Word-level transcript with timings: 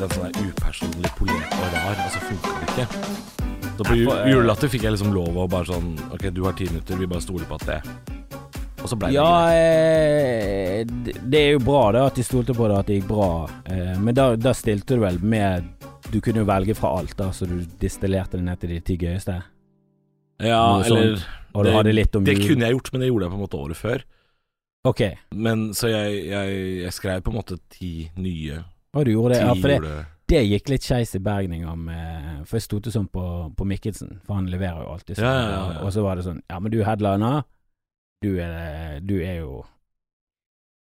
Den 0.00 0.08
sånn 0.14 0.32
der 0.32 0.46
upersonlig 0.48 1.10
polert 1.18 1.52
og 1.52 1.72
rar, 1.74 1.98
og 2.06 2.12
så 2.14 2.20
funka 2.24 2.52
det 2.60 2.68
ikke. 2.70 2.86
Så 3.76 3.84
på 3.84 3.96
ju- 3.96 4.10
eh, 4.12 4.28
julelatter 4.32 4.68
fikk 4.72 4.82
jeg 4.86 4.92
liksom 4.94 5.12
lov 5.14 5.36
å 5.36 5.48
bare 5.48 5.64
sånn 5.68 5.90
Ok, 6.12 6.26
du 6.34 6.42
har 6.44 6.52
ti 6.56 6.66
minutter, 6.68 6.96
vi 7.00 7.06
bare 7.06 7.20
stoler 7.24 7.46
på 7.48 7.54
at 7.60 7.66
det 7.66 7.80
Og 8.82 8.88
så 8.88 8.96
ble 8.98 9.08
det 9.08 9.14
Ja, 9.14 9.48
eh, 9.52 10.84
det 10.84 11.14
det 11.30 11.40
er 11.40 11.52
jo 11.54 11.60
bra 11.64 11.92
da, 11.92 12.06
at 12.10 12.14
de 12.18 12.22
stolte 12.26 12.54
på 12.56 12.68
det, 12.68 12.78
at 12.78 12.86
det 12.90 12.96
gikk 13.02 13.08
bra. 13.08 13.28
Eh, 13.66 13.98
men 14.00 14.14
da, 14.16 14.34
da 14.36 14.52
stilte 14.56 14.96
du 14.96 15.00
vel 15.04 15.18
med 15.22 15.64
Du 16.10 16.20
kunne 16.20 16.42
jo 16.42 16.48
velge 16.48 16.74
fra 16.74 16.90
alt, 16.98 17.16
da, 17.16 17.28
så 17.30 17.46
du 17.46 17.60
distillerte 17.80 18.32
det 18.38 18.42
ned 18.44 18.58
til 18.60 18.70
de 18.74 18.80
ti 18.80 18.96
gøyeste. 18.98 19.36
Ja, 20.40 20.78
noe 20.78 20.84
eller 20.86 21.24
Og 21.54 21.64
du 21.64 21.70
Det- 21.70 21.76
hadde 21.76 21.92
litt 21.94 22.16
om 22.16 22.24
Det 22.24 22.36
jul. 22.38 22.48
kunne 22.48 22.66
jeg 22.66 22.72
gjort, 22.76 22.92
men 22.92 23.00
det 23.00 23.08
gjorde 23.10 23.22
jeg 23.22 23.30
på 23.30 23.34
en 23.38 23.46
måte 23.46 23.58
året 23.60 23.76
før. 23.76 24.02
Ok, 24.84 25.00
Men 25.34 25.70
Så 25.74 25.88
jeg, 25.90 26.26
jeg, 26.28 26.82
jeg 26.82 26.92
skrev 26.92 27.22
på 27.22 27.28
en 27.30 27.36
måte 27.42 27.58
ti 27.70 28.10
nye. 28.16 28.64
Og 28.96 29.06
du 29.06 29.12
gjorde 29.12 29.34
det. 29.36 29.40
Ja, 29.44 29.54
for 29.54 29.72
det, 29.72 30.04
det 30.30 30.42
gikk 30.46 30.70
litt 30.72 30.86
skeis 30.86 31.14
i 31.14 31.20
gang 31.22 31.78
med 31.84 32.46
For 32.46 32.58
jeg 32.58 32.66
stolte 32.66 32.92
sånn 32.94 33.08
på, 33.10 33.24
på 33.56 33.66
Mikkelsen, 33.66 34.20
for 34.26 34.38
han 34.38 34.50
leverer 34.50 34.84
jo 34.84 34.94
alltid 34.94 35.18
sånn. 35.18 35.26
Ja, 35.26 35.42
ja, 35.42 35.60
ja. 35.74 35.82
Og 35.84 35.92
så 35.94 36.04
var 36.06 36.18
det 36.18 36.26
sånn 36.26 36.42
Ja, 36.50 36.60
men 36.62 36.72
du 36.72 36.80
headliner. 36.86 37.44
Du 38.20 38.34
er, 38.36 38.98
du 39.00 39.16
er 39.24 39.40
jo 39.40 39.62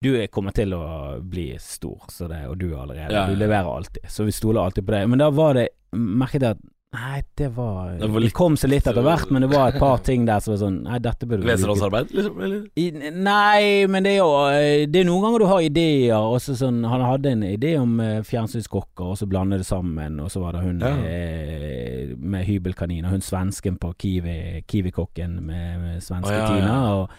Du 0.05 0.15
er, 0.15 0.29
kommer 0.33 0.55
til 0.57 0.73
å 0.77 0.85
bli 1.21 1.51
stor, 1.61 2.07
så 2.13 2.29
det, 2.31 2.45
og 2.49 2.57
du 2.61 2.71
er 2.73 2.81
allerede 2.85 3.27
Du 3.33 3.37
leverer 3.39 3.69
alltid, 3.73 4.07
så 4.09 4.27
vi 4.29 4.35
stoler 4.35 4.63
alltid 4.63 4.87
på 4.87 4.97
deg. 4.97 5.11
Men 5.11 5.23
da 5.25 5.31
var 5.35 5.59
det 5.59 5.69
Merket 5.97 6.43
jeg 6.43 6.57
at 6.59 6.65
Nei, 6.97 7.19
det 7.37 7.51
var, 7.53 7.91
Det 8.01 8.07
var 8.09 8.21
litt, 8.23 8.31
litt- 8.31 8.37
kom 8.39 8.55
seg 8.57 8.71
litt 8.73 8.87
etter 8.89 9.05
hvert, 9.05 9.29
men 9.35 9.45
det 9.45 9.51
var 9.53 9.69
et 9.75 9.79
par 9.83 9.99
ting 10.07 10.25
der 10.25 10.41
som 10.41 10.55
var 10.55 10.61
sånn 10.63 10.79
Nei, 10.87 10.99
dette 11.05 11.27
burde. 11.29 11.45
Leserhåndsarbeid, 11.45 12.15
liksom? 12.17 12.41
Eller? 12.47 12.63
I- 12.81 13.11
Nei, 13.13 13.87
men 13.93 14.07
det 14.07 14.15
er 14.15 14.19
jo 14.23 14.31
eh, 14.49 14.87
Det 14.89 15.03
er 15.03 15.09
noen 15.11 15.27
ganger 15.27 15.45
du 15.45 15.47
har 15.51 15.61
ideer, 15.67 16.17
og 16.17 16.39
så 16.41 16.57
sånn 16.57 16.81
Han 16.89 17.05
hadde 17.05 17.35
en 17.35 17.43
idé 17.51 17.75
om 17.81 17.99
eh, 18.01 18.23
fjernsynskokker, 18.25 19.05
og 19.13 19.19
så 19.21 19.29
blander 19.29 19.61
det 19.61 19.69
sammen, 19.69 20.21
og 20.25 20.31
så 20.33 20.41
var 20.41 20.57
det 20.57 20.65
hun 20.65 20.81
Ja. 20.81 20.95
eh, 21.05 22.15
med 22.17 22.47
hybelkanin, 22.49 23.05
og 23.05 23.11
hun 23.19 23.21
svensken 23.21 23.77
på 23.79 23.93
Kiwi, 23.99 24.65
Kiwi-kokken 24.67 25.41
med, 25.45 25.81
med 25.85 26.03
svenske 26.03 26.33
Å, 26.33 26.33
ja, 26.33 26.47
ja. 26.47 26.49
Tina. 26.55 26.77
Og, 26.97 27.11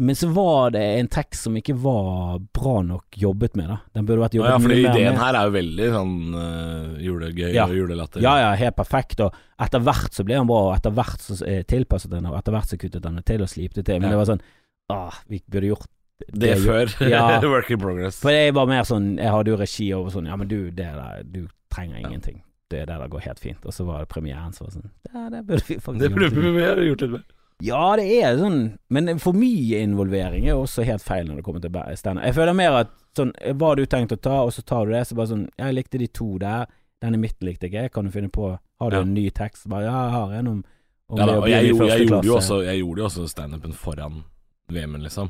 men 0.00 0.16
så 0.18 0.26
var 0.34 0.70
det 0.74 0.82
en 0.98 1.06
tekst 1.08 1.44
som 1.46 1.54
ikke 1.56 1.74
var 1.78 2.40
bra 2.52 2.82
nok 2.82 3.14
jobbet 3.20 3.54
med, 3.54 3.68
da. 3.70 3.76
Den 3.94 4.06
burde 4.08 4.24
vært 4.24 4.34
jobbet 4.34 4.50
ja, 4.50 4.58
for 4.58 4.72
mye 4.72 4.80
ideen 4.90 5.12
med. 5.12 5.20
her 5.22 5.34
er 5.38 5.44
jo 5.46 5.52
veldig 5.54 5.88
sånn 5.94 6.14
uh, 6.34 6.96
julegøy 7.04 7.52
Ja. 7.54 7.66
og 7.68 7.76
julelatter. 7.78 8.20
Ja, 8.24 8.32
ja, 8.42 8.48
helt 8.58 8.74
perfekt. 8.76 9.20
Og 9.22 9.36
etter 9.62 9.78
hvert 9.86 10.12
så 10.18 10.24
ble 10.26 10.34
han 10.40 10.48
bra, 10.50 10.62
og 10.70 10.74
etter 10.76 10.90
hvert 10.96 11.20
så 11.22 11.36
eh, 11.46 11.62
tilpasset 11.62 12.10
den, 12.10 12.26
og 12.26 12.34
etter 12.40 12.56
hvert 12.56 12.72
så 12.74 12.78
kuttet 12.82 13.04
han 13.06 13.22
til 13.22 13.42
og 13.46 13.48
slipte 13.52 13.84
til. 13.86 14.00
Men 14.00 14.10
Ja. 14.10 14.16
det 14.16 14.22
var 14.24 14.30
sånn 14.34 14.42
Ah, 14.90 15.14
vi 15.30 15.38
burde 15.48 15.70
gjort 15.70 15.86
Det 16.28 16.40
det 16.40 16.58
før 16.60 17.08
Ja. 17.08 17.40
Work 17.54 17.70
in 17.70 17.78
progress. 17.78 18.18
For 18.20 18.30
jeg 18.34 18.52
var 18.52 18.66
mer 18.66 18.82
sånn 18.84 19.16
Jeg 19.16 19.30
hadde 19.32 19.48
jo 19.50 19.56
regi 19.56 19.86
over 19.94 20.10
sånn 20.10 20.26
Ja, 20.26 20.36
men 20.36 20.48
du, 20.48 20.70
det 20.70 20.90
der 20.90 21.22
Du 21.24 21.46
trenger 21.72 22.00
Ja. 22.02 22.08
ingenting. 22.08 22.42
Det 22.68 22.86
der 22.88 23.08
går 23.08 23.20
helt 23.24 23.38
fint. 23.40 23.64
Og 23.64 23.72
så 23.72 23.84
var 23.86 24.00
det 24.04 24.08
premieren 24.10 24.52
som 24.52 24.66
var 24.66 24.74
sånn 24.74 24.90
Ja, 25.14 25.30
det 25.30 25.46
burde 25.46 25.64
vi 25.70 25.78
faktisk 25.78 26.00
Det 26.02 26.12
burde 26.12 26.52
vi 26.52 26.88
gjort 26.90 27.00
litt 27.06 27.10
mer. 27.16 27.24
Ja, 27.64 27.94
det 27.96 28.04
er 28.20 28.36
sånn 28.40 28.58
Men 28.92 29.18
for 29.22 29.36
mye 29.36 29.80
involvering 29.84 30.46
er 30.48 30.58
også 30.58 30.84
helt 30.84 31.04
feil 31.04 31.28
når 31.28 31.40
det 31.40 31.44
kommer 31.46 31.62
til 31.64 31.72
standup. 31.96 32.24
Jeg 32.28 32.36
føler 32.36 32.56
mer 32.58 32.78
at 32.82 32.90
sånn 33.16 33.32
Hva 33.56 33.74
du 33.78 33.84
tenkt 33.86 34.12
å 34.12 34.20
ta, 34.20 34.42
og 34.44 34.52
så 34.52 34.64
tar 34.66 34.86
du 34.86 34.92
det. 34.92 35.04
Så 35.08 35.16
bare 35.18 35.32
sånn 35.32 35.46
Jeg 35.60 35.76
likte 35.78 36.00
de 36.02 36.08
to 36.08 36.34
der. 36.42 36.66
Den 37.02 37.16
i 37.16 37.20
midten 37.20 37.48
likte 37.48 37.70
jeg. 37.72 37.92
Kan 37.94 38.08
du 38.08 38.14
finne 38.14 38.28
på 38.32 38.52
Har 38.80 38.90
du 38.90 38.96
Ja. 38.96 39.02
en 39.02 39.14
ny 39.14 39.30
tekst? 39.30 39.68
Bare 39.68 39.84
Ja, 39.88 40.04
jeg 40.04 40.12
har 40.18 40.32
en 40.40 40.46
om, 40.48 40.64
om 41.08 41.18
Ja, 41.18 41.26
da, 41.26 41.38
og 41.40 41.48
jeg, 41.48 41.70
gjorde, 41.72 41.88
jeg, 41.88 42.08
gjorde 42.08 42.26
jo 42.26 42.36
også, 42.36 42.60
jeg 42.64 42.78
gjorde 42.82 42.98
jo 42.98 43.04
også 43.08 43.28
standupen 43.28 43.72
foran 43.72 44.24
VM-en, 44.68 45.02
liksom. 45.02 45.28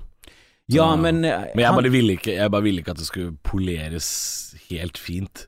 Ja, 0.70 0.94
men 0.96 1.20
Men 1.20 1.58
jeg 1.58 1.74
bare, 1.74 1.90
ville 1.90 2.14
ikke, 2.16 2.34
jeg 2.38 2.50
bare 2.50 2.62
ville 2.62 2.80
ikke 2.80 2.92
at 2.94 2.96
det 3.02 3.06
skulle 3.06 3.36
poleres 3.42 4.54
helt 4.70 4.96
fint. 4.96 5.46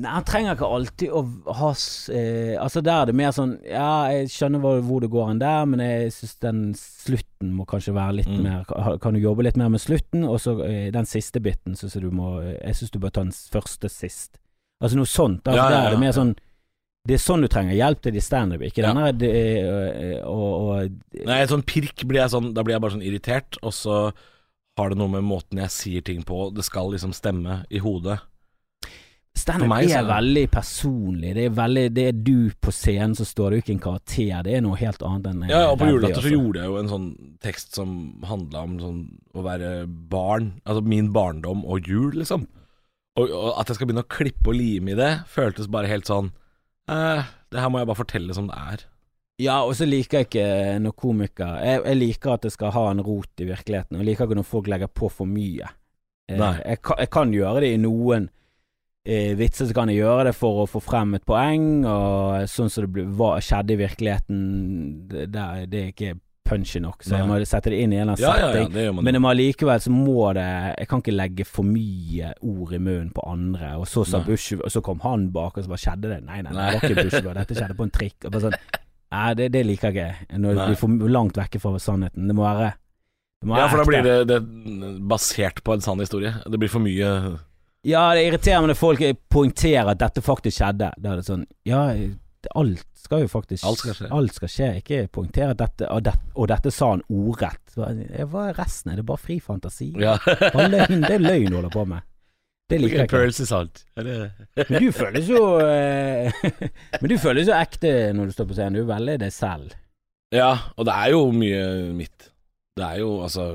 Nei, 0.00 0.10
han 0.14 0.24
trenger 0.24 0.54
ikke 0.56 0.68
alltid 0.72 1.10
å 1.12 1.20
ha 1.58 1.70
eh, 2.14 2.54
Altså, 2.62 2.80
der 2.86 3.02
er 3.02 3.08
det 3.10 3.14
mer 3.18 3.32
sånn 3.36 3.56
Ja, 3.68 4.08
jeg 4.14 4.30
skjønner 4.32 4.62
hvor, 4.62 4.78
hvor 4.86 5.00
det 5.04 5.10
går 5.12 5.26
hen 5.28 5.40
der, 5.42 5.64
men 5.68 5.82
jeg 5.84 6.12
syns 6.16 6.36
den 6.40 6.60
slutten 6.78 7.50
må 7.56 7.66
kanskje 7.68 7.92
være 7.96 8.14
litt 8.20 8.30
Mm. 8.30 8.42
mer 8.46 8.64
kan, 8.70 8.98
kan 9.02 9.14
du 9.16 9.20
jobbe 9.20 9.44
litt 9.44 9.58
mer 9.60 9.68
med 9.74 9.82
slutten? 9.82 10.24
Og 10.28 10.38
så 10.40 10.54
eh, 10.64 10.90
den 10.94 11.08
siste 11.10 11.42
biten 11.44 11.74
syns 11.76 11.94
jeg 11.98 12.04
du 12.06 12.10
må 12.14 12.38
Jeg 12.62 12.78
syns 12.78 12.94
du 12.94 12.98
bør 13.02 13.10
ta 13.12 13.24
den 13.26 13.32
første 13.34 13.90
sist. 13.92 14.38
Altså 14.80 14.96
noe 14.96 15.10
sånt. 15.10 15.42
Altså, 15.44 15.58
Ja, 15.58 15.66
ja, 15.66 15.76
Der 15.76 15.86
er 15.88 15.90
det 15.96 16.00
mer 16.00 16.12
ja. 16.14 16.18
sånn 16.20 16.34
Det 17.08 17.14
er 17.16 17.22
sånn 17.26 17.42
du 17.42 17.48
trenger 17.48 17.74
hjelp 17.76 18.00
til 18.04 18.16
i 18.16 18.20
standup, 18.24 18.60
ikke 18.62 18.82
Ja. 18.84 18.92
denne 18.94 19.12
det, 19.18 19.30
eh, 19.34 20.20
og, 20.24 20.50
og 20.70 21.24
Nei, 21.26 21.42
sånn 21.50 21.66
pirk 21.66 22.06
blir 22.06 22.22
jeg 22.22 22.30
sånn 22.32 22.52
Da 22.54 22.62
blir 22.62 22.76
jeg 22.78 22.84
bare 22.86 22.96
sånn 22.96 23.04
irritert, 23.04 23.58
og 23.62 23.72
så 23.76 24.12
har 24.78 24.88
det 24.94 24.96
noe 25.00 25.08
med 25.12 25.24
måten 25.26 25.58
jeg 25.60 25.68
sier 25.74 26.00
ting 26.06 26.22
på 26.24 26.54
Det 26.54 26.64
skal 26.64 26.88
liksom 26.94 27.12
stemme 27.12 27.64
i 27.68 27.78
hodet. 27.82 28.20
Standup 29.40 29.72
så 29.72 29.78
er 29.80 29.96
er 30.02 30.08
veldig 30.08 30.44
personlig. 30.52 31.32
Det 31.36 31.44
er 31.48 31.56
veldig 31.56 31.84
Det 31.96 32.04
er 32.10 32.20
du 32.28 32.50
på 32.60 32.74
scenen, 32.74 33.16
så 33.16 33.24
står 33.24 33.50
du 33.50 33.58
ikke 33.60 33.74
en 33.74 33.82
karakter. 33.86 34.44
Det 34.46 34.54
er 34.56 34.64
noe 34.64 34.78
helt 34.80 35.02
annet 35.06 35.30
enn 35.30 35.44
Ja, 35.48 35.62
og 35.70 35.78
på 35.80 35.88
Revy, 35.88 35.96
julelatter 35.96 36.20
så 36.20 36.26
altså. 36.26 36.36
gjorde 36.36 36.60
jeg 36.62 36.72
jo 36.72 36.78
en 36.80 36.92
sånn 36.92 37.08
tekst 37.42 37.76
som 37.78 37.96
handla 38.28 38.64
om 38.68 38.78
sånn 38.82 39.02
å 39.34 39.44
være 39.46 39.72
barn. 39.88 40.52
Altså 40.64 40.84
min 40.84 41.10
barndom 41.16 41.64
og 41.64 41.88
jul, 41.88 42.12
liksom. 42.20 42.46
Og, 43.18 43.26
og 43.26 43.50
at 43.58 43.70
jeg 43.70 43.78
skal 43.78 43.90
begynne 43.90 44.06
å 44.06 44.12
klippe 44.12 44.52
og 44.52 44.56
lime 44.56 44.94
i 44.94 44.98
det, 44.98 45.10
føltes 45.28 45.68
bare 45.70 45.90
helt 45.90 46.06
sånn 46.06 46.30
eh, 46.86 47.26
Det 47.50 47.58
her 47.58 47.72
må 47.72 47.80
jeg 47.80 47.88
bare 47.90 47.98
fortelle 47.98 48.36
som 48.36 48.46
det 48.48 48.56
er. 48.56 48.84
Ja, 49.40 49.62
og 49.64 49.72
så 49.76 49.88
liker 49.88 50.20
jeg 50.20 50.28
ikke 50.28 50.48
når 50.84 50.94
komikere 51.00 51.62
jeg, 51.64 51.82
jeg 51.88 51.98
liker 51.98 52.34
at 52.34 52.44
det 52.44 52.52
skal 52.54 52.74
ha 52.76 52.84
en 52.90 53.02
rot 53.04 53.40
i 53.40 53.48
virkeligheten, 53.48 53.96
og 53.96 54.02
jeg 54.02 54.12
liker 54.12 54.28
ikke 54.28 54.38
når 54.38 54.48
folk 54.50 54.68
legger 54.70 54.92
på 54.92 55.08
for 55.12 55.28
mye. 55.28 55.70
Eh, 56.30 56.38
jeg, 56.38 56.82
kan, 56.84 57.00
jeg 57.00 57.10
kan 57.10 57.32
gjøre 57.34 57.64
det 57.64 57.72
i 57.74 57.80
noen 57.80 58.28
eh, 58.28 58.39
vitser, 59.04 59.68
så 59.68 59.76
kan 59.76 59.88
jeg 59.88 60.02
gjøre 60.02 60.28
det 60.28 60.34
for 60.36 60.62
å 60.62 60.66
få 60.68 60.82
frem 60.84 61.14
et 61.16 61.24
poeng, 61.28 61.86
og 61.88 62.48
sånn 62.50 62.72
som 62.72 62.84
det 62.84 62.92
ble, 62.94 63.06
hva 63.16 63.38
skjedde 63.42 63.76
i 63.76 63.80
virkeligheten, 63.80 64.42
det, 65.08 65.28
det, 65.32 65.80
er 65.80 65.94
ikke 65.94 66.18
punchy 66.50 66.82
nok, 66.82 67.04
så 67.06 67.20
jeg 67.20 67.28
må 67.30 67.38
sette 67.46 67.72
det 67.72 67.78
inn 67.84 67.94
i 67.94 68.00
en 68.00 68.10
eller 68.10 68.16
annen 68.16 68.24
Ja, 68.24 68.32
ja, 68.34 68.50
ja, 68.58 68.66
setting. 68.66 69.00
Men 69.00 69.16
det 69.16 69.22
må 69.22 69.30
allikevel 69.30 69.82
så 69.84 69.92
må 69.94 70.32
det 70.34 70.46
Jeg 70.80 70.88
kan 70.90 71.02
ikke 71.04 71.14
legge 71.14 71.46
for 71.46 71.68
mye 71.68 72.32
ord 72.42 72.74
i 72.74 72.80
munnen 72.80 73.12
på 73.14 73.24
andre. 73.30 73.72
Og 73.78 73.86
så 73.90 74.02
sa 74.08 74.22
Bush 74.26 74.58
Og 74.58 74.66
så 74.72 74.82
kom 74.84 75.02
han 75.04 75.28
bak, 75.34 75.56
og 75.56 75.64
så 75.64 75.70
bare 75.70 75.84
skjedde 75.84 76.10
det. 76.10 76.20
Nei, 76.26 76.40
nei, 76.42 76.54
Nei. 76.56 76.66
det 76.66 76.80
var 76.80 76.88
ikke 76.88 77.04
Bush. 77.06 77.28
Dette 77.38 77.58
skjedde 77.58 77.76
på 77.78 77.86
en 77.86 77.94
trikk. 77.94 78.16
Og 78.24 78.34
bare 78.34 78.48
sånn 78.48 78.58
Nei, 79.14 79.28
det, 79.38 79.50
det 79.54 79.64
liker 79.66 79.90
jeg 79.90 80.14
ikke. 80.14 80.38
Når 80.38 80.58
Nei. 80.58 80.68
blir 80.70 80.80
for 80.82 81.12
langt 81.18 81.38
vekke 81.38 81.62
fra 81.62 81.82
sannheten. 81.82 82.30
Det 82.30 82.36
må 82.36 82.46
være 82.46 82.72
det 83.40 83.48
må 83.48 83.56
ja, 83.56 83.70
for 83.72 83.80
da 83.80 83.86
blir 83.88 84.04
det, 84.04 84.16
det 84.28 84.40
basert 85.08 85.62
på 85.64 85.72
en 85.72 85.80
sann 85.80 86.02
historie. 86.02 86.34
Det 86.44 86.58
blir 86.60 86.68
for 86.68 86.84
mye 86.84 87.08
Ja, 87.86 88.10
det 88.14 88.26
irriterer 88.28 88.60
meg 88.60 88.74
når 88.74 88.76
folk 88.80 89.04
poengterer 89.32 89.92
at 89.94 90.00
dette 90.02 90.20
faktisk 90.24 90.58
skjedde. 90.60 90.90
Da 91.00 91.14
er 91.14 91.20
det 91.22 91.28
sånn 91.28 91.46
Ja, 91.68 91.86
alt 92.56 92.84
skal 92.96 93.24
jo 93.24 93.28
faktisk 93.32 93.64
Alt 93.68 93.80
skal 93.82 93.96
skje. 93.96 94.10
alt 94.16 94.36
skal 94.36 94.52
skje. 94.52 94.68
Ikke 94.82 95.00
poengtere 95.12 95.54
at 95.54 95.60
dette 95.62 95.88
og, 95.92 96.02
det, 96.04 96.12
og 96.36 96.48
dette 96.52 96.72
sa 96.74 96.90
han 96.94 97.02
ordrett. 97.08 97.74
Hva 97.76 97.88
er 98.50 98.54
resten? 98.58 98.92
Er 98.92 99.00
det 99.00 99.06
bare 99.08 99.22
fri 99.22 99.38
fantasi? 99.40 99.90
Ja. 100.00 100.18
Bare 100.24 100.68
løgn, 100.72 101.04
det 101.06 101.16
er 101.16 101.24
løgn 101.24 101.48
du 101.50 101.56
holder 101.60 101.74
på 101.74 101.86
med. 101.88 102.06
Det 102.70 102.78
liker 102.78 103.00
jeg 103.00 103.08
ikke. 103.08 103.16
Pearls 103.16 103.40
i 103.42 103.46
salt. 103.48 103.80
Eller 103.98 104.28
Men 104.68 104.84
du 104.84 104.92
føles 104.94 105.26
jo 105.32 105.40
eh, 105.64 106.44
Men 107.00 107.10
du 107.10 107.16
føles 107.18 107.48
jo 107.50 107.56
ekte 107.56 107.90
når 108.14 108.30
du 108.30 108.36
står 108.36 108.46
på 108.52 108.58
scenen. 108.60 108.76
Du 108.78 108.84
er 108.84 108.92
veldig 108.92 109.16
deg 109.24 109.34
selv. 109.34 109.74
Ja, 110.30 110.52
og 110.76 110.86
det 110.86 110.94
er 110.94 111.10
jo 111.16 111.24
mye 111.34 111.64
mitt. 111.96 112.28
Det 112.78 112.86
er 112.86 113.00
jo 113.02 113.16
altså 113.24 113.48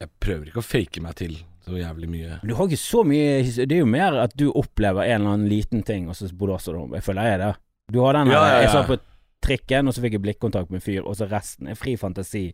Jeg 0.00 0.08
prøver 0.22 0.48
ikke 0.48 0.62
å 0.62 0.68
fake 0.70 1.02
meg 1.04 1.18
til 1.20 1.36
så 1.68 1.78
jævlig 1.80 2.08
mye. 2.10 2.38
Du 2.48 2.54
har 2.54 2.66
ikke 2.68 2.80
så 2.80 3.04
mye 3.06 3.42
Det 3.66 3.72
er 3.72 3.82
jo 3.82 3.86
mer 3.90 4.16
at 4.24 4.34
du 4.36 4.48
opplever 4.52 5.04
en 5.06 5.20
eller 5.20 5.34
annen 5.36 5.48
liten 5.50 5.82
ting, 5.86 6.08
og 6.08 6.16
så 6.18 6.28
blåser 6.32 6.72
det 6.76 6.82
om. 6.82 6.94
Jeg 6.98 7.04
føler 7.06 7.22
jeg 7.28 7.38
er 7.38 7.44
det. 7.46 7.52
Du 7.92 8.00
har 8.04 8.12
den 8.18 8.26
her 8.32 8.34
Ja, 8.36 8.46
ja. 8.48 8.60
Jeg 8.62 8.70
satt 8.74 8.86
på 8.90 8.98
trikken, 9.44 9.88
og 9.88 9.94
så 9.94 10.02
fikk 10.04 10.16
jeg 10.18 10.22
blikkontakt 10.24 10.70
med 10.70 10.80
en 10.82 10.86
fyr, 10.88 11.02
og 11.06 11.14
så 11.16 11.28
resten 11.30 11.68
er 11.68 11.78
fri 11.78 11.96
fantasi. 11.96 12.46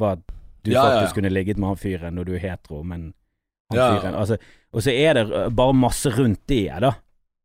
At 0.00 0.22
du 0.64 0.72
faktisk 0.72 1.14
kunne 1.18 1.30
ligget 1.32 1.58
med 1.58 1.68
han 1.72 1.76
fyren 1.80 2.14
når 2.14 2.24
du 2.28 2.34
er 2.36 2.42
hetero, 2.44 2.82
men 2.82 3.12
han 3.72 4.14
altså, 4.14 4.36
Og 4.74 4.82
så 4.82 4.90
er 4.90 5.14
det 5.14 5.54
bare 5.56 5.74
masse 5.74 6.10
rundt 6.10 6.40
det, 6.50 6.66
da. 6.82 6.92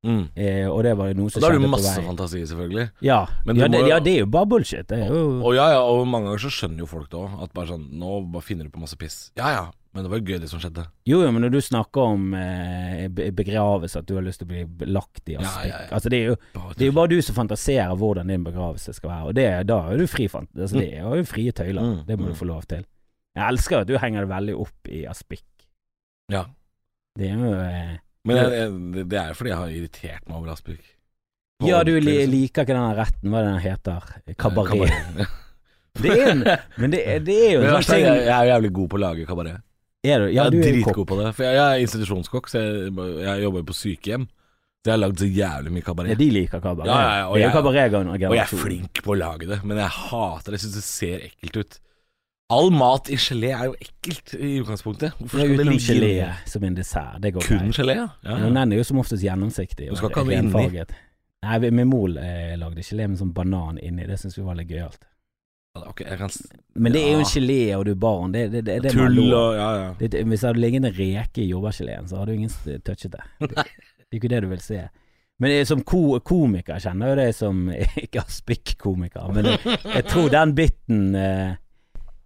Mm. 0.06 0.28
Eh, 0.38 0.68
og 0.70 0.84
det 0.86 0.92
var 0.98 1.08
jo 1.10 1.16
noe 1.18 1.26
Og 1.26 1.34
vei. 1.34 1.42
da 1.42 1.48
har 1.50 1.58
du 1.58 1.68
masse 1.68 2.02
fantasi, 2.06 2.44
selvfølgelig. 2.46 2.84
Ja, 3.02 3.26
Men 3.46 3.58
ja, 3.58 3.68
det, 3.68 3.80
jo- 3.80 3.88
ja, 3.90 4.00
det 4.00 4.14
er 4.14 4.20
jo 4.20 4.26
bare 4.30 4.46
bullshit. 4.46 4.88
Det 4.88 5.00
jo 5.10 5.42
Og 5.42 5.56
ja, 5.56 5.70
ja, 5.74 5.80
og 5.82 6.06
mange 6.08 6.28
ganger 6.30 6.44
så 6.46 6.52
skjønner 6.54 6.80
jo 6.80 6.86
folk 6.86 7.10
det 7.10 7.18
òg. 7.18 7.42
At 7.44 7.54
bare 7.54 7.68
sånn 7.74 7.88
Nå 7.92 8.32
bare 8.32 8.42
finner 8.46 8.66
du 8.66 8.70
på 8.70 8.80
masse 8.84 8.96
piss. 8.98 9.32
Ja 9.38 9.50
ja, 9.56 9.64
men 9.96 10.04
det 10.04 10.10
var 10.12 10.20
jo 10.20 10.28
gøy 10.28 10.40
det 10.44 10.50
som 10.52 10.60
skjedde. 10.60 10.84
Jo, 11.08 11.22
jo, 11.24 11.30
men 11.32 11.46
når 11.46 11.54
du 11.56 11.60
snakker 11.64 12.10
om 12.14 12.34
eh, 12.36 13.06
begravelse, 13.32 14.02
at 14.02 14.08
du 14.10 14.18
har 14.18 14.26
lyst 14.26 14.42
til 14.44 14.50
å 14.50 14.66
bli 14.68 14.90
lagt 14.92 15.32
i 15.32 15.38
aspik 15.40 15.70
ja, 15.72 15.78
ja. 15.86 15.94
Altså, 15.96 16.12
det 16.12 16.20
er 16.20 16.34
jo 16.34 16.36
det 16.76 16.84
er 16.84 16.90
jo 16.92 16.96
bare 16.98 17.12
du 17.14 17.22
som 17.24 17.38
fantaserer 17.38 17.96
hvordan 18.02 18.28
din 18.34 18.44
begravelse 18.44 18.94
skal 18.98 19.14
være, 19.14 19.30
og 19.32 19.38
det, 19.40 19.48
da 19.72 19.78
er 19.94 20.04
du 20.04 20.06
fri 20.12 20.28
fant... 20.32 20.52
Altså, 20.58 20.82
det 20.82 20.90
er 21.00 21.08
jo 21.08 21.24
frie 21.30 21.56
tøyler. 21.56 21.82
Mm, 21.94 22.02
Det 22.10 22.18
må 22.20 22.28
mm. 22.28 22.34
du 22.34 22.40
få 22.44 22.50
lov 22.52 22.68
til. 22.68 22.84
Jeg 23.36 23.48
elsker 23.56 23.82
at 23.84 23.88
du 23.90 23.96
henger 24.00 24.26
det 24.28 24.32
veldig 24.36 24.58
opp 24.66 24.92
i 24.92 25.06
aspik. 25.12 25.46
Ja. 26.32 26.44
Det 27.16 27.30
er 27.32 27.40
jo 27.40 27.54
eh, 27.56 27.96
Men 28.28 28.38
jeg, 28.42 28.52
jeg, 28.60 29.08
det- 29.08 29.20
er 29.22 29.34
fordi 29.40 29.52
jeg 29.54 29.60
har 29.62 29.74
irritert 29.80 30.28
meg 30.28 30.38
over 30.42 30.52
Aspik. 30.56 30.84
På 31.62 31.70
Ja, 31.70 31.84
du 31.88 31.94
li, 31.96 32.02
liksom. 32.04 32.32
liker 32.34 32.66
ikke 32.66 32.76
den 32.76 32.96
retten, 32.98 33.32
hva 33.32 33.44
den 33.46 33.60
heter? 33.64 34.08
Kabaret. 34.36 34.74
Kabaret. 34.74 35.42
Det 35.96 36.12
er, 36.12 36.26
en- 36.34 36.44
men 36.82 36.92
det, 36.92 37.00
det 37.24 37.36
er 37.46 37.54
jo 37.54 37.62
en 37.64 37.78
sånn 37.78 37.86
ting 37.94 38.04
jeg, 38.04 38.26
jeg 38.26 38.34
er 38.36 38.50
jævlig 38.50 38.72
god 38.76 38.90
på 38.92 38.98
å 38.98 39.04
lage 39.06 39.28
kabaret. 39.30 39.62
Er 40.06 40.20
du? 40.24 40.28
Ja, 40.32 40.44
jeg 40.46 40.52
du 40.54 40.58
er 40.58 40.62
er 40.62 40.68
jo 40.70 40.84
dritgod 40.86 41.08
på 41.12 41.18
det. 41.22 41.30
For 41.36 41.44
jeg, 41.48 41.56
jeg 41.58 41.66
er 41.80 41.84
institusjonskokk, 41.86 42.50
så 42.52 42.62
jeg, 42.62 42.94
jeg 43.26 43.44
jobber 43.46 43.64
på 43.70 43.76
sykehjem. 43.78 44.28
Så 44.86 44.92
jeg 44.92 44.94
har 44.94 45.02
lagd 45.02 45.18
så 45.24 45.28
jævlig 45.34 45.72
mye 45.74 45.82
kabaret. 45.88 46.10
Ja, 46.14 46.18
de 46.20 46.28
liker 46.30 46.62
kabaret. 46.62 46.92
Ja, 46.92 47.00
ja, 47.18 47.24
og 47.28 47.36
er 47.38 47.40
jeg- 47.48 47.54
Og 48.30 48.36
jeg 48.38 48.44
er 48.46 48.52
flink 48.66 49.02
på 49.02 49.16
å 49.16 49.18
lage 49.18 49.48
det, 49.50 49.64
men 49.66 49.78
jeg 49.82 49.90
hater 49.90 50.52
det. 50.52 50.60
Jeg 50.62 50.66
syns 50.70 50.76
det 50.76 50.84
ser 50.86 51.18
ekkelt 51.30 51.58
ut. 51.64 51.80
All 52.54 52.70
mat 52.70 53.10
i 53.10 53.16
gelé 53.18 53.50
er 53.58 53.66
jo 53.72 53.76
ekkelt 53.82 54.36
i 54.38 54.60
utgangspunktet. 54.62 55.16
Hvorfor 55.18 55.40
skal 55.42 55.58
det 55.58 55.66
ligge 55.66 55.88
gelé 55.90 56.36
som 56.46 56.64
en 56.64 56.76
dessert. 56.78 57.20
Det 57.22 57.34
går 57.34 57.42
Kun 57.42 57.58
greit. 57.58 57.74
gelé, 57.80 57.96
ja. 57.96 58.08
ja, 58.24 58.38
ja. 58.38 58.50
den 58.54 58.72
er 58.74 58.78
jo 58.78 58.84
som 58.84 59.00
oftest 59.02 59.24
gjennomsiktig. 59.26 59.90
Du 59.90 59.96
skal 59.98 60.12
ikke 60.12 60.22
ha 60.22 60.30
det 60.30 60.38
inni. 60.44 60.86
Nei, 61.46 61.58
vi- 61.60 61.72
med 61.72 62.18
eh, 62.22 62.56
lagde 62.58 62.82
gelé 62.86 63.08
med 63.10 63.18
sånn 63.18 63.34
banan 63.34 63.80
inni. 63.82 64.06
Det 64.06 64.20
syns 64.20 64.38
vi 64.38 64.44
var 64.46 64.54
litt 64.56 64.70
gøyalt. 64.70 65.02
Ok, 65.76 66.02
jeg 66.06 66.18
kan 66.18 66.30
s- 66.30 66.48
Men 66.76 66.92
det 66.96 67.02
er 67.04 67.12
jo 67.12 67.20
en 67.20 67.26
gelé, 67.26 67.60
og 67.76 67.86
du 67.86 67.92
er 67.92 67.96
barn. 68.00 68.32
Det, 68.32 68.46
det, 68.52 68.62
det, 68.66 68.76
det 68.84 68.92
er 68.92 68.96
Tull 68.96 69.34
og 69.36 69.56
Ja, 69.58 69.70
ja. 69.82 69.90
Det, 70.00 70.12
hvis 70.26 70.40
det 70.40 70.48
hadde 70.48 70.60
ligget 70.64 70.86
en 70.86 70.94
reke 70.96 71.42
i 71.44 71.50
jordbærgeleen, 71.50 72.08
så 72.08 72.18
hadde 72.22 72.32
jo 72.32 72.38
ingen 72.40 72.82
touchet 72.86 73.12
det. 73.12 73.24
Det, 73.40 73.58
er 73.66 74.16
ikke 74.20 74.30
det 74.32 74.42
du 74.44 74.48
vil 74.54 74.62
se. 74.64 74.86
Men 75.40 75.52
jeg, 75.52 75.68
som 75.68 75.82
ko 75.84 76.20
komiker 76.24 76.80
kjenner 76.80 77.10
jo 77.12 77.16
det 77.20 77.28
som 77.36 77.66
Ikke 78.06 78.22
aspikk-komiker, 78.24 79.28
men 79.36 79.46
jeg, 79.52 79.60
jeg 79.84 80.06
tror 80.08 80.30
den 80.32 80.54
biten 80.56 81.02
eh, 81.20 81.58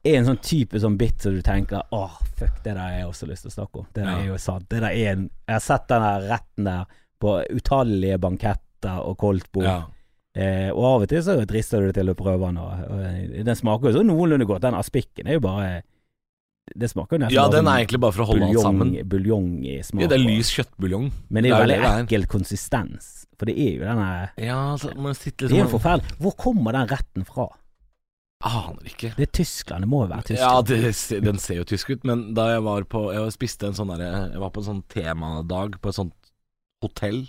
er 0.05 0.17
en 0.19 0.27
sånn 0.29 0.37
type 0.45 0.77
sånn 0.79 0.97
bit 0.99 1.25
som 1.25 1.33
du 1.33 1.41
tenker 1.41 1.81
Åh, 1.91 2.19
fuck, 2.37 2.59
det 2.63 2.75
der 2.75 2.77
har 2.83 2.91
jeg 2.99 3.07
også 3.09 3.25
lyst 3.31 3.47
til 3.47 3.49
å 3.51 3.55
snakke 3.57 3.81
om. 3.81 3.87
Det 3.95 4.03
der 4.05 4.11
Ja. 4.11 4.19
er 4.21 4.27
jo 4.29 4.37
sant. 4.37 4.69
Det 4.69 4.83
der 4.85 4.91
er 4.93 5.11
en 5.15 5.25
Jeg 5.47 5.55
har 5.57 5.65
sett 5.65 5.87
den 5.89 6.05
der 6.05 6.27
retten 6.35 6.69
der 6.69 6.85
på 7.19 7.33
utallige 7.57 8.19
banketter 8.21 9.01
og 9.09 9.17
koldtbord. 9.25 9.65
ja. 9.65 9.79
Eh, 10.39 10.69
og 10.71 10.83
av 10.87 11.03
og 11.03 11.09
til 11.11 11.23
så 11.25 11.35
drister 11.49 11.81
du 11.83 11.89
deg 11.89 11.97
til 11.99 12.11
å 12.13 12.17
prøve 12.17 12.47
den, 12.47 12.59
og, 12.63 12.83
og 12.87 12.99
eh, 13.03 13.39
den 13.43 13.57
smaker 13.59 13.89
jo 13.89 13.97
så 13.97 14.03
noenlunde 14.07 14.47
godt. 14.47 14.63
Den 14.63 14.77
aspikken 14.77 15.27
er 15.27 15.39
jo 15.39 15.43
bare 15.43 15.69
Det 16.69 16.87
smaker 16.91 17.17
jo 17.17 17.23
nesten 17.25 17.35
ja, 17.35 17.47
den 17.49 17.67
er 17.67 17.81
egentlig 17.81 17.99
bare 18.03 18.13
for 18.13 18.23
å 18.23 18.29
holde 18.29 18.51
alt 18.51 18.61
sammen. 18.61 18.91
buljong, 18.93 19.09
buljong 19.09 19.47
i 19.65 19.79
smak. 19.83 20.03
Ja, 20.05 20.11
det 20.11 20.19
er 20.19 20.25
lys 20.27 20.51
kjøttbuljong. 20.53 21.07
Men 21.33 21.43
det 21.43 21.49
er 21.49 21.55
jo 21.55 21.63
veldig 21.65 21.79
ekkel 22.03 22.27
konsistens. 22.29 23.07
For 23.39 23.49
det 23.49 23.55
er 23.57 23.71
jo 23.79 23.87
den 23.87 24.03
der 24.03 24.45
Ja, 24.49 24.59
så 24.77 24.91
må 24.95 25.15
sitte 25.17 25.47
litt 25.47 25.55
Det 25.55 25.57
er 25.57 25.65
jo 25.65 25.73
forferdelig. 25.73 26.19
Hvor 26.21 26.37
kommer 26.45 26.77
den 26.77 26.91
retten 26.93 27.25
fra? 27.27 27.49
Aner 28.47 28.85
ikke. 28.87 29.11
Det 29.17 29.25
er 29.25 29.31
Tyskland. 29.41 29.83
Det 29.83 29.91
må 29.91 30.05
jo 30.05 30.11
være 30.13 30.37
Ja, 30.39 30.53
det, 30.63 30.79
den 31.25 31.41
ser 31.43 31.59
jo 31.59 31.65
tysk 31.67 31.89
ut, 31.91 32.05
men 32.07 32.29
da 32.37 32.51
jeg 32.53 32.63
var 32.63 32.85
på 32.87 33.01
Jeg 33.11 33.35
spiste 33.35 33.67
en 33.67 33.75
sånn 33.75 33.91
derre 33.91 34.29
Jeg 34.29 34.39
var 34.45 34.53
på 34.55 34.61
en 34.63 34.69
sånn 34.69 34.81
temadag 34.93 35.75
på 35.81 35.91
et 35.91 35.97
sånt 35.97 36.15
hotell. 36.85 37.25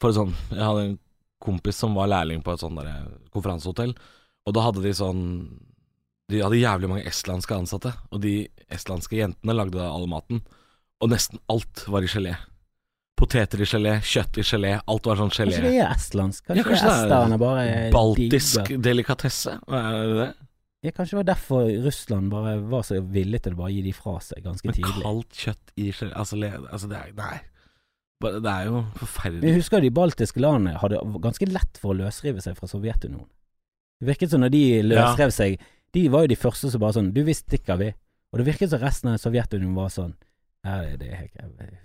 For 0.00 0.16
sånn 0.16 0.32
Jeg 0.54 0.64
hadde 0.64 0.86
en 0.86 0.98
kompis 1.40 1.76
som 1.80 1.94
var 1.96 2.08
lærling 2.12 2.42
på 2.44 2.52
et 2.54 2.60
sånt 2.62 2.76
derre 2.78 3.08
konferansehotell, 3.34 3.94
og 4.46 4.54
da 4.56 4.66
hadde 4.68 4.82
de 4.84 4.92
sånn 4.96 5.24
De 6.30 6.38
hadde 6.44 6.60
jævlig 6.60 6.88
mange 6.88 7.06
estlandske 7.10 7.56
ansatte, 7.56 7.90
og 8.14 8.20
de 8.22 8.48
estlandske 8.70 9.16
jentene 9.18 9.54
lagde 9.56 9.82
all 9.82 10.04
maten, 10.06 10.38
og 11.02 11.10
nesten 11.10 11.40
alt 11.50 11.82
var 11.90 12.04
i 12.06 12.10
gelé. 12.12 12.36
Poteter 13.18 13.60
i 13.60 13.66
gelé, 13.68 13.96
kjøtt 14.06 14.38
i 14.38 14.44
gelé, 14.46 14.70
alt 14.88 15.08
var 15.10 15.18
sånn 15.18 15.32
gelé. 15.34 15.56
Kanskje 15.58 15.72
det 15.74 15.80
er 15.82 15.90
estlandsk? 15.96 16.44
Kanskje, 16.46 16.60
Ja, 16.62 16.68
kanskje 16.68 16.86
er 16.86 16.92
er 16.94 17.02
esterne 17.02 17.38
bare 17.42 17.90
Baltisk 17.92 18.60
digger- 18.62 18.80
delikatesse, 18.86 19.56
er 19.68 20.06
det 20.06 20.16
det? 20.20 20.28
Ja, 20.86 20.90
kanskje 20.96 21.10
det 21.10 21.18
var 21.20 21.28
derfor 21.34 21.66
Russland 21.84 22.30
bare 22.30 22.54
var 22.70 22.82
så 22.86 23.00
villig 23.02 23.42
til 23.42 23.52
å 23.52 23.56
bare 23.56 23.72
gi 23.74 23.82
de 23.82 23.92
fra 23.92 24.14
seg 24.24 24.44
ganske 24.46 24.64
Men 24.70 24.74
tidlig. 24.78 25.02
kaldt 25.02 25.34
kjøtt 25.42 25.74
i 25.76 25.90
gelé 25.90 26.14
Altså, 26.16 26.38
altså 26.72 26.88
det 26.88 26.96
er 27.02 27.12
Nei. 27.18 27.40
Det 28.20 28.52
er 28.52 28.66
jo 28.68 28.82
forferdelig. 29.00 29.48
jeg 29.48 29.56
husker 29.62 29.80
de 29.80 29.90
baltiske 29.96 30.40
landene 30.42 30.76
hadde 30.80 31.00
ganske 31.24 31.46
lett 31.48 31.80
for 31.80 31.94
å 31.94 32.00
løsrive 32.02 32.42
seg 32.44 32.58
fra 32.58 32.68
Sovjetunionen. 32.68 33.28
Det 34.00 34.08
virket 34.08 34.32
som 34.32 34.42
når 34.44 34.52
de 34.54 34.64
løsrev 34.86 35.32
seg 35.34 35.60
De 35.92 36.06
var 36.08 36.22
jo 36.24 36.30
de 36.30 36.36
første 36.38 36.70
som 36.70 36.80
bare 36.80 36.94
sånn 36.96 37.10
Du, 37.12 37.20
vi 37.26 37.34
stikker, 37.36 37.76
vi. 37.76 37.90
Og 38.32 38.40
det 38.40 38.46
virket 38.46 38.70
som 38.72 38.80
resten 38.80 39.10
av 39.12 39.18
Sovjetunionen 39.20 39.76
var 39.76 39.90
sånn 39.92 40.14
Nei, 40.60 40.90
det 40.92 40.98
det, 41.00 41.06
jeg, 41.08 41.28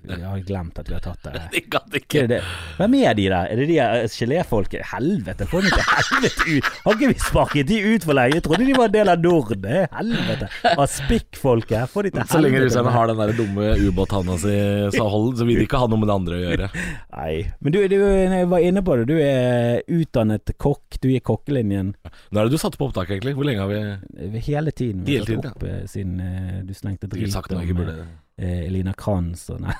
Jeg 0.03 0.25
har 0.27 0.41
glemt 0.43 0.79
at 0.81 0.89
vi 0.89 0.95
har 0.97 1.03
tatt 1.03 1.21
det. 1.23 1.41
det 1.53 1.61
kan 1.71 1.85
Hva 1.87 1.99
ikke 2.01 2.23
er 2.25 2.27
det? 2.27 2.39
Hvem 2.75 2.95
er 2.99 3.13
de 3.15 3.27
der? 3.31 3.47
Er 3.47 3.59
det 3.61 3.67
de 3.69 3.77
eh, 3.79 4.07
geléfolket? 4.11 4.81
Helvete, 4.89 5.45
få 5.47 5.61
dem 5.63 5.71
til 5.71 5.85
helvete 5.87 6.47
ut! 6.49 6.67
Har 6.83 6.97
ikke 6.97 7.09
vi 7.13 7.15
sparket 7.23 7.69
de 7.69 7.77
ut 7.85 8.07
for 8.09 8.19
lenge? 8.19 8.41
Jeg 8.41 8.45
trodde 8.49 8.67
de 8.67 8.75
var 8.75 8.89
en 8.91 8.95
del 8.97 9.11
av 9.13 9.23
Norden. 9.23 9.69
Helvete. 9.95 10.49
Aspik-folket. 10.73 11.87
få 11.93 12.03
de 12.03 12.11
til 12.11 12.19
helvete. 12.19 12.33
Så 12.33 12.41
lenge 12.43 12.65
russerne 12.65 12.95
har 12.97 13.13
den 13.13 13.21
der 13.23 13.31
dumme 13.39 13.69
ubåthanda 13.85 14.35
si, 14.43 14.57
så, 14.97 15.07
hold, 15.15 15.31
så 15.39 15.47
vil 15.47 15.61
de 15.61 15.69
ikke 15.69 15.79
ha 15.79 15.87
noe 15.93 16.03
med 16.03 16.11
det 16.11 16.17
andre 16.19 16.35
å 16.35 16.43
gjøre. 16.43 16.69
Nei. 17.15 17.31
Men 17.63 17.77
du, 17.77 17.79
du 17.95 17.97
jeg 18.03 18.51
var 18.57 18.67
inne 18.67 18.83
på 18.83 18.99
det. 18.99 19.07
Du 19.07 19.15
er 19.21 19.87
utdannet 20.01 20.51
kokk. 20.59 20.99
Du 20.99 21.07
gikk 21.13 21.29
kokkelinjen 21.31 21.93
Når 22.33 22.41
er 22.41 22.49
det 22.49 22.57
du 22.57 22.59
satte 22.59 22.79
på 22.81 22.89
opptak, 22.89 23.15
egentlig? 23.15 23.37
Hvor 23.39 23.47
lenge 23.47 23.63
har 23.63 23.71
vi 23.71 24.43
hele 24.51 24.75
tiden. 24.75 25.07
Vi 25.07 25.15
har 25.15 25.23
Hele 25.23 25.39
tiden, 25.39 25.55
opp 25.55 25.63
ja. 25.63 25.79
siden 25.87 26.19
eh, 26.19 26.61
du 26.67 26.75
slengte 26.75 27.07
drit 27.07 27.23
Sikkert 27.23 27.39
sagt 27.39 27.55
noe 27.55 27.63
ikke 27.63 27.79
burde 27.79 28.03
eh, 28.37 28.65
Elina 28.67 28.93
Kranz 28.97 29.49
og 29.53 29.61
nei. 29.65 29.73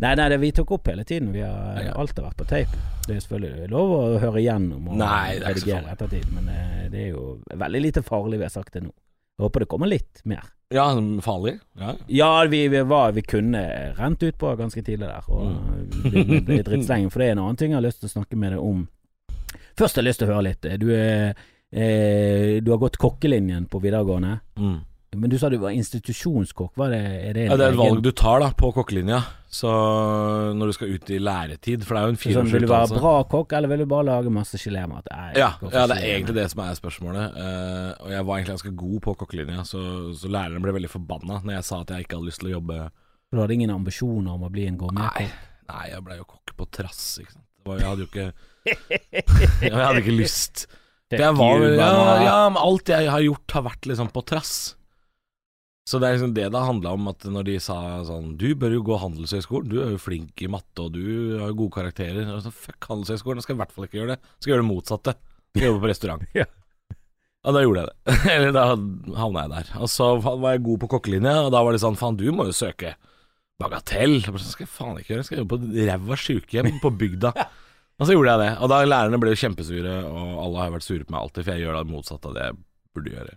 Nei, 0.00 0.14
nei, 0.16 0.28
det, 0.32 0.38
vi 0.40 0.48
tok 0.56 0.70
opp 0.72 0.88
hele 0.88 1.04
tiden. 1.04 1.32
Vi 1.34 1.42
har, 1.44 1.82
Ja. 1.84 1.92
Alt 2.00 2.16
har 2.18 2.30
vært 2.30 2.38
på 2.40 2.46
tape. 2.48 2.78
Det 3.06 3.16
er 3.16 3.20
selvfølgelig 3.20 3.68
lov 3.70 3.90
å 3.92 4.00
høre 4.22 4.40
igjennom 4.40 4.88
og 4.88 4.96
Nei, 4.98 5.36
det 5.36 5.44
er 5.44 5.54
redigere 5.54 5.92
ettertid, 5.92 6.30
men 6.34 6.48
eh, 6.48 6.86
det 6.90 7.02
er 7.04 7.10
jo 7.12 7.26
veldig 7.60 7.82
lite 7.84 8.02
farlig 8.06 8.40
vi 8.40 8.46
har 8.48 8.54
sagt 8.54 8.72
det 8.78 8.82
nå. 8.86 8.90
Jeg 9.38 9.44
håper 9.46 9.60
det 9.64 9.68
kommer 9.72 9.88
litt 9.88 10.22
mer. 10.28 10.48
Ja, 10.70 10.86
farlig? 11.24 11.56
Ja. 11.80 11.94
Ja, 12.08 12.30
vi, 12.46 12.62
vi, 12.70 12.80
var, 12.86 13.12
vi 13.16 13.22
kunne 13.26 13.60
rent 13.98 14.22
ut 14.22 14.36
på 14.38 14.52
ganske 14.58 14.82
tidlig 14.86 15.08
der, 15.08 15.28
og 15.28 15.46
Mm. 15.50 16.46
litt 16.48 16.66
drittslenging. 16.68 17.10
For 17.10 17.20
det 17.20 17.28
er 17.28 17.32
en 17.36 17.40
annen 17.44 17.56
ting 17.58 17.72
jeg 17.72 17.78
har 17.80 17.84
lyst 17.86 18.00
til 18.00 18.08
å 18.10 18.12
snakke 18.16 18.36
med 18.38 18.52
deg 18.54 18.60
om. 18.64 18.84
Først 19.78 19.96
har 19.96 20.04
jeg 20.04 20.10
lyst 20.10 20.20
til 20.22 20.28
å 20.28 20.34
høre 20.34 20.44
litt. 20.46 20.68
Du, 20.80 20.86
er, 20.94 21.34
eh, 21.72 22.60
du 22.62 22.70
har 22.70 22.78
gått 22.82 22.98
kokkelinjen 23.02 23.66
på 23.70 23.80
videregående. 23.82 24.36
Mm. 24.60 24.78
Men 25.16 25.30
du 25.30 25.38
sa 25.42 25.48
du 25.50 25.56
var 25.58 25.74
institusjonskokk. 25.74 26.76
Var 26.78 26.92
det, 26.92 26.98
er 27.02 27.34
det 27.34 27.44
ja, 27.48 27.56
det 27.58 27.64
er 27.66 27.72
et 27.74 27.78
valg 27.80 28.02
du 28.04 28.12
tar 28.14 28.42
da 28.44 28.52
på 28.54 28.70
kokkelinja. 28.76 29.18
Så 29.50 29.70
når 30.54 30.70
du 30.70 30.74
skal 30.76 30.92
ut 30.94 31.08
i 31.10 31.16
læretid, 31.18 31.82
for 31.82 31.96
det 31.96 32.00
er 32.00 32.04
jo 32.06 32.12
en 32.12 32.18
sånn, 32.20 32.50
Vil 32.52 32.62
du 32.62 32.70
være 32.70 32.86
fireårsutdannelse. 32.86 33.00
bra 33.02 33.14
kokk, 33.32 33.54
eller 33.58 33.72
vil 33.72 33.82
du 33.82 33.86
bare 33.90 34.06
lage 34.06 34.30
masse 34.30 34.60
gelémat? 34.62 35.10
Ja, 35.10 35.48
ja, 35.66 35.86
det 35.90 35.96
er 35.96 36.06
egentlig 36.12 36.36
det 36.38 36.46
som 36.52 36.62
er 36.62 36.78
spørsmålet. 36.78 37.34
Uh, 37.34 37.90
og 38.06 38.14
jeg 38.14 38.28
var 38.28 38.38
egentlig 38.38 38.54
ganske 38.54 38.72
god 38.84 39.02
på 39.08 39.16
kokkelinja, 39.24 39.66
så, 39.66 39.82
så 40.14 40.30
læreren 40.30 40.62
ble 40.62 40.76
veldig 40.78 40.92
forbanna 40.94 41.42
når 41.42 41.56
jeg 41.58 41.66
sa 41.72 41.82
at 41.82 41.90
jeg 41.90 42.06
ikke 42.06 42.20
hadde 42.20 42.30
lyst 42.30 42.44
til 42.44 42.52
å 42.52 42.56
jobbe 42.60 42.80
Du 43.34 43.42
hadde 43.42 43.58
ingen 43.58 43.74
ambisjoner 43.74 44.38
om 44.38 44.46
å 44.46 44.54
bli 44.54 44.70
en 44.70 44.78
Nei, 44.78 44.82
gourmetkokk? 44.84 45.38
nei 45.74 45.84
jeg 45.90 46.06
ble 46.06 46.22
jo 46.22 46.30
kokk 46.36 46.56
på 46.62 46.70
trass, 46.78 47.04
ikke 47.18 47.34
sant. 47.34 47.46
Var, 47.66 47.82
jeg 47.82 47.90
hadde 47.90 48.06
jo 48.06 48.10
ikke 48.12 48.30
Jeg 49.66 49.74
hadde 49.74 50.04
ikke 50.04 50.20
lyst. 50.20 50.68
Var, 51.10 51.64
ja, 51.74 51.94
ja, 52.22 52.34
men 52.54 52.62
alt 52.62 52.94
jeg 52.94 53.10
har 53.10 53.26
gjort, 53.26 53.50
har 53.56 53.66
vært 53.66 53.90
liksom 53.90 54.14
på 54.14 54.22
trass. 54.30 54.76
Så 55.90 55.98
det 55.98 56.06
er 56.06 56.14
liksom 56.14 56.34
det 56.36 56.46
det 56.54 56.60
handla 56.62 56.92
om, 56.94 57.08
at 57.10 57.24
når 57.26 57.46
de 57.48 57.56
sa 57.62 57.76
sånn 58.06 58.36
Du 58.38 58.46
bør 58.54 58.76
jo 58.76 58.84
gå 58.86 58.98
handelshøyskolen, 59.02 59.70
du 59.72 59.80
er 59.82 59.94
jo 59.96 59.98
flink 60.02 60.38
i 60.44 60.50
matte, 60.52 60.84
og 60.84 60.94
du 60.94 61.02
har 61.40 61.50
jo 61.50 61.56
gode 61.64 61.74
karakterer. 61.80 62.28
Og 62.30 62.44
så, 62.44 62.52
Fuck 62.54 62.86
handelshøyskolen, 62.92 63.40
jeg 63.40 63.48
skal 63.48 63.56
i 63.56 63.60
hvert 63.64 63.74
fall 63.74 63.88
ikke 63.88 63.98
gjøre 63.98 64.14
det. 64.14 64.20
Jeg 64.22 64.44
skal 64.44 64.52
gjøre 64.52 64.62
det 64.62 64.70
motsatte. 64.70 65.14
Jeg 65.50 65.58
skal 65.58 65.68
jobbe 65.72 65.84
på 65.84 65.92
restaurant. 65.94 66.26
Ja. 66.42 66.46
Og 67.40 67.56
da 67.56 67.62
gjorde 67.64 67.82
jeg 67.82 67.88
det. 67.88 68.14
Eller 68.36 68.50
da 68.52 68.64
havna 69.16 69.46
jeg 69.46 69.52
der. 69.54 69.68
Og 69.80 69.88
så 69.88 70.10
var 70.20 70.52
jeg 70.52 70.64
god 70.66 70.82
på 70.82 70.90
kokkelinja, 70.92 71.38
og 71.46 71.54
da 71.54 71.62
var 71.64 71.72
det 71.72 71.80
sånn 71.80 71.96
Faen, 71.96 72.18
du 72.20 72.26
må 72.36 72.44
jo 72.50 72.52
søke 72.54 72.92
bagatell. 73.60 74.18
Så 74.20 74.34
sånn, 74.34 74.52
skal 74.52 74.66
jeg 74.66 74.72
faen 74.74 74.98
ikke 75.00 75.14
gjøre. 75.14 75.22
Jeg 75.24 75.28
skal 75.30 75.40
jobbe 75.42 75.56
på 75.56 75.86
ræva 75.88 76.18
sjukehjem 76.20 76.82
på 76.84 76.92
bygda. 77.00 77.32
Og 78.00 78.08
så 78.08 78.14
gjorde 78.14 78.34
jeg 78.36 78.42
det. 78.44 78.50
Og 78.60 78.70
da 78.72 78.80
lærerne 78.86 79.20
ble 79.20 79.32
jo 79.34 79.40
kjempesure, 79.42 79.94
og 80.08 80.28
alle 80.40 80.60
har 80.62 80.70
vært 80.72 80.86
sure 80.86 81.04
på 81.04 81.12
meg 81.12 81.20
alltid, 81.20 81.44
for 81.44 81.52
jeg 81.52 81.66
gjør 81.66 81.74
det 81.76 81.92
motsatte 81.92 82.30
av 82.30 82.36
det 82.36 82.46
jeg 82.46 82.60
burde 82.96 83.12
gjøre. 83.12 83.34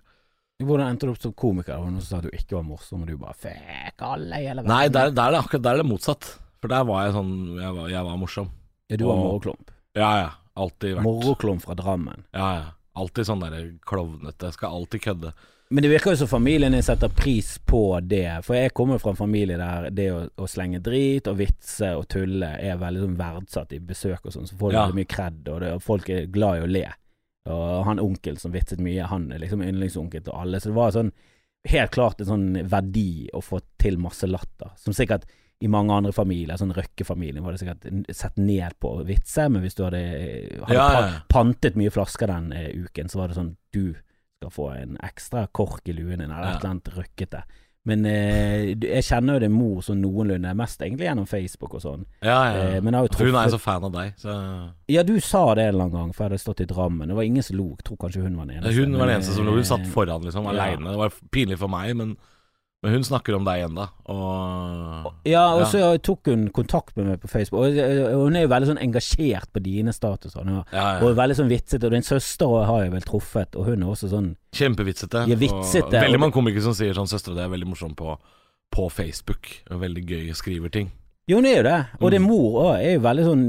Hvordan 0.62 0.91
endte 0.93 1.07
du 1.07 1.12
opp 1.12 1.22
som 1.22 1.33
komiker? 1.33 1.77
Var 1.77 1.86
Det 1.88 1.93
noen 1.95 2.01
som 2.03 2.10
sa 2.12 2.17
at 2.22 2.27
du 2.29 2.38
ikke 2.38 2.55
var 2.60 2.63
morsom, 2.67 3.01
og 3.01 3.07
du 3.10 3.17
bare 3.17 3.33
Fuck 3.33 4.01
alle 4.05 4.38
i 4.39 4.45
hele 4.48 4.62
verden. 4.62 4.69
Nei, 4.69 4.88
der, 4.93 5.10
der 5.12 5.25
er 5.25 5.31
det 5.31 5.39
akkurat 5.43 5.63
der 5.65 5.74
er 5.74 5.77
det 5.83 5.89
motsatt. 5.89 6.29
For 6.62 6.72
der 6.72 6.83
var 6.88 7.05
jeg 7.07 7.15
sånn 7.17 7.33
Jeg 7.60 7.74
var, 7.75 7.88
jeg 7.91 8.03
var 8.07 8.17
morsom. 8.22 8.51
Ja, 8.89 8.98
du 8.98 9.05
var 9.07 9.15
Og- 9.17 9.24
moroklump. 9.25 9.72
Ja, 9.98 10.12
ja. 10.22 10.29
Alltid 10.55 10.95
vært 10.95 11.03
Moroklump 11.07 11.62
fra 11.65 11.74
Drammen. 11.75 12.24
Ja, 12.33 12.50
ja. 12.60 12.65
Alltid 12.95 13.25
sånn 13.25 13.41
derre 13.41 13.74
klovnete. 13.89 14.51
Skal 14.53 14.69
alltid 14.77 15.01
kødde. 15.01 15.33
Men 15.74 15.81
det 15.81 15.89
virker 15.89 16.12
jo 16.13 16.17
som 16.22 16.27
familien 16.29 16.72
din 16.75 16.83
setter 16.86 17.10
pris 17.10 17.55
på 17.65 18.00
det. 18.07 18.43
For 18.45 18.53
jeg 18.53 18.74
kommer 18.77 19.00
fra 19.01 19.10
en 19.10 19.17
familie 19.17 19.57
der 19.57 19.89
det 19.89 20.12
å, 20.13 20.29
å 20.38 20.45
slenge 20.48 20.79
drit 20.86 21.25
og 21.27 21.38
vitse 21.39 21.89
og 21.98 22.05
tulle 22.13 22.51
er 22.62 22.77
veldig 22.77 23.01
sånn 23.07 23.17
verdsatt 23.17 23.74
i 23.74 23.79
besøk 23.79 24.19
og 24.29 24.31
sånn. 24.36 24.45
Så 24.48 24.53
får 24.60 24.69
du 24.69 24.75
Ja. 24.77 24.83
veldig 24.86 25.00
mye 25.01 25.10
kred, 25.10 25.48
og, 25.50 25.60
det, 25.62 25.72
og 25.74 25.81
folk 25.81 26.10
er 26.13 26.27
glad 26.27 26.60
i 26.62 26.65
å 26.67 26.69
le. 26.69 26.86
Og 27.51 27.83
han 27.85 28.00
onkel 28.00 28.38
som 28.39 28.53
vitset 28.55 28.79
mye, 28.83 29.03
han 29.09 29.31
er 29.35 29.41
liksom 29.43 29.63
yndlingsonkel 29.65 30.23
til 30.23 30.35
alle. 30.38 30.62
Så 30.63 30.71
det 30.71 30.77
var 30.77 30.93
sånn 30.95 31.12
helt 31.67 31.91
klart 31.95 32.19
en 32.23 32.29
sånn 32.29 32.45
verdi 32.71 33.29
å 33.35 33.41
få 33.43 33.59
til 33.79 33.97
masse 34.00 34.27
latter. 34.27 34.71
Som 34.79 34.95
sikkert 34.95 35.25
i 35.63 35.67
mange 35.71 35.95
andre 35.95 36.12
familier, 36.15 36.57
sånn 36.59 36.73
Røkke-familien, 36.75 37.43
var 37.43 37.55
det 37.55 37.62
sikkert 37.62 38.15
sett 38.15 38.39
ned 38.39 38.75
på 38.83 38.97
å 38.97 39.03
vitse, 39.07 39.45
men 39.51 39.63
hvis 39.63 39.77
du 39.77 39.83
hadde, 39.85 40.01
hadde 40.65 40.75
Ja, 40.75 40.88
ja, 40.91 41.12
pantet 41.31 41.77
mye 41.79 41.91
flasker 41.93 42.27
den 42.27 42.50
eh, 42.51 42.71
uken, 42.83 43.07
så 43.12 43.21
var 43.21 43.31
det 43.31 43.38
sånn 43.38 43.53
du 43.71 43.93
skal 44.39 44.51
få 44.51 44.65
en 44.75 44.97
ekstra 45.07 45.45
kork 45.55 45.88
i 45.88 45.95
luen 45.95 46.19
din, 46.19 46.31
eller 46.31 46.43
Ja. 46.43 46.55
et 46.57 46.63
eller 46.63 46.73
annet 46.73 46.91
røkkete. 46.97 47.43
Men 47.83 48.05
eh, 48.07 48.69
jeg 48.79 49.03
kjenner 49.03 49.35
jo 49.35 49.43
din 49.43 49.51
mor 49.51 49.81
sånn 49.83 49.99
noenlunde, 49.99 50.53
mest 50.55 50.79
egentlig 50.85 51.09
gjennom 51.09 51.25
Facebook 51.27 51.73
og 51.75 51.83
sånn. 51.83 52.05
Ja, 52.23 52.37
ja. 52.47 52.53
Eh, 52.53 52.75
ja. 52.77 52.83
men 52.83 52.95
jeg 52.95 53.01
har 53.01 53.09
jo 53.09 53.11
truffet... 53.11 53.33
hun 53.33 53.39
er 53.41 53.51
så 53.51 53.59
fan 53.59 53.87
av 53.89 53.95
deg, 53.95 54.13
så 54.21 54.35
Ja, 54.93 55.03
du 55.03 55.17
sa 55.19 55.41
det 55.57 55.65
en 55.65 55.73
eller 55.73 55.89
annen 55.89 55.97
gang, 55.97 56.13
for 56.15 56.23
jeg 56.23 56.31
hadde 56.31 56.43
stått 56.45 56.63
i 56.63 56.69
Drammen. 56.69 57.11
Det 57.11 57.17
var 57.17 57.27
ingen 57.27 57.43
som 57.43 57.59
lo. 57.59 57.73
Jeg 57.75 57.87
tror 57.89 57.99
kanskje 58.05 58.23
hun 58.23 58.37
var 58.39 58.47
den 58.47 58.61
eneste. 58.61 58.75
Hun 58.79 58.95
var 58.95 59.11
den 59.11 59.17
eneste 59.17 59.35
som 59.35 59.49
lå. 59.49 59.57
Hun 59.59 59.67
satt 59.67 59.83
eh, 59.83 59.91
foran, 59.97 60.23
liksom, 60.23 60.47
aleine. 60.53 60.93
Det 60.93 61.01
var 61.01 61.17
pinlig 61.35 61.59
for 61.59 61.75
meg, 61.75 61.91
men 61.99 62.15
Men 62.83 62.91
hun 62.97 63.03
snakker 63.07 63.35
om 63.37 63.45
deg 63.47 63.61
da. 63.77 63.85
Og 64.11 65.13
Ja, 65.25 65.53
og 65.55 65.61
Ja. 65.61 65.65
så 65.71 65.97
tok 66.03 66.25
hun 66.27 66.49
kontakt 66.51 66.97
med 66.97 67.05
meg 67.07 67.21
på 67.21 67.29
Facebook. 67.29 67.61
Og 67.63 67.73
hun 67.73 68.35
er 68.35 68.41
jo 68.43 68.49
veldig 68.51 68.67
sånn 68.67 68.81
engasjert 68.83 69.47
på 69.53 69.63
dine 69.63 69.93
statuser. 69.95 70.43
Er- 70.43 70.65
ja, 70.73 70.99
Og 70.99 71.15
veldig 71.15 71.35
sånn 71.39 71.49
vitsete. 71.49 71.85
Og 71.85 71.91
din 71.91 72.01
søster 72.03 72.65
har 72.65 72.83
jeg 72.83 72.91
vel 72.91 73.01
truffet, 73.01 73.55
og 73.55 73.65
hun 73.65 73.83
er 73.83 73.87
også 73.87 74.09
sånn 74.11 74.35
Kjempevitsete. 74.53 75.27
Ja, 75.29 75.35
vitsete, 75.35 75.85
og 75.85 75.91
veldig 76.03 76.19
mange 76.19 76.33
komikere 76.33 76.61
som 76.61 76.73
sier 76.73 76.93
sånn 76.93 77.07
'Søstera 77.07 77.35
di 77.35 77.41
er 77.41 77.49
veldig 77.49 77.67
morsom 77.67 77.95
på, 77.95 78.17
på 78.71 78.89
Facebook'. 78.91 79.63
Veldig 79.69 80.05
gøy 80.05 80.29
skriver 80.35 80.69
ting. 80.69 80.91
Jo, 81.29 81.37
hun 81.39 81.45
er 81.47 81.55
jo 81.55 81.63
det. 81.63 81.75
Og 82.01 82.11
det 82.11 82.19
Mm. 82.19 82.25
mor 82.27 82.55
òg 82.65 82.79
er 82.83 82.93
jo 82.95 82.99
veldig 82.99 83.23
sånn 83.23 83.43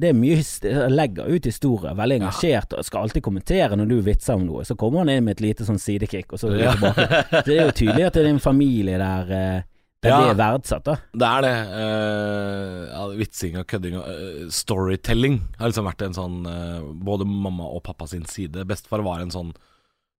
Det 0.00 0.08
er 0.08 0.12
mye 0.12 0.88
Legger 0.90 1.28
ut 1.30 1.44
historier. 1.44 1.94
Veldig 1.94 2.16
engasjert 2.20 2.72
og 2.76 2.84
skal 2.84 3.02
alltid 3.04 3.22
kommentere 3.22 3.76
når 3.78 3.88
du 3.88 4.00
vitser 4.02 4.34
om 4.34 4.46
noe. 4.46 4.64
Så 4.64 4.74
kommer 4.76 4.98
han 5.04 5.08
inn 5.08 5.24
med 5.24 5.38
et 5.38 5.44
lite 5.46 5.64
sånn 5.64 5.78
sidekick, 5.78 6.32
og 6.32 6.38
så 6.40 6.50
er 6.50 6.64
Ja. 6.64 6.72
det 6.74 6.80
tilbake. 6.80 7.44
Det 7.44 7.58
er 7.58 7.64
jo 7.66 7.70
tydelig 7.78 8.06
at 8.06 8.12
det 8.14 8.24
er 8.26 8.30
en 8.30 8.38
familie 8.40 8.98
der 8.98 9.22
eh, 9.30 9.62
der 10.02 10.10
Ja. 10.10 10.20
det 10.20 10.30
er 10.30 10.58
verdsatt, 10.58 10.82
da. 10.84 10.96
Det 11.14 11.22
er 11.22 11.40
det. 11.42 11.56
Uh, 11.78 12.86
ja, 12.90 13.06
vitsing 13.14 13.56
og 13.60 13.66
kødding 13.68 13.94
og 13.94 14.08
uh, 14.08 14.48
storytelling 14.50 15.36
har 15.60 15.68
liksom 15.70 15.86
vært 15.86 16.02
en 16.02 16.12
sånn 16.16 16.40
uh, 16.44 16.80
Både 16.92 17.24
mamma 17.24 17.62
og 17.70 17.84
pappa 17.84 18.08
sin 18.08 18.24
side. 18.26 18.64
Bestefar 18.66 19.00
var 19.04 19.20
en 19.20 19.30
sånn 19.30 19.52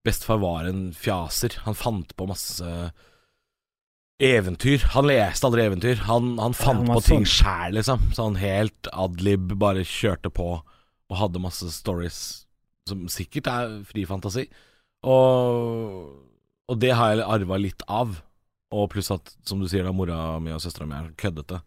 Bestefar 0.07 0.39
var 0.39 0.67
en 0.67 0.93
fjaser. 0.93 1.59
Han 1.65 1.75
fant 1.75 2.15
på 2.17 2.27
masse 2.29 2.63
eventyr. 4.23 4.85
Han 4.95 5.09
leste 5.11 5.49
aldri 5.49 5.65
eventyr. 5.67 6.03
Han, 6.09 6.35
han 6.41 6.55
fant 6.57 6.83
han 6.83 6.91
var 6.91 7.01
på 7.01 7.07
ting 7.09 7.27
sjæl, 7.29 7.77
liksom. 7.79 8.11
Sånn 8.17 8.39
helt 8.41 8.91
adlib, 8.93 9.55
bare 9.61 9.87
kjørte 9.87 10.33
på 10.33 10.55
og 11.13 11.19
hadde 11.19 11.43
masse 11.45 11.69
stories 11.75 12.19
som 12.89 13.05
sikkert 13.13 13.51
er 13.51 13.75
fri 13.87 14.05
fantasi. 14.09 14.47
Og, 15.07 16.09
og 16.71 16.81
det 16.83 16.95
har 16.97 17.13
jeg 17.13 17.27
arva 17.27 17.59
litt 17.61 17.85
av. 17.91 18.17
Og 18.73 18.89
pluss 18.95 19.13
at, 19.13 19.35
som 19.45 19.61
du 19.61 19.69
sier, 19.69 19.85
da 19.85 19.93
mora 19.95 20.39
mi 20.41 20.55
og 20.55 20.63
søstera 20.65 20.89
mi 20.89 20.97
er 20.97 21.13
køddete. 21.21 21.61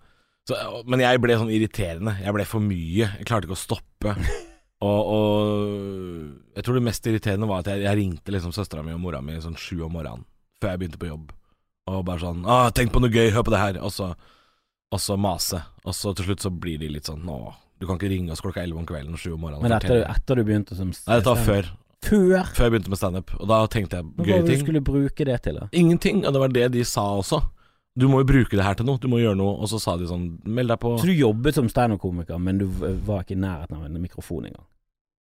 Så, 0.50 0.58
men 0.90 1.02
jeg 1.02 1.22
ble 1.22 1.38
sånn 1.38 1.54
irriterende. 1.54 2.16
Jeg 2.22 2.34
ble 2.36 2.46
for 2.50 2.64
mye. 2.64 3.12
Jeg 3.20 3.28
klarte 3.28 3.50
ikke 3.50 3.58
å 3.58 3.66
stoppe. 3.68 4.18
Og, 4.84 5.08
og 5.08 6.58
jeg 6.60 6.66
tror 6.68 6.76
det 6.76 6.84
mest 6.84 7.08
irriterende 7.08 7.48
var 7.48 7.64
at 7.64 7.70
jeg, 7.72 7.86
jeg 7.86 7.98
ringte 7.98 8.34
liksom 8.36 8.52
søstera 8.54 8.84
mi 8.84 8.92
og 8.94 9.00
mora 9.02 9.22
mi 9.24 9.38
sånn 9.42 9.56
sju 9.58 9.80
om 9.88 9.96
morgenen 9.96 10.26
før 10.60 10.74
jeg 10.74 10.82
begynte 10.82 11.00
på 11.00 11.08
jobb. 11.08 11.32
Og 11.86 12.02
bare 12.06 12.22
sånn 12.22 12.42
ah, 12.50 12.72
'Tenk 12.74 12.92
på 12.94 13.02
noe 13.02 13.14
gøy, 13.14 13.30
hør 13.34 13.46
på 13.46 13.54
det 13.54 13.62
her.' 13.62 13.78
Og 13.86 13.94
så, 13.94 14.16
og 14.92 15.00
så 15.02 15.18
mase. 15.18 15.62
Og 15.86 15.94
så 15.94 16.16
til 16.18 16.26
slutt 16.32 16.42
så 16.42 16.50
blir 16.50 16.80
de 16.82 16.90
litt 16.90 17.06
sånn 17.06 17.22
'Nå, 17.22 17.54
du 17.80 17.86
kan 17.86 18.00
ikke 18.00 18.10
ringe 18.10 18.32
oss 18.34 18.42
klokka 18.42 18.64
elleve 18.64 18.82
om 18.82 18.88
kvelden 18.90 19.14
og 19.14 19.22
sju 19.22 19.34
om 19.36 19.42
morgenen'. 19.46 19.62
Men 19.62 19.76
etter, 19.78 19.88
fortelle». 19.88 20.16
etter 20.16 20.36
du 20.36 20.44
begynte 20.44 20.76
som 20.76 20.90
Nei, 20.90 21.18
dette 21.20 21.30
var 21.30 21.44
før. 21.46 21.70
Før? 22.06 22.46
Før 22.54 22.64
jeg 22.66 22.72
begynte 22.74 22.90
med 22.90 22.98
standup. 22.98 23.36
Og 23.40 23.48
da 23.50 23.60
tenkte 23.68 23.98
jeg 23.98 24.06
Hva 24.06 24.26
gøye 24.26 24.40
var 24.42 24.48
det 24.48 24.58
du 24.58 24.64
skulle 24.66 24.82
bruke 24.82 25.26
det 25.26 25.42
til, 25.44 25.60
da? 25.62 25.68
Ingenting. 25.74 26.26
Og 26.26 26.34
det 26.34 26.42
var 26.42 26.54
det 26.54 26.72
de 26.74 26.84
sa 26.86 27.06
også. 27.20 27.42
Du 27.98 28.08
må 28.10 28.20
jo 28.22 28.28
bruke 28.28 28.58
det 28.58 28.66
her 28.66 28.74
til 28.76 28.86
noe. 28.86 29.00
Du 29.00 29.08
må 29.08 29.22
gjøre 29.22 29.38
noe. 29.38 29.56
Og 29.62 29.70
så 29.70 29.80
sa 29.80 29.96
de 29.98 30.06
sånn 30.10 30.40
Meld 30.44 30.70
deg 30.74 30.82
på 30.82 30.98
Så 31.00 31.06
du 31.06 31.14
jobbet 31.14 31.56
som 31.56 31.70
standup-komiker, 31.70 32.38
men 32.42 32.58
du 32.58 32.66
var 33.06 33.24
ikke 33.24 33.38
i 33.38 33.42
nærheten 33.42 33.78
av 33.78 33.86
en 33.86 34.02
mikrofon 34.02 34.50
engang? 34.50 34.66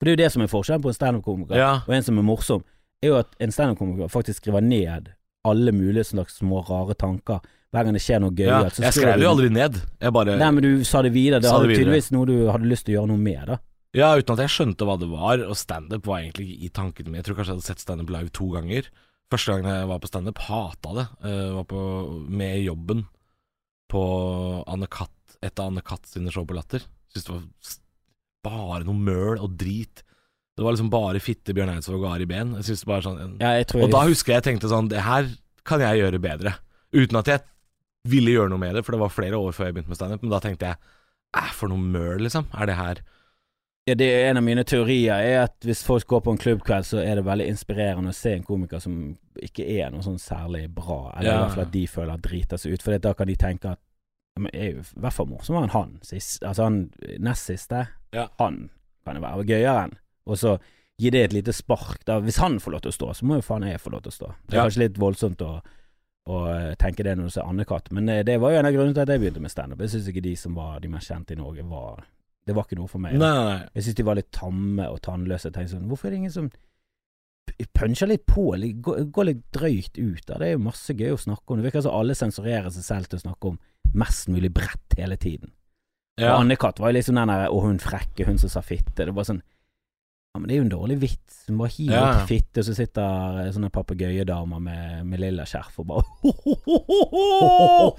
For 0.01 0.05
det 0.05 0.13
er 0.13 0.17
jo 0.17 0.23
det 0.25 0.33
som 0.33 0.43
er 0.43 0.51
forskjellen 0.53 0.83
på 0.83 0.89
en 0.93 0.97
standup-komiker 0.97 1.57
Ja. 1.57 1.83
og 1.87 1.95
en 1.95 2.03
som 2.03 2.19
er 2.19 2.23
morsom, 2.27 2.65
er 3.03 3.09
jo 3.09 3.17
at 3.17 3.29
en 3.41 3.53
standup-komiker 3.53 4.09
faktisk 4.09 4.41
skriver 4.43 4.61
ned 4.61 5.13
alle 5.47 5.75
mulige 5.75 6.07
slags 6.11 6.41
små 6.41 6.63
rare 6.67 6.97
tanker 6.99 7.45
hver 7.75 7.87
gang 7.87 7.97
det 7.97 8.03
skjer 8.05 8.23
noe 8.23 8.33
ja. 8.39 8.61
altså, 8.65 8.85
Jeg 8.87 8.95
skrev 8.97 9.19
det 9.19 9.27
jo 9.27 9.33
aldri 9.35 9.49
ned. 9.53 9.81
Jeg 10.01 10.15
bare 10.15 10.37
Nei, 10.41 10.51
men 10.55 10.65
du 10.65 10.85
sa 10.87 11.03
det 11.05 11.11
videre. 11.13 11.43
Det 11.45 11.51
videre. 11.51 11.81
tydeligvis 11.83 12.13
noe 12.15 12.29
du 12.29 12.37
hadde 12.49 12.71
lyst 12.71 12.87
til 12.87 12.95
å 12.95 13.01
gjøre 13.01 13.11
noe 13.13 13.21
med, 13.21 13.43
da. 13.51 13.59
Ja, 13.97 14.13
uten 14.17 14.37
at 14.37 14.43
jeg 14.45 14.53
skjønte 14.53 14.87
hva 14.89 14.97
det 15.01 15.09
var. 15.11 15.43
Og 15.45 15.59
standup 15.59 16.07
var 16.09 16.23
egentlig 16.23 16.55
ikke 16.55 16.69
i 16.69 16.73
tankene 16.79 17.11
mine. 17.11 17.21
Jeg 17.21 17.29
tror 17.29 17.39
kanskje 17.41 17.53
jeg 17.53 17.61
hadde 17.61 17.69
sett 17.69 17.85
standup 17.85 18.13
live 18.15 18.33
to 18.37 18.49
ganger. 18.55 18.89
Første 19.33 19.53
gangen 19.53 19.73
jeg 19.73 19.91
var 19.91 20.01
på 20.03 20.11
standup, 20.11 20.43
hata 20.47 20.95
det. 20.97 21.07
Jeg 21.27 21.55
var 21.57 21.69
på, 21.73 21.83
med 22.43 22.61
jobben 22.63 23.05
på 23.91 24.03
Anne 24.71 24.89
Katt, 24.91 25.39
et 25.43 25.63
av 25.63 25.73
Anne 25.73 25.83
Katt 25.87 26.07
sine 26.11 26.33
show 26.35 26.47
på 26.47 26.57
Latter. 26.57 26.85
Syns 27.13 27.27
det 27.29 27.35
var 27.35 27.47
bare 28.47 28.85
noe 28.87 28.97
møl 29.09 29.41
og 29.43 29.57
drit. 29.59 30.05
Det 30.57 30.65
var 30.65 30.73
liksom 30.73 30.89
bare 30.93 31.21
fitte, 31.21 31.53
Bjørn 31.53 31.75
Eidsvåg 31.75 32.01
og 32.01 32.15
Ari 32.15 32.27
Behn. 32.29 32.55
Sånn 32.65 33.37
Ja, 33.43 33.53
Og 33.77 33.91
da 33.93 34.07
husker 34.09 34.33
jeg 34.33 34.41
jeg 34.41 34.47
tenkte 34.47 34.71
sånn 34.73 34.89
Det 34.89 35.03
her 35.05 35.29
kan 35.67 35.83
jeg 35.85 36.01
gjøre 36.01 36.23
bedre. 36.23 36.55
Uten 36.97 37.19
at 37.21 37.29
jeg 37.29 37.45
ville 38.09 38.37
gjøre 38.37 38.53
noe 38.55 38.63
med 38.63 38.79
det, 38.79 38.85
for 38.87 38.95
det 38.95 39.03
var 39.03 39.13
flere 39.13 39.37
år 39.37 39.53
før 39.53 39.69
jeg 39.69 39.77
begynte 39.77 39.93
med 39.93 39.99
standup. 39.99 40.23
Men 40.23 40.33
da 40.33 40.41
tenkte 40.41 40.71
jeg 40.71 40.81
Æh, 41.37 41.53
for 41.53 41.69
noe 41.69 41.83
møl, 41.83 42.23
liksom. 42.25 42.47
Er 42.57 42.71
det 42.71 42.79
her 42.79 43.03
ja, 43.87 43.95
det 43.95 44.07
er 44.11 44.31
En 44.31 44.41
av 44.41 44.43
mine 44.43 44.65
teorier 44.67 45.21
er 45.23 45.45
at 45.45 45.63
hvis 45.63 45.85
folk 45.87 46.09
går 46.11 46.25
på 46.25 46.33
en 46.35 46.41
klubbkveld, 46.43 46.87
så 46.89 46.99
er 46.99 47.21
det 47.21 47.27
veldig 47.27 47.45
inspirerende 47.53 48.11
å 48.11 48.17
se 48.19 48.33
en 48.35 48.43
komiker 48.43 48.81
som 48.83 48.97
ikke 49.39 49.63
er 49.77 49.93
noe 49.95 50.03
sånn 50.03 50.19
særlig 50.19 50.65
bra, 50.75 51.13
eller 51.13 51.29
i 51.29 51.37
hvert 51.37 51.55
fall 51.55 51.67
at 51.69 51.75
de 51.77 51.85
føler 51.93 52.25
driter 52.25 52.59
seg 52.59 52.75
ut. 52.75 52.83
For 52.83 52.99
da 52.99 53.13
kan 53.15 53.31
de 53.31 53.37
tenke 53.39 53.77
at 53.77 53.79
ja, 53.79 54.43
men 54.43 54.51
jeg 54.51 54.73
er 54.73 54.81
i 54.81 55.05
hvert 55.05 55.15
fall 55.15 55.31
morsommere 55.31 55.69
enn 55.69 55.75
han. 55.77 55.93
Sist, 56.03 56.43
altså 56.43 56.67
han 56.67 56.81
nest 57.23 57.47
siste. 57.53 57.85
Ja. 58.17 58.27
Han 58.43 58.59
kan 59.07 59.21
jo 59.21 59.23
være 59.23 59.47
gøyere 59.53 59.87
enn. 59.87 59.95
Og 60.27 60.37
så 60.41 60.59
gi 60.99 61.11
det 61.13 61.25
et 61.27 61.33
lite 61.37 61.53
spark. 61.53 62.05
Da. 62.09 62.21
Hvis 62.25 62.39
han 62.41 62.59
får 62.59 62.73
lov 62.73 62.81
til 62.87 62.91
å 62.93 62.97
stå, 62.97 63.11
så 63.15 63.27
må 63.29 63.37
jo 63.39 63.45
faen 63.45 63.67
jeg 63.69 63.81
få 63.83 63.91
lov 63.93 64.03
til 64.07 64.11
å 64.13 64.17
stå. 64.17 64.29
Det 64.47 64.55
er 64.55 64.57
Ja. 64.63 64.65
kanskje 64.69 64.85
litt 64.87 64.99
voldsomt 64.99 65.43
å, 65.45 65.61
å 66.29 66.37
eh, 66.55 66.75
tenke 66.81 67.05
det 67.05 67.17
når 67.19 67.25
du 67.29 67.31
ser 67.37 67.43
Anne-Katt, 67.47 67.91
men 67.93 68.09
eh, 68.09 68.23
det 68.25 68.39
var 68.41 68.51
jo 68.53 68.59
en 68.59 68.67
av 68.67 68.73
grunnene 68.73 68.95
til 68.95 69.03
at 69.05 69.09
jeg 69.09 69.21
begynte 69.21 69.41
med 69.45 69.51
standup. 69.53 69.79
Jeg 69.85 69.91
syns 69.91 70.09
ikke 70.09 70.23
de 70.25 70.35
som 70.37 70.55
var 70.55 70.81
de 70.81 70.89
mest 70.89 71.11
kjente 71.11 71.33
i 71.37 71.37
Norge, 71.37 71.63
var 71.69 72.05
Det 72.47 72.55
var 72.55 72.63
ikke 72.65 72.77
noe 72.79 72.87
for 72.89 72.99
meg. 73.03 73.15
Nei. 73.19 73.67
Jeg 73.75 73.83
syns 73.83 73.95
de 73.99 74.03
var 74.07 74.15
litt 74.15 74.31
tamme 74.31 74.85
og 74.89 75.01
tannløse. 75.03 75.49
Jeg 75.51 75.53
tenkte 75.53 75.75
sånn, 75.77 75.89
Hvorfor 75.91 76.07
er 76.07 76.11
det 76.11 76.19
ingen 76.21 76.31
som 76.31 76.51
puncher 77.75 78.07
litt 78.07 78.27
på, 78.27 78.45
går, 78.83 79.05
går 79.11 79.25
litt 79.27 79.43
drøyt 79.55 79.99
ut? 79.99 80.23
Da? 80.29 80.39
Det 80.39 80.47
er 80.49 80.53
jo 80.57 80.63
masse 80.67 80.95
gøy 80.95 81.11
å 81.15 81.19
snakke 81.21 81.51
om. 81.51 81.59
Det 81.61 81.67
virker 81.71 81.83
som 81.83 81.97
alle 81.99 82.15
sensurerer 82.15 82.71
seg 82.75 82.85
selv 82.87 83.09
til 83.11 83.19
å 83.19 83.25
snakke 83.25 83.51
om 83.53 83.59
mest 83.97 84.29
mulig 84.29 84.53
bredt 84.55 84.97
hele 84.99 85.17
tiden. 85.19 85.53
Ja. 86.21 86.35
Og 86.37 86.45
Anne-Kat 86.45 86.79
var 86.81 86.93
jo 86.93 86.99
liksom 87.01 87.19
den 87.19 87.29
der 87.29 87.49
'Å, 87.51 87.61
hun 87.63 87.79
frekke, 87.79 88.25
hun 88.27 88.39
som 88.39 88.49
sa 88.49 88.61
fitte'. 88.61 88.95
Det 89.05 89.15
var 89.15 89.25
sånn 89.25 89.43
Ja, 90.37 90.41
men 90.41 90.51
det 90.51 90.57
er 90.57 90.59
jo 90.59 90.65
en 90.67 90.73
dårlig 90.75 90.97
vits. 91.01 91.37
Hun 91.47 91.61
bare 91.63 91.73
hiver 91.73 91.95
Ja, 91.97 92.09
opp 92.11 92.29
fitte, 92.29 92.61
og 92.61 92.67
så 92.67 92.75
sitter 92.77 93.47
sånne 93.55 93.71
papegøyedamer 93.73 94.61
med, 94.61 95.07
med 95.09 95.23
lilla 95.23 95.47
skjerf 95.49 95.79
og 95.81 95.87
bare 95.89 96.05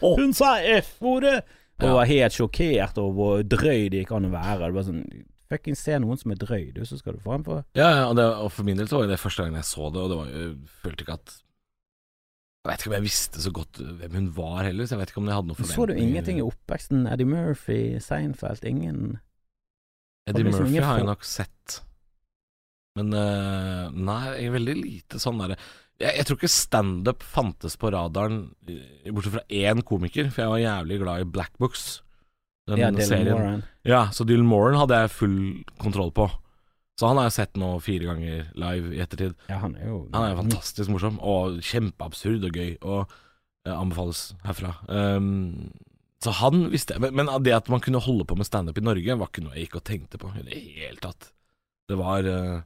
Hun 0.20 0.36
sa 0.38 0.60
F-ordet! 0.76 1.40
Og 1.82 1.96
var 1.98 2.10
helt 2.10 2.36
sjokkert 2.38 3.00
over 3.02 3.16
hvor 3.18 3.42
drøy 3.46 3.90
det 3.90 4.04
gikk 4.04 4.14
an 4.18 4.30
å 4.30 4.32
være. 4.34 4.70
Det 4.70 4.78
var 4.78 4.86
sånn 4.86 5.02
Fuckings 5.48 5.82
se 5.82 5.98
noen 6.04 6.20
som 6.20 6.34
er 6.34 6.40
drøy, 6.42 6.64
du, 6.76 6.82
så 6.86 6.98
skal 7.00 7.16
du 7.16 7.22
få 7.24 7.38
en 7.38 7.46
på 7.48 7.58
Ja, 7.78 7.88
ja 7.88 8.06
og, 8.10 8.18
det, 8.20 8.26
og 8.28 8.50
for 8.54 8.68
min 8.68 8.78
del 8.78 8.90
så 8.90 9.00
var 9.00 9.10
det 9.10 9.20
første 9.22 9.46
gangen 9.46 9.62
jeg 9.62 9.70
så 9.70 9.90
det, 9.96 10.04
og 10.04 10.12
det 10.12 10.18
var 10.20 10.32
Jeg 10.34 10.50
følte 10.84 11.06
ikke 11.06 11.16
at 11.18 11.36
Jeg 11.38 12.70
vet 12.70 12.84
ikke 12.84 12.92
om 12.92 12.98
jeg 12.98 13.06
visste 13.08 13.44
så 13.46 13.54
godt 13.56 13.82
hvem 14.02 14.18
hun 14.20 14.28
var 14.36 14.60
heller, 14.68 14.86
så 14.86 14.98
jeg 14.98 15.02
vet 15.06 15.14
ikke 15.14 15.24
om 15.24 15.32
jeg 15.32 15.40
hadde 15.40 15.54
noen 15.54 15.72
Så 15.72 15.88
du 15.88 15.96
ingenting 15.96 16.42
i 16.42 16.46
oppveksten? 16.46 17.08
Eddie 17.10 17.30
Murphy, 17.32 17.82
Seinfeld, 18.04 18.68
ingen 18.68 19.02
Eddie 20.28 20.44
liksom 20.44 20.66
Murphy 20.68 20.76
ingen 20.76 20.90
har 20.90 21.00
jeg 21.00 21.08
nok 21.08 21.24
sett. 21.24 21.78
Men 22.98 23.14
eh, 23.14 23.84
nei, 23.94 24.22
jeg 24.34 24.50
er 24.50 24.58
veldig 24.58 24.78
lite 24.80 25.22
sånn 25.22 25.44
derre 25.44 25.58
jeg, 25.98 26.14
jeg 26.20 26.28
tror 26.28 26.38
ikke 26.38 26.54
standup 26.54 27.24
fantes 27.26 27.78
på 27.80 27.92
radaren, 27.94 28.42
eh, 28.70 29.10
bortsett 29.12 29.38
fra 29.38 29.46
én 29.50 29.82
komiker, 29.86 30.30
for 30.34 30.44
jeg 30.44 30.54
var 30.54 30.62
jævlig 30.62 31.00
glad 31.02 31.24
i 31.24 31.32
Black 31.38 31.56
Books. 31.62 31.86
Den 32.68 32.82
Ja, 32.82 32.92
serien. 33.00 33.34
Moran. 33.34 33.64
Ja, 33.88 34.02
så 34.12 34.28
Dylan 34.28 34.50
Moran 34.50 34.78
hadde 34.78 35.00
jeg 35.02 35.16
full 35.16 35.40
kontroll 35.80 36.12
på. 36.12 36.28
Så 37.00 37.08
han 37.08 37.20
har 37.20 37.30
jeg 37.30 37.38
sett 37.38 37.58
nå 37.58 37.76
fire 37.80 38.10
ganger 38.10 38.48
live 38.58 38.96
i 38.96 39.02
ettertid. 39.02 39.36
Ja, 39.50 39.60
han 39.62 39.76
er 39.78 39.88
jo 39.88 39.98
Han 40.14 40.24
er 40.26 40.40
fantastisk 40.40 40.90
morsom, 40.90 41.20
og 41.22 41.62
kjempeabsurd 41.62 42.46
og 42.46 42.58
gøy, 42.58 42.78
og 42.82 43.14
eh, 43.66 43.74
anbefales 43.74 44.34
herfra. 44.44 44.76
Um, 44.90 45.72
så 46.22 46.34
han 46.34 46.72
visste 46.74 46.96
jeg, 46.96 47.02
men, 47.06 47.14
men 47.14 47.44
det 47.46 47.54
at 47.54 47.70
man 47.70 47.82
kunne 47.86 48.02
holde 48.02 48.26
på 48.26 48.36
med 48.36 48.50
standup 48.50 48.78
i 48.78 48.86
Norge, 48.86 49.18
var 49.18 49.30
ikke 49.30 49.46
noe 49.46 49.54
jeg 49.54 49.68
gikk 49.68 49.78
og 49.78 49.86
tenkte 49.86 50.22
på 50.22 50.34
i 50.34 50.46
det 50.46 50.58
hele 50.58 50.98
tatt. 51.02 51.30
Det 51.88 51.98
var 51.98 52.26
eh, 52.26 52.66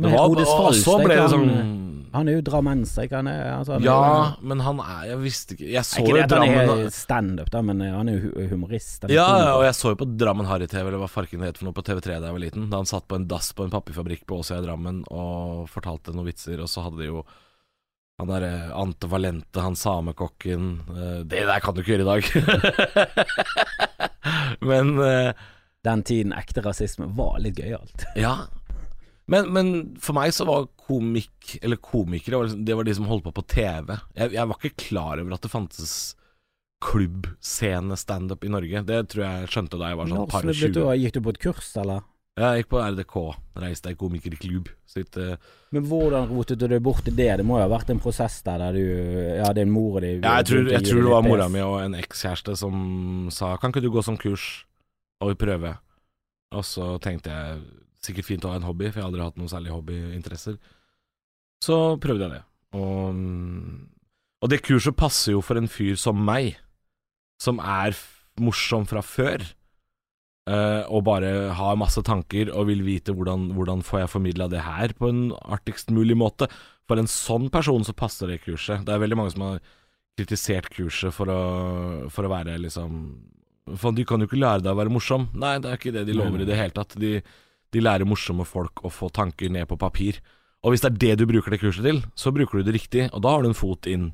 og 0.00 0.36
Falsk, 0.40 0.84
så 0.86 0.96
ble 1.04 1.14
det 1.18 1.28
sånn 1.30 1.50
Han 2.12 2.28
er 2.28 2.34
jo 2.38 2.42
drammenser, 2.44 3.04
ikke 3.06 3.16
han? 3.20 3.26
er- 3.28 3.58
Altså, 3.58 3.72
han 3.72 3.82
er 3.82 3.86
Ja, 3.86 4.36
jo- 4.36 4.46
men 4.48 4.60
han 4.60 4.80
er 4.80 5.06
Jeg 5.08 5.18
visste 5.18 5.54
ikke 5.56 5.68
Jeg 5.72 5.82
så 5.84 5.96
Ikke 6.00 6.08
jo 6.08 6.14
det 6.16 6.20
han 6.20 6.28
Drammen 6.28 6.84
er 6.86 6.90
standup, 6.90 7.50
da, 7.50 7.62
men 7.62 7.80
eh, 7.82 7.92
han 7.92 8.08
er 8.08 8.18
jo 8.20 8.48
humorist. 8.48 9.04
er 9.04 9.08
Ja, 9.12 9.26
ja, 9.38 9.52
og 9.56 9.62
jeg 9.64 9.72
så 9.74 9.88
jo 9.92 9.94
på 9.96 10.16
Drammen 10.16 10.46
Harry-TV, 10.46 10.86
eller 10.88 10.98
hva 10.98 11.08
farken 11.08 11.40
het 11.42 11.56
for 11.58 11.64
noe, 11.66 11.72
på 11.74 11.82
TV3 11.84 12.20
da 12.20 12.26
jeg 12.28 12.32
var 12.32 12.38
liten. 12.40 12.70
Da 12.70 12.76
han 12.76 12.86
satt 12.86 13.06
på 13.08 13.16
en 13.16 13.26
dass 13.26 13.52
på 13.52 13.64
en 13.64 13.70
papirfabrikk 13.70 14.26
på 14.26 14.40
Åsøya 14.40 14.58
i 14.62 14.66
Drammen 14.66 15.04
og 15.10 15.68
fortalte 15.68 16.12
noen 16.14 16.26
vitser, 16.26 16.60
og 16.60 16.68
så 16.68 16.82
hadde 16.84 16.98
de 16.98 17.06
jo 17.06 17.24
han 18.20 18.28
derre 18.28 18.72
Ante 18.76 19.08
Valente, 19.08 19.60
han 19.60 19.74
samekokken 19.74 20.80
eh, 20.90 21.22
Det 21.24 21.46
der 21.46 21.60
kan 21.60 21.74
du 21.74 21.80
ikke 21.82 21.96
gjøre 21.96 22.04
i 22.04 22.10
dag. 22.12 22.22
Men 24.60 24.98
eh, 25.00 25.32
Den 25.82 26.02
tiden 26.06 26.32
ekte 26.36 26.62
rasisme 26.62 27.08
var 27.16 27.38
litt 27.42 27.56
gøyalt. 27.58 28.04
ja. 28.16 28.36
Men, 29.30 29.52
men 29.54 29.68
for 30.02 30.16
meg 30.18 30.32
så 30.34 30.46
var 30.48 30.66
komikk, 30.88 31.58
eller 31.62 31.78
komikere, 31.78 32.40
var 32.40 32.48
liksom- 32.48 32.64
det 32.66 32.76
var 32.76 32.84
de 32.84 32.94
som 32.94 33.06
holdt 33.06 33.24
på 33.24 33.34
på 33.36 33.46
TV. 33.46 33.94
Jeg, 34.18 34.32
jeg 34.32 34.48
var 34.48 34.58
ikke 34.58 34.76
klar 34.88 35.20
over 35.22 35.34
at 35.34 35.42
det 35.42 35.50
fantes 35.52 35.92
klubbscene-standup 36.82 38.44
i 38.44 38.50
Norge. 38.50 38.82
Det 38.86 39.02
tror 39.12 39.24
jeg 39.24 39.50
skjønte 39.52 39.78
da 39.78 39.92
jeg 39.92 40.00
var 40.00 40.10
sånn 40.10 40.30
par 40.30 40.48
og 40.48 40.56
tjue. 40.58 40.96
Gikk 40.98 41.14
du 41.14 41.20
på 41.20 41.34
et 41.36 41.38
kurs, 41.38 41.76
eller? 41.78 42.02
Jeg 42.40 42.62
gikk 42.62 42.70
på 42.72 42.80
RDK, 42.80 43.16
reiste 43.60 43.90
deg 43.90 43.98
komikerklubb. 44.00 44.70
Sitt, 44.88 45.16
uh, 45.20 45.36
Men 45.70 45.84
hvordan 45.84 46.30
rotet 46.30 46.58
du 46.58 46.64
deg 46.68 46.80
bort 46.84 47.04
til 47.04 47.14
det? 47.16 47.28
Det 47.36 47.44
må 47.44 47.58
jo 47.58 47.66
ha 47.66 47.68
vært 47.68 47.92
en 47.92 48.00
prosess 48.00 48.38
der, 48.46 48.58
der 48.58 48.72
du 48.72 49.36
Ja, 49.36 49.52
din 49.52 49.70
mor 49.72 49.98
og 49.98 50.04
de 50.04 50.14
ja, 50.14 50.38
jeg, 50.40 50.46
tror, 50.48 50.70
jeg 50.72 50.86
tror 50.88 51.02
det 51.04 51.12
var 51.12 51.26
mora 51.26 51.48
mi 51.52 51.60
og 51.64 51.78
en 51.82 51.96
ekskjæreste 51.96 52.56
som 52.56 53.28
sa 53.32 53.56
Kan 53.60 53.72
ikke 53.72 53.84
du 53.84 53.90
gå 53.92 54.04
som 54.04 54.16
kurs 54.20 54.64
og 55.20 55.36
prøve? 55.40 55.76
Og 56.56 56.64
så 56.64 56.96
tenkte 57.04 57.32
jeg 57.32 57.60
sikkert 58.06 58.28
fint 58.28 58.46
å 58.46 58.52
ha 58.52 58.58
en 58.58 58.66
hobby, 58.66 58.88
for 58.90 59.00
jeg 59.00 59.04
har 59.04 59.10
aldri 59.10 59.24
hatt 59.24 59.40
noen 59.40 59.52
særlige 59.52 59.76
hobbyinteresser. 59.76 60.58
Så 61.62 61.78
prøvde 62.02 62.26
jeg 62.26 62.34
det. 62.36 62.42
Og, 62.78 63.22
og 64.42 64.52
det 64.52 64.62
kurset 64.66 64.98
passer 64.98 65.36
jo 65.36 65.42
for 65.44 65.60
en 65.60 65.70
fyr 65.70 65.98
som 66.00 66.18
meg, 66.18 66.56
som 67.42 67.60
er 67.62 67.96
morsom 68.42 68.86
fra 68.90 69.02
før. 69.04 69.44
Uh, 70.42 70.82
og 70.90 71.04
bare 71.06 71.52
har 71.54 71.76
masse 71.78 72.02
tanker 72.02 72.48
og 72.50 72.66
vil 72.66 72.80
vite 72.82 73.14
hvordan, 73.14 73.52
hvordan 73.54 73.84
får 73.86 74.00
jeg 74.00 74.10
formidla 74.10 74.48
det 74.50 74.64
her 74.66 74.90
på 74.98 75.06
en 75.12 75.20
artigst 75.54 75.92
mulig 75.94 76.16
måte. 76.18 76.48
For 76.90 76.98
en 76.98 77.10
sånn 77.10 77.46
person 77.54 77.86
så 77.86 77.94
passer 77.94 78.32
det 78.32 78.40
kurset. 78.42 78.82
Det 78.82 78.90
er 78.90 79.04
veldig 79.04 79.20
mange 79.20 79.34
som 79.36 79.46
har 79.46 79.62
kritisert 80.18 80.66
kurset 80.74 81.14
for 81.14 81.30
å, 81.30 81.42
for 82.12 82.26
å 82.26 82.32
være 82.32 82.58
liksom 82.60 82.98
For 83.78 83.94
du 83.94 84.02
kan 84.04 84.20
jo 84.20 84.26
ikke 84.28 84.40
lære 84.42 84.64
deg 84.64 84.74
å 84.74 84.80
være 84.80 84.92
morsom. 84.92 85.28
Nei, 85.38 85.54
det 85.62 85.70
er 85.70 85.78
ikke 85.78 85.94
det 85.94 86.04
de 86.08 86.16
lover 86.18 86.42
i 86.42 86.48
det 86.48 86.58
hele 86.58 86.74
tatt. 86.74 86.98
De, 86.98 87.20
de 87.72 87.82
lærer 87.82 88.08
morsomme 88.08 88.46
folk 88.48 88.84
å 88.84 88.92
få 88.92 89.10
tanker 89.14 89.52
ned 89.52 89.68
på 89.70 89.78
papir. 89.80 90.20
Og 90.62 90.74
hvis 90.74 90.84
det 90.84 90.92
er 90.92 90.98
det 91.02 91.14
du 91.22 91.26
bruker 91.26 91.50
det 91.54 91.62
kurset 91.62 91.86
til, 91.86 92.02
så 92.14 92.30
bruker 92.34 92.60
du 92.60 92.68
det 92.68 92.76
riktig, 92.76 93.08
og 93.10 93.22
da 93.24 93.32
har 93.34 93.42
du 93.42 93.50
en 93.50 93.56
fot 93.58 93.88
inn, 93.90 94.10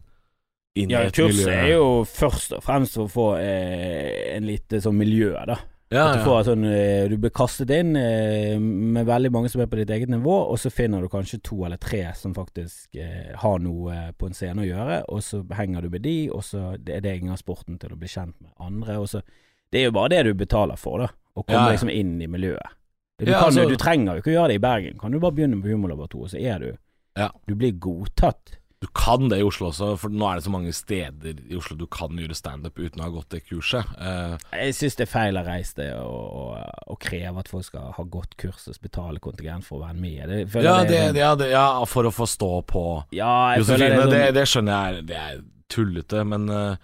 inn 0.79 0.93
Ja, 0.95 1.03
kurset 1.11 1.43
miljø. 1.43 1.57
er 1.57 1.73
jo 1.75 1.89
først 2.09 2.55
og 2.57 2.63
fremst 2.65 2.97
for 2.97 3.05
å 3.05 3.13
få 3.13 3.27
eh, 3.43 4.37
en 4.37 4.47
lite 4.49 4.81
sånn 4.81 4.97
miljø, 4.97 5.35
da. 5.51 5.59
ja, 5.93 6.07
At 6.07 6.23
du, 6.23 6.31
ja. 6.31 6.39
sånn, 6.47 6.65
eh, 6.71 7.05
du 7.11 7.19
blir 7.21 7.35
kastet 7.37 7.75
inn 7.77 7.93
eh, 8.01 8.55
med 8.61 9.05
veldig 9.09 9.33
mange 9.35 9.51
som 9.53 9.61
er 9.61 9.69
på 9.69 9.77
ditt 9.81 9.93
eget 9.93 10.09
nivå, 10.13 10.39
og 10.49 10.57
så 10.63 10.73
finner 10.73 11.05
du 11.05 11.11
kanskje 11.13 11.43
to 11.45 11.61
eller 11.69 11.81
tre 11.83 12.01
som 12.17 12.33
faktisk 12.37 12.97
eh, 12.97 13.35
har 13.43 13.61
noe 13.65 14.01
på 14.17 14.31
en 14.31 14.39
scene 14.39 14.65
å 14.65 14.71
gjøre, 14.71 15.03
og 15.13 15.21
så 15.27 15.43
henger 15.59 15.85
du 15.85 15.93
med 15.93 16.07
de, 16.07 16.17
og 16.33 16.47
så 16.49 16.71
er 16.79 17.05
det 17.05 17.19
ingen 17.19 17.37
av 17.37 17.43
sporten 17.43 17.77
til 17.83 17.93
å 17.93 18.01
bli 18.01 18.09
kjent 18.09 18.39
med 18.41 18.55
andre. 18.57 18.97
Og 19.03 19.11
så, 19.13 19.21
det 19.69 19.83
er 19.83 19.91
jo 19.91 19.97
bare 20.01 20.15
det 20.17 20.25
du 20.31 20.35
betaler 20.47 20.81
for, 20.81 21.05
da. 21.05 21.13
Å 21.37 21.45
komme 21.45 21.69
ja. 21.69 21.77
liksom 21.77 21.93
inn 21.93 22.17
i 22.25 22.27
miljøet. 22.31 22.73
Du, 23.19 23.27
Ja, 23.31 23.41
kan, 23.41 23.49
altså- 23.49 23.65
jo- 23.65 23.69
du 23.71 23.77
trenger 23.77 24.15
jo 24.15 24.23
ikke 24.23 24.31
å 24.31 24.37
gjøre 24.39 24.49
det 24.49 24.55
i 24.61 24.65
Bergen. 24.67 24.99
Kan 25.01 25.11
du 25.13 25.19
bare 25.19 25.33
begynne 25.35 25.61
på 25.63 25.69
Humorlaboratoriet, 25.73 26.31
så 26.37 26.41
er 26.41 26.59
du 26.59 26.77
Ja. 27.19 27.31
Du 27.49 27.55
blir 27.57 27.73
godtatt. 27.73 28.55
Du 28.81 28.87
kan 28.95 29.29
det 29.29 29.41
i 29.41 29.43
Oslo 29.43 29.73
også, 29.73 29.99
for 29.99 30.09
nå 30.09 30.23
er 30.31 30.37
det 30.39 30.45
så 30.45 30.51
mange 30.55 30.71
steder 30.73 31.35
i 31.51 31.57
Oslo 31.59 31.75
du 31.77 31.89
kan 31.89 32.11
gjøre 32.15 32.37
standup 32.39 32.77
uten 32.79 33.01
å 33.01 33.09
ha 33.09 33.11
gått 33.11 33.29
det 33.31 33.41
kurset. 33.49 33.85
Uh, 33.99 34.39
Jeg 34.55 34.71
syns 34.79 34.95
det 34.95 35.09
er 35.09 35.11
feil 35.11 35.35
å 35.35 35.43
reise 35.45 35.75
det 35.75 35.89
og, 35.99 36.07
og, 36.07 36.71
og 36.87 37.01
kreve 37.01 37.41
at 37.43 37.49
folk 37.51 37.65
skal 37.65 37.91
ha 37.97 38.05
gått 38.05 38.37
kurs 38.39 38.69
og 38.69 38.77
betale 38.81 39.19
kontingent 39.19 39.65
for 39.67 39.81
å 39.81 39.89
være 39.89 39.99
med. 39.99 40.29
Det, 40.29 40.63
ja, 40.63 40.85
det 40.85 41.01
det, 41.13 41.19
ja, 41.19 41.35
ja, 41.35 41.85
for 41.91 42.05
å 42.07 42.13
få 42.15 42.23
stå 42.31 42.63
på 42.71 42.85
Ja, 43.11 43.57
Josefine, 43.59 44.07
det 44.07 44.11
det, 44.13 44.23
sånn, 44.23 44.35
det 44.39 44.47
skjønner 44.47 44.95
jeg 44.95 45.07
det 45.11 45.17
er 45.17 45.43
tullete, 45.69 46.25
men 46.25 46.49
eh, 46.49 46.77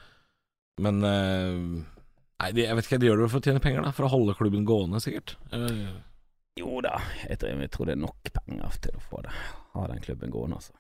Men 0.80 1.04
eh, 1.04 1.84
Nei, 2.42 2.50
jeg 2.58 2.74
vet 2.74 2.84
ikke, 2.88 2.98
de 2.98 3.06
gjør 3.06 3.22
det 3.22 3.30
for 3.30 3.38
å 3.38 3.44
tjene 3.46 3.60
penger, 3.62 3.82
da. 3.86 3.92
For 3.92 4.06
å 4.08 4.10
holde 4.10 4.34
klubben 4.34 4.64
gående, 4.66 4.98
sikkert. 5.00 5.36
Eh, 5.52 5.94
Jo 6.61 6.78
da, 6.84 7.00
jeg 7.26 7.38
tror, 7.40 7.61
jeg 7.64 7.70
tror 7.75 7.88
det 7.90 7.94
er 7.96 8.02
nok 8.04 8.30
penger 8.37 8.75
til 8.84 8.94
å 8.94 9.02
få 9.02 9.23
det. 9.26 9.32
Ha 9.75 9.87
den 9.90 10.02
klubben 10.04 10.30
gående, 10.30 10.61
altså. 10.61 10.75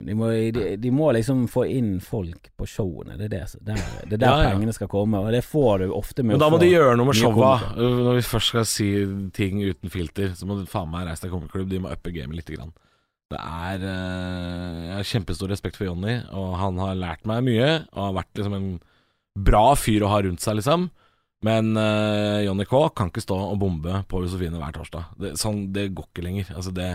De 0.00 0.14
må, 0.16 0.30
de, 0.54 0.62
de 0.80 0.90
må 0.96 1.10
liksom 1.12 1.42
få 1.52 1.66
inn 1.68 1.98
folk 2.00 2.46
på 2.56 2.64
showene. 2.70 3.18
Det 3.20 3.26
er 3.26 3.32
det, 3.34 3.40
som- 3.50 3.60
der, 3.66 3.80
det 4.08 4.14
er 4.16 4.22
der 4.22 4.30
Ja, 4.30 4.42
ja. 4.46 4.52
pengene 4.54 4.72
skal 4.72 4.88
komme, 4.88 5.18
og 5.20 5.32
det 5.34 5.42
får 5.44 5.82
du 5.82 5.90
ofte 5.92 6.22
med 6.22 6.38
Men 6.38 6.40
da 6.40 6.48
må 6.48 6.60
du 6.60 6.64
de 6.64 6.70
gjøre 6.72 6.94
noe 6.96 7.10
med 7.10 7.18
showa. 7.20 7.50
Uh, 7.76 7.98
Når 8.06 8.14
vi 8.16 8.22
først 8.30 8.48
skal 8.54 8.64
si 8.70 8.86
ting 9.36 9.60
uten 9.60 9.90
filter, 9.92 10.30
så 10.38 10.46
må 10.48 10.56
du 10.56 10.64
faen 10.70 10.88
meg 10.88 11.04
reise 11.10 11.26
deg 11.26 11.34
komikerklubb. 11.34 11.68
De 11.74 11.82
må 11.84 11.92
uppe 11.92 12.14
gamet 12.16 12.38
lite 12.38 12.56
grann. 12.56 12.72
Det 13.30 13.38
er 13.38 13.84
eh, 13.86 14.86
Jeg 14.88 14.94
har 14.96 15.10
kjempestor 15.10 15.52
respekt 15.52 15.76
for 15.76 15.84
Jonny, 15.86 16.16
og 16.32 16.56
han 16.58 16.78
har 16.82 16.96
lært 16.98 17.26
meg 17.28 17.44
mye. 17.46 17.68
Og 17.92 18.00
har 18.08 18.16
vært 18.22 18.40
liksom 18.40 18.56
en 18.56 18.80
bra 19.38 19.74
fyr 19.78 20.02
å 20.02 20.10
ha 20.14 20.22
rundt 20.24 20.40
seg, 20.42 20.56
liksom. 20.62 20.88
Men 21.46 21.72
uh, 21.76 22.40
Johnny 22.44 22.66
K 22.68 22.82
kan 22.96 23.08
ikke 23.08 23.24
stå 23.24 23.36
og 23.52 23.60
bombe 23.62 24.02
på 24.10 24.24
Josefine 24.24 24.60
hver 24.60 24.74
torsdag. 24.76 25.14
Det, 25.20 25.36
sånn, 25.40 25.70
det 25.72 25.88
går 25.96 26.10
ikke 26.10 26.26
lenger. 26.26 26.50
Altså, 26.56 26.74
det 26.76 26.90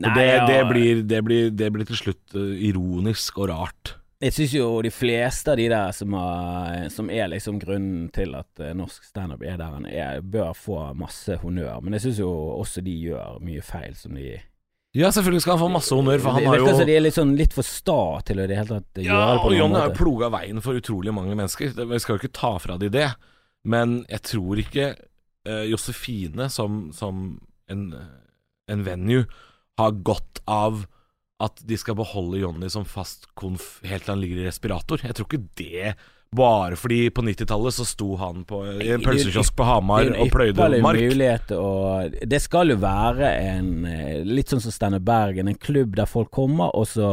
Nei, 0.00 0.12
det, 0.16 0.26
ja, 0.30 0.44
det, 0.48 0.60
blir, 0.70 1.00
det, 1.04 1.18
blir, 1.26 1.50
det 1.52 1.66
blir 1.74 1.88
til 1.88 1.98
slutt 1.98 2.36
uh, 2.38 2.54
ironisk 2.56 3.42
og 3.42 3.50
rart. 3.50 3.96
Jeg 4.20 4.34
syns 4.36 4.52
jo 4.52 4.64
de 4.84 4.90
fleste 4.92 5.48
av 5.48 5.56
de 5.56 5.66
der 5.72 5.94
som, 5.96 6.12
har, 6.12 6.90
som 6.92 7.08
er 7.08 7.30
liksom 7.32 7.56
grunnen 7.62 8.10
til 8.12 8.34
at 8.36 8.60
eh, 8.60 8.74
norsk 8.76 9.06
standup 9.08 9.40
er 9.40 9.56
der 9.56 9.78
den 9.78 9.86
er, 9.88 10.20
bør 10.20 10.50
få 10.52 10.82
masse 10.92 11.38
honnør. 11.40 11.78
Men 11.80 11.96
jeg 11.96 12.04
syns 12.04 12.20
jo 12.20 12.28
også 12.58 12.82
de 12.84 12.98
gjør 13.00 13.38
mye 13.40 13.64
feil 13.64 13.96
som 13.96 14.18
de 14.18 14.34
Ja, 14.92 15.08
selvfølgelig 15.08 15.40
skal 15.46 15.56
han 15.56 15.62
få 15.62 15.70
masse 15.72 15.96
honnør, 15.96 16.20
for 16.20 16.36
han 16.36 16.50
har 16.50 16.60
jo 16.60 16.68
altså, 16.68 16.84
de 16.84 16.98
er 16.98 17.04
litt 17.06 17.16
sånn 17.16 17.32
litt 17.38 17.56
for 17.56 17.64
sta 17.64 18.20
til 18.28 18.42
å 18.42 18.44
i 18.44 18.50
det 18.50 18.60
hele 18.60 18.80
tatt 18.82 19.00
Ja, 19.00 19.08
gjøre 19.08 19.32
det 19.32 19.40
på 19.40 19.48
og 19.48 19.54
noen 19.54 19.60
Jonny 19.62 19.78
har 19.78 19.88
jo 19.88 19.94
måte. 19.94 20.02
ploga 20.02 20.30
veien 20.36 20.64
for 20.68 20.82
utrolig 20.82 21.16
mange 21.16 21.40
mennesker. 21.40 21.72
Vi 21.80 22.02
skal 22.04 22.16
jo 22.16 22.20
ikke 22.20 22.34
ta 22.42 22.52
fra 22.60 22.76
de 22.82 22.92
det. 22.92 23.08
Men 23.68 24.00
jeg 24.08 24.24
tror 24.30 24.62
ikke 24.62 24.92
uh, 25.48 25.64
Josefine 25.68 26.48
som, 26.52 26.88
som 26.96 27.40
en, 27.70 27.84
en 28.70 28.86
venue 28.86 29.26
har 29.80 30.00
godt 30.04 30.40
av 30.48 30.86
at 31.40 31.60
de 31.64 31.76
skal 31.80 31.96
beholde 31.96 32.42
Jonny 32.42 32.68
som 32.72 32.84
fast 32.84 33.30
konf 33.38 33.78
helt 33.88 34.04
til 34.04 34.14
han 34.14 34.20
ligger 34.20 34.42
i 34.42 34.48
respirator. 34.48 35.00
Jeg 35.04 35.16
tror 35.16 35.28
ikke 35.28 35.46
det 35.60 35.94
bare 36.36 36.76
fordi 36.78 37.08
på 37.10 37.24
90-tallet 37.26 37.74
så 37.74 37.84
sto 37.88 38.14
han 38.20 38.44
på, 38.46 38.60
i 38.84 38.92
en 38.94 39.02
pølsekiosk 39.02 39.56
på 39.58 39.66
Hamar 39.66 40.12
og 40.14 40.30
pløyde 40.30 40.68
mark. 40.84 41.00
mulighet, 41.00 41.50
og 41.58 42.14
det 42.30 42.38
skal 42.44 42.70
jo 42.70 42.76
være 42.78 43.32
en 43.48 43.72
eh, 43.88 44.20
Litt 44.28 44.52
sånn 44.52 44.62
som 44.62 44.74
Steinar 44.74 45.02
Bergen, 45.02 45.50
en 45.50 45.58
klubb 45.58 45.96
der 45.98 46.06
folk 46.06 46.30
kommer, 46.30 46.70
og 46.76 46.86
så 46.86 47.10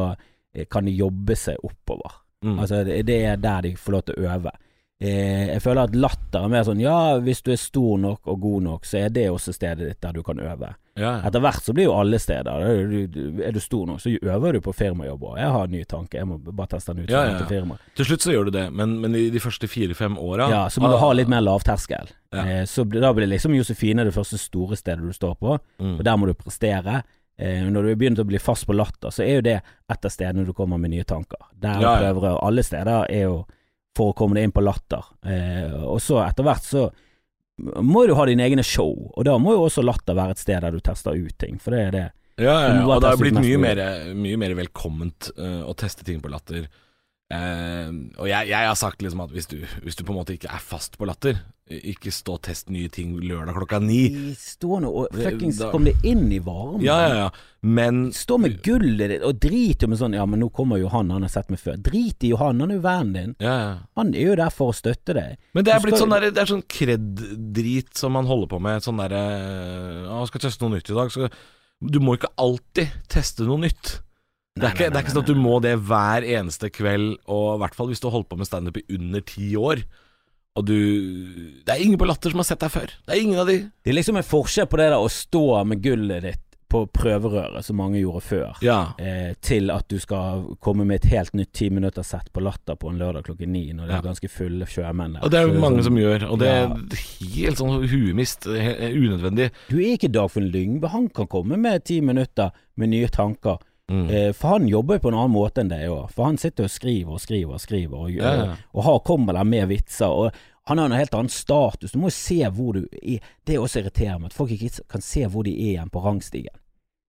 eh, 0.54 0.68
kan 0.70 0.86
de 0.86 0.94
jobbe 0.94 1.38
seg 1.40 1.58
oppover. 1.66 2.20
Mm. 2.46 2.60
Altså, 2.60 2.84
det 2.86 3.02
det 3.08 3.18
er 3.32 3.42
der 3.42 3.66
de 3.66 3.74
får 3.80 3.96
lov 3.96 4.06
til 4.06 4.20
å 4.20 4.36
øve. 4.36 4.54
Eh, 4.98 5.52
jeg 5.52 5.62
føler 5.62 5.86
at 5.86 5.94
latter 5.94 6.42
er 6.42 6.50
mer 6.50 6.64
sånn 6.66 6.80
Ja, 6.82 7.20
hvis 7.22 7.44
du 7.46 7.52
er 7.54 7.60
stor 7.62 8.00
nok 8.02 8.26
og 8.34 8.40
god 8.42 8.64
nok, 8.66 8.86
så 8.90 9.04
er 9.04 9.12
det 9.14 9.28
også 9.30 9.54
stedet 9.54 9.86
ditt 9.86 10.00
der 10.02 10.16
du 10.16 10.24
kan 10.26 10.40
øve. 10.42 10.72
Ja. 10.98 11.20
Etter 11.28 11.44
hvert 11.44 11.62
så 11.62 11.76
blir 11.78 11.86
jo 11.86 11.94
alle 11.94 12.18
steder 12.18 12.64
Er 12.66 12.88
du, 12.90 13.20
er 13.46 13.54
du 13.54 13.60
stor 13.62 13.86
nok, 13.86 14.00
så 14.02 14.10
øver 14.18 14.58
du 14.58 14.62
på 14.66 14.74
firmajobb 14.74 15.28
òg. 15.30 15.36
Jeg 15.38 15.52
har 15.54 15.68
en 15.68 15.76
ny 15.76 15.84
tanke, 15.86 16.18
jeg 16.18 16.26
må 16.26 16.40
bare 16.48 16.72
teste 16.72 16.96
den 16.96 17.06
ut. 17.06 17.14
Ja, 17.14 17.28
ja, 17.28 17.36
til 17.38 17.52
firma. 17.52 17.78
Til 17.94 18.10
slutt 18.10 18.26
så 18.26 18.34
gjør 18.34 18.50
du 18.50 18.56
det, 18.58 18.64
men, 18.74 18.96
men 19.04 19.14
i 19.20 19.28
de 19.34 19.42
første 19.44 19.70
fire-fem 19.70 20.18
åra 20.18 20.50
Ja, 20.50 20.64
så 20.74 20.82
må 20.82 20.90
du 20.90 20.98
ha 20.98 21.12
litt 21.14 21.30
mer 21.30 21.46
lavterskel. 21.46 22.10
Eh, 22.34 22.64
så 22.66 22.88
da 22.90 23.14
blir 23.14 23.30
liksom 23.30 23.54
Josefine 23.54 24.08
det 24.08 24.16
første 24.18 24.42
store 24.42 24.80
stedet 24.80 25.06
du 25.06 25.14
står 25.14 25.38
på, 25.38 25.60
mm. 25.78 26.00
og 26.00 26.04
der 26.10 26.18
må 26.18 26.32
du 26.32 26.34
prestere. 26.34 27.04
Eh, 27.38 27.68
når 27.70 27.92
du 27.92 27.96
begynner 28.02 28.26
å 28.26 28.32
bli 28.32 28.42
fast 28.42 28.66
på 28.66 28.74
latter, 28.74 29.14
så 29.14 29.22
er 29.22 29.38
jo 29.38 29.46
det 29.46 29.60
et 29.62 30.10
av 30.10 30.10
stedene 30.10 30.48
du 30.48 30.56
kommer 30.58 30.82
med 30.82 30.96
nye 30.96 31.06
tanker. 31.06 31.52
Der 31.54 31.78
Ja, 31.78 31.94
ja. 31.94 32.02
prøver 32.02 32.42
alle 32.42 32.66
steder 32.66 33.06
er 33.06 33.28
jo 33.28 33.38
for 33.98 34.14
å 34.14 34.18
komme 34.18 34.38
deg 34.38 34.48
inn 34.48 34.56
på 34.56 34.64
latter. 34.64 35.12
Eh, 35.26 35.74
og 35.82 36.00
så 36.04 36.22
etter 36.24 36.46
hvert 36.48 36.68
så 36.68 36.88
må 37.58 38.06
du 38.06 38.14
ha 38.14 38.28
dine 38.30 38.46
egne 38.46 38.66
show, 38.66 38.94
og 39.10 39.26
da 39.26 39.34
må 39.42 39.56
jo 39.56 39.66
også 39.66 39.82
latter 39.82 40.18
være 40.18 40.36
et 40.36 40.42
sted 40.44 40.62
der 40.62 40.76
du 40.76 40.82
tester 40.84 41.18
ut 41.18 41.38
ting, 41.42 41.58
for 41.62 41.74
det 41.74 41.82
er 41.88 41.96
det. 41.96 42.08
Ja, 42.38 42.54
ja, 42.54 42.74
ja. 42.76 42.82
og 42.86 43.02
det 43.02 43.10
har 43.10 43.18
blitt 43.18 43.40
mye 43.42 43.58
mer, 43.58 43.80
mye 44.14 44.38
mer 44.38 44.54
velkomment 44.60 45.32
uh, 45.40 45.64
å 45.66 45.74
teste 45.74 46.06
ting 46.06 46.20
på 46.22 46.30
Latter. 46.30 46.68
Eh, 47.30 47.90
og 48.22 48.28
jeg, 48.30 48.48
jeg 48.54 48.68
har 48.70 48.76
sagt 48.80 49.02
liksom 49.04 49.20
at 49.26 49.34
hvis 49.36 49.50
du, 49.52 49.58
hvis 49.84 49.98
du 50.00 50.06
på 50.08 50.13
en 50.13 50.20
måte 50.22 50.36
ikke 50.38 50.48
er 50.54 50.62
fast 50.63 50.96
på 50.98 51.08
Latter, 51.10 51.42
ikke 51.68 52.13
stå 52.16 52.38
og 52.38 52.44
test 52.48 52.70
nye 52.72 52.88
ting 52.88 53.18
lørdag 53.20 53.58
klokka 53.58 53.82
ni. 53.84 54.06
Stå 54.40 54.78
nå 54.80 54.88
og 55.02 55.10
fuckings 55.12 55.58
kom 55.74 55.84
det 55.84 55.98
inn 56.08 56.30
i 56.32 56.38
varmen. 56.40 56.80
Ja, 56.86 56.96
ja, 57.04 57.18
ja. 57.26 57.30
Men 57.68 58.13
Stå 58.16 58.38
med 58.40 58.62
gullet 58.63 59.12
ditt, 59.12 59.26
og 59.28 59.36
drit 59.44 59.84
jo 59.84 59.90
med 59.92 60.00
sånn 60.00 60.16
Ja, 60.16 60.24
men 60.30 60.40
nå 60.40 60.48
kommer 60.56 60.80
Johan, 60.80 61.10
han 61.12 61.26
har 61.28 61.34
sett 61.34 61.50
meg 61.52 61.60
før. 61.60 61.76
Drit 61.84 62.24
i 62.24 62.32
Johan, 62.32 62.62
han 62.63 62.72
er 62.72 62.80
jo 62.80 62.86
vennen 62.86 63.12
din. 63.18 63.36
ja, 63.44 63.58
ja. 63.66 63.74
Han 64.00 64.13
er 64.16 64.30
jo 64.30 64.38
der 64.40 64.54
for 64.56 64.72
å 64.72 64.78
støtte 64.78 65.18
deg. 65.18 65.36
Men 65.58 65.68
det 65.68 65.74
er 65.76 65.84
blitt 65.84 65.98
skal- 65.98 66.08
sånn 66.08 66.16
der, 66.16 66.32
Det 66.32 66.44
er 66.46 66.54
sånn 66.54 66.63
kred-drit 66.72 67.98
som 68.00 68.16
man 68.16 68.26
holder 68.32 68.48
på 68.56 68.62
med. 68.63 68.82
Sånn 68.88 69.04
derre 69.04 69.22
Å, 70.08 70.24
skal 70.32 70.40
teste 70.48 70.63
noe 70.63 70.78
nytt 70.78 70.90
i 70.90 70.96
dag. 70.96 71.12
Så 71.12 71.28
du 71.84 72.00
må 72.00 72.16
ikke 72.16 72.32
alltid 72.40 72.96
teste 73.12 73.44
noe 73.44 73.60
nytt. 73.68 73.98
Det 74.60 74.67
er, 74.67 74.74
ikke, 74.76 74.89
det 74.91 74.96
er 74.98 75.04
ikke 75.06 75.13
sånn 75.15 75.24
at 75.26 75.32
du 75.32 75.36
må 75.36 75.62
det 75.62 75.76
hver 75.88 76.24
eneste 76.24 76.70
kveld, 76.74 77.17
og 77.28 77.56
i 77.56 77.62
hvert 77.63 77.76
fall 77.76 77.88
hvis 77.88 78.00
du 78.02 78.08
har 78.10 78.17
holdt 78.17 78.30
på 78.30 78.38
med 78.38 78.48
standup 78.50 78.78
i 78.78 78.86
under 78.98 79.22
ti 79.22 79.56
år. 79.56 79.84
Og 80.58 80.65
du 80.65 80.78
Det 81.65 81.70
er 81.76 81.84
ingen 81.86 82.00
på 82.02 82.08
Latter 82.10 82.32
som 82.34 82.39
har 82.41 82.48
sett 82.50 82.60
deg 82.60 82.72
før. 82.74 82.89
Det 83.06 83.13
er 83.13 83.22
ingen 83.22 83.38
av 83.39 83.46
de. 83.48 83.60
Det 83.84 83.91
er 83.93 83.98
liksom 84.00 84.17
en 84.17 84.24
forskjell 84.26 84.65
på 84.67 84.78
det 84.82 84.89
der 84.89 84.98
å 84.98 85.08
stå 85.12 85.63
med 85.70 85.82
gullet 85.84 86.22
ditt 86.26 86.43
på 86.67 86.82
prøverøret, 86.91 87.63
som 87.63 87.78
mange 87.80 88.02
gjorde 88.02 88.20
før, 88.28 88.58
Ja. 88.62 88.91
eh, 89.00 89.36
til 89.39 89.72
at 89.72 89.88
du 89.88 89.98
skal 90.00 90.58
komme 90.60 90.84
med 90.86 90.96
et 91.06 91.10
helt 91.13 91.32
nytt 91.34 91.54
ti 91.54 91.70
minutter 91.70 92.04
sett 92.04 92.28
på 92.34 92.41
Latter 92.43 92.76
på 92.76 92.89
en 92.89 92.98
lørdag 93.00 93.24
klokken 93.24 93.48
ni, 93.54 93.72
når 93.72 93.88
det 93.88 93.93
Ja. 93.93 93.98
er 94.00 94.02
ganske 94.10 94.30
fulle 94.30 94.65
sjømenn 94.65 95.13
der. 95.13 95.24
Og 95.24 95.32
det 95.32 95.39
er 95.39 95.48
jo 95.48 95.60
mange 95.62 95.78
sånn- 95.80 95.84
som 95.86 95.96
gjør, 95.96 96.30
og 96.30 96.39
det 96.39 96.48
Ja. 96.48 96.65
er 96.65 97.38
helt 97.38 97.58
sånn 97.58 97.88
huemist. 97.88 98.48
Unødvendig. 98.48 99.52
Du 99.70 99.78
er 99.78 99.96
ikke 99.98 100.12
Dagfinn 100.12 100.52
Lyngbe, 100.52 100.89
han 100.89 101.08
kan 101.08 101.28
komme 101.28 101.58
med 101.58 101.86
ti 101.86 102.02
minutter 102.02 102.52
med 102.76 102.89
nye 102.89 103.08
tanker. 103.08 103.60
Mm. 103.91 104.10
Eh, 104.10 104.34
for 104.36 104.58
han 104.58 104.67
jobber 104.67 104.97
jo 104.97 105.06
på 105.06 105.12
en 105.13 105.15
annen 105.21 105.32
måte 105.32 105.63
enn 105.63 105.69
deg 105.71 105.88
òg. 105.88 106.10
For 106.12 106.28
han 106.28 106.38
sitter 106.41 106.67
og 106.67 106.73
skriver 106.73 107.15
og 107.15 107.21
skriver 107.23 107.56
og 107.56 107.63
skriver, 107.63 107.97
og, 107.97 108.12
Ja, 108.12 108.34
ja. 108.36 108.56
og 108.73 108.84
har, 108.84 109.00
kommer 109.08 109.34
der 109.38 109.47
med 109.47 109.67
vitser. 109.71 110.12
Og 110.12 110.32
Han 110.67 110.78
har 110.82 110.86
en 110.89 110.97
helt 111.00 111.13
annen 111.15 111.30
status. 111.32 111.93
Du 111.93 112.00
må 112.00 112.10
jo 112.10 112.17
se 112.17 112.41
hvor 112.52 112.73
du 112.76 112.82
er. 112.91 113.21
Det 113.47 113.56
er 113.56 113.60
også 113.63 113.80
irriterende 113.80 114.28
at 114.28 114.34
folk 114.36 114.52
ikke 114.52 114.84
kan 114.91 115.02
se 115.02 115.23
hvor 115.32 115.45
de 115.47 115.54
er 115.56 115.69
igjen 115.78 115.89
på 115.89 116.02
rangstigen. 116.04 116.58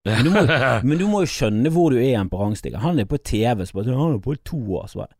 Men 0.07 0.23
du, 0.23 0.29
må, 0.31 0.43
men 0.87 0.97
du 0.97 1.07
må 1.11 1.19
jo 1.25 1.27
skjønne 1.33 1.69
hvor 1.75 1.91
du 1.91 1.97
er 1.97 2.05
igjen 2.13 2.29
på 2.31 2.39
rangstigen. 2.39 2.79
Han 2.79 2.99
er 3.03 3.05
på 3.09 3.19
TV, 3.19 3.65
så 3.67 3.75
bare 3.75 3.89
sånn, 3.89 3.99
Han 3.99 4.15
er 4.15 4.23
på 4.23 4.37
i 4.37 4.39
to 4.47 4.61
år, 4.79 4.87
så 4.87 5.01
bare 5.03 5.11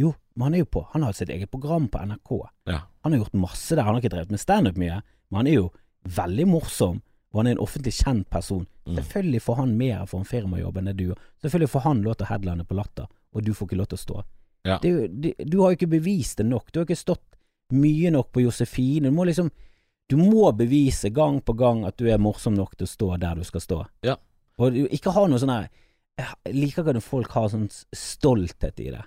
Jo, 0.00 0.14
men 0.34 0.46
han 0.46 0.54
er 0.56 0.62
jo 0.64 0.70
på 0.72 0.86
Han 0.94 1.02
har 1.04 1.12
sitt 1.12 1.28
eget 1.28 1.50
program 1.52 1.90
på 1.92 2.00
NRK. 2.00 2.32
Ja. 2.72 2.78
Han 3.04 3.12
har 3.12 3.18
gjort 3.26 3.36
masse 3.44 3.76
der. 3.76 3.84
Han 3.84 3.92
har 3.94 4.00
ikke 4.00 4.14
drevet 4.16 4.30
med 4.32 4.40
standup 4.40 4.80
mye, 4.80 5.02
men 5.28 5.42
han 5.42 5.46
er 5.52 5.58
jo 5.58 5.68
veldig 6.16 6.48
morsom. 6.48 7.02
Og 7.34 7.42
han 7.42 7.50
er 7.50 7.58
en 7.58 7.64
offentlig 7.68 7.92
kjent 8.00 8.30
person. 8.32 8.64
Mm. 8.86 8.96
Selvfølgelig 8.98 9.42
får 9.42 9.54
han 9.60 9.74
mer 9.78 10.06
for 10.10 10.18
en 10.18 10.24
firmajobb 10.26 10.78
enn 10.80 10.88
det 10.90 10.96
du 10.98 11.04
gjør. 11.08 11.18
Selvfølgelig 11.42 11.70
får 11.70 11.84
han 11.84 12.00
lov 12.02 12.14
til 12.18 12.26
å 12.26 12.30
headline 12.32 12.64
på 12.66 12.74
Latter, 12.78 13.06
og 13.32 13.44
du 13.46 13.52
får 13.54 13.68
ikke 13.68 13.78
lov 13.78 13.86
til 13.92 13.98
å 14.00 14.02
stå. 14.02 14.22
Ja. 14.66 14.78
Det 14.82 14.92
det, 15.22 15.34
du 15.50 15.60
har 15.60 15.70
jo 15.72 15.78
ikke 15.80 15.90
bevist 15.96 16.38
det 16.38 16.46
nok. 16.46 16.72
Du 16.72 16.80
har 16.80 16.86
ikke 16.86 16.98
stått 16.98 17.22
mye 17.72 18.10
nok 18.14 18.32
på 18.34 18.42
Josefine. 18.44 19.08
Du 19.10 19.14
må 19.16 19.24
liksom 19.28 19.50
Du 20.10 20.16
må 20.18 20.50
bevise 20.52 21.08
gang 21.14 21.38
på 21.40 21.54
gang 21.56 21.84
at 21.88 21.96
du 21.96 22.04
er 22.10 22.18
morsom 22.18 22.54
nok 22.58 22.74
til 22.76 22.84
å 22.84 22.90
stå 22.90 23.06
der 23.22 23.38
du 23.38 23.44
skal 23.48 23.60
stå. 23.64 23.78
Ja. 24.04 24.16
Og 24.58 24.74
du 24.74 24.82
ikke 24.92 25.10
ha 25.14 25.22
noe 25.30 25.38
sånn 25.40 25.48
her 25.54 25.68
Jeg 26.20 26.52
liker 26.54 26.82
ikke 26.82 26.92
når 26.98 27.04
folk 27.06 27.30
har 27.32 27.48
sånn 27.48 27.68
stolthet 27.96 28.80
i 28.82 28.90
det. 28.92 29.00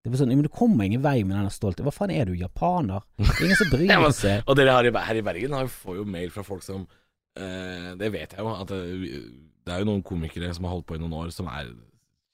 Det 0.00 0.08
er 0.08 0.12
bare 0.14 0.20
sånn, 0.22 0.32
men 0.32 0.42
Du 0.48 0.48
kommer 0.48 0.88
ingen 0.88 1.02
vei 1.04 1.20
med 1.24 1.36
denne 1.36 1.52
stoltheten. 1.52 1.84
Hva 1.86 1.92
faen 1.94 2.10
er 2.14 2.24
du, 2.26 2.34
japaner? 2.40 3.04
Ingen 3.20 3.30
som 3.36 3.44
ingen 3.44 3.56
som 3.60 3.68
Ja, 3.68 3.76
bryr 3.76 4.02
men- 4.02 4.16
seg. 4.16 4.42
Og 4.48 4.56
dere 4.58 4.72
her 4.78 4.88
i, 4.88 4.92
her 5.06 5.20
i 5.20 5.24
Bergen 5.28 5.52
har, 5.52 5.68
får 5.68 6.00
jo 6.00 6.04
mail 6.08 6.30
fra 6.34 6.42
folk 6.46 6.64
som 6.66 6.86
eh, 7.36 7.94
Det 8.00 8.12
vet 8.12 8.34
jeg 8.36 8.40
jo, 8.40 8.52
at 8.54 8.68
det, 8.68 9.22
det 9.66 9.74
er 9.74 9.82
jo 9.82 9.90
noen 9.90 10.02
komikere 10.02 10.52
som 10.54 10.64
har 10.64 10.74
holdt 10.76 10.86
på 10.88 10.96
i 10.96 11.02
noen 11.02 11.12
år, 11.12 11.30
som 11.34 11.46
er 11.52 11.70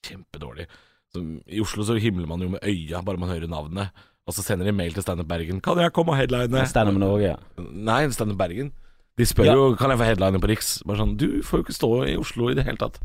kjempedårlige. 0.07 0.69
Som, 1.15 1.41
I 1.47 1.61
Oslo 1.63 1.85
så 1.87 1.97
himler 2.01 2.29
man 2.29 2.43
jo 2.43 2.53
med 2.55 2.65
øya 2.67 3.03
bare 3.05 3.21
man 3.21 3.33
hører 3.33 3.51
navnet. 3.51 3.91
Og 4.27 4.35
så 4.35 4.43
sender 4.43 4.67
de 4.67 4.73
mail 4.75 4.95
til 4.95 5.03
Standup 5.03 5.29
Bergen. 5.31 5.61
'Kan 5.61 5.79
jeg 5.79 5.93
komme 5.93 6.11
og 6.13 6.19
headline?' 6.19 6.67
Standup 6.67 6.99
Norge. 6.99 7.37
Nei, 7.59 8.11
Standup 8.11 8.39
Bergen. 8.39 8.73
De 9.19 9.25
spør 9.25 9.45
Ja. 9.45 9.55
jo 9.55 9.75
'Kan 9.77 9.91
jeg 9.91 9.99
få 9.99 10.05
headline 10.05 10.41
på 10.41 10.49
Riks?' 10.51 10.83
Bare 10.87 10.99
sånn 10.99 11.17
'Du 11.17 11.43
får 11.43 11.59
jo 11.59 11.63
ikke 11.63 11.75
stå 11.75 11.91
i 12.09 12.17
Oslo 12.17 12.51
i 12.51 12.55
det 12.55 12.65
hele 12.65 12.77
tatt'. 12.77 12.99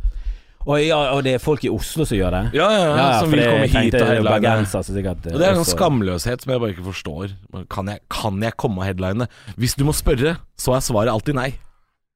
Og, 0.65 0.77
ja, 0.85 0.97
og 1.15 1.23
det 1.23 1.33
er 1.33 1.37
folk 1.41 1.63
i 1.65 1.69
Oslo 1.69 2.05
som 2.05 2.17
gjør 2.17 2.31
det? 2.31 2.53
Ja, 2.53 2.69
ja, 2.69 2.95
ja, 2.95 3.19
som 3.19 3.29
for 3.29 3.37
vil 3.37 3.45
komme 3.49 3.67
hit 3.67 3.95
og 3.97 4.07
headline. 4.07 4.65
som 4.67 4.83
sikkert 4.83 5.25
Og 5.25 5.39
Det 5.39 5.47
er 5.47 5.55
en 5.55 5.63
sånn 5.63 5.73
skamløshet 5.77 6.41
som 6.41 6.51
jeg 6.53 6.59
bare 6.61 6.73
ikke 6.73 6.85
forstår. 6.85 7.31
Kan 7.69 7.87
jeg, 7.87 7.99
kan 8.09 8.41
jeg 8.41 8.57
komme 8.57 8.77
og 8.77 8.85
headline? 8.85 9.27
Hvis 9.57 9.75
du 9.75 9.83
må 9.83 9.93
spørre, 9.93 10.37
så 10.57 10.75
er 10.75 10.79
svaret 10.85 11.09
alltid 11.09 11.33
nei. 11.33 11.53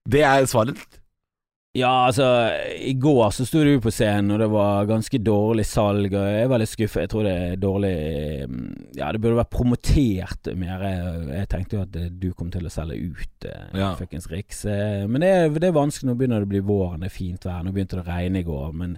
Det 0.10 0.22
er 0.26 0.46
svaret. 0.50 0.78
Ja, 1.76 2.06
altså, 2.08 2.24
i 2.88 2.94
går 2.96 3.34
så 3.36 3.44
sto 3.44 3.60
du 3.68 3.74
på 3.84 3.92
scenen, 3.92 4.30
og 4.32 4.40
det 4.40 4.46
var 4.48 4.86
ganske 4.88 5.20
dårlig 5.20 5.66
salg, 5.68 6.14
og 6.16 6.28
jeg 6.32 6.48
var 6.48 6.62
litt 6.62 6.72
skuffet. 6.72 7.02
Jeg 7.04 7.12
tror 7.12 7.26
det 7.28 7.34
er 7.50 7.58
dårlig 7.60 7.92
mm, 8.48 8.70
Ja, 8.96 9.10
det 9.12 9.20
burde 9.20 9.42
vært 9.42 9.52
promotert 9.52 10.48
mer. 10.56 10.86
Jeg, 11.34 11.50
tenkte 11.52 11.76
jo 11.76 11.82
at 11.84 11.98
eh, 12.00 12.08
du 12.16 12.30
kom 12.32 12.48
til 12.54 12.64
å 12.64 12.72
selge 12.72 12.96
ut 13.10 13.50
eh, 13.50 13.66
Ja. 13.82 13.90
fuckings 14.00 14.30
Riks. 14.32 14.64
eh, 14.72 15.04
Men 15.04 15.26
det 15.26 15.34
er, 15.34 15.50
det 15.60 15.68
er 15.68 15.76
vanskelig. 15.76 16.08
Nå 16.14 16.16
begynner 16.22 16.40
det 16.46 16.48
å 16.48 16.54
bli 16.54 16.64
våren, 16.64 17.04
det 17.04 17.12
er 17.12 17.18
fint 17.18 17.44
vær. 17.50 17.60
Nå 17.68 17.76
begynte 17.76 18.00
det 18.00 18.06
å 18.06 18.08
regne 18.14 18.40
i 18.40 18.48
går, 18.48 18.72
men, 18.80 18.96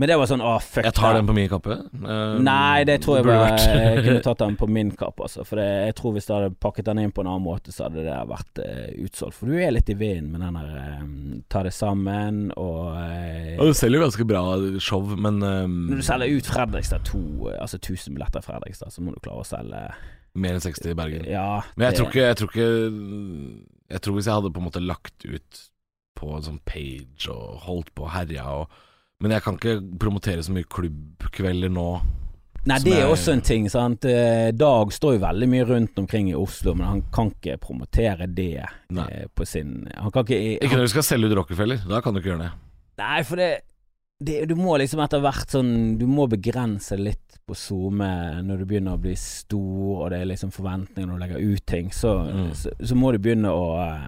men 0.00 0.08
det 0.08 0.16
var 0.16 0.28
sånn 0.30 0.40
Å, 0.40 0.54
fuck 0.64 0.86
Jeg 0.86 0.96
tar 0.96 1.18
den 1.18 1.26
på 1.28 1.34
min 1.36 1.48
kappe. 1.50 1.74
Uh, 1.92 2.38
Nei, 2.40 2.86
det 2.88 3.02
tror 3.04 3.18
jeg 3.18 3.26
bare 3.28 3.50
Jeg 3.60 4.02
kunne 4.06 4.22
tatt 4.24 4.40
den 4.40 4.56
på 4.56 4.68
min 4.72 4.94
kappe, 4.96 5.26
altså. 5.26 5.44
For 5.44 5.60
det, 5.60 5.66
jeg 5.90 5.96
tror 5.98 6.14
hvis 6.16 6.28
du 6.28 6.32
hadde 6.32 6.54
pakket 6.64 6.88
den 6.88 7.02
inn 7.02 7.12
på 7.12 7.20
en 7.20 7.28
annen 7.28 7.44
måte, 7.44 7.74
så 7.74 7.86
hadde 7.86 8.06
det 8.06 8.16
vært 8.30 8.62
uh, 8.64 8.86
utsolgt. 9.04 9.36
For 9.36 9.52
du 9.52 9.60
er 9.60 9.74
litt 9.76 9.92
i 9.92 9.98
vinden 10.00 10.32
med 10.32 10.46
den 10.46 10.56
der 10.56 10.72
eh, 10.80 11.04
ta 11.52 11.62
det 11.66 11.74
sammen 11.76 12.48
og 12.56 12.96
uh, 12.96 13.60
Og 13.60 13.70
du 13.70 13.76
selger 13.76 14.00
jo 14.00 14.06
ganske 14.06 14.26
bra 14.30 14.42
show, 14.82 15.12
men 15.20 15.40
eh, 15.44 15.68
Når 15.68 16.00
du 16.00 16.06
selger 16.06 16.36
ut 16.36 16.50
Fredrikstad 16.50 17.04
to, 17.08 17.22
eh, 17.50 17.60
altså 17.60 17.80
1000 17.80 18.16
billetter 18.16 18.42
i 18.42 18.46
Fredrikstad, 18.46 18.92
så 18.94 19.04
må 19.04 19.14
du 19.14 19.20
klare 19.22 19.44
å 19.44 19.48
selge 19.48 19.82
mer 20.40 20.56
enn 20.56 20.62
60 20.62 20.92
i 20.92 20.96
Bergen. 20.98 21.26
Ja. 21.28 21.62
Men 21.76 21.90
jeg 21.90 21.98
tror 21.98 22.12
ikke 22.12 22.28
Jeg 22.28 22.38
tror 22.38 22.52
ikke 22.52 22.68
Jeg 23.90 24.04
tror 24.04 24.16
hvis 24.16 24.28
jeg 24.30 24.38
hadde 24.38 24.52
på 24.54 24.62
en 24.62 24.68
måte 24.68 24.84
lagt 24.84 25.26
ut 25.26 25.64
på 26.20 26.36
en 26.36 26.44
sånn 26.44 26.62
page 26.68 27.30
og 27.32 27.64
holdt 27.66 27.92
på 27.96 28.04
og 28.06 28.14
herja 28.14 28.46
og 28.60 28.80
Men 29.20 29.34
jeg 29.36 29.42
kan 29.44 29.58
ikke 29.58 29.78
promotere 30.00 30.42
så 30.42 30.52
mye 30.56 30.64
klubbkvelder 30.72 31.72
nå. 31.74 31.86
Nei, 32.68 32.76
det 32.84 32.92
er 33.00 33.08
også 33.08 33.32
en 33.32 33.40
ting, 33.40 33.66
sant. 33.72 34.04
Eh, 34.04 34.50
Dag 34.52 34.90
står 34.92 35.14
jo 35.16 35.20
veldig 35.22 35.46
mye 35.48 35.64
rundt 35.68 35.98
omkring 36.02 36.26
i 36.28 36.34
Oslo, 36.36 36.74
men 36.76 36.86
han 36.90 37.00
kan 37.12 37.30
ikke 37.32 37.54
promotere 37.62 38.26
det 38.28 38.66
Nei. 38.92 39.06
eh, 39.08 39.26
på 39.32 39.46
sin 39.48 39.86
Han 39.96 40.10
kan 40.12 40.26
ikke 40.26 40.58
Ikke 40.66 40.76
når 40.76 40.88
du 40.90 40.92
skal 40.92 41.06
selge 41.08 41.30
ut 41.30 41.36
Rockefeller. 41.38 41.80
Da 41.88 42.02
kan 42.04 42.12
du 42.12 42.20
ikke 42.20 42.34
gjøre 42.34 42.44
det. 42.48 42.50
Nei, 43.00 43.22
for 43.24 43.40
det, 43.40 43.48
det 44.20 44.42
Du 44.50 44.54
må 44.60 44.76
liksom 44.76 45.00
etter 45.00 45.22
hvert 45.24 45.48
sånn 45.56 45.70
Du 45.96 46.04
må 46.10 46.26
begrense 46.28 46.98
litt 47.00 47.38
på 47.48 47.56
SoMe 47.56 48.10
når 48.44 48.60
du 48.60 48.64
begynner 48.68 48.94
å 48.98 49.00
bli 49.02 49.16
stor, 49.18 50.04
og 50.04 50.10
det 50.12 50.20
er 50.20 50.28
liksom 50.28 50.52
forventninger 50.54 51.08
når 51.08 51.16
du 51.16 51.22
legger 51.24 51.54
ut 51.56 51.64
ting. 51.66 51.88
Så, 51.96 52.12
Mm. 52.28 52.52
så, 52.54 52.70
så 52.78 52.94
må 52.94 53.10
du 53.12 53.18
begynne 53.18 53.48
å 53.50 53.64
eh, 53.80 54.04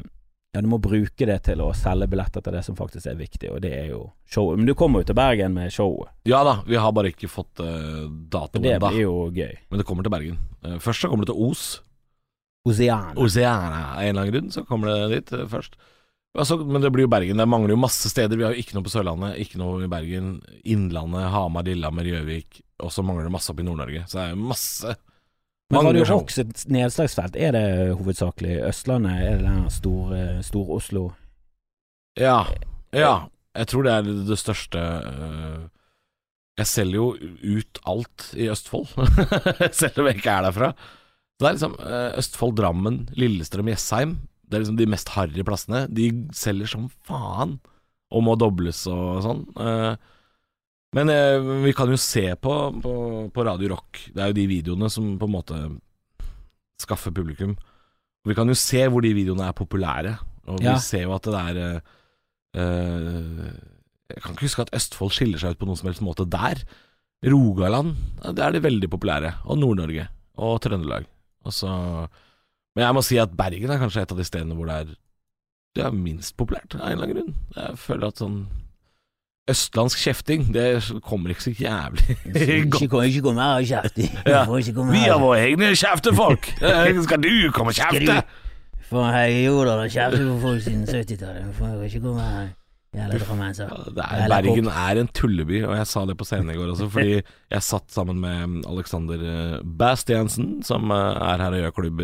Ja, 0.52 0.60
du 0.60 0.68
må 0.68 0.76
bruke 0.84 1.24
det 1.24 1.38
til 1.46 1.62
å 1.64 1.70
selge 1.72 2.10
billetter 2.12 2.42
til 2.44 2.52
det 2.52 2.60
som 2.66 2.76
faktisk 2.76 3.08
er 3.08 3.16
viktig, 3.16 3.48
og 3.54 3.62
det 3.64 3.70
er 3.72 3.86
jo 3.94 4.02
showet. 4.28 4.58
Men 4.60 4.68
du 4.68 4.74
kommer 4.76 5.00
jo 5.00 5.08
til 5.08 5.16
Bergen 5.16 5.54
med 5.56 5.72
showet, 5.72 6.10
Ja 6.28 6.42
da, 6.44 6.58
vi 6.66 6.76
har 6.76 6.92
bare 6.92 7.08
ikke 7.08 7.30
fått 7.32 7.62
uh, 7.64 8.04
og 8.04 8.58
ennå. 8.58 8.66
det 8.66 8.74
blir 8.82 8.98
jo 9.00 9.14
gøy. 9.32 9.54
Men 9.70 9.80
det 9.80 9.86
kommer 9.88 10.04
til 10.04 10.12
Bergen. 10.12 10.36
Uh, 10.60 10.76
først 10.76 11.06
så 11.06 11.08
kommer 11.08 11.24
det 11.24 11.32
til 11.32 11.48
Os. 11.48 11.62
Oseana. 12.68 13.16
Oseana. 13.16 13.80
av 13.94 14.02
en 14.02 14.10
eller 14.10 14.20
annen 14.20 14.34
grunn, 14.34 14.52
så 14.52 14.64
kommer 14.68 14.92
det 14.92 15.14
dit 15.14 15.32
uh, 15.40 15.46
først. 15.48 15.80
Altså, 16.36 16.58
men 16.60 16.84
det 16.84 16.92
blir 16.92 17.06
jo 17.06 17.12
Bergen. 17.14 17.40
Det 17.40 17.48
mangler 17.48 17.72
jo 17.72 17.80
masse 17.80 18.12
steder. 18.12 18.36
Vi 18.36 18.44
har 18.44 18.52
jo 18.52 18.60
ikke 18.60 18.76
noe 18.76 18.84
på 18.84 18.92
Sørlandet, 18.92 19.40
ikke 19.40 19.60
noe 19.60 19.86
i 19.86 19.88
Bergen. 19.92 20.34
Innlandet, 20.68 21.30
Hamar, 21.32 21.64
Lillehammer, 21.64 22.12
Gjøvik. 22.12 22.60
Og 22.84 22.92
så 22.92 23.04
mangler 23.04 23.24
det 23.24 23.32
masse 23.32 23.48
oppe 23.52 23.64
i 23.64 23.66
Nord-Norge. 23.70 24.04
Så 24.04 24.20
det 24.20 24.28
er 24.28 24.46
masse 24.52 24.94
Men 25.72 25.87
har 25.87 25.94
Radio 25.94 26.04
jo 26.04 26.16
også 26.20 26.44
et 26.44 26.64
nedslagsfelt, 26.68 27.37
er 27.40 27.54
det 27.56 27.66
hovedsakelig 27.96 28.58
Østlandet? 28.68 29.12
Er 29.24 29.38
det 29.40 29.46
den 29.46 29.70
store 29.72 30.18
Stor-Oslo? 30.44 31.06
Ja. 32.20 32.42
Ja. 32.92 33.14
Jeg 33.56 33.68
tror 33.68 33.87
det 33.87 33.92
er 33.92 34.11
det 34.28 34.38
største 34.40 34.80
øh, 34.80 35.64
Jeg 36.61 36.68
selger 36.68 36.98
jo 36.98 37.06
ut 37.56 37.80
alt 37.88 38.28
i 38.37 38.50
Østfold, 38.52 38.92
selv 39.80 40.00
om 40.00 40.08
jeg 40.08 40.20
ikke 40.20 40.37
er 40.37 40.46
derfra. 40.48 40.70
Så 40.76 41.40
det 41.40 41.48
er 41.48 41.56
liksom 41.56 41.76
øh, 41.80 42.11
Østfold, 42.20 42.56
Drammen, 42.61 42.98
Lillestrøm, 43.16 43.72
Jessheim. 43.72 44.16
Det 44.44 44.58
er 44.58 44.64
liksom 44.66 44.76
de 44.76 44.88
mest 44.92 45.08
harry 45.16 45.44
plassene. 45.48 45.87
De 45.88 46.11
selger 46.37 46.68
som 46.68 46.90
faen, 47.08 47.56
og 48.12 48.24
må 48.28 48.37
dobles 48.37 48.85
og 48.92 49.22
sånn. 49.24 49.46
Eh, 49.56 49.94
Men 50.92 51.09
eh, 51.09 51.38
vi 51.64 51.72
kan 51.76 51.88
jo 51.88 51.96
se 52.00 52.26
på, 52.37 52.55
på, 52.85 52.92
på 53.33 53.44
Radio 53.48 53.70
Rock. 53.72 54.02
Det 54.12 54.20
er 54.20 54.33
jo 54.33 54.37
de 54.37 54.46
videoene 54.50 54.90
som 54.92 55.14
på 55.20 55.28
en 55.28 55.33
måte 55.37 55.61
skaffer 56.83 57.14
publikum. 57.14 57.55
Vi 58.28 58.37
kan 58.37 58.50
jo 58.50 58.57
se 58.59 58.85
hvor 58.92 59.02
de 59.05 59.14
videoene 59.16 59.48
er 59.48 59.57
populære, 59.57 60.16
og 60.46 60.61
vi 60.61 60.68
Ja. 60.68 60.76
ser 60.83 61.07
jo 61.07 61.14
at 61.16 61.24
det 61.26 61.40
er 61.40 61.61
eh, 61.62 61.81
eh, 62.61 63.52
Jeg 64.12 64.20
kan 64.22 64.35
ikke 64.35 64.44
huske 64.46 64.62
at 64.66 64.74
Østfold 64.76 65.14
skiller 65.16 65.40
seg 65.40 65.55
ut 65.55 65.59
på 65.62 65.66
noen 65.70 65.78
som 65.81 65.88
helst 65.88 66.05
måte 66.05 66.28
der. 66.28 66.61
Rogaland, 67.24 67.94
det 68.35 68.42
er 68.44 68.52
de 68.52 68.61
veldig 68.61 68.90
populære. 68.92 69.31
Og 69.46 69.57
Nord-Norge. 69.62 70.09
Og 70.37 70.59
Trøndelag. 70.61 71.07
Og 71.46 71.52
så 71.55 71.68
Men 72.76 72.85
jeg 72.87 72.94
må 72.96 73.02
si 73.05 73.16
at 73.20 73.33
Bergen 73.37 73.70
er 73.70 73.78
kanskje 73.81 74.02
et 74.02 74.12
av 74.12 74.18
de 74.18 74.24
stedene 74.24 74.55
hvor 74.57 74.66
det 74.68 74.74
er 74.74 74.92
Det 75.76 75.85
er 75.87 75.92
minst 75.96 76.37
populært, 76.37 76.74
av 76.76 76.85
en 76.87 76.92
eller 76.92 77.05
annen 77.07 77.16
grunn. 77.16 77.35
Jeg 77.57 77.78
føler 77.81 78.07
at 78.09 78.20
sånn 78.20 78.37
Østlandsk 79.50 79.98
kjefting, 79.98 80.44
det 80.55 80.66
kommer 81.02 81.33
ikke 81.35 81.42
så 81.48 81.50
jævlig 81.59 82.14
godt. 82.70 82.85
Ikke 82.87 83.00
ikke 83.09 83.22
kom 83.26 83.40
her 83.42 83.57
og 83.59 83.66
kjefte. 83.66 84.07
Ja. 84.33 84.44
Vi 84.46 85.02
har 85.02 85.18
våre 85.18 85.40
egne 85.48 85.72
kjeftefolk! 85.74 86.52
Eh, 86.62 87.02
Skal 87.02 87.22
du 87.24 87.33
komme 87.55 87.74
og 87.74 87.78
kjefte? 87.81 88.20
For 88.87 89.09
jeg 89.16 89.46
gjorde 89.48 89.74
det 89.81 89.92
kjefte 89.96 90.22
på 90.28 90.38
folk 90.44 90.62
siden 90.62 90.85
70-tallet. 90.87 91.48
Du 91.48 91.52
får 91.59 91.85
ikke 91.88 92.02
komme 92.05 92.22
her. 92.28 92.50
Det 92.92 93.00
er, 94.05 94.26
Bergen 94.28 94.66
er 94.68 94.98
en 95.00 95.09
tulleby, 95.16 95.62
og 95.64 95.78
jeg 95.78 95.87
sa 95.88 96.02
det 96.05 96.16
på 96.20 96.26
scenen 96.28 96.52
i 96.52 96.57
går 96.59 96.74
også, 96.74 96.90
fordi 96.92 97.14
jeg 97.22 97.64
satt 97.64 97.88
sammen 97.94 98.18
med 98.20 98.66
Alexander 98.68 99.22
eh, 99.24 99.55
Bastiansen, 99.64 100.59
som 100.66 100.92
eh, 100.92 101.22
er 101.33 101.40
her 101.40 101.57
og 101.57 101.62
gjør 101.64 101.74
klubb 101.78 102.02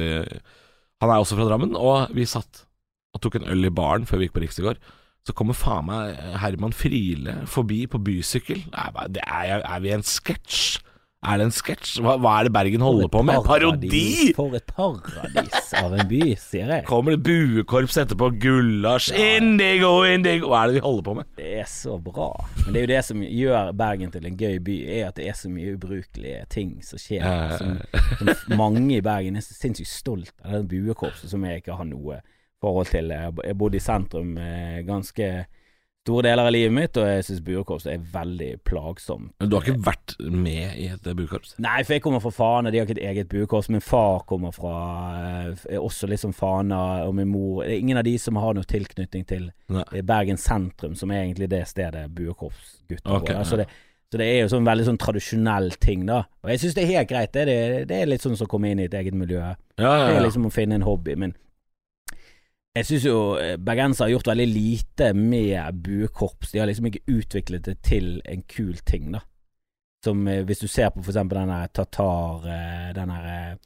Han 1.04 1.12
er 1.12 1.18
også 1.20 1.36
fra 1.36 1.44
Drammen, 1.50 1.76
og 1.76 2.08
vi 2.16 2.24
satt 2.26 2.64
og 3.14 3.20
tok 3.20 3.36
en 3.38 3.46
øl 3.52 3.68
i 3.68 3.74
baren 3.74 4.08
før 4.08 4.18
vi 4.22 4.26
gikk 4.30 4.38
på 4.38 4.42
Riks 4.46 4.58
i 4.62 4.64
går. 4.64 4.80
Så 5.28 5.34
kommer 5.36 5.52
faen 5.56 5.84
meg 5.90 6.16
Herman 6.40 6.72
Friele 6.72 7.42
forbi 7.52 7.82
på 7.92 8.00
bysykkel. 8.00 8.62
Nei, 8.72 9.08
det 9.12 9.24
er, 9.28 9.60
er 9.60 9.80
vi 9.84 9.90
en 9.92 10.04
sketsj? 10.06 10.78
Er 11.26 11.40
det 11.40 11.48
en 11.48 11.52
sketsj? 11.52 11.96
Hva, 12.00 12.12
hva 12.22 12.36
er 12.38 12.46
det 12.46 12.52
Bergen 12.54 12.80
holder 12.86 13.08
på 13.10 13.20
med? 13.26 13.40
Parodi! 13.44 14.30
For 14.36 14.54
et 14.54 14.64
paradis 14.70 15.72
av 15.76 15.96
en 15.98 16.06
by, 16.08 16.20
sier 16.38 16.70
jeg. 16.70 16.84
Kommer 16.86 17.16
det 17.16 17.24
buekorps 17.26 17.98
etterpå? 18.04 18.28
Gulasj, 18.40 19.10
indigo, 19.18 19.90
indigo 20.06 20.48
Hva 20.52 20.60
er 20.62 20.70
det 20.72 20.78
vi 20.78 20.84
holder 20.86 21.04
på 21.10 21.16
med? 21.18 21.28
Det 21.42 21.50
er 21.58 21.68
så 21.68 21.98
bra. 22.06 22.30
Men 22.62 22.70
det 22.70 22.80
er 22.80 22.86
jo 22.86 22.92
det 22.94 23.02
som 23.10 23.26
gjør 23.26 23.72
Bergen 23.82 24.14
til 24.14 24.30
en 24.30 24.38
gøy 24.38 24.56
by, 24.70 24.78
er 24.94 25.10
at 25.10 25.18
det 25.18 25.26
er 25.28 25.36
så 25.42 25.50
mye 25.52 25.74
ubrukelige 25.74 26.46
ting 26.54 26.76
som 26.86 27.02
skjer. 27.02 27.26
Eh, 27.26 27.58
Som, 27.58 27.76
som 28.22 28.56
mange 28.62 28.86
i 28.96 29.02
Bergen 29.04 29.36
er 29.36 29.44
så 29.44 29.58
sinnssykt 29.58 29.90
stolt 29.90 30.32
av 30.46 30.60
det 30.62 30.68
buekorpset 30.70 31.34
som 31.34 31.44
jeg 31.50 31.64
ikke 31.66 31.76
har 31.82 31.90
noe 31.90 32.22
forhold 32.62 32.90
til. 32.92 33.14
Jeg 33.14 33.28
har 33.28 33.32
bodd 33.38 33.58
bodde 33.58 33.78
i 33.78 33.84
sentrum 33.84 34.36
eh, 34.42 34.82
ganske 34.86 35.30
store 36.08 36.24
deler 36.24 36.48
av 36.48 36.52
livet 36.54 36.72
mitt, 36.72 36.96
og 36.96 37.04
jeg 37.04 37.24
syns 37.26 37.40
buekorps 37.44 37.86
er 37.90 38.04
veldig 38.12 38.50
plagsomt. 38.66 39.34
Men 39.40 39.50
du 39.50 39.56
har 39.56 39.66
ikke 39.66 39.84
vært 39.90 40.14
med 40.24 40.78
i 40.80 40.86
et 40.94 41.08
buekorps? 41.18 41.56
Nei, 41.60 41.82
for 41.84 41.96
jeg 41.96 42.04
kommer 42.04 42.22
fra 42.24 42.32
Fana, 42.32 42.72
de 42.72 42.80
har 42.80 42.88
ikke 42.88 42.96
et 42.96 43.10
eget 43.10 43.28
buekorps. 43.32 43.68
Min 43.72 43.84
far 43.84 44.22
kommer 44.28 44.54
fra 44.56 44.76
eh, 45.18 45.66
er 45.74 45.82
også 45.82 46.08
liksom 46.08 46.32
Fana, 46.36 47.04
og 47.04 47.12
min 47.18 47.28
mor 47.28 47.64
Det 47.64 47.74
er 47.74 47.82
ingen 47.82 48.00
av 48.00 48.06
de 48.08 48.14
som 48.20 48.38
har 48.40 48.56
noe 48.56 48.68
tilknytning 48.68 49.26
til 49.28 49.50
Nei. 49.74 49.84
eh, 49.92 50.06
Bergen 50.06 50.40
sentrum, 50.40 50.96
som 50.96 51.12
er 51.12 51.26
egentlig 51.26 51.50
det 51.52 51.66
stedet 51.68 52.06
buekorpsgutter 52.16 53.12
okay, 53.12 53.34
går. 53.34 53.34
ja. 53.34 53.42
Altså 53.44 53.60
det, 53.60 53.68
så 54.08 54.20
det 54.22 54.30
er 54.30 54.38
jo 54.40 54.52
sånn 54.54 54.64
veldig 54.64 54.86
sånn 54.86 55.02
tradisjonell 55.02 55.74
ting, 55.82 56.06
da. 56.08 56.22
Og 56.40 56.54
jeg 56.54 56.62
syns 56.62 56.78
det 56.78 56.86
er 56.86 56.94
helt 56.94 57.10
greit. 57.10 57.34
Det 57.34 57.44
det, 57.50 57.58
det 57.90 57.98
er 57.98 58.08
litt 58.08 58.24
sånn 58.24 58.38
som 58.38 58.48
å 58.48 58.52
komme 58.54 58.70
inn 58.72 58.80
i 58.80 58.86
et 58.88 58.96
eget 58.96 59.12
miljø. 59.12 59.42
Ja, 59.42 59.58
ja, 59.84 60.06
Det 60.08 60.16
er 60.16 60.24
liksom 60.24 60.48
å 60.48 60.54
finne 60.54 60.78
en 60.78 60.86
hobby, 60.88 61.18
men 61.20 61.36
jeg 62.76 62.86
syns 62.86 63.04
jo 63.08 63.36
eh, 63.40 63.56
bergensere 63.56 64.06
har 64.06 64.12
gjort 64.16 64.28
veldig 64.30 64.46
lite 64.48 65.12
med 65.14 65.80
buekorps. 65.82 66.52
De 66.52 66.58
har 66.60 66.66
liksom 66.70 66.86
ikke 66.86 67.00
utviklet 67.08 67.64
det 67.66 67.78
til 67.82 68.20
en 68.28 68.42
kul 68.48 68.76
ting, 68.86 69.12
da. 69.12 69.20
Som 70.04 70.28
eh, 70.28 70.44
hvis 70.46 70.58
du 70.62 70.68
ser 70.70 70.90
på 70.94 71.02
for 71.02 71.10
eksempel 71.10 71.38
den 71.40 71.48
der 71.50 71.66
Tatar 71.74 72.44
eh, 72.46 72.92
Den 72.94 73.08
der 73.08 73.56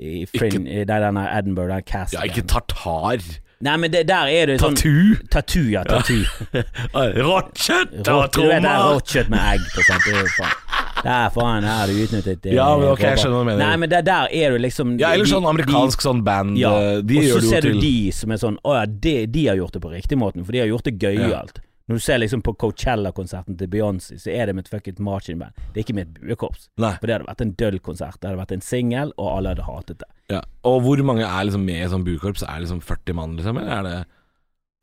i 0.00 0.26
Frin, 0.26 0.66
i- 0.66 0.84
Det 0.84 0.88
den 0.88 1.16
der 1.16 1.38
Edinburgh, 1.38 1.70
den 1.74 1.82
casten. 1.82 2.18
ja, 2.20 2.24
ikke 2.28 2.46
tartar. 2.46 3.18
Nei, 3.58 3.74
men 3.82 3.90
det, 3.90 4.04
der 4.06 4.30
er 4.30 4.52
det 4.52 4.60
sånn 4.62 4.76
Tattoo! 4.78 5.16
Tattoo, 5.34 5.64
ja. 5.72 5.82
Tattoo. 5.82 6.22
Rått 7.26 7.58
kjøtt 7.58 7.96
og 7.98 8.06
det 8.06 8.14
er 8.14 8.32
trommer! 8.36 8.68
rått 8.94 9.14
kjøtt 9.16 9.32
med 9.34 9.40
egg, 9.56 9.64
for 9.72 9.82
eksempel. 9.82 10.14
Det 10.14 10.22
er 10.22 10.28
jo. 10.28 10.50
Der 10.98 11.28
faen 11.34 11.66
her 11.66 11.76
har 11.78 11.90
du 11.90 11.98
utnyttet 12.02 12.40
Det, 12.42 12.52
Ja, 12.56 12.68
men 12.78 12.88
ok, 12.90 13.02
jeg 13.04 13.20
skjønner 13.22 13.36
hva 13.36 13.42
du 13.42 13.48
mener. 13.50 13.62
Nei, 13.62 13.76
men 13.82 13.90
det, 13.92 14.00
der 14.06 14.32
er 14.34 14.54
du 14.54 14.62
liksom 14.62 14.96
Ja, 14.98 15.12
eller 15.14 15.30
sånn 15.30 15.46
amerikansk 15.46 16.02
sånn 16.02 16.24
band. 16.26 16.58
Ja, 16.58 16.72
eh, 16.74 17.00
De 17.06 17.20
og 17.22 17.38
så 17.38 17.52
ser 17.52 17.66
du 17.66 17.78
de 17.82 17.94
som 18.14 18.34
er 18.34 18.40
sånn 18.42 18.58
Å 18.66 18.80
ja, 18.80 18.84
de, 18.86 19.14
de 19.30 19.46
har 19.50 19.58
gjort 19.60 19.78
det 19.78 19.82
på 19.84 19.92
riktig 19.94 20.18
måten, 20.18 20.46
for 20.46 20.54
de 20.54 20.62
har 20.64 20.70
gjort 20.70 20.86
det 20.90 20.96
gøyalt. 21.02 21.62
Når 21.88 21.96
du 21.96 22.04
ser 22.04 22.18
liksom 22.20 22.42
på 22.44 22.52
Coachella-konserten 22.60 23.56
til 23.56 23.70
Beyoncé, 23.72 24.18
så 24.20 24.28
er 24.34 24.46
det 24.50 24.54
med 24.58 24.66
et 24.66 24.72
fucket 24.74 24.98
marching 25.00 25.38
band. 25.40 25.56
Det 25.72 25.80
er 25.80 25.86
ikke 25.86 25.96
med 25.96 26.10
et 26.10 26.20
buekorps. 26.20 26.68
Nei. 26.76 26.92
For 27.00 27.08
det 27.08 27.14
hadde 27.16 27.28
vært 27.30 27.44
en 27.46 27.54
døll 27.62 27.78
konsert. 27.80 28.18
Det 28.20 28.28
hadde 28.28 28.42
vært 28.42 28.52
en 28.58 28.64
singel, 28.66 29.14
og 29.16 29.30
alle 29.38 29.54
hadde 29.54 29.64
hatet 29.64 30.02
det. 30.02 30.08
Ja. 30.34 30.42
Og 30.68 30.82
hvor 30.84 31.00
mange 31.08 31.24
er 31.24 31.48
liksom 31.48 31.64
med 31.64 31.80
i 31.80 31.88
sånn 31.88 32.04
buekorps? 32.04 32.44
Er 32.44 32.58
det 32.58 32.66
liksom 32.66 32.82
40 32.84 33.16
mann, 33.16 33.36
liksom? 33.40 33.60
Eller 33.62 33.78
er 33.78 33.88
det 33.88 33.98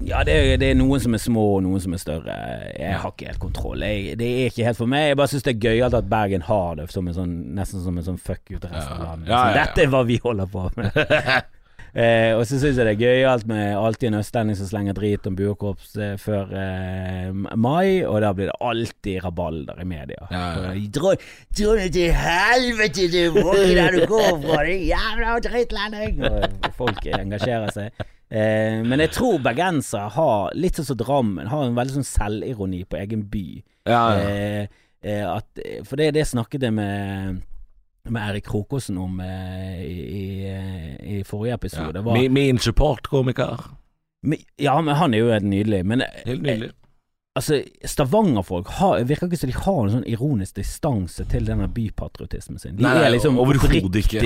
Ja, 0.09 0.23
det 0.27 0.33
er, 0.33 0.57
det 0.59 0.71
er 0.73 0.79
noen 0.79 0.99
som 0.99 1.13
er 1.15 1.21
små, 1.23 1.43
og 1.59 1.61
noen 1.63 1.83
som 1.83 1.93
er 1.95 2.01
større. 2.01 2.33
Jeg 2.73 2.97
har 2.99 3.13
ikke 3.13 3.29
helt 3.29 3.43
kontroll. 3.43 3.85
Jeg, 3.85 4.17
det 4.19 4.31
er 4.41 4.49
ikke 4.49 4.65
helt 4.65 4.81
for 4.81 4.91
meg. 4.91 5.11
Jeg 5.11 5.19
bare 5.21 5.31
syns 5.31 5.45
det 5.45 5.53
er 5.53 5.61
gøyalt 5.69 5.99
at 6.01 6.09
Bergen 6.09 6.47
har 6.49 6.81
det 6.81 6.89
som 6.91 7.05
en 7.07 7.15
sånn, 7.15 7.35
nesten 7.55 7.85
som 7.85 8.01
en 8.01 8.07
sånn 8.09 8.17
fuck 8.17 8.41
ut 8.49 8.65
resten 8.65 8.97
av 8.97 9.05
landet. 9.11 9.29
Ja, 9.29 9.43
ja, 9.45 9.53
ja. 9.53 9.61
Dette 9.61 9.85
er 9.85 9.93
hva 9.93 10.01
vi 10.09 10.17
holder 10.25 10.49
på 10.51 10.65
med. 10.81 10.89
Eh, 11.95 12.33
og 12.35 12.41
så 12.43 12.57
syns 12.59 12.75
jeg 12.75 12.83
det 12.83 12.91
er 12.91 12.99
gøyalt 12.99 13.45
med 13.47 13.69
alltid 13.79 14.09
en 14.09 14.17
østlending 14.19 14.57
som 14.59 14.67
slenger 14.67 14.97
drit 14.97 15.27
om 15.29 15.37
buekorps 15.37 15.93
eh, 15.95 16.17
før 16.19 16.49
eh, 16.59 17.29
mai, 17.31 18.03
og 18.03 18.19
da 18.19 18.33
blir 18.35 18.49
det 18.51 18.57
alltid 18.59 19.21
rabalder 19.23 19.79
i 19.79 19.85
media. 19.87 20.25
Ja, 20.27 20.41
ja. 20.65 20.73
Dra, 20.97 21.13
deg 21.55 21.95
til 21.95 22.11
helvete, 22.19 23.07
du! 23.13 23.39
våger 23.39 23.79
der 23.79 23.95
du 23.95 24.03
går 24.11 24.27
fra, 24.43 24.59
din 24.67 24.83
jævla 24.89 25.37
drittlending! 25.47 26.19
Og 26.25 26.67
folk 26.75 27.07
engasjerer 27.15 27.71
seg. 27.71 28.05
Eh, 28.27 28.81
men 28.83 28.99
jeg 29.05 29.13
tror 29.15 29.39
bergensere 29.45 30.11
har, 30.17 30.51
litt 30.57 30.75
sånn 30.75 30.89
som 30.91 30.99
Drammen, 30.99 31.47
har 31.47 31.63
en 31.63 31.79
veldig 31.79 32.01
sånn 32.01 32.11
selvironi 32.11 32.83
på 32.89 32.99
egen 32.99 33.23
by. 33.31 33.47
Ja, 33.87 34.05
ja. 34.17 34.29
Eh, 34.29 34.79
eh, 35.05 35.25
at, 35.29 35.47
for 35.87 36.01
det, 36.01 36.11
det 36.17 36.27
snakket 36.27 36.67
jeg 36.67 36.75
med 36.75 37.43
med 38.09 38.29
Erik 38.29 38.45
Krokåsen 38.45 38.97
om 39.01 39.19
eh, 39.19 39.81
i, 39.81 39.99
i, 40.21 41.17
i 41.19 41.23
forrige 41.23 41.53
episode. 41.59 41.95
ja. 41.99 42.01
Var, 42.05 42.13
Min, 42.17 42.33
min 42.33 42.57
supportkomiker. 42.59 43.59
ja, 44.57 44.81
men 44.81 44.95
han 44.95 45.13
er 45.13 45.17
jo 45.23 45.31
helt 45.31 45.45
nydelig. 45.45 45.83
Men 45.85 46.03
Helt 46.25 46.41
nydelig. 46.41 46.71
altså, 47.35 47.61
Stavanger-folk 47.85 48.67
virker 49.07 49.27
ikke 49.27 49.37
som 49.37 49.49
de 49.51 49.57
har 49.65 49.79
en 49.85 49.93
sånn 49.99 50.07
ironisk 50.09 50.55
distanse 50.59 51.25
til 51.29 51.45
denne 51.45 51.67
bypatriotismen 51.73 52.59
sin. 52.61 52.75
De 52.77 52.83
Nei, 52.85 52.95
er 53.05 53.13
liksom 53.15 53.37
oppriktig 53.41 54.23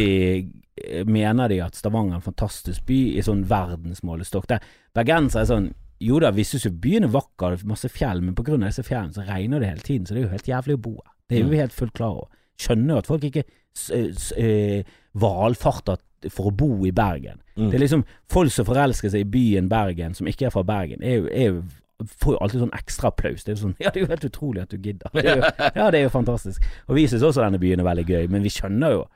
eh, 0.79 1.03
mener 1.05 1.47
de 1.51 1.61
at 1.65 1.75
Stavanger 1.75 2.13
er 2.17 2.21
en 2.21 2.27
fantastisk 2.29 2.85
by 2.87 2.99
i 3.17 3.23
sånn 3.25 3.43
verdensmålestokk. 3.49 4.47
Der 4.47 4.59
bergensere 4.95 5.45
er 5.45 5.53
sånn 5.53 5.69
Jo 5.99 6.15
da, 6.23 6.29
vi 6.31 6.45
syns 6.47 6.63
jo 6.63 6.69
byen 6.71 7.03
er 7.03 7.09
vakker, 7.11 7.57
masse 7.67 7.89
fjell, 7.91 8.21
men 8.23 8.31
pga. 8.33 8.55
disse 8.61 8.85
fjellene 8.87 9.11
så 9.11 9.25
regner 9.27 9.59
det 9.59 9.67
hele 9.67 9.83
tiden, 9.83 10.05
så 10.07 10.13
det 10.15 10.21
er 10.21 10.27
jo 10.29 10.31
helt 10.31 10.47
jævlig 10.47 10.75
å 10.77 10.81
bo 10.85 10.91
her. 10.95 11.11
Det 11.27 11.35
er 11.37 11.43
Mm. 11.43 11.49
jo 11.51 11.57
helt 11.59 11.73
fullt 11.75 11.93
klar 11.93 12.11
over. 12.15 12.27
Skjønner 12.57 12.97
at 13.01 13.05
folk 13.05 13.21
ikke 13.27 13.43
s- 13.75 14.31
eh, 14.37 14.83
valfarter 15.13 15.97
for 16.29 16.49
å 16.51 16.55
bo 16.55 16.85
i 16.85 16.91
Bergen. 16.91 17.39
Mm. 17.55 17.69
Det 17.69 17.75
er 17.75 17.83
liksom 17.85 18.03
folk 18.29 18.51
som 18.51 18.65
forelsker 18.67 19.09
seg 19.13 19.21
i 19.21 19.29
byen 19.29 19.69
Bergen, 19.69 20.13
som 20.13 20.27
ikke 20.27 20.45
er 20.47 20.49
fra 20.55 20.63
Bergen, 20.63 21.03
er 21.03 21.15
jo, 21.21 21.27
er 21.31 21.45
jo 21.53 21.63
får 21.99 22.33
jo 22.33 22.39
alltid 22.41 22.61
sånn 22.61 22.75
ekstra 22.77 23.07
applaus. 23.11 23.43
Det 23.43 23.51
er 23.51 23.55
jo 23.57 23.61
sånn 23.67 23.75
Ja, 23.83 23.89
det 23.91 23.99
er 24.01 24.05
jo 24.05 24.11
helt 24.11 24.27
utrolig 24.29 24.61
at 24.63 24.69
du 24.71 24.77
gidder. 24.77 25.09
Det 25.13 25.23
jo, 25.25 25.41
ja, 25.75 25.89
det 25.91 25.99
er 25.99 26.03
jo 26.07 26.11
fantastisk. 26.13 26.63
Og 26.87 26.95
vi 26.95 27.07
syns 27.07 27.23
også 27.27 27.43
denne 27.43 27.59
byen 27.59 27.79
er 27.83 27.87
veldig 27.89 28.05
gøy, 28.07 28.27
men 28.31 28.43
vi 28.45 28.49
skjønner 28.53 28.97
jo 28.97 29.07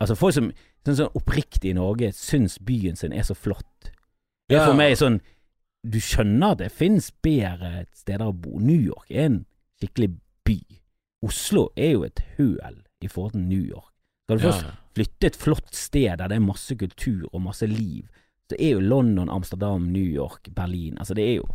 Altså, 0.00 0.14
folk 0.16 0.32
som 0.32 0.46
sånn, 0.86 0.94
sånn 0.96 1.16
oppriktig 1.18 1.74
i 1.74 1.76
Norge 1.76 2.08
syns 2.16 2.54
byen 2.64 2.96
sin 2.96 3.12
er 3.12 3.20
så 3.26 3.34
flott. 3.36 3.90
Det 4.48 4.56
er 4.56 4.64
for 4.64 4.78
meg 4.78 4.94
sånn 4.96 5.18
Du 5.84 5.98
skjønner 6.00 6.54
at 6.54 6.58
det 6.62 6.70
fins 6.72 7.10
bedre 7.22 7.82
steder 7.92 8.24
å 8.30 8.32
bo. 8.32 8.58
New 8.58 8.80
York 8.80 9.10
er 9.10 9.26
en 9.26 9.36
skikkelig 9.80 10.14
by. 10.48 10.56
Oslo 11.24 11.66
er 11.76 11.92
jo 11.98 12.02
et 12.08 12.20
høl 12.38 12.80
i 13.04 13.08
forhold 13.12 13.32
til 13.36 13.44
New 13.44 13.60
York. 13.60 13.89
Skal 14.30 14.38
du 14.38 14.46
først 14.46 14.66
flytte 14.94 15.26
et 15.26 15.38
flott 15.38 15.72
sted 15.74 16.12
der 16.20 16.30
det 16.30 16.36
er 16.38 16.44
masse 16.44 16.74
kultur 16.78 17.24
og 17.32 17.42
masse 17.42 17.66
liv, 17.66 18.04
så 18.46 18.58
er 18.58 18.76
jo 18.76 18.82
London, 18.82 19.30
Amsterdam, 19.30 19.88
New 19.90 20.06
York, 20.06 20.52
Berlin 20.54 20.98
Altså, 20.98 21.14
det 21.18 21.24
er 21.26 21.34
jo 21.40 21.48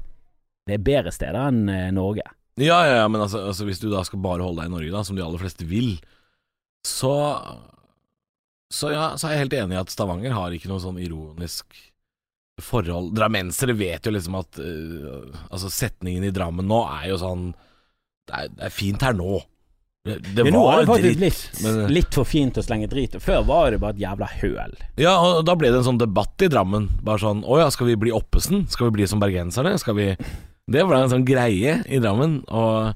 Det 0.68 0.76
er 0.76 0.84
bedre 0.84 1.14
steder 1.14 1.38
enn 1.38 1.70
eh, 1.70 1.92
Norge. 1.94 2.26
Ja, 2.58 2.80
ja, 2.88 2.96
ja, 3.04 3.08
men 3.08 3.22
altså, 3.22 3.46
altså 3.48 3.68
hvis 3.68 3.80
du 3.80 3.90
da 3.92 4.02
skal 4.08 4.20
bare 4.24 4.44
holde 4.44 4.64
deg 4.64 4.72
i 4.72 4.74
Norge, 4.74 4.92
da, 4.92 5.04
som 5.08 5.16
de 5.16 5.24
aller 5.24 5.40
fleste 5.40 5.68
vil, 5.70 6.00
så 6.88 7.16
Så 8.74 8.92
ja, 8.92 9.14
så 9.16 9.28
er 9.28 9.36
jeg 9.36 9.46
helt 9.46 9.58
enig 9.60 9.78
i 9.78 9.84
at 9.84 9.94
Stavanger 9.94 10.36
har 10.36 10.52
ikke 10.52 10.72
noe 10.72 10.84
sånn 10.84 11.00
ironisk 11.00 11.78
forhold. 12.60 13.14
Drammensere 13.16 13.76
vet 13.78 14.08
jo 14.08 14.16
liksom 14.16 14.36
at 14.40 14.60
uh, 14.60 15.32
Altså, 15.52 15.72
setningen 15.72 16.28
i 16.28 16.34
Drammen 16.36 16.68
nå 16.68 16.82
er 16.98 17.12
jo 17.12 17.20
sånn 17.22 17.50
Det 18.26 18.36
er, 18.36 18.52
det 18.56 18.68
er 18.68 18.74
fint 18.74 19.04
her 19.06 19.16
nå. 19.16 19.44
Det, 20.06 20.20
det 20.38 20.44
Men 20.46 20.54
nå 20.54 20.62
var 20.62 20.84
det 20.84 20.88
faktisk 20.92 21.18
dritt. 21.18 21.20
litt, 21.26 21.64
men- 21.66 21.94
litt 21.96 22.14
for 22.14 22.28
fint 22.30 22.58
å 22.62 22.64
slenge 22.64 22.88
drit. 22.92 23.16
Før 23.24 23.42
var 23.48 23.72
det 23.74 23.80
bare 23.82 23.96
et 23.96 24.04
jævla 24.04 24.28
høl. 24.38 24.76
Ja, 25.02 25.16
og 25.18 25.46
da 25.48 25.56
ble 25.58 25.72
det 25.74 25.80
en 25.82 25.88
sånn 25.88 25.98
debatt 26.02 26.46
i 26.46 26.50
Drammen. 26.54 26.88
Bare 27.02 27.18
sånn 27.24 27.42
Å 27.44 27.58
ja, 27.64 27.70
skal 27.74 27.88
vi 27.90 27.96
bli 27.98 28.12
Oppesen? 28.14 28.68
Skal 28.70 28.92
vi 28.92 29.00
bli 29.00 29.08
som 29.10 29.20
bergenserne? 29.20 29.74
Skal 29.82 29.96
vi 29.98 30.12
Det 30.70 30.86
ble 30.86 31.02
en 31.02 31.10
sånn 31.10 31.26
greie 31.26 31.80
i 31.90 31.98
Drammen, 32.00 32.44
og 32.50 32.94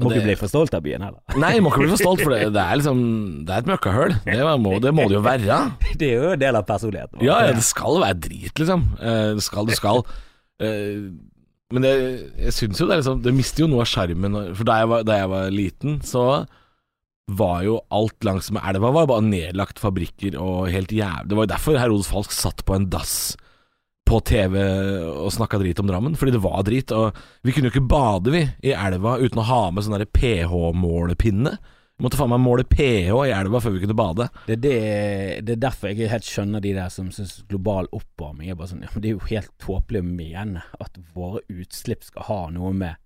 Må 0.00 0.08
det- 0.08 0.18
ikke 0.20 0.24
bli 0.28 0.34
for 0.36 0.48
stolt 0.48 0.72
av 0.74 0.82
byen 0.82 1.00
heller. 1.02 1.20
Nei, 1.36 1.58
må 1.60 1.68
ikke 1.72 1.82
bli 1.84 1.90
for 1.96 1.96
stolt, 2.04 2.20
for 2.20 2.30
det, 2.36 2.52
det 2.52 2.62
er 2.62 2.76
liksom 2.76 3.00
Det 3.46 3.52
er 3.56 3.58
et 3.64 3.66
møkkahull. 3.72 4.14
Det 4.24 4.60
må, 4.60 4.76
det 4.80 4.92
må 4.94 5.08
det 5.08 5.16
jo 5.16 5.24
være. 5.24 5.58
Det 5.96 6.08
er 6.12 6.14
jo 6.22 6.30
en 6.32 6.38
del 6.38 6.56
av 6.56 6.64
personligheten. 6.68 7.20
Ja, 7.24 7.40
ja, 7.46 7.52
det 7.56 7.64
skal 7.64 7.96
være 8.00 8.20
drit, 8.20 8.54
liksom. 8.60 8.84
Eh, 9.00 9.34
Det 9.40 9.42
skal, 9.42 9.64
det 9.66 9.76
skal. 9.80 10.04
Eh, 10.60 11.08
Men 11.70 11.86
det, 11.86 11.92
jeg 12.46 12.56
syns 12.56 12.80
jo 12.80 12.86
det 12.88 12.96
er 12.96 13.02
liksom 13.02 13.20
Det 13.22 13.32
mister 13.34 13.62
jo 13.62 13.68
noe 13.70 13.84
av 13.84 13.90
skjermen. 13.90 14.38
For 14.58 14.66
da 14.66 14.80
jeg, 14.80 14.90
var, 14.90 15.04
da 15.06 15.20
jeg 15.20 15.30
var 15.30 15.52
liten, 15.54 16.00
så 16.06 16.24
var 17.30 17.60
jo 17.62 17.76
alt 17.94 18.26
langs 18.26 18.50
med 18.50 18.64
elva 18.66 18.90
var 18.90 19.06
bare 19.06 19.22
nedlagt 19.22 19.78
fabrikker 19.78 20.34
og 20.34 20.64
helt 20.72 20.90
jævlig 20.90 21.30
Det 21.30 21.36
var 21.38 21.46
jo 21.46 21.52
derfor 21.52 21.78
Herodes 21.78 22.08
Falsk 22.10 22.34
satt 22.34 22.64
på 22.66 22.74
en 22.74 22.88
dass 22.90 23.36
på 24.10 24.18
TV 24.26 24.56
og 25.06 25.30
snakka 25.30 25.60
drit 25.60 25.78
om 25.78 25.86
Drammen, 25.86 26.16
fordi 26.18 26.34
det 26.34 26.42
var 26.42 26.64
drit. 26.66 26.90
Og 26.90 27.14
vi 27.46 27.52
kunne 27.54 27.68
jo 27.68 27.74
ikke 27.76 27.90
bade, 27.92 28.32
vi, 28.34 28.40
i 28.66 28.72
elva 28.74 29.12
uten 29.20 29.38
å 29.38 29.46
ha 29.46 29.60
med 29.70 29.86
sånn 29.86 30.02
pH-målepinne. 30.02 31.52
Måtte 32.00 32.16
faen 32.16 32.30
meg 32.32 32.40
måle 32.40 32.64
pH 32.64 33.12
i 33.28 33.32
elva 33.36 33.60
før 33.60 33.74
vi 33.74 33.80
kunne 33.82 33.96
bade. 33.98 34.28
Det, 34.46 34.56
det, 34.64 34.76
det 35.44 35.54
er 35.56 35.62
derfor 35.66 35.88
jeg 35.90 35.98
ikke 35.98 36.12
helt 36.14 36.28
skjønner 36.30 36.62
de 36.64 36.72
der 36.76 36.88
som 36.92 37.10
syns 37.12 37.42
global 37.50 37.88
oppvarming 37.92 38.48
er 38.50 38.56
bare 38.56 38.70
sånn 38.72 38.82
ja, 38.86 38.88
men 38.94 39.02
Det 39.04 39.10
er 39.10 39.16
jo 39.18 39.26
helt 39.30 39.52
tåpelig 39.60 40.00
å 40.00 40.08
mene 40.08 40.62
at 40.80 40.96
våre 41.14 41.42
utslipp 41.52 42.04
skal 42.08 42.22
ha 42.30 42.40
noe 42.56 42.72
med 42.72 42.96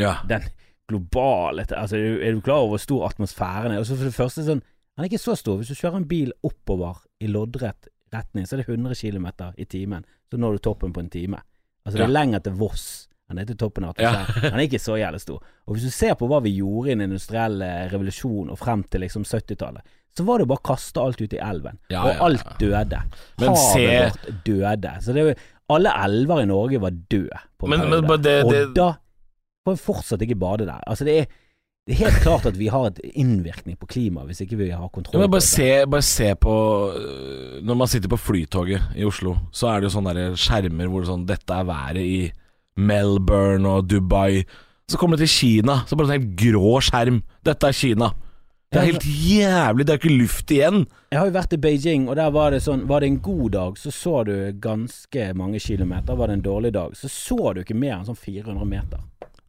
Ja. 0.00 0.18
den 0.28 0.44
globale 0.88 1.64
Altså, 1.70 1.96
er 1.96 2.32
du- 2.32 2.40
klar 2.44 2.62
over 2.64 2.76
hvor 2.76 2.82
stor 2.84 3.06
atmosfæren 3.08 3.72
er? 3.72 3.78
Og 3.80 3.86
så 3.86 3.96
for 3.96 4.04
det 4.04 4.14
første 4.14 4.44
sånn 4.44 4.62
Den 4.62 5.04
er 5.06 5.08
ikke 5.08 5.22
så 5.24 5.34
stor. 5.38 5.56
Hvis 5.56 5.68
du 5.72 5.74
kjører 5.78 5.96
en 6.02 6.08
bil 6.08 6.32
oppover 6.44 6.98
i 7.24 7.26
loddrett 7.26 7.88
retning, 8.12 8.44
så 8.44 8.58
er 8.58 8.60
det 8.60 8.68
100 8.68 8.92
km 9.00 9.26
i 9.56 9.64
timen. 9.64 10.04
Så 10.28 10.36
når 10.36 10.52
du 10.52 10.58
toppen 10.66 10.92
på 10.92 11.00
en 11.00 11.08
time. 11.08 11.38
Altså, 11.86 11.96
det 11.96 12.04
er 12.04 12.12
lenger 12.12 12.42
til 12.44 12.52
Voss 12.60 13.08
det 13.30 13.40
er 13.42 13.46
til 13.54 13.56
toppen 13.56 13.84
av 13.84 13.94
atmosfæren. 13.94 14.50
Han 14.52 14.60
er 14.60 14.66
ikke 14.66 14.78
så 14.82 14.96
jævlig 15.00 15.20
stor. 15.22 15.42
Og 15.66 15.74
hvis 15.76 15.84
du 15.88 15.90
ser 15.94 16.14
på 16.20 16.26
hva 16.28 16.40
vi 16.44 16.50
gjorde 16.58 16.90
i 16.90 16.94
den 16.94 17.04
industrielle 17.06 17.68
revolusjonen 17.92 18.50
og 18.52 18.58
frem 18.60 18.82
til 18.92 19.00
liksom 19.00 19.22
70-tallet, 19.24 19.80
så 20.12 20.24
var 20.28 20.38
det 20.42 20.48
bare 20.50 20.60
å 20.60 20.66
kaste 20.68 21.00
alt 21.00 21.22
ut 21.22 21.32
i 21.32 21.38
elven. 21.40 21.78
Ja, 21.88 22.02
og 22.02 22.10
ja, 22.10 22.14
ja. 22.18 22.24
alt 22.26 22.50
døde. 22.60 22.98
Men 23.40 23.48
Havet 23.48 23.62
se- 23.72 23.86
vårt 24.02 24.44
døde. 24.44 24.90
Så 25.00 25.12
det 25.16 25.38
Alle 25.72 25.88
elver 26.04 26.42
i 26.42 26.48
Norge 26.50 26.80
var 26.82 26.90
døde 26.90 27.38
på 27.56 27.64
en 27.64 27.70
Men- 27.70 27.88
men 27.88 28.04
bare 28.06 28.18
det- 28.20 28.50
det- 28.50 28.66
Odda 28.68 28.90
får 29.64 29.76
fortsatt 29.80 30.20
ikke 30.20 30.36
bade 30.38 30.66
der. 30.66 30.82
Altså 30.86 31.04
det 31.06 31.14
er, 31.20 31.24
det 31.86 31.94
er 31.94 32.04
helt 32.04 32.20
klart 32.22 32.44
at 32.46 32.58
vi 32.58 32.66
har 32.68 32.86
et 32.90 33.00
innvirkning 33.14 33.78
på 33.78 33.86
klimaet 33.86 34.26
hvis 34.26 34.42
ikke 34.44 34.56
vi 34.58 34.68
har 34.70 34.82
Ja, 34.82 34.88
kontroll 34.88 35.20
men 35.22 35.28
på 35.30 35.32
bare, 35.32 35.40
det. 35.40 35.48
se, 35.48 35.86
bare 35.86 36.02
se 36.02 36.34
på 36.34 36.52
øh, 36.92 37.62
Når 37.64 37.74
man 37.74 37.86
sitter 37.88 38.08
på 38.08 38.18
flytoget 38.18 38.82
i 38.96 39.04
Oslo, 39.04 39.36
så 39.52 39.68
er 39.72 39.80
det 39.80 39.88
jo 39.90 39.96
sånne 40.00 40.36
skjermer 40.36 40.86
hvor 40.88 41.00
det 41.00 41.08
sånn 41.08 41.26
Dette 41.26 41.50
er 41.54 41.64
været 41.64 41.96
i 41.96 42.32
Melbourne 42.76 43.68
og 43.68 43.88
Dubai. 43.90 44.44
Så 44.90 44.98
kommer 44.98 45.16
du 45.16 45.24
til 45.24 45.32
Kina, 45.32 45.82
så 45.86 45.96
bare 45.96 46.12
en 46.12 46.20
helt 46.20 46.36
grå 46.38 46.78
skjerm. 46.84 47.22
Dette 47.44 47.70
er 47.70 47.76
Kina. 47.76 48.12
Det 48.72 48.80
er 48.80 48.86
helt 48.88 49.04
jævlig, 49.04 49.84
det 49.84 49.92
er 49.92 49.98
ikke 50.00 50.14
luft 50.16 50.50
igjen. 50.54 50.86
Jeg 51.12 51.18
har 51.20 51.28
jo 51.28 51.34
vært 51.34 51.52
i 51.52 51.58
Beijing, 51.60 52.06
og 52.08 52.16
der 52.16 52.30
var 52.32 52.54
det 52.54 52.62
sånn 52.64 52.86
Var 52.88 53.04
det 53.04 53.10
en 53.10 53.18
god 53.20 53.50
dag, 53.52 53.74
så 53.76 53.92
så 53.92 54.22
du 54.24 54.32
ganske 54.64 55.26
mange 55.36 55.60
kilometer. 55.60 56.16
Var 56.16 56.30
det 56.30 56.38
en 56.38 56.44
dårlig 56.46 56.72
dag, 56.72 56.94
så 56.96 57.10
så 57.12 57.52
du 57.52 57.60
ikke 57.60 57.76
mer 57.76 57.98
enn 57.98 58.06
sånn 58.08 58.16
400 58.16 58.64
meter. 58.70 59.02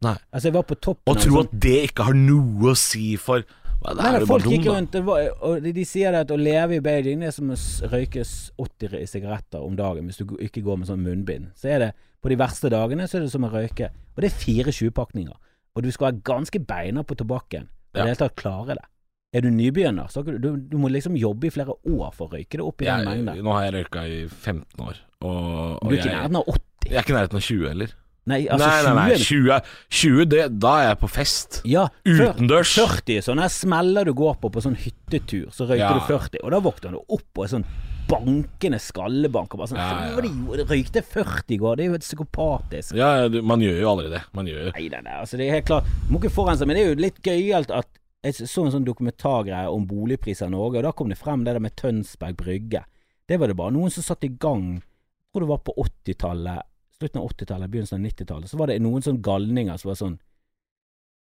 Nei. 0.04 0.16
Altså, 0.28 0.50
jeg 0.50 0.56
var 0.58 0.66
på 0.68 0.76
toppen 0.76 1.08
Og 1.08 1.22
tro 1.22 1.38
sånn 1.38 1.48
at 1.48 1.54
det 1.64 1.78
ikke 1.88 2.04
har 2.10 2.18
noe 2.18 2.74
å 2.74 2.76
si 2.76 3.14
for 3.16 3.40
Det 3.40 3.63
Nei, 3.84 4.10
men 4.14 4.24
folk 4.28 4.46
gikk 4.48 4.66
rundt 4.70 4.94
og 4.96 5.64
de, 5.64 5.84
sier 5.84 6.16
at 6.16 6.30
å 6.32 6.38
leve 6.40 6.78
i 6.78 6.82
Beijing 6.84 7.20
Det 7.20 7.28
er 7.28 7.34
som 7.36 7.50
å 7.52 7.56
røyke 7.92 8.22
80 8.24 9.10
sigaretter 9.10 9.60
om 9.60 9.76
dagen 9.76 10.08
hvis 10.08 10.22
du 10.22 10.38
ikke 10.40 10.62
går 10.64 10.80
med 10.80 10.88
sånn 10.88 11.04
munnbind. 11.04 11.50
Så 11.60 11.68
er 11.74 11.82
det 11.82 11.90
På 12.24 12.32
de 12.32 12.38
verste 12.40 12.70
dagene 12.72 13.04
så 13.10 13.18
er 13.18 13.26
det 13.26 13.34
som 13.34 13.44
å 13.44 13.52
røyke. 13.52 13.90
Og 14.14 14.24
det 14.24 14.30
er 14.30 14.40
fire 14.40 14.72
20-pakninger. 14.72 15.36
Og 15.74 15.84
du 15.84 15.90
skal 15.92 16.08
være 16.08 16.24
ganske 16.24 16.60
beina 16.64 17.04
på 17.04 17.16
tobakken 17.18 17.68
og 17.68 17.98
i 17.98 18.00
det 18.00 18.10
hele 18.10 18.20
tatt 18.24 18.36
klare 18.38 18.78
det. 18.78 18.86
Er 19.34 19.42
du 19.42 19.50
nybegynner, 19.50 20.06
så 20.10 20.22
du, 20.22 20.38
du, 20.38 20.76
må 20.78 20.88
liksom 20.94 21.16
jobbe 21.18 21.48
i 21.48 21.50
flere 21.50 21.74
år 21.74 22.12
for 22.14 22.28
å 22.28 22.36
røyke 22.36 22.58
det 22.60 22.62
opp 22.62 22.84
i 22.84 22.86
den 22.86 23.02
mengden. 23.08 23.40
nå 23.42 23.54
har 23.56 23.64
jeg 23.66 23.74
røyka 23.80 24.04
i 24.06 24.20
15 24.28 24.84
år, 24.84 25.00
og, 25.26 25.82
Du 25.82 25.90
er 25.90 25.98
ikke 25.98 26.10
i 26.10 26.14
nærheten 26.14 26.38
av 26.38 26.50
80. 26.54 26.86
jeg 26.86 26.94
er 26.94 27.02
ikke 27.02 27.14
i 27.14 27.16
nærheten 27.16 27.40
av 27.40 27.46
20 27.48 27.72
heller. 27.72 27.94
Nei, 28.26 28.46
altså 28.48 28.66
nei, 28.66 28.82
nei, 28.82 28.92
nei, 29.10 29.16
20 29.20 29.48
20, 29.52 29.72
20 30.00 30.28
det, 30.32 30.44
da 30.58 30.70
er 30.80 30.86
jeg 30.88 30.98
på 31.02 31.08
fest. 31.12 31.58
Ja, 31.68 31.82
Utendørs. 32.08 32.70
40 32.78 33.20
sånne 33.26 33.48
smeller 33.52 34.08
du 34.08 34.14
går 34.16 34.38
på 34.40 34.48
på 34.54 34.62
sånn 34.64 34.78
hyttetur, 34.80 35.50
så 35.52 35.66
røyker 35.68 35.82
Ja. 35.84 35.90
du 35.98 36.00
40, 36.08 36.40
og 36.42 36.50
da 36.54 36.60
våkner 36.64 36.96
du 36.96 37.02
opp 37.04 37.26
på 37.36 37.44
en 37.44 37.52
sånn 37.52 37.66
bankende 38.08 38.78
skallebank 38.80 39.54
og 39.54 39.60
bare 39.60 39.68
sånn 39.72 39.80
Ja, 39.80 40.08
ja. 40.12 40.20
De 40.56 40.64
røykte 40.68 41.02
40 41.04 41.54
i 41.54 41.58
går, 41.60 41.76
det 41.76 41.84
er 41.84 41.88
jo 41.90 41.96
helt 41.98 42.04
psykopatisk. 42.08 42.94
Ja, 42.96 43.10
ja, 43.26 43.42
man 43.42 43.60
gjør 43.64 43.78
jo 43.80 43.90
aldri 43.92 44.10
det. 44.12 44.22
Man 44.36 44.46
gjør 44.48 44.66
jo 44.66 44.72
Nei, 44.76 44.88
nei, 44.92 45.00
nei, 45.04 45.18
altså 45.20 45.36
det 45.40 45.46
er 45.48 45.54
helt 45.58 45.68
klart 45.68 45.84
Må 46.08 46.20
ikke 46.20 46.32
forurense, 46.32 46.66
men 46.68 46.76
det 46.76 46.82
er 46.84 46.90
jo 46.94 47.00
litt 47.04 47.20
gøyalt 47.24 47.70
at 47.76 47.88
jeg 48.24 48.48
så 48.48 48.64
en 48.64 48.72
sånn 48.72 48.84
dokumentargreie 48.88 49.68
om 49.68 49.84
boligpriser 49.84 50.48
i 50.48 50.52
Norge, 50.54 50.78
og 50.80 50.84
da 50.88 50.92
kom 50.96 51.10
det 51.12 51.18
frem 51.20 51.44
det 51.44 51.52
der 51.52 51.60
med 51.60 51.74
Tønsberg 51.76 52.38
Brygge. 52.40 52.80
Det 53.28 53.36
var 53.40 53.48
det 53.52 53.56
bare 53.58 53.72
noen 53.76 53.92
som 53.92 54.02
satte 54.02 54.24
i 54.24 54.32
gang 54.32 54.78
Jeg 54.80 55.34
tror 55.34 55.44
det 55.44 55.50
var 55.50 55.60
på 55.66 55.74
80-tallet, 55.84 56.62
slutten 56.98 57.20
av 57.20 57.32
80-tallet, 57.32 57.70
begynnelsen 57.72 58.00
av 58.00 58.06
90-tallet, 58.06 58.50
så 58.50 58.60
var 58.60 58.70
det 58.70 58.78
noen 58.82 59.04
sånn 59.04 59.22
galninger 59.24 59.80
som 59.80 59.92
var 59.92 60.00
sånn 60.00 60.16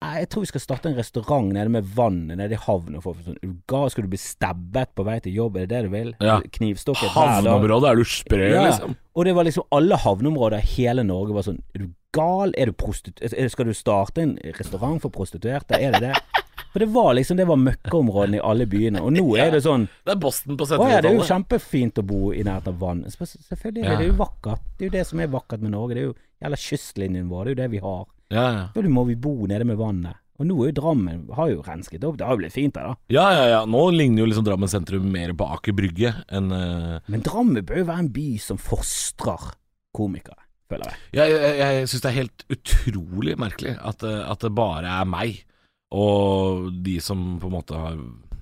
jeg 0.01 0.31
tror 0.34 0.41
vi 0.41 0.49
skal 0.49 0.63
starte 0.63 0.89
en 0.89 0.97
restaurant 0.97 1.51
nede 1.53 1.69
med 1.69 1.86
vannet 1.93 2.39
nede 2.39 2.57
i 2.57 2.62
få 2.62 2.79
sånn, 2.81 3.38
Uga, 3.45 3.84
skal 3.93 4.07
du 4.07 4.10
bli 4.10 4.17
stabbet 4.17 4.95
på 4.97 5.05
vei 5.05 5.19
til 5.21 5.36
jobb, 5.38 5.60
er 5.60 5.67
det 5.69 5.75
det 5.75 5.81
du 5.86 5.91
vil? 5.93 6.10
Ja. 6.17 6.39
Knivstukket. 6.57 7.12
Havneområdet, 7.13 7.91
er 7.91 8.01
du 8.01 8.10
sprø, 8.10 8.47
Ja, 8.49 8.63
liksom? 8.65 8.95
Og 9.13 9.27
det 9.27 9.36
var 9.38 9.45
liksom 9.45 9.67
alle 9.77 9.99
havneområder 10.01 10.57
i 10.57 10.69
hele 10.73 11.05
Norge 11.05 11.36
var 11.36 11.45
sånn 11.45 11.60
Er 11.75 11.84
du 11.84 11.91
gal? 12.15 12.53
Er 12.57 12.71
du 12.71 12.73
prostitu... 12.73 13.21
Skal 13.29 13.69
du 13.69 13.75
starte 13.77 14.23
en 14.23 14.34
restaurant 14.57 14.97
for 15.03 15.13
prostituerte? 15.13 15.77
Er 15.77 15.93
det 15.93 16.10
det? 16.10 16.40
For 16.71 16.79
det 16.84 16.88
var 16.93 17.13
liksom 17.17 17.38
Det 17.38 17.45
var 17.49 17.60
møkkaområdene 17.60 18.39
i 18.39 18.43
alle 18.51 18.65
byene. 18.71 19.01
Og 19.03 19.12
nå 19.15 19.25
er 19.38 19.51
det 19.51 19.63
sånn 19.65 19.88
Det 20.05 20.15
er 20.15 20.21
Boston 20.21 20.57
på 20.60 20.67
Å 20.67 20.89
ja, 20.89 21.01
det 21.03 21.12
er 21.12 21.19
jo 21.19 21.27
kjempefint 21.27 21.99
å 21.99 22.05
bo 22.07 22.31
i 22.34 22.43
nærheten 22.47 22.73
av 22.73 22.79
vann. 22.79 23.03
Selvfølgelig 23.12 23.81
det, 23.81 23.86
Ja. 23.86 23.97
det 23.99 24.07
er 24.07 24.12
jo 24.13 24.17
vakkert. 24.21 24.63
Det 24.77 24.86
er 24.86 24.89
jo 24.89 24.95
det 24.97 25.05
som 25.07 25.19
er 25.19 25.27
vakkert 25.27 25.62
med 25.62 25.75
Norge. 25.75 25.95
Det 25.95 26.03
er 26.03 26.10
jo 26.12 26.17
Jævla 26.41 26.57
kystlinjen 26.57 27.29
vår. 27.29 27.45
Det 27.45 27.51
er 27.51 27.55
jo 27.55 27.62
det 27.62 27.71
vi 27.75 27.81
har. 27.84 28.05
Ja, 28.31 28.45
ja. 28.55 28.65
Da 28.73 28.81
må 28.89 29.05
vi 29.05 29.15
bo 29.15 29.36
nede 29.45 29.67
med 29.67 29.77
vannet. 29.77 30.17
Og 30.41 30.47
nå 30.49 30.55
er 30.63 30.71
jo 30.71 30.77
Drammen 30.79 31.27
Har 31.38 31.51
jo 31.51 31.62
rensket 31.62 32.03
opp. 32.07 32.17
Det 32.17 32.25
har 32.25 32.34
jo 32.34 32.41
blitt 32.41 32.55
fint 32.55 32.73
der, 32.73 32.88
da. 32.91 32.95
ja, 33.13 33.27
ja, 33.36 33.43
ja. 33.51 33.60
Nå 33.69 33.84
ligner 33.93 34.23
jo 34.23 34.29
liksom 34.31 34.47
Drammen 34.47 34.71
sentrum 34.71 35.05
mer 35.13 35.36
på 35.38 35.45
Aker 35.57 35.75
Brygge 35.77 36.15
enn 36.34 36.49
uh... 36.49 36.97
Men 37.12 37.21
Drammen 37.25 37.62
bør 37.67 37.84
jo 37.84 37.89
være 37.91 38.05
en 38.07 38.13
by 38.15 38.29
som 38.41 38.57
fostrer 38.57 39.51
komikere, 39.93 40.39
føler 40.71 40.88
jeg. 40.89 40.97
Jeg, 41.19 41.36
jeg, 41.36 41.55
jeg 41.62 41.91
syns 41.91 42.01
det 42.01 42.10
er 42.10 42.17
helt 42.23 42.45
utrolig 42.55 43.38
merkelig 43.38 43.75
at, 43.77 44.05
eh, 44.07 44.21
at 44.31 44.41
det 44.47 44.53
bare 44.55 44.88
er 45.01 45.10
meg 45.10 45.43
og 45.91 46.69
de 46.86 46.97
som 47.04 47.38
på 47.41 47.49
en 47.51 47.58
måte 47.60 47.77
har 47.77 47.97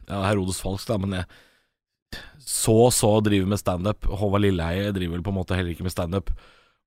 Ja, 0.10 0.24
Herodes 0.26 0.58
Falsk, 0.62 0.88
da, 0.90 0.98
men 0.98 1.12
jeg 1.20 1.26
så 2.42 2.90
så 2.90 3.12
driver 3.22 3.46
med 3.52 3.60
standup. 3.62 4.08
Håvard 4.10 4.42
Lilleheie 4.42 4.90
driver 4.96 5.18
vel 5.20 5.26
på 5.28 5.30
en 5.30 5.38
måte 5.38 5.54
heller 5.58 5.70
ikke 5.76 5.86
med 5.86 5.94
standup. 5.94 6.32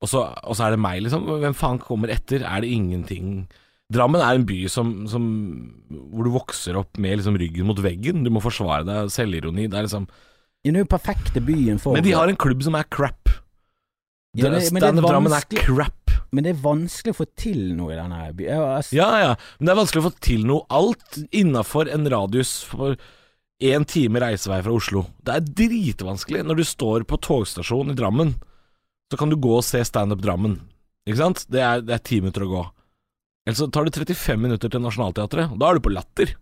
Og, 0.03 0.09
så- 0.11 0.25
og 0.43 0.57
så 0.59 0.65
er 0.67 0.71
det 0.75 0.81
meg, 0.83 1.03
liksom. 1.05 1.23
Hvem 1.39 1.55
faen 1.55 1.79
kommer 1.79 2.11
etter? 2.11 2.43
Er 2.43 2.61
det 2.61 2.71
ingenting 2.75 3.49
Drammen 3.93 4.23
er 4.25 4.35
en 4.39 4.47
by 4.49 4.67
som, 4.73 5.07
som 5.07 5.23
hvor 6.11 6.25
du 6.25 6.31
vokser 6.33 6.75
opp 6.81 6.97
med 6.99 7.19
liksom 7.21 7.37
ryggen 7.37 7.67
mot 7.69 7.77
veggen. 7.77 8.25
Du 8.25 8.31
må 8.31 8.41
forsvare 8.41 8.87
deg. 8.89 9.11
Selvironi. 9.13 9.69
Det 9.69 9.77
er 9.79 9.83
liksom 9.87 10.07
Den 10.65 10.77
er 10.77 10.85
jo 10.87 10.89
perfekte 10.97 11.43
byen 11.45 11.79
for 11.79 11.93
Men 11.93 12.03
de 12.03 12.13
har 12.17 12.27
en 12.27 12.37
klubb 12.37 12.63
som 12.65 12.75
er 12.75 12.85
crap. 12.89 13.29
Ja, 14.35 14.49
Standup 14.61 15.05
Drammen 15.05 15.33
er 15.37 15.45
crap. 15.45 16.02
Men 16.31 16.47
det 16.47 16.53
er 16.55 16.63
vanskelig 16.63 17.15
å 17.15 17.19
få 17.23 17.27
til 17.39 17.73
noe 17.79 17.95
i 17.95 17.99
denne 17.99 18.21
byen. 18.37 18.87
Ja, 18.95 19.09
Ja, 19.23 19.35
men 19.59 19.67
det 19.67 19.75
er 19.75 19.81
vanskelig 19.81 20.03
å 20.05 20.09
få 20.11 20.15
til 20.23 20.47
noe 20.49 20.67
alt 20.71 21.19
innafor 21.35 21.91
en 21.93 22.09
radius 22.13 22.61
for 22.69 22.97
én 23.63 23.87
time 23.87 24.23
reisevei 24.23 24.61
fra 24.65 24.75
Oslo. 24.75 25.07
Det 25.23 25.37
er 25.37 25.49
dritvanskelig. 25.63 26.45
Når 26.47 26.61
du 26.61 26.65
står 26.67 27.07
på 27.09 27.19
togstasjonen 27.23 27.95
i 27.95 27.99
Drammen, 27.99 28.35
så 29.13 29.19
kan 29.21 29.31
du 29.31 29.37
gå 29.37 29.57
og 29.59 29.67
se 29.67 29.83
standup 29.87 30.23
Drammen. 30.25 30.59
Ikke 31.07 31.19
sant? 31.19 31.45
Det 31.51 31.63
er, 31.63 31.83
det 31.85 31.97
er 31.97 32.07
ti 32.07 32.21
minutter 32.23 32.47
å 32.47 32.53
gå. 32.53 32.63
Eller 33.47 33.59
så 33.59 33.67
tar 33.75 33.87
det 33.87 33.97
35 33.99 34.39
minutter 34.39 34.71
til 34.71 34.83
Nationaltheatret, 34.83 35.55
da 35.59 35.69
er 35.69 35.79
du 35.79 35.85
på 35.85 35.93
Latter. 35.93 36.37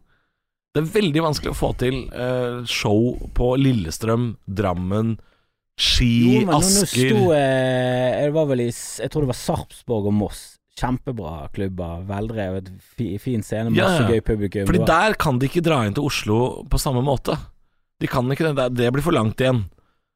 Det 0.70 0.82
er 0.82 0.90
veldig 0.94 1.22
vanskelig 1.24 1.50
å 1.50 1.58
få 1.58 1.72
til 1.80 2.02
eh, 2.14 2.60
show 2.68 3.16
på 3.34 3.54
Lillestrøm, 3.58 4.34
Drammen, 4.46 5.16
Ski, 5.80 6.08
Jo, 6.40 6.46
men 6.46 6.54
Asker 6.58 6.86
sto, 7.08 7.30
eh, 7.32 8.20
det 8.26 8.32
var 8.34 8.46
vel 8.50 8.60
i 8.66 8.70
Jeg 8.70 9.10
tror 9.12 9.24
det 9.24 9.30
var 9.32 9.38
Sarpsborg 9.40 10.10
og 10.10 10.16
Moss. 10.18 10.42
Kjempebra 10.80 11.48
klubber. 11.52 12.04
Veldrevet, 12.08 12.68
fi, 12.96 13.14
fin 13.20 13.42
scene, 13.44 13.72
Ja, 13.76 13.88
masse 13.88 14.04
ja. 14.04 14.08
gøy 14.14 14.20
publikum. 14.24 14.66
Fordi 14.68 14.84
der 14.88 15.16
kan 15.20 15.38
de 15.40 15.48
ikke 15.48 15.62
dra 15.64 15.82
inn 15.86 15.96
til 15.96 16.04
Oslo 16.08 16.38
på 16.68 16.80
samme 16.80 17.02
måte. 17.04 17.36
De 18.00 18.06
kan 18.08 18.24
ikke 18.32 18.52
det. 18.54 18.68
Det- 18.76 18.92
blir 18.92 19.02
for 19.04 19.12
langt 19.12 19.36
igjen. 19.40 19.64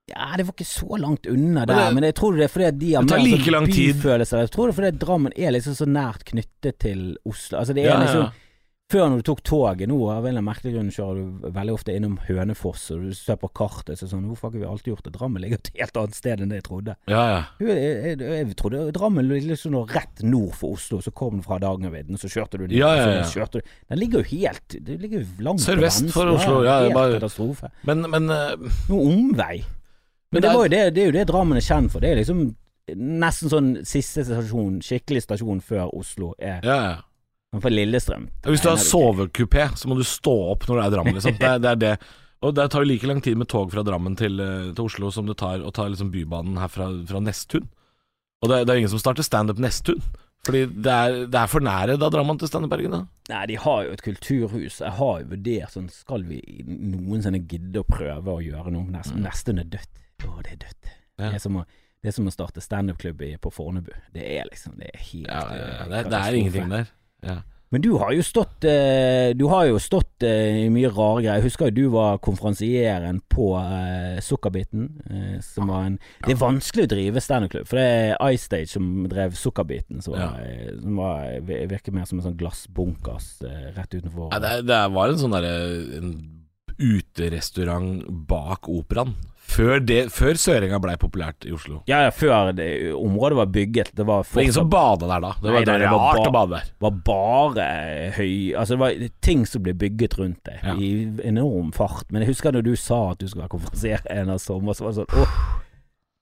Ja, 0.08 0.36
det 0.36 0.44
var 0.46 0.52
ikke 0.52 0.68
så 0.68 0.98
langt 1.00 1.26
unna 1.26 1.64
Men 1.64 1.66
der, 1.66 1.74
det- 1.88 1.94
men 1.94 2.02
jeg 2.04 2.14
tror 2.14 2.36
det 2.36 2.44
er 2.44 2.52
fordi 2.52 2.78
de 2.78 2.92
har 2.94 3.02
mer 3.04 3.18
like 3.24 3.40
sånn 3.44 3.52
lang 3.52 3.66
tid. 3.72 3.94
byfølelse. 3.96 4.40
Jeg 4.40 4.50
tror 4.50 4.66
det 4.68 4.72
er 4.78 4.82
fordi 4.82 4.98
Drammen 4.98 5.32
er 5.36 5.50
liksom 5.52 5.72
så 5.74 5.86
nært 5.88 6.24
knyttet 6.24 6.78
til 6.78 7.16
Oslo. 7.26 7.58
Altså 7.58 7.74
det 7.74 7.84
er 7.84 7.88
Ja, 7.88 7.94
ja, 7.94 8.04
liksom 8.04 8.22
ja. 8.22 8.30
Før 8.92 9.06
når 9.08 9.22
du 9.22 9.24
tok 9.30 9.38
toget, 9.48 9.88
nå 9.88 9.96
av 10.12 10.18
en 10.26 10.28
eller 10.28 10.42
annen 10.42 10.44
merkelig 10.44 10.74
grunn 10.74 10.90
kjører 10.92 11.16
du 11.16 11.44
veldig 11.56 11.72
ofte 11.72 11.94
innom 11.96 12.18
Hønefoss, 12.26 12.82
og 12.92 13.06
du 13.06 13.14
ser 13.16 13.38
på 13.40 13.48
kartet 13.56 13.96
så 13.96 14.06
sånn 14.10 14.26
Hvorfor 14.28 14.50
har 14.50 14.58
vi 14.60 14.66
alltid 14.68 14.90
gjort 14.92 15.06
det? 15.06 15.12
Drammen 15.14 15.40
ligger 15.40 15.56
et 15.56 15.70
helt 15.80 15.96
annet 16.02 16.18
sted 16.18 16.42
enn 16.44 16.50
det 16.52 16.58
jeg 16.60 16.66
trodde. 16.66 16.94
Ja, 17.08 17.22
ja. 17.30 17.38
Jeg, 17.64 17.78
jeg, 17.80 18.18
jeg, 18.20 18.56
trodde 18.60 18.82
Drammen 18.92 19.24
lå 19.30 19.38
liksom 19.48 19.78
rett 19.88 20.20
nord 20.22 20.52
for 20.60 20.76
Oslo, 20.76 21.00
så 21.00 21.14
kom 21.16 21.38
den 21.38 21.46
fra 21.46 21.56
Hardangervidda, 21.56 22.18
så 22.20 22.28
kjørte 22.34 22.60
du 22.60 22.66
den. 22.66 22.76
Ja, 22.76 22.90
ja, 23.00 23.06
ja. 23.22 23.24
Kjørte 23.32 23.62
du. 23.64 23.72
Den 23.94 24.02
ligger 24.02 24.20
jo 24.20 24.28
helt 24.34 24.76
Det 24.90 24.98
ligger 25.00 25.24
jo 25.24 25.46
langt 25.48 25.64
Sørvest 25.64 26.12
for. 26.12 26.34
Oslo, 26.36 26.60
ja, 26.68 26.76
helt 26.84 26.98
bare- 26.98 27.16
katastrofe. 27.16 27.72
Men, 27.88 28.04
men 28.12 28.28
uh, 28.28 28.52
Noe 28.92 29.08
omvei. 29.14 29.62
Men, 29.64 30.42
Men 30.42 30.44
det, 30.44 30.52
er- 30.52 30.68
det, 30.76 30.82
det 30.98 31.02
er 31.02 31.08
jo 31.08 31.16
det 31.16 31.24
Drammen 31.32 31.56
er 31.56 31.64
kjent 31.64 31.92
for. 31.94 32.04
Det 32.04 32.12
er 32.12 32.20
liksom 32.20 32.44
nesten 33.00 33.48
sånn 33.48 33.72
siste 33.88 34.26
stasjon, 34.28 34.76
skikkelig 34.84 35.22
stasjon 35.24 35.64
før 35.64 35.88
Oslo 35.96 36.34
er 36.36 36.60
ja, 36.68 36.74
ja. 36.90 36.94
For 37.62 37.70
Lillestrøm. 37.70 38.28
Hvis 38.48 38.62
du 38.64 38.68
har 38.70 38.76
det 38.80 38.86
sovekupé, 38.88 39.68
så 39.78 39.88
må 39.90 39.96
du 39.98 40.04
stå 40.08 40.34
opp 40.52 40.66
når 40.68 40.76
du 40.76 40.82
er 40.82 40.86
i 40.86 40.94
Drammen, 40.96 41.14
liksom. 41.18 41.38
Det, 41.38 41.52
det 41.62 41.70
er 41.74 41.80
det. 41.84 41.94
Og 42.44 42.52
det 42.56 42.66
tar 42.72 42.82
jo 42.84 42.88
like 42.90 43.06
lang 43.08 43.20
tid 43.24 43.38
med 43.40 43.48
tog 43.48 43.70
fra 43.72 43.82
Drammen 43.86 44.16
til, 44.20 44.40
eh, 44.40 44.72
til 44.76 44.84
Oslo 44.84 45.10
som 45.14 45.26
det 45.30 45.38
tar 45.40 45.62
å 45.64 45.70
ta 45.72 45.86
liksom 45.88 46.10
Bybanen 46.12 46.58
her 46.60 46.68
fra, 46.68 46.90
fra 47.08 47.20
Nesttun. 47.24 47.68
Og 48.44 48.50
det, 48.50 48.64
det 48.66 48.74
er 48.74 48.82
ingen 48.82 48.92
som 48.92 49.00
starter 49.00 49.24
standup 49.24 49.62
Nesttun. 49.62 50.02
Fordi 50.44 50.66
det 50.84 50.92
er, 50.92 51.14
det 51.32 51.38
er 51.40 51.48
for 51.48 51.64
nære 51.64 51.94
da 51.96 52.10
Drammen 52.12 52.36
til 52.36 52.50
Standup-Bergen, 52.50 52.92
da. 52.92 52.98
Nei, 53.32 53.44
de 53.48 53.54
har 53.62 53.86
jo 53.86 53.94
et 53.96 54.02
kulturhus. 54.04 54.82
Jeg 54.82 54.92
har 54.98 55.22
jo 55.22 55.28
vurdert 55.30 55.72
sånn 55.72 55.86
Skal 55.88 56.26
vi 56.28 56.42
noensinne 56.68 57.40
gidde 57.48 57.80
å 57.80 57.86
prøve 57.88 58.34
å 58.34 58.42
gjøre 58.44 58.74
noe? 58.74 58.84
Nest, 58.92 59.14
Nesten 59.16 59.62
er 59.62 59.70
dødt. 59.72 60.02
Å, 60.26 60.34
det 60.44 60.52
er 60.52 60.60
dødt. 60.66 60.90
Ja. 61.16 61.30
Det, 61.30 61.38
er 61.38 61.42
som 61.46 61.56
å, 61.62 61.64
det 62.04 62.10
er 62.12 62.16
som 62.18 62.28
å 62.28 62.34
starte 62.34 62.60
standup-klubb 62.60 63.24
på 63.40 63.54
Fornebu. 63.56 63.94
Det 64.12 64.26
er 64.36 64.44
liksom 64.50 64.76
Det 64.82 64.90
er 64.92 65.00
helt 65.00 65.32
Ja, 65.32 65.40
ja, 65.48 65.64
ja. 65.64 65.80
eh, 65.80 65.88
Det, 65.94 66.02
det 66.12 66.20
er 66.20 66.38
ingenting 66.42 66.76
der. 66.76 66.92
Ja. 67.24 67.40
Men 67.74 67.82
du 67.82 67.90
har 67.98 68.12
jo 68.14 68.22
stått 68.22 68.64
eh, 68.70 69.32
Du 69.34 69.48
har 69.50 69.64
jo 69.66 69.80
stått 69.82 70.22
eh, 70.22 70.60
i 70.62 70.68
mye 70.70 70.92
rare 70.94 71.24
greier. 71.24 71.40
Jeg 71.40 71.48
husker 71.48 71.72
jo 71.72 71.74
du 71.74 71.96
var 71.96 72.20
konferansieren 72.22 73.18
på 73.32 73.48
eh, 73.58 74.20
Sukkerbiten. 74.22 74.86
Som 75.42 75.72
var 75.72 75.88
en 75.88 75.96
Det 76.22 76.36
er 76.36 76.38
vanskelig 76.38 76.86
å 76.86 76.92
drive 76.92 77.24
standup-klubb, 77.24 77.66
for 77.66 77.80
det 77.80 77.88
er 78.14 78.36
iStage 78.36 78.70
som 78.70 79.08
drev 79.10 79.34
Sukkerbiten. 79.38 80.04
Som, 80.06 80.14
var, 80.14 80.38
som 80.78 81.02
var, 81.02 81.42
virker 81.74 81.96
mer 81.96 82.06
som 82.06 82.20
en 82.20 82.28
sånn 82.28 82.38
glassbunkers 82.38 83.32
rett 83.74 83.98
utenfor. 83.98 84.30
Ja, 84.30 84.42
det, 84.44 84.54
det 84.70 84.80
var 84.94 85.10
en 85.10 85.22
sånn 85.24 85.34
derre 85.34 85.58
uterestaurant 86.78 88.06
bak 88.30 88.70
operaen. 88.70 89.16
Før, 89.44 89.78
det, 89.86 90.08
før 90.10 90.34
Sørenga 90.40 90.78
blei 90.82 90.94
populært 90.98 91.44
i 91.46 91.52
Oslo. 91.54 91.82
Ja, 91.86 92.00
ja, 92.06 92.10
før 92.10 92.48
det, 92.56 92.66
området 92.96 93.36
var 93.38 93.46
bygget. 93.54 93.90
Det 93.94 94.06
var 94.08 94.24
var 94.24 94.40
ingen 94.42 94.54
som 94.56 94.66
fortsatt 94.66 95.00
bada 95.00 95.10
der 95.12 95.20
da. 95.26 95.32
Det 95.42 95.44
var, 95.52 95.58
nei, 95.58 95.64
det 95.68 95.74
det 95.84 95.90
var 95.90 95.98
var 95.98 96.06
rart 96.08 96.16
ba- 96.16 96.30
å 96.30 96.32
bade 96.32 96.50
der. 96.56 96.70
var 96.80 96.96
bare 97.08 97.66
høy 98.16 98.54
Altså 98.58 98.74
det 98.74 98.80
var 98.80 99.08
ting 99.22 99.44
som 99.46 99.62
ble 99.62 99.74
bygget 99.74 100.18
rundt 100.18 100.40
det, 100.48 100.56
Ja. 100.64 100.74
i 100.74 100.90
enorm 101.28 101.70
fart. 101.76 102.10
Men 102.10 102.22
jeg 102.24 102.32
husker 102.34 102.52
når 102.56 102.64
du 102.64 102.74
sa 102.76 103.10
at 103.12 103.18
du 103.18 103.28
skulle 103.28 103.44
være 103.46 103.54
konferansier 103.58 104.00
en 104.10 104.30
av 104.30 104.38
sommer, 104.42 104.72
så 104.74 104.84
var 104.88 104.92
det 104.92 105.04
sånn 105.04 105.20
åh, 105.22 105.38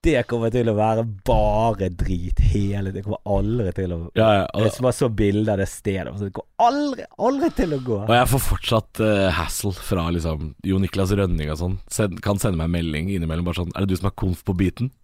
det 0.03 0.23
kommer 0.27 0.51
til 0.53 0.67
å 0.67 0.75
være 0.77 1.03
bare 1.25 1.87
drit 1.95 2.39
hele 2.51 2.91
Det 2.93 3.03
kommer 3.05 3.21
aldri 3.29 3.71
til 3.77 3.93
å 3.95 3.99
Ja, 4.17 4.29
ja, 4.39 4.43
og, 4.51 4.65
Jeg 4.67 4.83
bare 4.83 4.97
så 4.97 5.09
bilde 5.09 5.53
av 5.53 5.61
det 5.61 5.67
stedet. 5.71 6.13
så 6.17 6.27
Det 6.27 6.33
kommer 6.35 6.67
aldri, 6.67 7.05
aldri 7.17 7.49
til 7.55 7.75
å 7.75 7.79
gå. 7.83 7.99
og 8.03 8.13
jeg 8.13 8.29
får 8.33 8.43
fortsatt 8.47 9.03
uh, 9.03 9.29
hassle 9.37 9.73
fra 9.77 10.07
liksom 10.15 10.53
Jo 10.67 10.79
Niklas 10.83 11.13
Rønning 11.15 11.51
og 11.53 11.59
sånn. 11.59 11.77
Send, 11.91 12.19
kan 12.23 12.41
sende 12.41 12.59
meg 12.59 12.69
en 12.69 12.75
melding 12.77 13.11
innimellom 13.15 13.47
bare 13.47 13.61
sånn 13.61 13.73
Er 13.75 13.85
det 13.85 13.93
du 13.93 14.01
som 14.01 14.09
er 14.11 14.15
konf 14.19 14.43
på 14.47 14.55
beaten? 14.59 14.91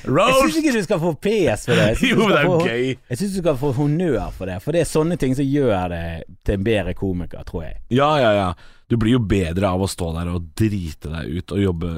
Jeg 0.00 0.36
syns 0.36 0.56
ikke 0.60 0.72
du 0.72 0.82
skal 0.84 1.00
få 1.02 1.10
PS 1.20 1.66
for 1.68 1.76
det. 1.76 1.88
Jo, 2.04 2.16
men 2.22 2.30
det 2.32 2.38
er 2.38 2.46
jo 2.46 2.58
gøy. 2.64 2.86
Jeg 3.10 3.20
syns 3.20 3.34
du 3.34 3.40
skal 3.42 3.58
få 3.60 3.72
honnør 3.76 4.30
for 4.36 4.48
det, 4.48 4.56
for 4.64 4.76
det 4.76 4.82
er 4.82 4.88
sånne 4.88 5.18
ting 5.20 5.34
som 5.36 5.44
gjør 5.44 5.92
det 5.92 6.04
til 6.46 6.56
en 6.56 6.64
bedre 6.64 6.94
komiker, 6.96 7.44
tror 7.48 7.66
jeg. 7.66 7.80
Ja, 7.92 8.08
ja, 8.22 8.30
ja. 8.36 8.48
Du 8.90 8.96
blir 9.00 9.18
jo 9.18 9.20
bedre 9.22 9.68
av 9.70 9.84
å 9.84 9.90
stå 9.90 10.10
der 10.16 10.32
og 10.32 10.48
drite 10.58 11.12
deg 11.12 11.36
ut 11.36 11.54
og 11.54 11.62
jobbe, 11.62 11.92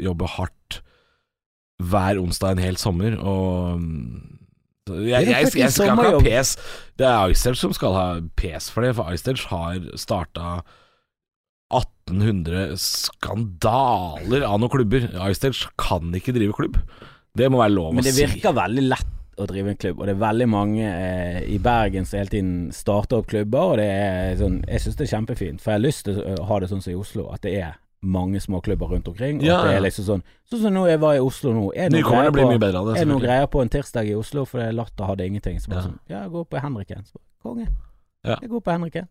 jobbe 0.00 0.30
hardt 0.38 0.80
hver 1.80 2.20
onsdag 2.20 2.56
en 2.56 2.62
hel 2.64 2.78
sommer, 2.80 3.16
og 3.18 3.80
jeg, 4.90 5.06
jeg, 5.06 5.22
er 5.22 5.44
jeg, 5.44 5.52
jeg, 5.60 5.72
skal 5.72 5.92
ikke 5.92 6.10
ha 6.10 6.20
PS. 6.24 6.56
Det 6.98 7.06
er 7.06 7.32
iStage 7.32 7.60
som 7.60 7.74
skal 7.76 7.94
ha 7.94 8.06
pes 8.38 8.70
for 8.72 8.86
det, 8.86 8.94
for 8.98 9.14
iStage 9.14 9.46
har 9.52 9.78
starta 10.00 10.60
1800 11.70 12.74
skandaler 12.80 14.44
av 14.46 14.58
noen 14.58 14.72
klubber. 14.72 15.06
iStage 15.30 15.70
kan 15.80 16.10
ikke 16.16 16.34
drive 16.36 16.56
klubb. 16.56 16.80
Det 17.38 17.46
må 17.52 17.60
være 17.62 17.74
lov 17.76 17.92
å 17.92 17.94
si. 17.94 18.00
Men 18.00 18.08
det 18.08 18.16
si. 18.16 18.26
virker 18.26 18.56
veldig 18.56 18.86
lett 18.88 19.16
å 19.40 19.46
drive 19.48 19.72
en 19.72 19.78
klubb, 19.80 20.00
og 20.00 20.08
det 20.08 20.12
er 20.12 20.20
veldig 20.20 20.46
mange 20.52 20.88
eh, 20.88 21.38
i 21.48 21.60
Bergen 21.62 22.04
som 22.04 22.18
hele 22.18 22.32
tiden 22.32 22.56
starter 22.76 23.22
opp 23.22 23.30
klubber, 23.30 23.72
og 23.72 23.78
det 23.80 23.86
er 23.88 24.34
sånn 24.36 24.58
Jeg 24.66 24.82
syns 24.84 24.98
det 24.98 25.06
er 25.06 25.12
kjempefint, 25.14 25.62
for 25.62 25.72
jeg 25.72 25.78
har 25.78 25.86
lyst 25.86 26.04
til 26.08 26.18
å 26.20 26.48
ha 26.50 26.58
det 26.60 26.68
sånn 26.72 26.82
som 26.84 26.92
i 26.92 26.98
Oslo, 26.98 27.30
at 27.32 27.46
det 27.46 27.54
er 27.62 27.78
mange 28.02 28.40
små 28.40 28.60
klubber 28.64 28.86
rundt 28.88 29.08
omkring. 29.08 29.38
Og 29.40 29.44
Ja, 29.44 29.58
at 29.60 29.66
det 29.68 29.76
er 29.76 29.80
liksom 29.84 30.04
sånn 30.06 30.22
Sånn 30.50 30.60
som 30.62 30.72
nå 30.74 30.86
jeg 30.88 30.98
var 31.00 31.14
i 31.14 31.20
Oslo 31.20 31.52
nå. 31.52 31.70
Er 31.76 31.88
det 31.90 32.00
noen 32.00 32.12
greier 32.12 32.30
på- 32.32 32.58
det. 32.60 32.98
Det 32.98 33.06
noen 33.08 33.20
greier 33.22 33.46
på 33.46 33.60
en 33.62 33.68
tirsdag 33.68 34.08
i 34.08 34.14
Oslo, 34.14 34.44
for 34.44 34.72
Latter 34.72 35.04
hadde 35.04 35.26
ingenting. 35.26 35.60
Så 35.60 35.68
bare 35.68 35.78
Ja. 35.80 35.82
sånn 35.88 35.98
Ja, 36.08 36.28
gå 36.28 36.44
på 36.48 36.60
Henriken. 36.60 37.04
Så 37.04 37.18
Konge. 37.42 37.68
Ja. 38.24 38.36
Jeg 38.40 38.50
går 38.50 38.60
på 38.60 38.70
Henriken. 38.72 39.08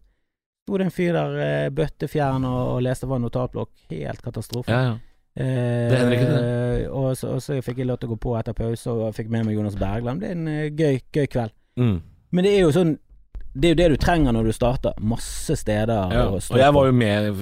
Sto 0.67 0.77
det 0.77 0.85
en 0.85 0.91
fyr 0.91 1.13
der 1.13 1.39
eh, 1.39 1.69
bøttefjern 1.69 2.45
og, 2.45 2.75
og 2.75 2.81
leste 2.83 3.07
fra 3.07 3.15
en 3.15 3.21
notatblokk. 3.23 3.69
Helt 3.89 4.21
katastrofe. 4.21 4.69
Ja, 4.69 4.81
ja. 4.83 4.97
Eh, 5.35 5.89
Det 5.89 5.97
Henriken, 5.97 6.91
og, 6.91 7.15
så, 7.17 7.27
og 7.35 7.41
så 7.41 7.61
fikk 7.63 7.77
jeg 7.77 7.87
lov 7.87 7.99
til 7.99 8.09
å 8.09 8.13
gå 8.15 8.19
på 8.19 8.37
etter 8.39 8.53
pause, 8.53 8.87
og 8.91 9.13
fikk 9.15 9.29
med 9.29 9.45
meg 9.45 9.55
Jonas 9.55 9.75
Bergland. 9.75 10.19
Det 10.21 10.29
er 10.29 10.31
en 10.31 10.47
eh, 10.47 10.69
gøy, 10.69 10.99
gøy 11.13 11.27
kveld. 11.27 11.51
Mm. 11.77 12.01
Men 12.31 12.43
det 12.43 12.53
er 12.57 12.61
jo 12.61 12.71
sånn 12.71 12.97
Det 13.53 13.69
er 13.69 13.73
jo 13.73 13.79
det 13.79 13.87
du 13.93 13.97
trenger 14.01 14.35
når 14.35 14.49
du 14.49 14.53
starter. 14.53 14.97
Masse 15.01 15.55
steder 15.57 16.13
Ja, 16.13 16.27
å 16.29 16.37
og 16.37 16.59
jeg 16.59 16.75
var 16.75 16.89
jo 16.89 16.95
med 16.95 17.41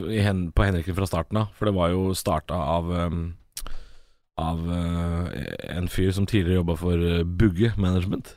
på 0.55 0.67
Henriken 0.67 0.95
fra 0.97 1.09
starten 1.09 1.41
av, 1.43 1.51
for 1.57 1.69
det 1.69 1.75
var 1.75 1.91
jo 1.91 2.13
starta 2.17 2.57
av 2.77 2.89
um, 2.91 3.27
Av 4.37 4.59
uh, 4.69 5.27
en 5.73 5.87
fyr 5.89 6.11
som 6.13 6.27
tidligere 6.29 6.61
jobba 6.61 6.77
for 6.77 7.01
uh, 7.01 7.23
Bugge 7.25 7.73
Management. 7.75 8.35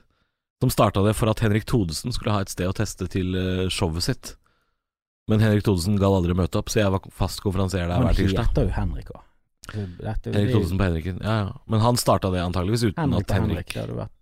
Som 0.64 0.72
starta 0.72 1.02
det 1.04 1.14
for 1.16 1.30
at 1.32 1.42
Henrik 1.44 1.66
Thodesen 1.68 2.12
skulle 2.16 2.32
ha 2.32 2.44
et 2.44 2.52
sted 2.52 2.68
å 2.68 2.76
teste 2.76 3.08
til 3.12 3.36
uh, 3.36 3.66
showet 3.72 4.06
sitt. 4.08 4.34
Men 5.30 5.44
Henrik 5.44 5.66
Thodesen 5.66 6.00
gadd 6.00 6.16
aldri 6.16 6.34
møte 6.34 6.58
opp, 6.58 6.72
så 6.72 6.80
jeg 6.82 6.94
var 6.94 7.04
fast 7.14 7.42
konferansier 7.44 7.86
der 7.86 8.00
hver 8.02 8.16
tirsdag. 8.16 8.48
heter 8.48 8.66
jo 8.66 8.72
Henrik 8.74 9.12
òg. 9.12 9.26
Henrik 9.70 10.54
Thodesen 10.54 10.80
på 10.80 10.88
Henriken, 10.88 11.20
ja 11.22 11.36
ja. 11.44 11.52
Men 11.70 11.84
han 11.84 12.00
starta 12.00 12.32
det 12.32 12.40
antageligvis 12.42 12.88
uten 12.88 13.04
Henrik 13.04 13.28
at 13.28 13.36
Henrik 13.36 13.76
Henrik, 13.76 14.16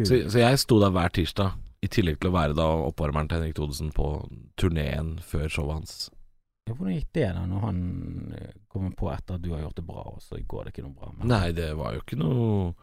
så, 0.00 0.16
så 0.32 0.40
jeg 0.40 0.58
sto 0.58 0.80
der 0.82 0.90
hver 0.90 1.12
tirsdag, 1.14 1.52
i 1.84 1.90
tillegg 1.92 2.20
til 2.20 2.30
å 2.30 2.36
være 2.36 2.56
da 2.58 2.66
oppvarmeren 2.88 3.28
til 3.30 3.40
Henrik 3.40 3.56
Thodesen 3.58 3.92
på 3.94 4.08
turneen 4.60 5.16
før 5.24 5.46
showet 5.52 5.78
hans. 5.78 5.94
Ja, 6.64 6.72
Hvordan 6.72 6.96
gikk 6.96 7.12
det 7.16 7.28
da, 7.36 7.44
når 7.48 7.66
han 7.66 7.78
eh, 8.38 8.56
kommer 8.72 8.96
på 8.96 9.10
etter 9.12 9.36
at 9.36 9.44
du 9.44 9.52
har 9.52 9.62
gjort 9.66 9.78
det 9.78 9.86
bra, 9.86 10.06
og 10.14 10.24
så 10.24 10.40
går 10.40 10.64
det 10.64 10.74
ikke 10.74 10.86
noe 10.86 10.96
bra? 10.96 11.12
Men, 11.12 11.28
Nei, 11.34 11.46
det 11.56 11.70
var 11.76 11.96
jo 11.96 12.04
ikke 12.04 12.20
noe 12.20 12.74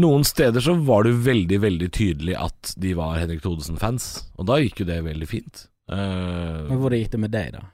Noen 0.00 0.22
steder 0.24 0.62
så 0.64 0.72
var 0.86 1.02
det 1.04 1.18
veldig, 1.20 1.58
veldig 1.60 1.86
tydelig 1.92 2.32
at 2.40 2.70
de 2.80 2.94
var 2.96 3.18
Henrik 3.20 3.42
Thodesen-fans, 3.44 4.06
og 4.40 4.46
da 4.48 4.56
gikk 4.62 4.80
jo 4.80 4.86
det 4.88 5.02
veldig 5.04 5.26
fint. 5.28 5.66
Uh... 5.84 6.64
Men 6.70 6.78
hvordan 6.80 7.02
gikk 7.02 7.10
det 7.12 7.20
med 7.20 7.34
deg, 7.34 7.50
da? 7.58 7.66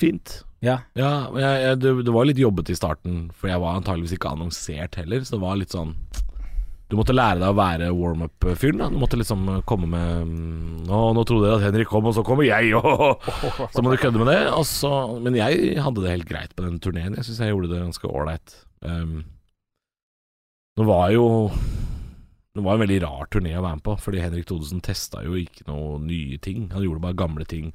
fint. 0.00 0.42
Ja. 0.64 0.80
Ja, 0.98 1.28
jeg, 1.36 1.62
jeg, 1.62 1.80
det, 1.82 1.92
det 2.06 2.14
var 2.14 2.28
litt 2.28 2.40
jobbete 2.40 2.74
i 2.74 2.78
starten, 2.78 3.26
for 3.36 3.50
jeg 3.50 3.62
var 3.62 3.78
antageligvis 3.78 4.16
ikke 4.16 4.32
annonsert 4.34 4.98
heller, 5.00 5.24
så 5.24 5.36
det 5.36 5.44
var 5.44 5.60
litt 5.60 5.74
sånn 5.74 5.94
Du 6.86 6.94
måtte 6.94 7.14
lære 7.16 7.40
deg 7.40 7.50
å 7.50 7.58
være 7.58 7.88
warm-up-fyren. 7.96 8.84
Du 8.94 8.98
måtte 9.00 9.18
liksom 9.18 9.46
komme 9.66 9.88
med 9.90 10.90
Å, 10.92 11.00
Nå, 11.16 11.24
trodde 11.26 11.48
dere 11.48 11.58
at 11.58 11.64
Henrik 11.66 11.88
kom, 11.90 12.06
og 12.06 12.14
så 12.14 12.22
kommer 12.26 12.46
jeg, 12.46 12.76
og 12.78 13.24
Så 13.74 13.82
må 13.82 13.90
du 13.90 13.98
kødde 13.98 14.20
med 14.22 14.30
det. 14.30 14.38
Så, 14.70 14.90
men 15.22 15.34
jeg 15.38 15.80
hadde 15.82 16.04
det 16.04 16.12
helt 16.12 16.28
greit 16.28 16.54
på 16.54 16.62
den 16.62 16.78
turneen. 16.82 17.16
Jeg 17.18 17.26
syns 17.26 17.40
jeg 17.42 17.50
gjorde 17.50 17.72
det 17.72 17.80
ganske 17.82 18.10
ålreit. 18.10 18.54
Um, 18.86 19.24
det 20.76 20.84
var 20.86 21.08
jo 21.10 21.26
Det 22.54 22.62
var 22.62 22.76
en 22.76 22.84
veldig 22.84 23.00
rar 23.02 23.26
turné 23.32 23.56
å 23.56 23.64
være 23.64 23.80
med 23.80 23.84
på, 23.88 23.96
fordi 24.00 24.22
Henrik 24.22 24.46
Thodesen 24.48 24.84
testa 24.84 25.24
jo 25.26 25.34
ikke 25.40 25.66
noe 25.66 25.98
nye 26.04 26.38
ting. 26.38 26.68
Han 26.70 26.86
gjorde 26.86 27.02
bare 27.02 27.18
gamle 27.18 27.48
ting, 27.50 27.72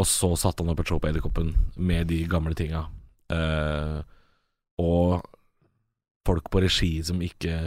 og 0.00 0.08
så 0.08 0.32
satte 0.40 0.64
han 0.64 0.72
opp 0.72 0.80
et 0.82 0.90
show 0.90 0.98
på 1.02 1.10
Edderkoppen 1.12 1.52
med 1.76 2.08
de 2.10 2.22
gamle 2.30 2.56
tinga. 2.58 2.86
Uh, 3.28 4.00
og 4.80 5.28
folk 6.24 6.48
på 6.50 6.64
regi 6.64 6.90
som 7.04 7.20
ikke 7.22 7.60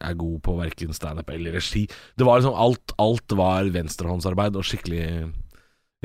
er 0.00 0.18
god 0.18 0.40
på 0.46 0.56
verken 0.58 0.94
standup 0.96 1.30
eller 1.32 1.56
regi. 1.58 1.86
Det 2.16 2.26
var 2.26 2.40
liksom 2.40 2.56
alt, 2.56 2.94
alt 3.02 3.36
var 3.38 3.70
venstrehåndsarbeid 3.74 4.58
og 4.58 4.66
skikkelig 4.66 5.06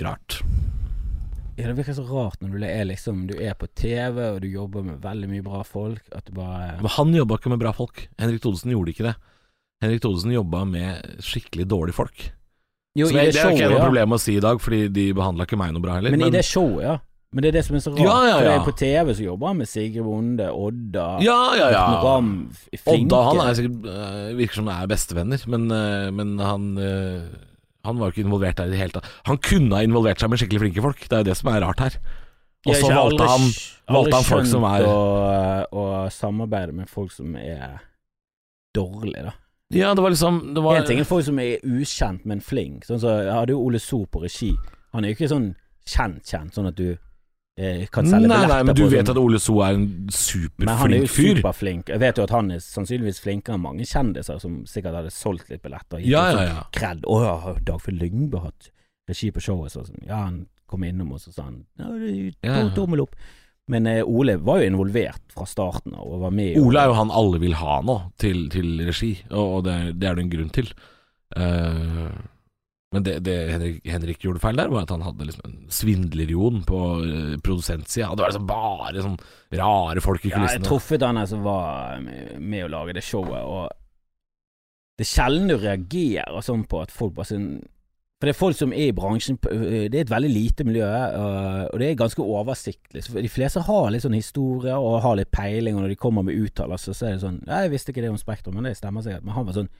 rart. 0.01 0.41
Ja, 1.59 1.67
det 1.67 1.75
virker 1.77 1.93
så 1.93 2.05
rart 2.07 2.39
når 2.41 2.55
du 2.55 2.63
er 2.65 2.85
liksom 2.89 3.25
Du 3.29 3.35
er 3.35 3.53
på 3.59 3.67
TV, 3.77 4.17
og 4.31 4.39
du 4.41 4.47
jobber 4.49 4.85
med 4.85 5.01
veldig 5.03 5.27
mye 5.29 5.43
bra 5.45 5.59
folk, 5.67 6.01
at 6.15 6.25
du 6.25 6.33
bare 6.37 6.77
Men 6.79 6.93
han 6.95 7.13
jobba 7.13 7.37
ikke 7.37 7.51
med 7.53 7.61
bra 7.61 7.73
folk. 7.75 8.07
Henrik 8.17 8.41
Thodesen 8.41 8.71
gjorde 8.73 8.95
ikke 8.95 9.09
det. 9.09 9.15
Henrik 9.83 10.01
Thodesen 10.01 10.33
jobba 10.33 10.63
med 10.65 11.21
skikkelig 11.25 11.67
dårlige 11.69 11.97
folk. 11.97 12.23
Jo, 12.97 13.07
i 13.07 13.15
jeg, 13.15 13.31
det 13.31 13.35
det 13.35 13.43
er 13.43 13.53
ikke 13.55 13.69
noe 13.71 13.77
ja. 13.77 13.85
problem 13.87 14.15
å 14.15 14.19
si 14.19 14.33
i 14.35 14.43
dag, 14.43 14.59
fordi 14.59 14.81
de 14.91 15.05
behandla 15.15 15.47
ikke 15.47 15.59
meg 15.59 15.75
noe 15.75 15.83
bra 15.83 15.99
heller. 15.99 16.15
Men, 16.15 16.25
i 16.27 16.33
det 16.33 16.43
showet, 16.47 16.83
ja. 16.83 16.97
Men 17.31 17.45
det 17.45 17.49
er 17.51 17.55
det 17.55 17.63
som 17.63 17.77
er 17.77 17.83
så 17.83 17.91
rart. 17.93 18.01
Ja, 18.03 18.15
ja, 18.27 18.31
For 18.35 18.43
det 18.43 18.53
er 18.53 18.65
på 18.65 18.73
TV 18.75 19.13
så 19.15 19.23
jobber 19.23 19.47
han 19.47 19.59
med 19.61 19.69
Sigrid 19.71 20.03
Bonde, 20.03 20.49
Odda 20.51 21.05
Ja, 21.23 21.37
ja, 21.55 21.67
ja. 21.71 21.83
Flinke. 21.95 23.05
Odda 23.07 23.21
han 23.29 23.39
er 23.45 23.53
sikkert 23.55 23.85
øh, 23.87 24.25
virker 24.39 24.59
som 24.59 24.67
det 24.67 24.75
er 24.75 24.89
bestevenner, 24.91 25.45
men, 25.53 25.69
øh, 25.71 26.09
men 26.13 26.33
han 26.39 26.65
øh, 26.77 27.21
Han 27.87 27.99
var 27.99 28.09
jo 28.09 28.11
ikke 28.15 28.25
involvert 28.27 28.57
der 28.57 28.67
i 28.67 28.73
det 28.73 28.77
hele 28.77 28.91
tatt. 28.97 29.07
Han 29.25 29.37
kunne 29.41 29.75
ha 29.75 29.81
involvert 29.81 30.19
seg 30.19 30.29
med 30.29 30.37
skikkelig 30.41 30.59
flinke 30.65 30.83
folk, 30.83 30.99
det 31.07 31.15
er 31.17 31.23
jo 31.23 31.29
det 31.31 31.37
som 31.39 31.49
er 31.53 31.63
rart 31.63 31.79
her. 31.79 31.95
Og 32.67 32.75
så 32.77 32.91
valgte 32.93 33.25
han 33.25 33.47
valgte 33.89 34.15
han 34.19 34.27
folk 34.27 34.45
som 34.51 34.63
er- 34.69 34.85
å, 35.71 35.85
samarbeide 36.13 36.75
med 36.77 36.89
folk 36.89 37.11
som 37.11 37.35
er 37.35 37.79
dårlige, 38.75 39.23
da. 39.23 39.33
Ja, 39.73 39.93
det 39.95 40.03
var 40.03 40.11
liksom 40.11 40.53
det 40.53 40.61
var, 40.63 40.75
En 40.75 40.85
ting 40.85 40.99
er 40.99 41.07
folk 41.07 41.25
som 41.25 41.39
er 41.39 41.63
ukjent, 41.63 42.25
men 42.25 42.41
flink. 42.43 42.83
Sånn 42.85 42.99
så 42.99 43.23
Jeg 43.23 43.33
hadde 43.33 43.55
jo 43.55 43.61
Ole 43.63 43.79
So 43.79 44.05
på 44.05 44.21
regi. 44.21 44.51
Han 44.93 45.05
er 45.05 45.13
jo 45.13 45.15
ikke 45.15 45.31
sånn 45.31 45.55
kjent-kjent, 45.87 46.53
sånn 46.53 46.67
at 46.67 46.75
du 46.75 46.91
eh, 46.91 46.97
kan 47.93 48.07
selge 48.09 48.29
Nei, 48.31 48.41
nei, 48.49 48.59
men 48.67 48.77
du 48.77 48.85
vet 48.91 49.09
at 49.11 49.19
Ole 49.19 49.39
So 49.41 49.59
er 49.65 49.77
en 49.77 49.87
superflink 50.07 50.55
fyr. 50.57 50.65
Men 50.65 50.79
han 50.79 50.95
er 50.95 51.03
jo 51.03 51.09
superflink. 51.15 51.91
Jeg 51.93 52.03
vet 52.03 52.21
jo 52.21 52.27
at 52.27 52.33
han 52.35 52.53
er 52.55 52.63
sannsynligvis 52.63 53.21
flinkere 53.23 53.57
enn 53.57 53.65
mange 53.65 53.87
kjendiser 53.89 54.39
som 54.41 54.61
sikkert 54.69 55.01
hadde 55.01 55.13
solgt 55.15 55.51
litt 55.51 55.63
billetter. 55.65 56.01
Ja, 56.05 56.23
ja, 56.33 56.47
ja. 56.47 56.63
Kred. 56.75 57.05
Å 57.05 57.19
ja, 57.23 57.35
har 57.45 57.61
Dagfinn 57.67 57.99
Lyngbø 58.01 58.41
hatt 58.47 58.71
regi 59.11 59.31
på 59.35 59.43
showet? 59.43 59.73
Så 59.75 59.85
sånn. 59.85 60.01
Ja, 60.07 60.23
han 60.27 60.45
kom 60.71 60.85
innom 60.87 61.13
oss 61.17 61.27
og 61.27 61.35
sa 61.35 61.49
han 61.49 61.63
ja, 62.41 62.57
tommel 62.75 63.03
opp. 63.05 63.15
Men 63.71 63.87
eh, 63.87 64.01
Ole 64.07 64.37
var 64.41 64.61
jo 64.61 64.71
involvert 64.71 65.23
fra 65.31 65.45
starten 65.47 65.93
av 65.95 66.07
og 66.07 66.25
var 66.25 66.33
med. 66.35 66.57
Ole 66.59 66.81
er 66.81 66.91
jo 66.91 66.97
han 66.97 67.13
alle 67.13 67.39
vil 67.43 67.55
ha 67.59 67.79
nå, 67.85 67.97
til, 68.19 68.47
til 68.51 68.81
regi, 68.87 69.13
og, 69.29 69.45
og 69.45 69.65
det, 69.67 69.77
det 70.01 70.09
er 70.09 70.17
det 70.17 70.25
en 70.25 70.33
grunn 70.33 70.53
til. 70.55 70.71
Eh, 71.37 72.07
men 72.91 73.03
det, 73.07 73.19
det 73.23 73.35
Henrik, 73.53 73.77
Henrik 73.87 74.23
gjorde 74.25 74.41
feil 74.43 74.57
der, 74.59 74.67
var 74.67 74.83
at 74.83 74.91
han 74.91 75.03
hadde 75.05 75.27
liksom 75.29 75.45
en 75.47 75.59
svindlerjon 75.71 76.63
på 76.67 76.79
uh, 77.05 77.35
produsentsida. 77.39 78.09
Det 78.15 78.25
var 78.25 78.33
liksom 78.33 78.47
bare 78.49 79.03
sånn 79.05 79.19
rare 79.55 80.03
folk 80.03 80.25
i 80.25 80.31
Ja, 80.31 80.33
jeg 80.33 80.41
kulissene. 80.41 80.67
truffet 80.67 81.05
han 81.07 81.21
som 81.27 81.45
var 81.45 82.01
med, 82.03 82.65
å 82.65 82.71
lage 82.73 82.97
det 82.97 83.05
showet, 83.07 83.45
og 83.47 83.69
det 84.99 85.07
er 85.07 85.13
sjelden 85.15 85.47
du 85.47 85.55
reagerer 85.57 86.43
sånn 86.45 86.65
på 86.69 86.81
at 86.83 86.91
folk 86.93 87.15
bare 87.15 87.31
sånn 87.31 87.53
For 88.21 88.27
det 88.27 88.33
er 88.35 88.37
folk 88.37 88.57
som 88.59 88.73
er 88.75 88.91
i 88.91 88.93
bransjen 88.93 89.39
Det 89.41 89.95
er 89.95 90.03
et 90.03 90.11
veldig 90.11 90.29
lite 90.29 90.65
miljø, 90.67 90.85
og 90.85 91.79
det 91.81 91.87
er 91.87 91.95
ganske 91.97 92.21
oversiktlig. 92.21 93.01
Så 93.07 93.15
De 93.17 93.31
fleste 93.31 93.63
har 93.65 93.87
litt 93.89 94.03
sånn 94.03 94.13
historier 94.13 94.77
og 94.77 94.99
har 95.01 95.15
litt 95.17 95.31
peiling, 95.33 95.79
og 95.79 95.87
når 95.87 95.95
de 95.95 95.97
kommer 96.03 96.27
med 96.27 96.37
uttalelser, 96.37 96.93
så 96.93 97.07
er 97.07 97.15
det 97.15 97.23
sånn 97.23 97.39
«Ja, 97.47 97.63
'Jeg 97.63 97.71
visste 97.71 97.95
ikke 97.95 98.03
det 98.03 98.11
om 98.11 98.19
Spektrum, 98.21 98.59
men 98.59 98.67
det 98.67 98.77
stemmer 98.77 99.01
sikkert.' 99.01 99.23
Men 99.25 99.33
han 99.33 99.47
var 99.47 99.57
sånn 99.57 99.71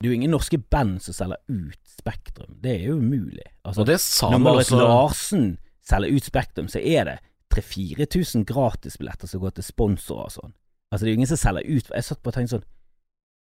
Det 0.00 0.06
er 0.08 0.12
jo 0.14 0.16
ingen 0.16 0.30
norske 0.32 0.58
band 0.58 1.00
som 1.04 1.12
selger 1.14 1.36
ut 1.48 1.78
Spektrum. 1.98 2.54
Det 2.62 2.70
er 2.78 2.86
jo 2.88 2.96
umulig. 2.96 3.44
Altså, 3.64 3.80
og 3.82 3.86
det 3.86 3.98
sa 4.00 4.30
når 4.30 4.38
Marit 4.38 4.58
også 4.70 4.78
Larsen 4.80 5.58
selger 5.84 6.16
ut 6.16 6.24
Spektrum, 6.24 6.68
så 6.72 6.80
er 6.80 7.04
det 7.04 7.18
3000-4000 7.54 8.44
gratisbilletter 8.48 9.28
som 9.28 9.40
går 9.40 9.50
til 9.58 9.64
sponsorer 9.66 10.24
og 10.30 10.32
sånn. 10.32 10.54
Altså, 10.90 11.04
det 11.04 11.10
er 11.10 11.12
jo 11.14 11.18
ingen 11.20 11.30
som 11.30 11.36
selger 11.38 11.66
ut 11.76 11.90
Jeg 11.94 12.04
satt 12.04 12.22
på 12.22 12.30
og 12.30 12.34
tenkte 12.34 12.56
sånn 12.56 12.64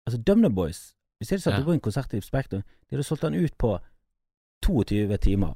Altså, 0.07 0.19
Dumner 0.27 0.49
Boys 0.49 0.93
Hvis 1.19 1.27
de 1.29 1.33
hadde 1.35 1.43
satt 1.43 1.57
Ja. 1.57 1.63
på 1.65 1.73
en 1.73 1.79
konsert 1.79 2.13
i 2.13 2.21
Spektrum, 2.21 2.61
de 2.61 2.95
hadde 2.95 3.03
solgt 3.07 3.23
den 3.23 3.35
ut 3.35 3.57
på 3.57 3.79
22 4.63 5.17
timer, 5.17 5.53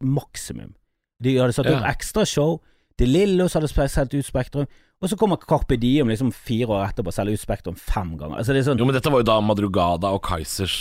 maksimum. 0.00 0.74
De 1.22 1.36
hadde 1.36 1.52
satt 1.52 1.66
opp 1.70 1.84
ekstra 1.86 2.24
show. 2.26 2.60
De 2.98 3.06
Lillos 3.06 3.52
hadde 3.54 3.68
solgt 3.68 4.14
ut 4.14 4.24
Spektrum, 4.26 4.66
Og 5.00 5.08
så 5.08 5.16
kommer 5.16 5.38
Carpe 5.40 5.78
Diem 5.80 6.10
liksom 6.12 6.28
fire 6.34 6.68
år 6.76 6.82
etterpå 6.90 7.08
og 7.08 7.16
selger 7.16 7.38
ut 7.38 7.40
Spektrum 7.40 7.76
fem 7.80 8.10
ganger. 8.20 8.36
Altså 8.42 8.52
det 8.52 8.66
sånn 8.66 8.80
Jo, 8.80 8.84
men 8.88 8.96
dette 8.98 9.08
var 9.12 9.22
jo 9.22 9.28
da 9.30 9.38
Madrugada 9.40 10.10
og 10.12 10.20
Kaizers 10.26 10.74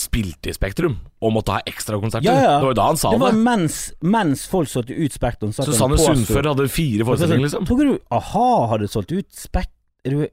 spilte 0.00 0.48
i 0.48 0.54
Spektrum 0.56 0.94
og 1.20 1.32
måtte 1.34 1.52
ha 1.58 1.60
ekstrakonserter. 1.68 2.24
Ja, 2.24 2.36
ja. 2.40 2.52
Det 2.56 2.64
var 2.64 2.72
jo 2.72 2.78
da 2.78 2.86
han 2.88 2.96
sa 3.00 3.10
Det 3.12 3.18
det. 3.18 3.24
var 3.26 3.40
mens, 3.44 3.80
mens 4.00 4.46
folk 4.48 4.70
solgte 4.72 4.96
ut 4.96 5.12
Spektrum. 5.12 5.52
Så 5.52 5.66
påsto- 5.66 5.98
Sundfør 6.06 6.48
hadde 6.54 6.68
fire 6.72 7.04
forestillinger, 7.04 7.44
liksom. 7.50 7.66
Tror 7.68 7.82
du 7.84 7.98
a-ha 8.16 8.46
hadde 8.72 8.88
solgt 8.88 9.12
ut 9.12 9.28
Spekt... 9.36 9.74
er 10.08 10.30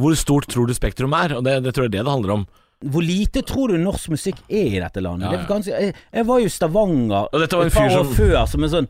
Hvor 0.00 0.16
stort 0.16 0.48
tror 0.48 0.70
du 0.70 0.72
Spektrum 0.78 1.12
er? 1.18 1.36
Og 1.36 1.44
det, 1.44 1.58
det 1.66 1.74
tror 1.76 1.88
jeg 1.90 1.92
det 1.98 2.06
det 2.06 2.14
handler 2.14 2.32
om. 2.38 2.46
Hvor 2.88 3.02
lite 3.04 3.42
tror 3.44 3.74
du 3.74 3.76
norsk 3.82 4.08
musikk 4.14 4.40
er 4.48 4.78
i 4.78 4.80
dette 4.80 5.02
landet? 5.04 5.26
Ja, 5.28 5.34
Det 5.34 5.40
er 5.44 5.48
ganske, 5.50 5.74
jeg, 5.82 5.94
jeg 6.14 6.26
var 6.30 6.40
jo 6.40 6.46
i 6.48 6.54
Stavanger 6.56 7.28
et 7.42 7.50
par 7.52 7.84
år 7.84 7.92
som 7.98 8.12
før 8.16 8.36
som 8.48 8.64
en 8.64 8.72
sånn 8.78 8.88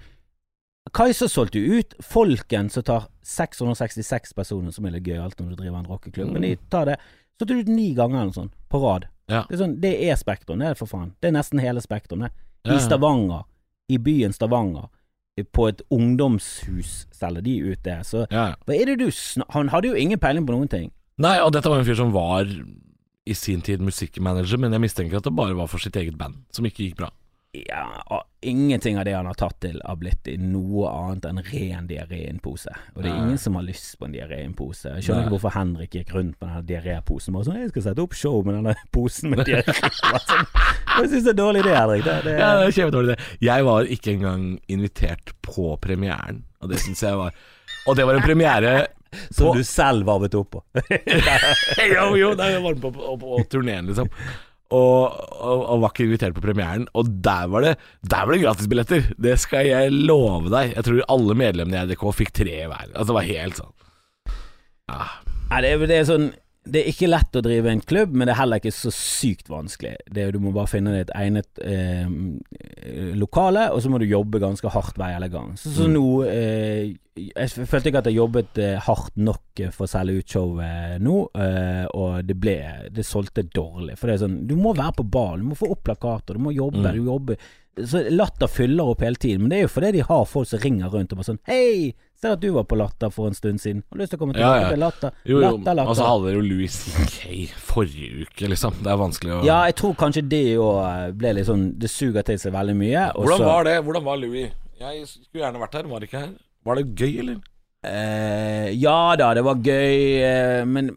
Kaiser 0.94 1.30
solgte 1.30 1.60
jo 1.60 1.78
ut 1.80 1.94
Folken, 2.04 2.70
som 2.72 2.84
tar 2.86 3.08
666 3.26 4.34
personer, 4.36 4.74
som 4.74 4.86
er 4.88 4.96
litt 4.96 5.08
gøyalt 5.08 5.38
når 5.40 5.52
du 5.52 5.62
driver 5.62 5.80
en 5.80 5.88
rockeklubb. 5.90 6.32
Men 6.34 6.46
de 6.46 6.56
tar 6.72 6.92
det 6.92 7.00
Solgte 7.38 7.54
ut 7.54 7.68
ni 7.70 7.92
ganger 7.94 8.18
eller 8.18 8.32
noe 8.32 8.34
sånt, 8.34 8.54
på 8.66 8.80
rad. 8.82 9.04
Ja. 9.30 9.44
Det 9.46 9.54
er 9.54 9.60
sånn, 9.60 9.74
det 9.78 9.92
er 10.08 10.16
Spektrum, 10.18 10.58
det 10.58 10.72
er 10.72 10.78
for 10.78 10.90
faen. 10.90 11.12
Det 11.22 11.28
er 11.30 11.36
nesten 11.36 11.60
hele 11.62 11.78
Spektrum, 11.84 12.24
det. 12.26 12.32
I. 12.66 12.80
Stavanger, 12.82 13.44
i 13.86 13.98
byen 14.02 14.34
Stavanger, 14.34 14.88
på 15.54 15.68
et 15.70 15.84
ungdomshus 15.94 17.04
selger 17.14 17.44
de 17.46 17.54
ut 17.70 17.84
det. 17.86 18.00
Så 18.08 18.24
ja, 18.26 18.48
hva 18.66 18.74
er 18.74 18.90
det 18.90 18.98
du. 19.04 19.06
Han 19.54 19.70
hadde 19.70 19.92
jo 19.92 20.00
ingen 20.00 20.18
peiling 20.18 20.48
på 20.48 20.56
noen 20.56 20.72
ting. 20.72 20.90
Nei, 21.22 21.36
og 21.44 21.52
dette 21.54 21.70
var 21.70 21.78
en 21.78 21.86
fyr 21.86 21.98
som 22.00 22.10
var 22.14 22.50
i 23.28 23.36
sin 23.38 23.62
tid 23.62 23.82
musikkmanager, 23.84 24.58
men 24.58 24.74
jeg 24.74 24.82
mistenker 24.82 25.20
at 25.20 25.26
det 25.28 25.34
bare 25.36 25.54
var 25.58 25.70
for 25.70 25.82
sitt 25.82 25.96
eget 26.00 26.18
band, 26.18 26.40
som 26.54 26.66
ikke 26.66 26.88
gikk 26.88 26.98
bra. 26.98 27.12
Ja, 27.52 28.24
ingenting 28.40 28.98
av 28.98 29.04
det 29.08 29.12
han 29.16 29.26
har 29.26 29.34
tatt 29.34 29.56
til 29.64 29.78
har 29.84 29.96
blitt 29.96 30.28
i 30.28 30.34
noe 30.36 30.90
annet 30.92 31.24
enn 31.30 31.38
ren 31.46 31.86
diaré-pose. 31.88 32.74
Og 32.94 33.00
det 33.02 33.08
er 33.08 33.14
Nei. 33.16 33.22
ingen 33.24 33.38
som 33.40 33.56
har 33.56 33.64
lyst 33.64 33.94
på 33.98 34.04
en 34.04 34.12
diaré-pose. 34.12 34.92
Jeg 34.98 35.06
skjønner 35.06 35.22
Nei. 35.22 35.26
ikke 35.26 35.32
hvorfor 35.38 35.54
Henrik 35.56 35.96
gikk 35.96 36.12
rundt 36.14 36.36
med 36.44 36.50
den 36.52 36.66
diaréposen 36.68 37.38
og 37.40 37.46
sånn 37.48 37.56
'Jeg 37.56 37.70
skal 37.72 37.82
sette 37.88 38.04
opp 38.04 38.12
show 38.14 38.44
med 38.44 38.54
denne 38.58 38.74
posen 38.92 39.30
med 39.32 39.46
diaré'. 39.48 39.64
Sånn, 40.28 40.44
Jeg 40.98 41.08
syns 41.08 41.24
det 41.24 41.32
er 41.32 41.40
dårlig 41.40 41.62
idé, 41.64 41.74
Henrik. 41.78 42.04
Det, 42.04 42.16
det, 42.24 42.36
Ja, 42.38 42.50
det 42.60 42.66
er 42.68 42.76
kjempedårlig 42.78 43.16
det. 43.16 43.24
Jeg 43.40 43.64
var 43.64 43.82
ikke 43.96 44.12
engang 44.12 44.44
invitert 44.68 45.32
på 45.42 45.76
premieren, 45.80 46.44
og 46.60 46.68
det 46.68 46.78
syns 46.84 47.00
jeg 47.02 47.16
var 47.16 47.32
Og 47.88 47.96
det 47.96 48.04
var 48.04 48.14
en 48.14 48.22
premiere 48.28 48.86
som 49.32 49.46
på- 49.48 49.54
du 49.56 49.62
selv 49.64 50.04
varmet 50.04 50.34
opp 50.34 50.50
på. 50.50 50.62
Jo, 51.96 52.12
jo, 52.14 52.34
det 52.34 52.60
var 52.62 52.74
på, 52.74 52.92
på, 52.92 53.16
på, 53.16 53.16
på 53.40 53.48
turneen, 53.48 53.86
liksom. 53.88 54.08
Og, 54.68 55.14
og, 55.40 55.62
og 55.64 55.80
var 55.80 55.94
ikke 55.94 56.04
invitert 56.04 56.36
på 56.36 56.42
premieren. 56.44 56.84
Og 56.98 57.08
der 57.24 57.46
var 57.48 57.64
det 57.64 57.70
Der 58.04 58.26
var 58.26 58.34
det 58.34 58.42
gratisbilletter! 58.42 59.06
Det 59.16 59.38
skal 59.40 59.64
jeg 59.70 59.94
love 59.94 60.52
deg. 60.52 60.74
Jeg 60.76 60.84
tror 60.84 61.06
alle 61.14 61.36
medlemmene 61.40 61.80
i 61.80 61.88
EDK 61.88 62.04
fikk 62.18 62.34
tre 62.36 62.58
hver. 62.66 62.90
Altså, 62.92 63.08
det 63.08 63.16
var 63.20 63.30
helt 63.30 63.62
sånn 63.62 63.74
ja. 64.88 65.06
Nei, 65.48 65.62
det, 65.64 65.72
det 65.88 65.96
er 65.98 66.06
sånn 66.08 66.28
Det 66.68 66.82
er 66.82 66.90
ikke 66.92 67.08
lett 67.08 67.36
å 67.38 67.42
drive 67.44 67.70
en 67.72 67.80
klubb, 67.80 68.12
men 68.12 68.26
det 68.28 68.34
er 68.34 68.40
heller 68.42 68.60
ikke 68.60 68.72
så 68.76 68.90
sykt 68.92 69.48
vanskelig. 69.48 69.94
Det, 70.12 70.26
du 70.34 70.38
må 70.44 70.52
bare 70.52 70.68
finne 70.68 70.92
ditt 70.92 71.08
et 71.08 71.16
egnet 71.16 71.62
eh, 71.64 72.06
lokale, 73.18 73.68
og 73.72 73.82
så 73.82 73.90
må 73.92 73.98
du 74.00 74.06
jobbe 74.08 74.40
ganske 74.42 74.70
hardt 74.72 74.98
hver 74.98 75.14
hele 75.16 75.28
gang. 75.32 75.54
Så, 75.58 75.72
så 75.74 75.86
Mm. 75.88 75.92
nå 75.96 76.06
eh, 76.28 76.96
Jeg 77.18 77.66
følte 77.66 77.88
ikke 77.90 77.98
at 77.98 78.06
jeg 78.06 78.14
jobbet 78.20 78.58
eh, 78.62 78.76
hardt 78.86 79.16
nok 79.18 79.62
for 79.74 79.86
å 79.86 79.90
selge 79.90 80.20
ut 80.20 80.28
showet 80.34 81.00
nå, 81.02 81.16
eh, 81.34 81.86
og 81.98 82.20
det 82.28 82.36
ble 82.38 82.54
Det 82.94 83.02
solgte 83.04 83.42
dårlig. 83.42 83.96
For 83.98 84.06
det 84.06 84.14
er 84.18 84.22
sånn 84.26 84.36
Du 84.46 84.54
må 84.56 84.70
være 84.76 84.94
på 85.00 85.08
ballen, 85.10 85.42
du 85.42 85.50
må 85.50 85.58
få 85.58 85.72
opp 85.74 85.82
plakater, 85.88 86.34
du 86.38 86.44
må 86.46 86.52
jobbe, 86.54 86.78
Mm. 86.78 86.92
du 86.94 87.04
jobber 87.10 87.36
så 87.78 88.00
Latter 88.10 88.48
fyller 88.50 88.88
opp 88.90 89.00
hele 89.06 89.14
tiden, 89.14 89.42
men 89.42 89.50
det 89.50 89.58
er 89.58 89.62
jo 89.68 89.68
fordi 89.70 89.92
de 89.92 90.00
har 90.02 90.24
folk 90.26 90.48
som 90.50 90.58
ringer 90.58 90.90
rundt 90.90 91.12
og 91.12 91.18
bare 91.20 91.28
sånn 91.28 91.38
Hei, 91.46 91.94
ser 92.22 92.34
at 92.34 92.42
du 92.42 92.48
var 92.54 92.64
på 92.68 92.78
Latter 92.78 93.12
for 93.14 93.30
en 93.30 93.36
stund 93.36 93.62
siden. 93.62 93.82
Har 93.92 94.00
lyst 94.00 94.14
til 94.14 94.18
å 94.18 94.22
komme 94.22 94.36
tilbake 94.36 94.62
ja. 94.64 94.70
til 94.72 94.82
Latter? 94.82 95.18
Jo, 95.24 95.36
jo. 95.36 95.42
Latter, 95.44 95.78
latter. 95.78 95.90
Og 95.92 95.98
så 95.98 96.08
hadde 96.08 96.26
dere 96.28 96.40
jo 96.40 96.46
Louis 96.46 96.78
C.K. 96.78 97.36
forrige 97.70 98.24
uke, 98.26 98.50
liksom. 98.54 98.80
Det 98.82 98.92
er 98.94 99.00
vanskelig 99.02 99.36
å 99.36 99.42
Ja, 99.46 99.58
jeg 99.70 99.78
tror 99.80 99.94
kanskje 100.00 100.24
det 100.30 100.42
òg 100.62 101.14
ble 101.18 101.36
litt 101.38 101.48
sånn 101.48 101.68
Det 101.78 101.90
suger 101.92 102.26
til 102.26 102.40
seg 102.42 102.54
veldig 102.56 102.76
mye. 102.78 103.04
Hvordan 103.18 103.46
var 103.46 103.68
det? 103.70 103.76
Hvordan 103.86 104.08
var 104.08 104.20
Louis? 104.22 104.50
Jeg 104.78 105.06
skulle 105.10 105.44
gjerne 105.44 105.62
vært 105.62 105.78
her, 105.78 105.88
var 105.90 106.04
ikke 106.06 106.20
her. 106.22 106.34
Var 106.68 106.78
det 106.78 106.84
gøy, 106.94 107.14
eller? 107.22 107.38
Eh, 107.86 108.70
ja 108.74 109.14
da, 109.16 109.28
det 109.38 109.44
var 109.46 109.60
gøy, 109.62 110.18
uh, 110.24 110.64
men 110.66 110.90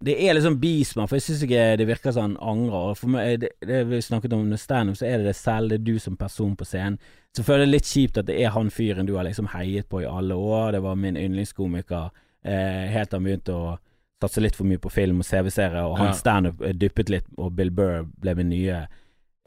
det 0.00 0.14
er 0.22 0.36
liksom 0.36 0.60
bismak, 0.62 1.10
for 1.10 1.18
jeg 1.18 1.24
syns 1.26 1.42
ikke 1.44 1.64
det 1.80 1.86
virker 1.88 2.14
som 2.14 2.28
han 2.28 2.36
angrer. 2.52 2.94
For 2.96 3.10
meg, 3.12 3.40
det, 3.42 3.50
det 3.66 3.80
vi 3.90 3.98
snakket 4.04 4.32
om 4.36 4.46
under 4.46 4.60
standup, 4.60 4.96
så 5.00 5.08
er 5.08 5.18
det 5.18 5.32
det 5.32 5.36
selv, 5.36 5.72
det 5.72 5.80
er 5.80 5.86
du 5.90 5.98
som 6.00 6.16
person 6.16 6.54
på 6.56 6.64
scenen. 6.68 7.00
Så 7.36 7.42
føler 7.46 7.64
jeg 7.64 7.68
det 7.68 7.74
litt 7.76 7.90
kjipt 7.90 8.18
at 8.22 8.26
det 8.30 8.38
er 8.42 8.54
han 8.54 8.70
fyren 8.74 9.06
du 9.06 9.16
har 9.18 9.26
liksom 9.26 9.50
heiet 9.52 9.86
på 9.90 10.00
i 10.02 10.08
alle 10.08 10.34
år. 10.38 10.72
Det 10.74 10.82
var 10.86 10.98
min 10.98 11.18
yndlingskomiker 11.20 12.08
uh, 12.10 12.84
helt 12.94 13.10
til 13.10 13.18
han 13.20 13.26
begynte 13.28 13.54
å 13.58 13.76
satse 14.20 14.42
litt 14.44 14.56
for 14.56 14.68
mye 14.68 14.80
på 14.82 14.90
film 14.92 15.22
og 15.22 15.26
CV-serier, 15.26 15.82
og 15.82 15.98
Ja. 15.98 16.04
hans 16.04 16.18
standup 16.20 16.60
eh, 16.62 16.74
dyppet 16.76 17.08
litt, 17.08 17.28
og 17.38 17.54
Bill 17.56 17.70
Burr 17.72 18.02
ble 18.20 18.34
min 18.36 18.50
nye 18.52 18.82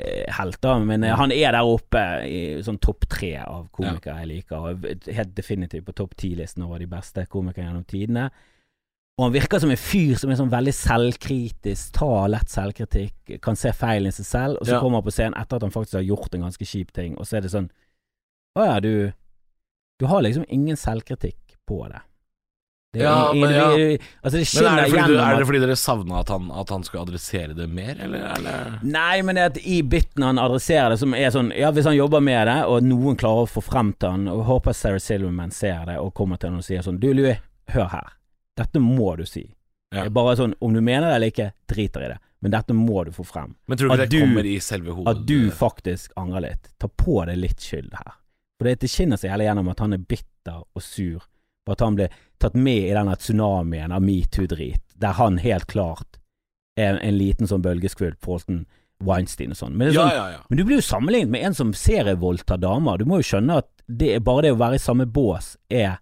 helt, 0.02 0.58
da. 0.62 0.80
Men 0.80 1.04
eh, 1.04 1.14
han 1.16 1.32
er 1.32 1.52
der 1.54 1.68
oppe 1.70 2.02
i 2.26 2.40
sånn 2.66 2.80
topp 2.82 3.06
tre 3.12 3.36
av 3.44 3.68
komikere 3.72 4.24
jeg 4.24 4.32
liker. 4.32 4.58
Og 4.72 4.88
helt 5.14 5.36
definitivt 5.38 5.86
på 5.86 5.94
topp 5.96 6.16
ti-listen 6.20 6.64
over 6.66 6.80
de 6.82 6.88
beste 6.90 7.26
komikerne 7.30 7.70
gjennom 7.70 7.86
tidene. 7.86 8.26
Og 9.20 9.28
han 9.28 9.34
virker 9.36 9.62
som 9.62 9.70
en 9.70 9.78
fyr 9.78 10.16
som 10.18 10.32
er 10.34 10.40
sånn 10.40 10.50
veldig 10.50 10.74
selvkritisk, 10.74 11.92
tar 11.94 12.32
lett 12.34 12.50
selvkritikk, 12.50 13.36
kan 13.46 13.56
se 13.60 13.70
feil 13.78 14.10
i 14.10 14.12
seg 14.16 14.26
selv, 14.26 14.58
og 14.58 14.66
så 14.66 14.74
Ja. 14.74 14.80
kommer 14.82 14.98
han 14.98 15.06
på 15.06 15.14
scenen 15.14 15.38
etter 15.38 15.56
at 15.60 15.62
han 15.68 15.72
faktisk 15.76 16.00
har 16.00 16.08
gjort 16.08 16.34
en 16.34 16.42
ganske 16.48 16.66
kjip 16.66 16.92
ting, 16.92 17.14
og 17.18 17.26
så 17.30 17.38
er 17.38 17.42
det 17.42 17.52
sånn 17.54 17.70
Å 18.58 18.66
ja, 18.66 18.80
du 18.80 19.14
Du 20.00 20.08
har 20.08 20.22
liksom 20.22 20.46
ingen 20.50 20.76
selvkritikk 20.76 21.56
på 21.68 21.88
det. 21.90 22.02
Det 22.94 23.02
er 23.02 23.34
i, 23.34 23.38
i, 23.38 23.42
men 23.42 23.54
ja. 23.56 23.68
Altså, 24.22 24.38
det 24.38 24.62
Men 24.62 24.68
er 24.78 24.84
det, 24.84 24.92
fordi, 24.94 25.14
du, 25.14 25.20
er 25.20 25.38
det 25.40 25.46
fordi 25.50 25.60
dere 25.64 25.76
savna 25.82 26.20
at, 26.20 26.30
han- 26.30 26.52
at 26.62 26.70
han 26.70 26.84
skulle 26.86 27.02
adressere 27.08 27.56
det 27.58 27.66
mer, 27.70 27.96
eller? 28.06 28.28
eller? 28.38 28.80
Nei, 28.86 29.22
men 29.26 29.36
det 29.40 29.46
at 29.50 29.58
i 29.66 29.80
biten 29.82 30.22
han 30.28 30.38
adresserer 30.38 30.94
det, 30.94 31.00
som 31.02 31.14
er 31.18 31.32
sånn 31.34 31.50
Ja, 31.58 31.72
hvis 31.74 31.86
han 31.90 31.96
jobber 31.98 32.22
med 32.22 32.46
det, 32.48 32.60
og 32.70 32.84
noen 32.86 33.18
klarer 33.18 33.48
å 33.48 33.50
få 33.50 33.64
frem 33.66 33.94
til 33.98 34.10
han, 34.14 34.28
og 34.30 34.46
håper 34.46 34.74
Sarah 34.78 35.02
Silverman 35.02 35.52
ser 35.52 35.86
det 35.90 35.98
og 35.98 36.14
kommer 36.14 36.38
til 36.38 36.50
han 36.54 36.62
og 36.62 36.68
sier 36.68 36.86
sånn 36.86 37.00
Du, 37.02 37.10
Louis, 37.18 37.42
hør 37.74 37.90
her. 37.96 38.14
Dette 38.58 38.78
må 38.80 39.16
du 39.18 39.26
si. 39.26 39.48
Ja. 39.94 40.06
Bare 40.14 40.36
sånn, 40.38 40.54
om 40.62 40.74
du 40.74 40.82
mener 40.82 41.08
det 41.10 41.16
eller 41.18 41.34
ikke, 41.34 41.52
driter 41.70 42.06
i 42.06 42.12
det. 42.14 42.20
Men 42.44 42.52
dette 42.52 42.74
må 42.78 43.06
du 43.08 43.12
få 43.16 43.24
frem. 43.26 43.56
Men 43.72 43.78
tror 43.80 43.88
du 43.90 43.94
ikke 43.96 44.04
det 44.06 44.10
du- 44.14 44.20
kommer 44.22 44.46
i 44.46 44.56
selve 44.60 44.92
hodet? 44.94 45.08
At 45.18 45.26
du 45.26 45.50
faktisk 45.50 46.12
angrer 46.20 46.42
litt. 46.52 46.70
Ta 46.78 46.88
på 46.90 47.26
deg 47.26 47.38
litt 47.40 47.58
skyld 47.62 47.94
her. 47.98 48.14
For 48.60 48.68
det, 48.70 48.80
det 48.82 48.90
skinner 48.92 49.18
seg 49.18 49.32
hele 49.34 49.46
gjennom 49.48 49.70
at 49.72 49.80
han 49.80 49.94
er 49.94 49.98
bitter 49.98 50.60
og 50.62 50.82
sur 50.84 51.24
på 51.66 51.76
at 51.76 51.84
han 51.84 51.98
ble 51.98 52.10
tatt 52.42 52.56
med 52.60 52.90
i 52.90 52.96
denne 52.96 53.16
tsunamien 53.20 53.92
av 53.96 54.04
metoo-drit, 54.04 54.84
der 55.00 55.18
han 55.20 55.40
helt 55.44 55.68
klart 55.72 56.20
er 56.80 56.98
en 56.98 57.18
liten 57.18 57.48
sånn 57.48 57.64
bølgeskvulp 57.64 58.20
på 58.24 58.40
til 58.44 58.64
Weinstein 59.04 59.52
og 59.54 59.60
sånn. 59.60 59.76
Men, 59.76 59.90
er 59.90 59.94
Ja, 59.94 60.02
sånn, 60.02 60.16
ja, 60.16 60.26
ja. 60.38 60.40
men 60.50 60.58
du 60.58 60.64
blir 60.64 60.80
jo 60.80 60.86
sammenlignet 60.86 61.32
med 61.34 61.44
en 61.48 61.58
som 61.58 61.74
serievoldtar 61.76 62.58
damer. 62.62 62.98
Du 62.98 63.06
må 63.10 63.20
jo 63.20 63.28
skjønne 63.34 63.60
at 63.64 63.70
det, 63.88 64.16
bare 64.24 64.48
det 64.48 64.54
å 64.56 64.60
være 64.62 64.80
i 64.80 64.84
samme 64.84 65.06
bås 65.06 65.58
er 65.70 65.98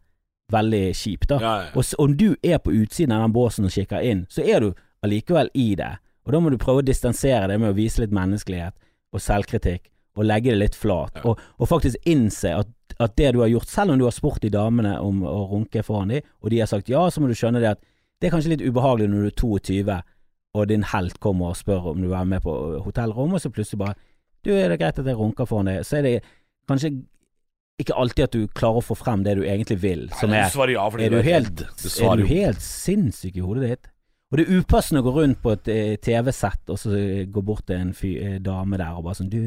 veldig 0.51 0.83
kjipt, 0.95 1.29
da. 1.31 1.39
Og 1.75 1.85
så, 1.87 1.97
om 2.03 2.13
du 2.17 2.35
er 2.43 2.59
på 2.59 2.73
utsiden 2.75 3.15
av 3.15 3.23
den 3.25 3.33
båsen 3.35 3.65
og 3.65 3.73
kikker 3.73 4.03
inn, 4.05 4.25
så 4.29 4.43
er 4.43 4.61
du 4.65 4.73
allikevel 5.05 5.49
i 5.57 5.71
det. 5.79 5.93
Og 6.27 6.35
da 6.35 6.41
må 6.43 6.51
du 6.53 6.59
prøve 6.61 6.83
å 6.83 6.85
distansere 6.85 7.47
det 7.49 7.57
med 7.59 7.71
å 7.71 7.77
vise 7.77 8.03
litt 8.03 8.13
menneskelighet 8.13 8.75
og 9.11 9.23
selvkritikk, 9.23 9.87
og 10.19 10.27
legge 10.27 10.51
det 10.51 10.59
litt 10.59 10.75
flat. 10.75 11.21
Og, 11.23 11.39
og 11.57 11.69
faktisk 11.71 12.03
innse 12.05 12.51
at, 12.61 12.69
at 13.01 13.15
det 13.17 13.31
du 13.35 13.41
har 13.41 13.51
gjort, 13.51 13.69
selv 13.71 13.93
om 13.93 13.99
du 13.99 14.05
har 14.05 14.15
spurt 14.15 14.41
de 14.43 14.51
damene 14.53 14.93
om 15.01 15.23
å 15.27 15.45
runke 15.51 15.83
foran 15.85 16.13
dem, 16.13 16.25
og 16.41 16.53
de 16.53 16.59
har 16.61 16.69
sagt 16.69 16.91
ja, 16.91 17.03
så 17.09 17.21
må 17.21 17.29
du 17.29 17.37
skjønne 17.37 17.61
det 17.63 17.75
at 17.75 17.83
det 18.21 18.29
er 18.29 18.35
kanskje 18.35 18.53
litt 18.53 18.65
ubehagelig 18.65 19.09
når 19.09 19.23
du 19.23 19.29
er 19.29 19.37
22, 19.41 19.99
og 20.51 20.67
din 20.69 20.83
helt 20.91 21.17
kommer 21.23 21.53
og 21.53 21.57
spør 21.57 21.93
om 21.93 22.03
du 22.03 22.11
er 22.13 22.27
med 22.27 22.43
på 22.43 22.53
hotellrom, 22.85 23.33
og 23.33 23.41
så 23.41 23.53
plutselig 23.53 23.81
bare 23.81 23.97
Du, 24.41 24.49
er 24.49 24.71
det 24.71 24.79
greit 24.81 24.97
at 24.97 25.05
jeg 25.05 25.17
runker 25.17 25.45
foran 25.45 25.69
deg? 25.69 25.83
Så 25.85 25.99
er 25.99 26.05
det 26.07 26.13
kanskje 26.69 26.95
ikke 27.81 27.97
alltid 27.97 28.23
at 28.25 28.35
du 28.35 28.47
klarer 28.57 28.81
å 28.81 28.85
få 28.85 28.97
frem 28.97 29.23
det 29.25 29.35
du 29.37 29.43
egentlig 29.45 29.77
vil, 29.81 30.07
som 30.17 30.29
Nei, 30.33 30.43
er 30.45 30.69
Du 30.69 30.73
ja 30.73 30.85
er 30.85 31.13
du 31.13 31.21
helt. 31.25 31.63
Du 31.81 31.87
er 32.05 32.17
du 32.17 32.25
helt 32.29 32.61
sinnssyk 32.61 33.37
i 33.37 33.45
hodet 33.45 33.69
ditt? 33.69 33.91
Og 34.31 34.39
det 34.39 34.45
er 34.45 34.61
upassende 34.61 35.01
å 35.01 35.05
gå 35.05 35.13
rundt 35.17 35.41
på 35.43 35.51
et 35.51 35.69
eh, 35.71 35.95
TV-sett 35.99 36.71
og 36.71 36.79
så 36.79 36.99
gå 37.27 37.43
bort 37.43 37.65
til 37.67 37.81
en 37.81 37.93
fy, 37.95 38.13
eh, 38.15 38.37
dame 38.43 38.79
der 38.79 38.95
og 38.95 39.03
bare 39.07 39.19
sånn 39.19 39.31
Du, 39.31 39.41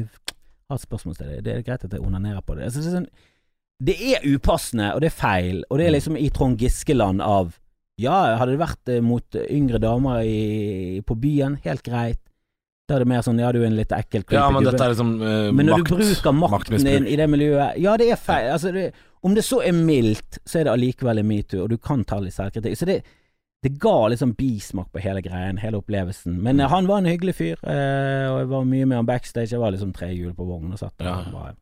har 0.69 0.77
et 0.77 0.83
spørsmål 0.83 1.17
til 1.17 1.31
deg. 1.31 1.41
Det 1.45 1.53
er 1.53 1.63
greit 1.65 1.85
at 1.85 1.93
jeg 1.93 2.03
onanerer 2.05 2.43
på 2.45 2.57
det. 2.57 2.67
Altså, 2.67 2.83
det, 2.83 2.91
er 2.91 2.97
sånn, 2.99 3.09
det 3.83 3.95
er 4.13 4.23
upassende, 4.35 4.93
og 4.95 5.01
det 5.01 5.11
er 5.11 5.15
feil. 5.19 5.63
Og 5.69 5.77
Mm. 5.77 5.79
det 5.81 5.87
er 5.87 5.91
liksom 5.99 6.17
i 6.17 6.29
Trond 6.29 6.57
Giske-land 6.59 7.21
av 7.21 7.53
Ja, 7.97 8.35
hadde 8.37 8.51
det 8.57 8.59
vært 8.59 8.89
eh, 8.91 8.99
mot 9.01 9.23
yngre 9.49 9.79
damer 9.79 10.19
i, 10.27 11.01
på 11.07 11.15
byen, 11.15 11.57
helt 11.63 11.81
greit. 11.83 12.19
Da 12.87 12.95
er 12.95 12.99
det 12.99 13.07
mer 13.07 13.21
sånn 13.21 13.39
Ja, 13.39 13.51
du 13.51 13.61
er 13.63 13.67
en 13.67 13.75
litt 13.77 13.89
ekkel 13.95 14.23
Ja, 14.29 14.49
men 14.51 14.61
creepy 14.63 14.71
dette 14.71 14.83
er 14.83 14.89
liksom 14.93 15.13
uh, 15.21 15.51
men 15.51 15.65
når 15.65 15.77
makt. 15.79 15.87
du 15.89 15.95
bruker 15.95 16.31
makten 16.37 16.83
din 16.85 17.07
i 17.07 17.15
det 17.15 17.25
miljøet 17.29 17.79
Ja, 17.81 17.95
det 17.97 18.11
er 18.11 18.15
feil. 18.19 18.51
Altså, 18.51 18.71
det, 18.75 18.93
om 19.23 19.33
det 19.33 19.43
så 19.47 19.61
er 19.65 19.71
mildt, 19.73 20.37
så 20.45 20.59
er 20.59 20.63
det 20.67 20.73
allikevel 20.75 21.19
en 21.19 21.27
metoo, 21.27 21.63
og 21.63 21.69
du 21.71 21.77
kan 21.77 22.03
ta 22.05 22.19
litt 22.19 22.33
selvkritikk. 22.35 22.77
Så 22.77 22.85
det, 22.85 22.99
det 23.63 23.79
ga 23.81 24.07
liksom 24.11 24.35
bismak 24.37 24.91
på 24.93 25.01
hele 25.01 25.21
greien, 25.25 25.57
hele 25.57 25.79
opplevelsen. 25.81 26.35
Men 26.43 26.59
eh, 26.59 26.67
han 26.69 26.85
var 26.85 26.99
en 27.01 27.05
hyggelig 27.09 27.33
fyr, 27.39 27.57
eh, 27.63 28.27
og 28.29 28.39
jeg 28.43 28.49
var 28.51 28.65
mye 28.69 28.85
med 28.85 28.97
han 28.97 29.05
backstage. 29.09 29.49
Jeg 29.55 29.59
var 29.63 29.71
liksom 29.73 29.93
tre 29.95 30.11
hjul 30.13 30.35
på 30.37 30.45
vognen 30.45 30.73
og 30.75 30.79
satt 30.83 30.93
der. 30.99 31.05
Ja. 31.09 31.15
og 31.25 31.31
bare 31.33 31.55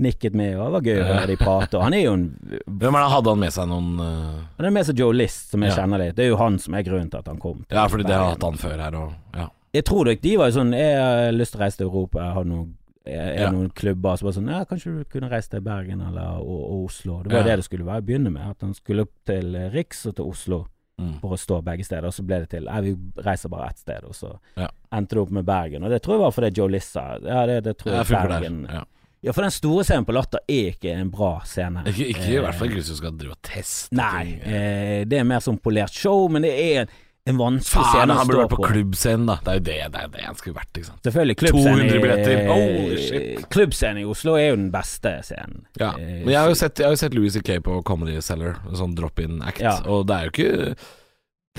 nikket 0.00 0.34
med, 0.34 0.56
og 0.58 0.64
det 0.66 0.72
var 0.72 0.86
gøy 0.88 1.00
å 1.02 1.06
høre 1.10 1.26
de 1.30 1.36
prate. 1.40 1.76
Og 1.78 1.82
han 1.84 1.94
er 1.94 2.02
jo 2.06 2.12
en 2.16 2.24
Hvem 2.66 2.96
er 2.98 3.04
det 3.04 3.12
hadde 3.14 3.30
han 3.34 3.38
med 3.44 3.52
seg 3.54 3.68
noen 3.70 3.90
uh... 4.00 4.40
Han 4.58 4.66
er 4.70 4.74
med 4.74 4.86
seg 4.88 4.98
Joe 5.02 5.12
List, 5.16 5.50
som 5.52 5.62
jeg 5.62 5.70
Ja. 5.74 5.76
kjenner 5.82 5.98
litt. 6.02 6.16
Det 6.16 6.24
er 6.24 6.30
jo 6.32 6.36
han 6.40 6.58
som 6.58 6.74
er 6.74 6.82
grunnen 6.86 7.10
til 7.12 7.18
at 7.20 7.26
han 7.28 7.38
kom. 7.38 7.64
Ja, 7.70 7.86
fordi 7.92 8.06
det 8.08 8.16
har 8.16 8.30
hatt 8.32 8.42
han 8.48 8.58
før 8.60 8.76
her, 8.80 8.94
og 8.96 9.12
ja. 9.36 9.48
Jeg 9.72 9.84
tror 9.86 10.04
nok 10.10 10.20
de 10.24 10.36
var 10.36 10.48
jo 10.50 10.56
sånn 10.58 10.72
Jeg 10.74 10.96
har 10.98 11.32
lyst 11.32 11.52
til 11.54 11.60
å 11.60 11.62
reise 11.62 11.76
til 11.78 11.86
Europa, 11.86 12.18
jeg 12.24 12.34
har 12.40 12.44
noen, 12.44 12.74
jeg, 13.06 13.14
jeg 13.36 13.40
Ja. 13.44 13.50
noen 13.54 13.70
klubber 13.70 14.16
som 14.18 14.26
var 14.26 14.32
sånn 14.40 14.50
Ja, 14.50 14.64
kanskje 14.64 14.96
du 14.98 15.04
kunne 15.04 15.30
reise 15.30 15.48
til 15.50 15.60
Bergen 15.60 16.00
eller 16.02 16.40
og, 16.40 16.60
og 16.72 16.84
Oslo. 16.90 17.22
Det 17.22 17.32
var 17.32 17.42
det 17.46 17.56
det 17.60 17.64
skulle 17.68 17.84
være, 17.86 18.02
å 18.02 18.06
begynne 18.10 18.32
med. 18.34 18.42
At 18.50 18.60
han 18.66 18.74
skulle 18.74 19.02
opp 19.06 19.14
til 19.26 19.54
Riks 19.72 20.06
og 20.06 20.16
til 20.16 20.24
Oslo 20.32 20.66
Mm. 21.00 21.14
for 21.22 21.32
å 21.32 21.36
stå 21.40 21.62
begge 21.64 21.80
steder. 21.82 22.04
Og 22.04 22.12
så 22.12 22.20
ble 22.28 22.40
det 22.42 22.50
til 22.52 22.66
Nei, 22.68 22.80
vi 22.82 22.90
reiser 23.24 23.48
bare 23.48 23.70
ett 23.70 23.78
sted, 23.78 24.04
og 24.04 24.12
så 24.12 24.34
Ja. 24.54 24.66
endte 24.92 25.14
det 25.16 25.22
opp 25.22 25.30
med 25.32 25.46
Bergen. 25.46 25.82
Og 25.82 25.88
det 25.88 26.02
tror 26.02 26.12
jeg 26.18 26.20
var 26.20 26.30
fordi 26.30 26.50
Joe 26.58 26.68
Lissa 26.68 27.16
Ja, 27.24 27.46
det, 27.46 27.64
det 27.64 27.78
tror 27.78 27.92
Jeg 27.94 28.04
jeg 28.04 28.28
Bergen 28.28 28.62
der. 28.66 28.74
Ja. 28.74 28.84
Ja, 29.22 29.34
for 29.36 29.44
den 29.44 29.52
store 29.52 29.84
scenen 29.84 30.06
på 30.08 30.14
Latter 30.16 30.40
er 30.48 30.70
ikke 30.72 30.94
en 30.96 31.10
bra 31.12 31.34
scene. 31.44 31.82
Ikke, 31.90 32.06
ikke 32.14 32.24
i 32.30 32.36
Eh, 32.38 32.40
hvert 32.40 32.56
fall 32.56 32.70
ikke 32.70 32.78
hvis 32.80 32.88
du 32.88 32.96
skal 32.96 33.12
drive 33.20 33.34
og 33.36 33.42
teste 33.44 33.92
Nei, 33.98 34.24
ting. 34.24 34.40
eh, 34.48 35.04
det 35.04 35.18
er 35.20 35.24
mer 35.28 35.40
som 35.44 35.58
polert 35.60 35.92
show, 35.92 36.26
men 36.32 36.40
det 36.46 36.52
er 36.56 36.80
en, 36.86 36.94
en 37.28 37.36
vanskelig 37.36 37.84
Faen, 37.84 37.90
scene 37.98 38.14
å 38.14 38.16
han 38.16 38.30
burde 38.30 38.40
vært 38.46 38.54
på 38.54 38.60
på. 38.62 38.68
klubbscenen, 38.70 39.26
da. 39.28 39.36
Det 39.44 39.52
er 39.52 39.58
jo 39.58 39.64
det, 39.66 39.74
det, 39.92 40.00
er 40.06 40.08
det 40.14 40.24
han 40.24 40.38
skulle 40.40 40.56
vært, 40.56 40.70
ikke 40.72 40.88
sant. 40.88 41.02
Selvfølgelig, 41.04 41.36
klubbscenen 41.42 41.82
200 41.84 42.00
billetter. 42.06 42.46
Holy 42.48 42.96
shit. 43.04 43.44
Klubbscenen 43.52 44.00
i 44.00 44.06
Oslo 44.14 44.38
er 44.40 44.46
jo 44.48 44.56
den 44.56 44.70
beste 44.72 45.12
scenen. 45.28 45.66
Ja. 45.76 45.90
Eh, 46.00 46.14
Men 46.24 46.32
jeg 46.32 46.40
har 46.40 46.48
jo 46.48 46.56
sett, 46.62 46.78
har 46.86 46.94
jo 46.96 47.00
sett 47.02 47.18
Louis 47.18 47.36
C.K. 47.36 47.58
på 47.68 47.76
Comedy 47.84 48.16
Cellar, 48.24 48.56
sånn 48.72 48.96
drop-in-act, 48.96 49.60
Ja. 49.60 49.76
og 49.84 50.06
det 50.08 50.16
er 50.16 50.30
jo 50.30 50.32
ikke 50.32 50.76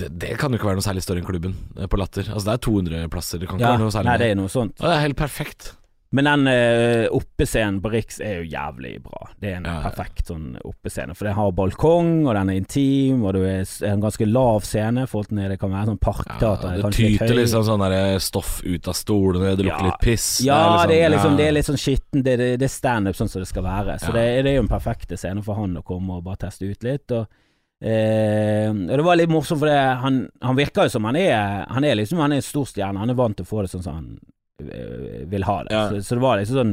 det, 0.01 0.07
det 0.17 0.37
kan 0.39 0.49
jo 0.49 0.57
ikke 0.57 0.69
være 0.71 0.79
noe 0.79 0.87
særlig 0.87 1.03
større 1.05 1.21
enn 1.21 1.27
klubben 1.29 1.53
eh, 1.77 1.85
på 1.85 1.99
Latter. 2.01 2.23
Altså 2.31 2.47
Det 2.49 2.53
er 2.57 2.65
200 2.65 3.07
plasser, 3.13 3.37
det 3.43 3.49
kan 3.51 3.59
ikke 3.59 3.67
ja, 3.69 3.75
være 3.77 3.83
noe 3.85 3.93
særlig 3.93 4.09
nei, 4.09 4.17
det 4.23 4.29
er 4.33 4.37
noe 4.39 4.49
sånt. 4.49 4.73
Og 4.81 4.87
det 4.89 4.93
er 4.97 5.05
helt 5.05 5.19
perfekt. 5.19 5.75
Men 6.13 6.27
den 6.27 6.41
uh, 6.51 7.05
oppescenen 7.15 7.77
på 7.79 7.89
Riks 7.93 8.17
er 8.19 8.41
jo 8.41 8.49
jævlig 8.51 8.97
bra. 9.05 9.29
Det 9.39 9.47
er 9.53 9.55
en 9.61 9.67
Ja, 9.69 9.77
ja. 9.77 9.89
perfekt 9.89 10.27
sånn 10.27 10.57
oppescene. 10.67 11.15
For 11.15 11.23
den 11.29 11.37
har 11.37 11.51
balkong, 11.55 12.09
og 12.27 12.35
den 12.35 12.49
er 12.51 12.57
intim, 12.59 13.21
og 13.23 13.37
det 13.37 13.43
er 13.53 13.87
en 13.93 14.01
ganske 14.03 14.27
lav 14.27 14.65
scene. 14.67 15.05
forhold 15.07 15.29
det 15.47 15.57
kan 15.61 15.71
være 15.71 15.85
sånn 15.93 15.99
Ja, 16.01 16.11
parkteater. 16.11 16.75
det 16.81 16.91
tyter 16.97 17.27
litt 17.31 17.37
liksom 17.45 17.63
sånn 17.63 17.79
der 17.89 18.19
stoff 18.19 18.61
ut 18.65 18.87
av 18.91 18.93
stolene, 18.99 19.55
det 19.55 19.63
lukter 19.65 19.79
Ja. 19.79 19.85
litt 19.87 20.01
piss. 20.03 20.41
Ja, 20.43 20.85
det 20.85 20.99
er 21.01 21.09
liksom, 21.15 21.37
det 21.37 21.47
er 21.47 21.51
litt 21.53 21.65
sånn 21.65 21.79
skitten. 21.79 22.23
Det, 22.23 22.35
det, 22.37 22.49
det 22.59 22.65
er 22.67 22.75
standup 22.75 23.15
sånn 23.15 23.29
som 23.31 23.39
det 23.41 23.47
skal 23.47 23.63
være. 23.63 23.95
Så 23.99 24.07
Ja. 24.11 24.11
det, 24.19 24.43
det 24.43 24.51
er 24.51 24.55
jo 24.59 24.63
en 24.67 24.67
perfekte 24.75 25.15
scene 25.17 25.41
for 25.41 25.55
han 25.55 25.77
å 25.77 25.81
komme 25.83 26.17
og 26.17 26.23
bare 26.25 26.43
teste 26.43 26.67
ut 26.69 26.83
litt. 26.83 27.09
Og, 27.11 27.25
eh, 27.81 28.67
og 28.69 28.87
det 28.97 29.03
var 29.05 29.15
litt 29.15 29.29
morsomt, 29.31 29.59
for 29.63 29.67
det, 29.71 29.79
han, 30.03 30.29
han 30.41 30.55
virker 30.59 30.83
jo 30.89 30.89
som 30.89 31.05
han 31.05 31.15
er 31.15 31.65
Han 31.69 31.83
er 31.83 31.95
liksom 31.95 32.19
Han 32.19 32.31
er 32.33 32.35
en 32.35 32.41
stor 32.41 32.65
stjerne. 32.65 32.99
Han 32.99 33.09
er 33.09 33.13
vant 33.15 33.37
til 33.37 33.45
å 33.45 33.49
få 33.49 33.61
det 33.63 33.71
sånn 33.71 33.83
som 33.83 33.95
han 33.95 34.19
eh, 34.19 34.27
vil 35.31 35.43
ha 35.47 35.57
det. 35.63 35.75
Ja. 35.75 35.83
Så, 35.89 36.01
så 36.07 36.15
det 36.17 36.23
var 36.23 36.37
liksom 36.41 36.57
sånn 36.61 36.71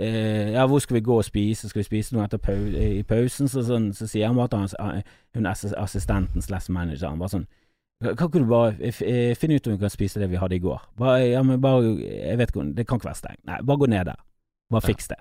eh, 0.00 0.50
Ja, 0.56 0.66
hvor 0.66 0.80
skal 0.82 0.98
vi 0.98 1.04
gå 1.06 1.16
og 1.20 1.24
spise? 1.26 1.68
Skal 1.70 1.82
vi 1.82 1.88
spise 1.88 2.16
noe 2.16 2.26
etter 2.26 2.38
pau 2.42 2.56
i 2.56 3.02
pausen? 3.06 3.48
Så, 3.50 3.62
sånn, 3.68 3.90
så 3.96 4.08
sier 4.10 4.26
han 4.30 4.36
bare 4.38 4.52
til 4.52 4.76
han, 4.80 5.02
hun 5.38 5.46
assi- 5.50 5.74
assistenten 5.76 6.42
slash 6.44 6.70
manageren 6.72 7.18
bare 7.20 7.36
sånn 7.38 7.48
kan 8.00 8.30
ikke 8.30 8.40
du 8.40 8.46
bare 8.48 8.70
eh, 8.80 9.34
finne 9.36 9.58
ut 9.60 9.66
om 9.68 9.74
vi 9.74 9.82
kan 9.82 9.90
spise 9.92 10.20
det 10.22 10.30
vi 10.32 10.38
hadde 10.40 10.56
i 10.56 10.62
går? 10.64 10.78
Bare, 10.96 11.18
ja, 11.34 11.42
men 11.44 11.60
bare 11.60 11.90
Jeg 12.00 12.38
vet 12.40 12.48
ikke 12.54 12.62
Det 12.72 12.86
kan 12.88 12.96
ikke 12.96 13.10
være 13.10 13.18
stengt. 13.18 13.42
Nei, 13.44 13.58
bare 13.60 13.82
gå 13.82 13.88
ned 13.92 14.06
der. 14.08 14.22
Bare 14.72 14.86
fiks 14.86 15.10
det. 15.10 15.18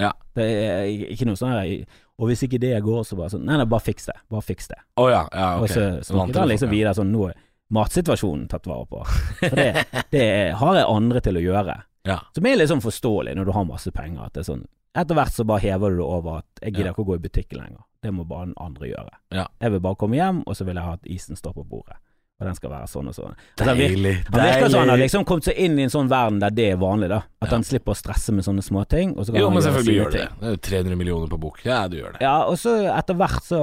Ja. 0.00 0.14
Det 0.32 0.46
er 0.48 0.86
ikke 1.12 1.26
noe 1.28 1.36
sånn 1.36 1.52
her 1.52 1.84
Og 2.16 2.30
hvis 2.30 2.46
ikke 2.46 2.56
det 2.62 2.70
går, 2.86 3.02
så 3.04 3.18
bare 3.18 3.34
sånn 3.34 3.44
Nei, 3.44 3.58
nei, 3.60 3.66
bare 3.68 3.84
fiks 3.84 4.08
det. 4.08 4.16
Bare 4.32 4.46
fiks 4.48 4.70
det. 4.72 4.78
Å 4.96 5.04
ja, 5.12 5.20
ja, 5.28 5.48
ok. 5.58 5.66
Og 5.66 5.68
så 5.74 5.84
til 6.32 6.40
han 6.40 6.48
liksom 6.54 6.72
videre 6.72 6.94
sånn 6.96 7.12
Nå 7.12 7.26
matsituasjonen 7.72 8.48
tatt 8.52 8.66
vare 8.68 8.86
på. 8.90 9.00
For 9.40 9.56
det, 9.58 9.70
det 10.12 10.26
har 10.60 10.76
jeg 10.78 10.88
andre 10.92 11.20
til 11.24 11.40
å 11.40 11.46
gjøre. 11.48 11.78
Ja. 12.02 12.16
Som 12.34 12.46
er 12.50 12.56
litt 12.58 12.66
sånn 12.66 12.80
forståelig 12.82 13.36
når 13.38 13.46
du 13.46 13.52
har 13.54 13.62
masse 13.68 13.92
penger. 13.94 14.24
At 14.26 14.32
det 14.34 14.40
er 14.42 14.46
sånn 14.48 14.64
Etter 14.98 15.14
hvert 15.14 15.32
så 15.36 15.44
bare 15.46 15.62
hever 15.62 15.92
du 15.94 16.00
det 16.00 16.06
over 16.10 16.40
at 16.40 16.58
jeg 16.66 16.72
gidder 16.74 16.88
Ja. 16.88 16.94
ikke 16.96 17.04
å 17.04 17.06
gå 17.12 17.14
i 17.14 17.20
butikken 17.22 17.60
lenger. 17.62 17.84
Det 18.02 18.10
må 18.12 18.24
bare 18.26 18.48
andre 18.60 18.88
gjøre. 18.90 19.12
Ja. 19.30 19.44
Jeg 19.62 19.70
vil 19.76 19.80
bare 19.86 19.98
komme 20.00 20.18
hjem, 20.18 20.40
og 20.42 20.56
så 20.58 20.66
vil 20.66 20.80
jeg 20.80 20.84
ha 20.84 20.96
at 20.98 21.06
isen 21.14 21.38
står 21.38 21.54
på 21.60 21.64
bordet. 21.70 21.94
Og 22.42 22.48
den 22.50 22.56
skal 22.58 22.70
være 22.72 22.88
sånn 22.90 23.08
og 23.12 23.14
sånn. 23.14 23.34
Altså, 23.38 23.68
han 23.70 23.78
virker- 23.78 23.94
Deilig, 23.96 24.14
han 24.32 24.40
virker 24.42 24.70
som 24.72 24.80
han 24.82 24.88
har 24.92 24.98
liksom 24.98 25.24
kommet 25.28 25.44
seg 25.46 25.60
inn 25.62 25.78
i 25.78 25.82
en 25.86 25.92
sånn 25.94 26.08
verden 26.10 26.40
der 26.42 26.50
det 26.50 26.66
er 26.72 26.76
vanlig, 26.82 27.08
da. 27.12 27.20
At 27.40 27.48
Ja. 27.48 27.54
han 27.56 27.62
slipper 27.62 27.92
å 27.94 27.96
stresse 27.96 28.32
med 28.34 28.44
sånne 28.44 28.62
småting. 28.66 29.14
Jo, 29.38 29.50
men 29.50 29.62
selvfølgelig 29.62 29.96
gjør 30.00 30.10
det 30.10 30.20
det. 30.20 30.28
Det 30.40 30.48
er 30.48 30.56
jo 30.56 30.60
300 30.90 30.96
millioner 30.98 31.28
på 31.30 31.38
bok. 31.40 31.60
Ja, 31.64 31.86
du 31.88 31.96
gjør 32.00 32.12
det. 32.18 32.20
Ja, 32.26 32.42
og 32.44 32.56
så 32.58 32.74
etter 32.98 33.14
hvert 33.14 33.42
så 33.46 33.62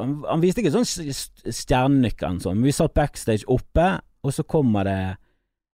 Han, 0.00 0.22
han 0.28 0.40
viste 0.42 0.60
ikke 0.62 0.72
sånn 0.76 0.84
stjernenykkeren 1.48 2.40
sånn, 2.42 2.56
men 2.60 2.64
vi 2.68 2.72
satt 2.76 2.94
backstage 2.94 3.44
oppe, 3.48 4.00
og 4.22 4.32
så 4.36 4.44
kommer 4.46 4.84
det 4.84 5.16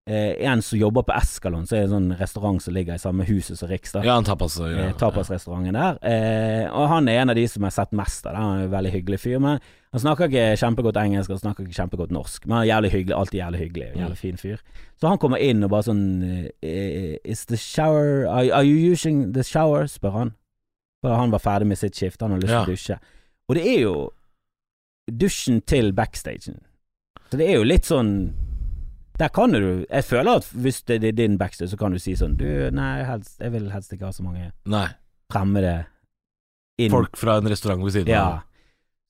eh, 0.06 0.36
en 0.46 0.62
som 0.62 0.78
jobber 0.78 1.02
på 1.02 1.14
Eskalon, 1.16 1.66
så 1.66 1.76
er 1.76 1.80
det 1.84 1.88
en 1.90 1.94
sånn 1.96 2.18
restaurant 2.20 2.62
som 2.62 2.74
ligger 2.74 2.94
i 2.94 3.02
samme 3.02 3.24
huset 3.26 3.58
som 3.58 3.68
Riks. 3.68 3.94
Ja, 4.04 4.16
en 4.18 4.24
tapas. 4.24 4.56
Ja, 4.60 4.68
eh, 4.86 4.92
Tapasrestauranten 5.00 5.74
der. 5.74 5.98
Eh, 6.06 6.68
og 6.70 6.88
han 6.88 7.08
er 7.08 7.20
en 7.22 7.30
av 7.30 7.36
de 7.36 7.46
som 7.48 7.62
jeg 7.62 7.72
har 7.72 7.76
sett 7.84 7.92
mest 7.92 8.26
av. 8.26 8.36
Han 8.38 8.58
er 8.60 8.64
en 8.68 8.70
veldig 8.70 8.92
hyggelig 8.94 9.20
fyr. 9.20 9.38
Men 9.42 9.58
han 9.92 10.00
snakker 10.04 10.28
ikke 10.30 10.46
kjempegodt 10.62 10.96
engelsk, 11.02 11.30
han 11.30 11.38
snakker 11.42 11.64
ikke 11.66 11.80
kjempegodt 11.82 12.12
norsk. 12.14 12.46
Men 12.46 12.56
han 12.56 12.62
er 12.64 12.70
jævlig 12.72 12.92
hyggelig, 12.92 13.16
alltid 13.16 13.40
jævlig 13.40 13.60
hyggelig. 13.64 13.88
Mm. 13.94 14.00
Jævlig 14.04 14.18
fin 14.18 14.36
fyr. 14.36 14.56
Så 15.00 15.08
han 15.08 15.18
kommer 15.18 15.38
inn 15.42 15.64
og 15.64 15.70
bare 15.70 15.82
sånn 15.88 16.04
eh, 16.62 17.16
Is 17.24 17.44
the 17.46 17.56
shower 17.56 18.26
Are, 18.30 18.46
are 18.52 18.64
you 18.64 18.92
using 18.92 19.32
the 19.32 19.42
shower? 19.42 19.86
spør 19.86 20.10
han. 20.20 20.34
For 21.02 21.14
han 21.14 21.30
var 21.34 21.38
ferdig 21.44 21.66
med 21.66 21.78
sitt 21.78 21.94
skift, 21.96 22.20
han 22.22 22.30
har 22.32 22.38
lyst 22.38 22.48
til 22.48 22.56
Ja. 22.56 22.64
å 22.64 22.70
dusje. 22.70 22.98
Og 23.48 23.54
det 23.58 23.66
er 23.66 23.80
jo 23.82 23.96
dusjen 25.10 25.60
til 25.66 25.92
backstagen. 25.92 26.60
Så 27.30 27.36
det 27.38 27.48
er 27.50 27.58
jo 27.60 27.66
litt 27.66 27.84
sånn 27.86 28.32
Der 29.18 29.28
kan 29.32 29.52
du 29.52 29.86
Jeg 29.90 30.04
føler 30.04 30.40
at 30.40 30.48
hvis 30.52 30.82
det 30.88 31.04
er 31.04 31.12
din 31.16 31.38
backstage, 31.38 31.70
så 31.72 31.78
kan 31.80 31.92
du 31.92 31.98
si 32.02 32.16
sånn 32.18 32.36
Du, 32.36 32.46
nei, 32.74 33.02
helst, 33.08 33.38
jeg 33.40 33.52
vil 33.54 33.70
helst 33.72 33.92
ikke 33.92 34.10
ha 34.10 34.12
så 34.12 34.24
mange 34.26 34.50
Nei. 34.68 34.88
fremmede 35.32 35.86
inn. 36.78 36.92
Folk 36.92 37.16
fra 37.16 37.38
en 37.40 37.48
restaurant 37.48 37.84
ved 37.84 37.96
siden 37.96 38.12
Ja. 38.12 38.42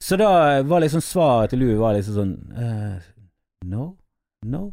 Så 0.03 0.19
da 0.21 0.63
var 0.63 0.85
liksom 0.85 1.01
svaret 1.01 1.51
til 1.51 1.65
Louie 1.65 1.79
var 1.81 1.97
liksom 1.97 2.19
sånn 2.21 2.35
uh, 2.55 2.99
No? 3.67 3.97
No? 4.47 4.69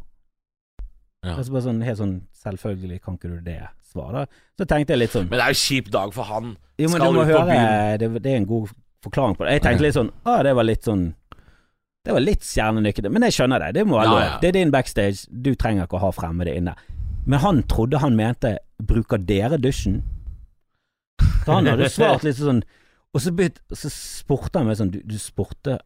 Ja. 1.24 1.38
Altså 1.38 1.54
bare 1.54 1.66
sånn 1.66 1.82
helt 1.82 1.98
sånn 1.98 2.14
Selvfølgelig 2.44 3.00
kan 3.00 3.16
ikke 3.16 3.30
du 3.32 3.38
det 3.40 3.62
svaret. 3.88 4.28
Så 4.58 4.66
tenkte 4.68 4.92
jeg 4.92 5.00
litt 5.00 5.14
sånn 5.14 5.28
Men 5.30 5.38
det 5.40 5.44
er 5.46 5.54
jo 5.54 5.60
kjip 5.62 5.90
dag 5.94 6.10
for 6.12 6.28
han. 6.28 6.56
Jo, 6.76 6.90
men 6.90 6.98
skal 6.98 7.14
du 7.14 7.18
må 7.18 7.24
høre 7.24 7.60
det, 7.98 8.10
det 8.20 8.32
er 8.32 8.42
en 8.42 8.48
god 8.50 8.72
forklaring 9.04 9.36
på 9.38 9.46
det. 9.46 9.56
Jeg 9.56 9.64
tenkte 9.64 9.86
litt 9.86 9.96
sånn 9.96 10.10
Å, 10.28 10.36
det 10.44 10.54
var 10.58 10.68
litt 10.68 10.86
sånn 10.86 11.06
Det 12.04 12.12
var 12.12 12.20
litt 12.20 12.44
stjernenykkende. 12.44 13.10
Men 13.12 13.24
jeg 13.28 13.32
skjønner 13.38 13.62
det. 13.64 13.70
Det 13.78 13.86
må 13.88 13.96
være 13.96 14.04
Ja, 14.04 14.10
lov. 14.12 14.20
ja. 14.20 14.38
Det 14.42 14.48
er 14.50 14.56
din 14.58 14.70
backstage. 14.74 15.24
Du 15.30 15.54
trenger 15.54 15.86
ikke 15.86 15.96
å 15.96 16.04
ha 16.04 16.10
fremmede 16.12 16.52
inne. 16.56 16.74
Men 17.24 17.40
han 17.40 17.62
trodde 17.62 17.98
han 18.02 18.16
mente 18.18 18.58
Bruker 18.84 19.16
dere 19.18 19.56
dusjen? 19.56 20.02
Så 21.46 21.52
han 21.54 21.66
hadde 21.70 21.88
svart 21.88 22.24
litt 22.26 22.36
sånn 22.36 22.58
Og 23.14 23.22
så, 23.22 23.30
så 23.72 23.90
spurte 23.92 24.58
han 24.60 24.66
meg 24.68 24.76
sånn 24.76 24.90
Du, 24.92 24.98
du 25.06 25.14
spurte 25.22 25.78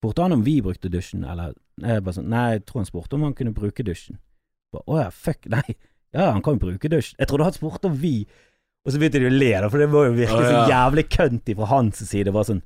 Spurte 0.00 0.24
han 0.24 0.34
om 0.34 0.42
vi 0.42 0.56
brukte 0.64 0.90
dusjen, 0.90 1.22
eller 1.22 1.52
jeg 1.78 2.02
bare 2.02 2.16
sånn, 2.16 2.26
Nei, 2.32 2.56
jeg 2.56 2.64
tror 2.66 2.80
han 2.82 2.88
spurte 2.88 3.14
om 3.14 3.22
han 3.28 3.36
kunne 3.38 3.52
bruke 3.54 3.84
dusjen. 3.86 4.18
Bare, 4.74 4.82
Å 4.90 4.98
ja, 5.04 5.10
fuck, 5.14 5.46
nei. 5.52 5.76
Ja, 6.10 6.32
han 6.32 6.42
kan 6.42 6.56
jo 6.58 6.64
bruke 6.66 6.90
dusjen. 6.90 7.14
Jeg 7.22 7.30
trodde 7.30 7.46
han 7.46 7.54
spurte 7.54 7.86
om 7.92 7.94
vi 8.02 8.24
Og 8.82 8.90
så 8.90 8.98
begynte 8.98 9.22
de 9.22 9.30
å 9.30 9.36
le, 9.36 9.52
da, 9.62 9.68
for 9.70 9.78
det 9.78 9.86
var 9.92 10.08
jo 10.08 10.16
virkelig 10.18 10.48
så 10.50 10.64
jævlig 10.72 11.06
kønt 11.14 11.52
fra 11.60 11.70
hans 11.76 12.02
side. 12.10 12.34
Bare 12.34 12.50
sånn 12.50 12.62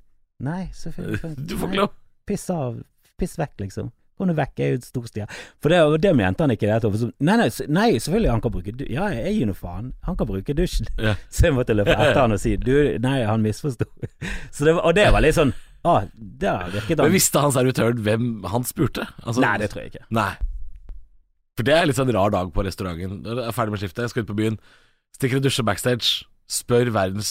Nei, 0.49 0.63
selvfølgelig 0.73 1.35
Du 1.51 1.57
får 1.61 1.69
ikke 1.75 1.83
lov. 1.85 1.93
Piss 2.27 2.49
av. 2.53 2.81
Piss 3.21 3.37
vekk, 3.41 3.55
liksom. 3.65 3.93
Kom 4.17 4.31
deg 4.31 4.37
vekk, 4.39 4.53
jeg 4.63 4.73
er 4.73 4.77
jo 4.79 4.81
storstia. 4.87 5.27
For 5.61 5.69
det, 5.73 5.79
det 6.07 6.13
mente 6.17 6.41
han 6.45 6.53
ikke. 6.55 6.79
Det. 6.81 6.91
Så, 7.03 7.11
nei, 7.21 7.35
nei, 7.37 7.49
nei, 7.77 7.87
selvfølgelig 8.01 8.31
han 8.33 8.43
kan 8.47 8.55
bruke 8.55 8.73
dusj. 8.73 8.89
Ja, 8.95 9.11
jeg 9.13 9.35
gir 9.37 9.51
nå 9.51 9.55
faen. 9.57 9.91
Han 10.09 10.17
kan 10.17 10.29
bruke 10.31 10.57
dusjen. 10.57 10.89
Ja. 10.97 11.13
Så 11.35 11.49
jeg 11.51 11.57
måtte 11.57 11.77
løpe 11.77 11.93
etter 11.93 12.23
han 12.23 12.33
og 12.33 12.41
si 12.41 12.55
du, 12.57 12.73
nei, 13.05 13.19
han 13.29 13.45
misforsto. 13.45 13.85
Så 14.57 14.65
det, 14.69 14.73
var- 14.79 14.87
og 14.89 14.97
det 14.97 15.09
var 15.13 15.25
litt 15.25 15.37
sånn 15.39 15.55
Ah, 15.87 16.03
der 16.19 16.73
virket 16.73 16.99
Men 16.99 17.13
visste 17.15 17.39
han 17.39 17.53
servitøren 17.55 18.01
hvem 18.03 18.25
han 18.51 18.65
spurte? 18.67 19.05
Altså, 19.23 19.39
Nei, 19.45 19.53
det 19.63 19.69
tror 19.71 19.85
jeg 19.85 19.93
ikke. 19.93 20.07
Nei. 20.17 20.33
For 21.55 21.69
det 21.69 21.77
er 21.77 21.87
litt 21.87 21.99
sånn 22.01 22.11
rar 22.17 22.33
dag 22.35 22.49
på 22.57 22.65
restauranten. 22.67 23.21
Jeg 23.23 23.45
er 23.45 23.55
ferdig 23.55 23.75
med 23.77 23.83
skiftet, 23.85 24.11
skal 24.11 24.25
ut 24.25 24.31
på 24.33 24.35
byen. 24.41 24.57
Stikker 25.15 25.39
og 25.39 25.45
dusjer 25.47 25.69
backstage. 25.69 26.25
Spør 26.51 26.91
verdens 26.97 27.31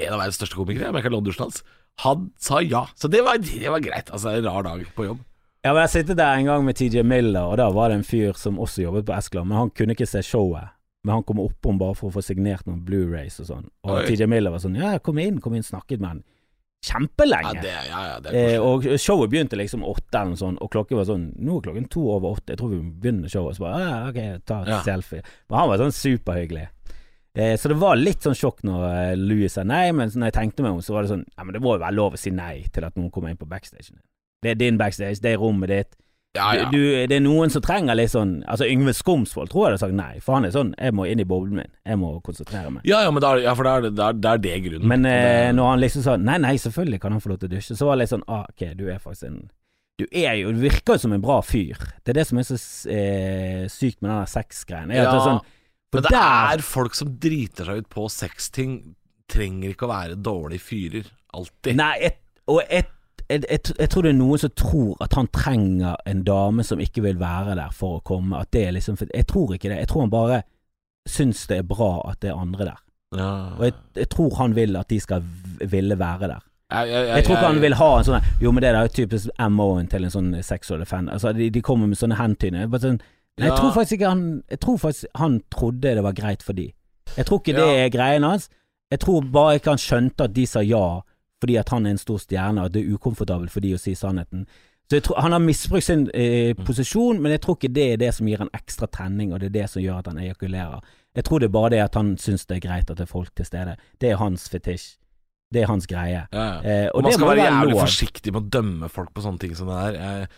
en 0.00 0.14
av 0.14 0.22
verdens 0.22 0.38
største 0.40 0.56
komikere, 0.56 0.94
Michael 0.96 1.12
Londusjen 1.18 1.44
hans. 1.44 1.60
Han 1.98 2.30
sa 2.38 2.60
ja. 2.62 2.86
Så 2.96 3.08
det 3.08 3.22
var, 3.22 3.38
det 3.38 3.68
var 3.70 3.80
greit. 3.80 4.10
Altså, 4.10 4.28
en 4.38 4.44
rar 4.44 4.62
dag 4.62 4.84
på 4.96 5.04
jobb. 5.04 5.18
Ja, 5.64 5.74
men 5.74 5.82
Jeg 5.82 5.90
sittet 5.90 6.16
der 6.16 6.38
en 6.38 6.46
gang 6.46 6.64
med 6.64 6.74
TJ 6.76 7.02
Miller, 7.04 7.42
og 7.52 7.58
da 7.60 7.66
var 7.70 7.88
det 7.92 7.98
en 7.98 8.04
fyr 8.04 8.32
som 8.40 8.56
også 8.58 8.82
jobbet 8.86 9.04
på 9.04 9.12
Eskeland, 9.12 9.48
men 9.48 9.58
han 9.58 9.70
kunne 9.76 9.92
ikke 9.92 10.06
se 10.08 10.22
showet. 10.24 10.70
Men 11.04 11.14
han 11.18 11.22
kom 11.24 11.38
oppom 11.40 11.78
bare 11.80 11.94
for 11.96 12.08
å 12.08 12.12
få 12.12 12.22
signert 12.24 12.64
noen 12.66 12.80
Blu-rays 12.84 13.38
og 13.40 13.46
sånn. 13.48 13.68
Og. 13.84 14.02
TJ 14.08 14.26
Miller 14.28 14.50
var 14.50 14.58
sånn 14.60 14.76
Ja, 14.76 14.98
kom 14.98 15.18
inn, 15.20 15.38
kom 15.40 15.54
inn, 15.56 15.62
snakket 15.64 16.00
med 16.00 16.08
han. 16.08 16.22
Ja, 16.80 16.94
Kjempelenge. 16.94 17.60
det, 17.60 17.72
ja, 17.90 18.00
ja, 18.08 18.20
det 18.24 18.32
Eh, 18.32 18.58
og 18.64 18.82
showet 18.96 19.28
begynte 19.30 19.56
liksom 19.56 19.82
åtte 19.84 20.16
eller 20.16 20.30
noe 20.32 20.40
sånt, 20.40 20.58
og 20.64 20.70
klokken 20.72 20.96
var 20.96 21.04
sånn 21.04 21.26
Nå 21.36 21.58
er 21.58 21.66
klokken 21.66 21.88
to 21.92 22.00
over 22.08 22.32
åtte, 22.38 22.54
jeg 22.54 22.58
tror 22.58 22.70
vi 22.72 22.78
begynner 22.80 23.28
showet. 23.28 23.50
Og 23.52 23.56
Så 23.56 23.60
bare 23.60 23.80
ja, 23.80 24.08
ok, 24.08 24.44
ta 24.46 24.64
Ja. 24.66 24.80
selfie. 24.82 25.20
Men 25.50 25.58
han 25.58 25.68
var 25.68 25.76
sånn 25.78 25.92
superhyggelig. 25.92 26.68
Eh, 27.34 27.54
så 27.56 27.68
det 27.70 27.76
var 27.78 27.94
litt 28.00 28.24
sånn 28.26 28.34
sjokk 28.34 28.64
når 28.66 28.84
eh, 28.90 29.12
Louis 29.16 29.52
sa 29.54 29.62
nei, 29.62 29.92
men 29.94 30.10
når 30.10 30.32
jeg 30.32 30.34
tenkte 30.40 30.64
meg 30.66 30.72
om, 30.74 30.80
så 30.82 30.96
var 30.96 31.06
det 31.06 31.12
sånn 31.12 31.24
Ja, 31.36 31.44
men 31.46 31.54
det 31.54 31.60
må 31.62 31.76
jo 31.76 31.82
være 31.84 31.94
lov 31.94 32.16
å 32.16 32.18
si 32.18 32.32
nei 32.34 32.64
til 32.74 32.84
at 32.88 32.96
noen 32.98 33.10
kommer 33.14 33.30
inn 33.30 33.38
på 33.38 33.46
backstagen. 33.46 34.00
Det 34.42 34.50
er 34.54 34.58
din 34.58 34.78
backstage, 34.80 35.20
det 35.22 35.34
er 35.36 35.38
rommet 35.38 35.68
ditt. 35.70 35.92
Ja, 36.34 36.48
ja. 36.54 36.64
Du, 36.70 36.76
du, 36.78 37.06
det 37.10 37.16
er 37.16 37.22
noen 37.24 37.50
som 37.50 37.58
trenger 37.62 37.96
litt 37.98 38.12
sånn 38.12 38.36
Altså 38.46 38.62
Yngve 38.70 38.92
Skomsvold 38.94 39.50
tror 39.50 39.64
jeg 39.64 39.72
hadde 39.72 39.80
sagt 39.82 39.96
nei, 39.98 40.20
for 40.22 40.36
han 40.36 40.44
er 40.46 40.52
sånn 40.54 40.68
Jeg 40.78 40.94
må 40.94 41.08
inn 41.10 41.18
i 41.18 41.24
boblen 41.26 41.56
min, 41.58 41.72
jeg 41.82 41.98
må 41.98 42.12
konsentrere 42.22 42.70
meg. 42.70 42.84
Ja, 42.86 43.00
ja, 43.02 43.10
men 43.10 43.18
da, 43.24 43.32
er- 43.34 43.42
ja, 43.48 43.54
for 43.58 43.66
det 43.66 43.72
er 43.72 43.88
det, 43.88 44.04
er, 44.06 44.20
er 44.36 44.42
det 44.44 44.52
grunnen. 44.68 44.86
Men 44.92 45.08
eh, 45.10 45.48
når 45.58 45.70
han 45.72 45.82
liksom 45.82 46.04
sa 46.06 46.14
nei, 46.22 46.36
nei, 46.38 46.52
selvfølgelig 46.62 47.00
kan 47.02 47.16
han 47.16 47.22
få 47.24 47.32
lov 47.32 47.40
til 47.42 47.50
å 47.50 47.54
dusje, 47.56 47.74
så 47.78 47.88
var 47.88 47.98
det 47.98 48.04
litt 48.04 48.12
sånn 48.14 48.22
ah, 48.30 48.44
ok, 48.46 48.62
du 48.78 48.84
er 48.94 49.02
faktisk 49.02 49.26
en 49.26 49.40
Du 49.98 50.06
er 50.06 50.38
jo, 50.38 50.52
du 50.54 50.62
virker 50.62 50.94
jo 50.94 51.02
som 51.02 51.12
en 51.18 51.20
bra 51.26 51.40
fyr. 51.42 51.74
Det 52.06 52.14
er 52.14 52.20
det 52.22 52.26
som 52.30 52.38
er 52.38 52.46
så 52.46 52.60
eh, 52.94 53.64
sykt 53.68 53.98
med 54.00 54.12
den 54.12 54.20
der 54.22 54.30
sexgreien. 54.30 54.94
Ja. 54.94 55.08
at 55.08 55.10
det 55.10 55.18
er 55.18 55.26
sånn, 55.32 55.42
for 55.90 55.98
men 56.00 56.02
det 56.06 56.10
der- 56.14 56.54
er 56.54 56.62
folk 56.62 56.94
som 56.94 57.08
driter 57.18 57.64
seg 57.66 57.82
ut 57.84 57.88
på 57.90 58.08
sexting. 58.10 58.94
Trenger 59.30 59.70
ikke 59.74 59.86
å 59.86 59.92
være 59.92 60.16
dårlige 60.22 60.60
fyrer. 60.64 61.10
Alltid. 61.34 61.76
Nei, 61.78 61.92
et, 62.08 62.16
og 62.50 62.62
et, 62.68 62.88
jeg, 63.30 63.44
jeg, 63.48 63.60
jeg 63.78 63.90
tror 63.92 64.02
det 64.02 64.10
er 64.10 64.18
noen 64.18 64.38
som 64.42 64.50
tror 64.58 64.96
at 65.04 65.12
han 65.14 65.28
trenger 65.30 65.96
en 66.10 66.22
dame 66.26 66.64
som 66.66 66.80
ikke 66.82 67.02
vil 67.04 67.18
være 67.20 67.54
der 67.58 67.70
for 67.74 67.98
å 68.00 68.02
komme. 68.02 68.40
At 68.42 68.50
det 68.50 68.64
er 68.66 68.72
liksom 68.74 68.96
Jeg 69.14 69.26
tror 69.30 69.54
ikke 69.54 69.68
det. 69.70 69.78
Jeg 69.84 69.88
tror 69.92 70.00
han 70.06 70.10
bare 70.10 70.40
syns 71.08 71.46
det 71.46 71.58
er 71.58 71.66
bra 71.70 71.92
at 72.10 72.20
det 72.20 72.30
er 72.32 72.40
andre 72.42 72.64
der. 72.72 72.80
Ja. 73.16 73.30
Og 73.58 73.64
jeg, 73.68 73.74
jeg 73.96 74.08
tror 74.10 74.34
han 74.38 74.54
vil 74.54 74.76
at 74.78 74.88
de 74.90 74.98
skal 75.02 75.22
v- 75.22 75.66
ville 75.70 75.96
være 75.98 76.28
der. 76.28 76.42
Jeg, 76.70 76.88
jeg, 76.90 77.06
Jeg 77.16 77.24
tror 77.26 77.36
ikke 77.36 77.46
han 77.50 77.60
vil 77.64 77.74
ha 77.74 77.86
en 77.98 78.04
sånn 78.06 78.26
Jo, 78.40 78.50
men 78.54 78.62
det 78.62 78.68
der 78.70 78.76
er 78.78 78.86
jo 78.86 78.92
typisk 78.94 79.30
MO-en 79.50 79.88
til 79.90 80.04
en 80.06 80.12
sånn 80.14 80.28
sexual 80.46 80.84
fan. 80.86 81.08
Altså, 81.10 81.32
de, 81.34 81.48
de 81.50 81.62
kommer 81.66 81.86
med 81.90 81.98
sånne 81.98 82.18
hentydninger. 82.18 82.68
Bare 82.70 82.80
Sånn, 82.84 83.00
nei, 83.38 83.48
jeg 83.48 83.56
tror 83.58 83.72
faktisk 83.72 83.92
ikke 83.98 84.08
han 84.08 84.42
Jeg 84.50 84.60
tror 84.60 84.76
faktisk 84.78 85.06
han 85.14 85.40
trodde 85.50 85.80
det 85.94 86.02
var 86.02 86.12
greit 86.12 86.42
for 86.42 86.52
de. 86.52 86.72
Jeg 87.16 87.26
tror 87.26 87.38
ikke 87.40 87.56
det 87.56 87.68
Ja. 87.68 87.84
er 87.86 87.88
greien 87.90 88.22
hans. 88.22 88.48
Jeg 88.90 89.00
tror 89.00 89.20
bare 89.32 89.54
ikke 89.58 89.70
han 89.70 89.78
skjønte 89.78 90.24
at 90.24 90.32
de 90.34 90.46
sa 90.46 90.60
ja 90.60 91.00
fordi 91.40 91.56
at 91.56 91.68
han 91.70 91.86
er 91.86 91.90
en 91.90 91.98
stor 91.98 92.18
stjerne, 92.18 92.60
og 92.60 92.66
at 92.66 92.72
det 92.72 92.82
er 92.84 92.92
ukomfortabelt 92.94 93.50
for 93.50 93.60
de 93.60 93.72
å 93.72 93.78
si 93.78 93.94
sannheten. 93.94 94.46
Så 94.90 94.96
jeg 94.98 95.02
tror 95.04 95.20
Han 95.22 95.32
har 95.32 95.38
misbrukt 95.38 95.84
sin 95.84 96.10
eh, 96.12 96.52
Mm. 96.54 96.64
posisjon, 96.66 97.20
men 97.22 97.32
jeg 97.32 97.40
tror 97.40 97.56
ikke 97.56 97.72
det 97.72 97.92
er 97.92 97.96
det 97.96 98.14
som 98.14 98.26
gir 98.26 98.38
han 98.38 98.50
ekstra 98.52 98.86
tenning, 98.90 99.32
og 99.32 99.40
det 99.40 99.46
er 99.46 99.62
det 99.62 99.70
som 99.70 99.80
gjør 99.82 99.98
at 100.00 100.06
han 100.08 100.18
ejakulerer. 100.18 100.80
Jeg 101.16 101.24
tror 101.24 101.38
det 101.38 101.46
er 101.46 101.52
bare 101.52 101.70
det 101.70 101.80
at 101.80 101.94
han 101.94 102.16
syns 102.18 102.44
det 102.46 102.56
er 102.62 102.68
greit 102.68 102.90
at 102.90 102.96
det 102.98 103.00
er 103.00 103.06
folk 103.06 103.34
til 103.34 103.44
stede. 103.46 103.76
Det 104.00 104.10
er 104.10 104.16
hans 104.16 104.48
fetisj. 104.48 104.96
Det 105.52 105.62
er 105.62 105.66
hans 105.66 105.86
greie. 105.86 106.26
Ja, 106.32 106.60
ja. 106.62 106.84
Eh, 106.84 106.90
og 106.94 107.02
man 107.02 107.10
det 107.10 107.14
skal 107.18 107.28
være 107.28 107.50
jævlig 107.50 107.72
lov. 107.72 107.80
forsiktig 107.80 108.32
med 108.32 108.42
å 108.42 108.50
dømme 108.50 108.88
folk 108.90 109.14
på 109.14 109.22
sånne 109.22 109.38
ting 109.40 109.54
som 109.56 109.66
det 109.68 109.76
der. 109.76 109.92
Jeg, 110.00 110.28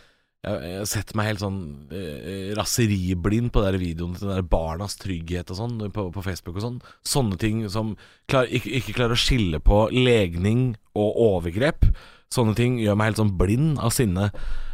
jeg, 0.42 0.58
jeg 0.72 0.88
setter 0.90 1.18
meg 1.18 1.28
helt 1.30 1.42
sånn 1.42 1.60
eh, 1.94 2.50
raseriblind 2.58 3.52
på 3.54 3.62
de 3.62 3.68
der 3.68 3.78
videoen 3.78 4.16
til 4.16 4.26
den 4.26 4.40
der 4.40 4.48
barnas 4.50 4.96
trygghet 4.98 5.52
og 5.54 5.60
sånn 5.60 5.76
på, 5.94 6.08
på 6.14 6.24
Facebook 6.24 6.58
og 6.58 6.64
sånn. 6.64 6.80
Sånne 7.06 7.38
ting 7.38 7.62
som 7.70 7.94
klar, 8.30 8.50
ikke, 8.50 8.72
ikke 8.80 8.96
klarer 8.96 9.14
å 9.14 9.22
skille 9.22 9.62
på 9.62 9.84
legning 9.94 10.72
og 10.98 11.20
overgrep. 11.28 11.86
Sånne 12.32 12.56
ting 12.58 12.80
gjør 12.82 12.98
meg 12.98 13.12
helt 13.12 13.22
sånn 13.22 13.36
blind 13.38 13.78
av 13.78 13.94
sinne. 13.94 14.32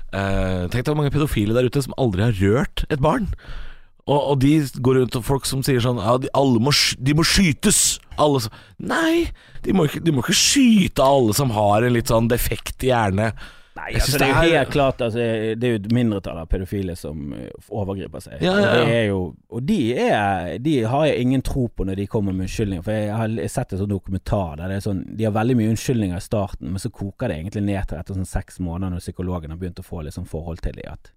Eh, 0.08 0.64
tenk 0.72 0.80
deg 0.80 0.92
hvor 0.92 1.02
mange 1.02 1.12
pedofile 1.12 1.56
der 1.56 1.68
ute 1.68 1.84
som 1.84 1.96
aldri 2.00 2.24
har 2.24 2.40
rørt 2.40 2.86
et 2.88 3.04
barn. 3.04 3.28
Og, 4.08 4.16
og 4.16 4.38
de 4.40 4.54
går 4.80 5.02
rundt 5.02 5.18
og 5.20 5.26
folk 5.26 5.44
som 5.44 5.60
sier 5.60 5.82
sånn 5.84 5.98
Ja, 6.00 6.14
de, 6.16 6.30
må, 6.64 6.72
de 6.72 7.16
må 7.16 7.26
skytes! 7.28 7.98
Alle 8.16 8.40
som 8.46 8.54
Nei! 8.80 9.28
De 9.66 9.74
må, 9.76 9.84
ikke, 9.84 10.00
de 10.00 10.14
må 10.14 10.24
ikke 10.24 10.38
skyte 10.38 11.04
alle 11.04 11.36
som 11.36 11.52
har 11.52 11.84
en 11.84 11.92
litt 11.92 12.08
sånn 12.08 12.30
defekt 12.30 12.86
hjerne. 12.88 13.34
Nei, 13.78 13.92
altså, 13.94 14.18
det 14.18 14.26
er 14.26 14.32
jo 14.48 14.54
helt 14.56 14.70
klart 14.74 15.02
altså, 15.04 15.24
Det 15.58 15.66
er 15.68 15.74
jo 15.74 15.78
et 15.78 15.92
mindretall 15.94 16.40
av 16.40 16.48
pedofile 16.50 16.96
som 16.98 17.32
eh, 17.36 17.50
overgriper 17.70 18.24
seg. 18.24 18.42
Ja, 18.42 18.54
ja, 18.58 18.70
ja. 18.74 18.80
Og, 18.80 18.88
det 18.88 19.02
jo, 19.06 19.20
og 19.54 19.68
de, 19.68 19.78
er, 20.08 20.54
de 20.64 20.74
har 20.90 21.04
jeg 21.06 21.26
ingen 21.26 21.44
tro 21.46 21.68
på 21.68 21.86
når 21.86 22.00
de 22.00 22.08
kommer 22.10 22.34
med 22.34 22.48
unnskyldninger. 22.48 22.86
For 22.86 22.96
jeg 22.96 23.12
har 23.14 23.36
sett 23.52 23.74
en 23.74 23.82
sånn 23.84 23.92
dokumentar 23.92 24.58
der 24.58 24.72
det 24.72 24.80
er 24.80 24.88
sånn 24.88 25.04
De 25.18 25.28
har 25.28 25.36
veldig 25.36 25.58
mye 25.60 25.74
unnskyldninger 25.74 26.18
i 26.18 26.26
starten, 26.26 26.72
men 26.72 26.82
så 26.82 26.90
koker 26.94 27.30
det 27.30 27.38
egentlig 27.38 27.64
ned 27.68 27.86
til 27.88 28.00
etter 28.00 28.18
sånn 28.18 28.28
seks 28.28 28.58
måneder 28.64 28.96
når 28.96 29.06
psykologen 29.06 29.54
har 29.54 29.62
begynt 29.62 29.80
å 29.82 29.86
få 29.86 30.02
litt 30.02 30.18
sånn 30.18 30.28
forhold 30.28 30.64
til 30.64 30.76
dem 30.80 30.90
at 30.92 31.14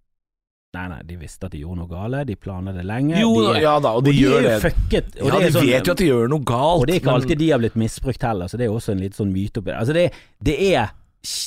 Nei, 0.71 0.85
nei, 0.87 1.01
de 1.03 1.17
visste 1.19 1.49
at 1.49 1.51
de 1.51 1.59
gjorde 1.65 1.81
noe 1.81 1.89
gale, 1.91 2.21
de 2.23 2.37
planla 2.39 2.71
det 2.71 2.85
lenge. 2.87 3.17
Jo, 3.19 3.33
de 3.43 3.59
ja 3.59 3.73
da, 3.83 3.89
og 3.99 4.05
de, 4.05 4.13
og 4.13 4.15
de 4.15 4.21
gjør 4.21 4.45
det. 4.45 4.53
fucket. 4.63 5.09
Ja, 5.19 5.39
de 5.43 5.49
sånn, 5.51 5.65
vet 5.67 5.89
jo 5.89 5.95
at 5.97 5.99
de 5.99 6.07
gjør 6.07 6.31
noe 6.31 6.45
galt. 6.47 6.77
Og 6.79 6.87
det 6.87 6.93
er 6.93 7.01
ikke 7.01 7.15
alltid 7.17 7.41
de 7.41 7.49
har 7.51 7.59
blitt 7.59 7.75
misbrukt 7.81 8.23
heller, 8.23 8.47
så 8.47 8.55
det 8.55 8.69
er 8.69 8.77
også 8.77 8.93
en 8.93 9.01
liten 9.03 9.19
sånn 9.19 9.33
myte 9.35 9.59
oppi 9.59 9.73
det. 9.73 9.75
Altså 9.81 9.97
det, 9.97 10.05
det 10.47 10.55
er 10.69 10.93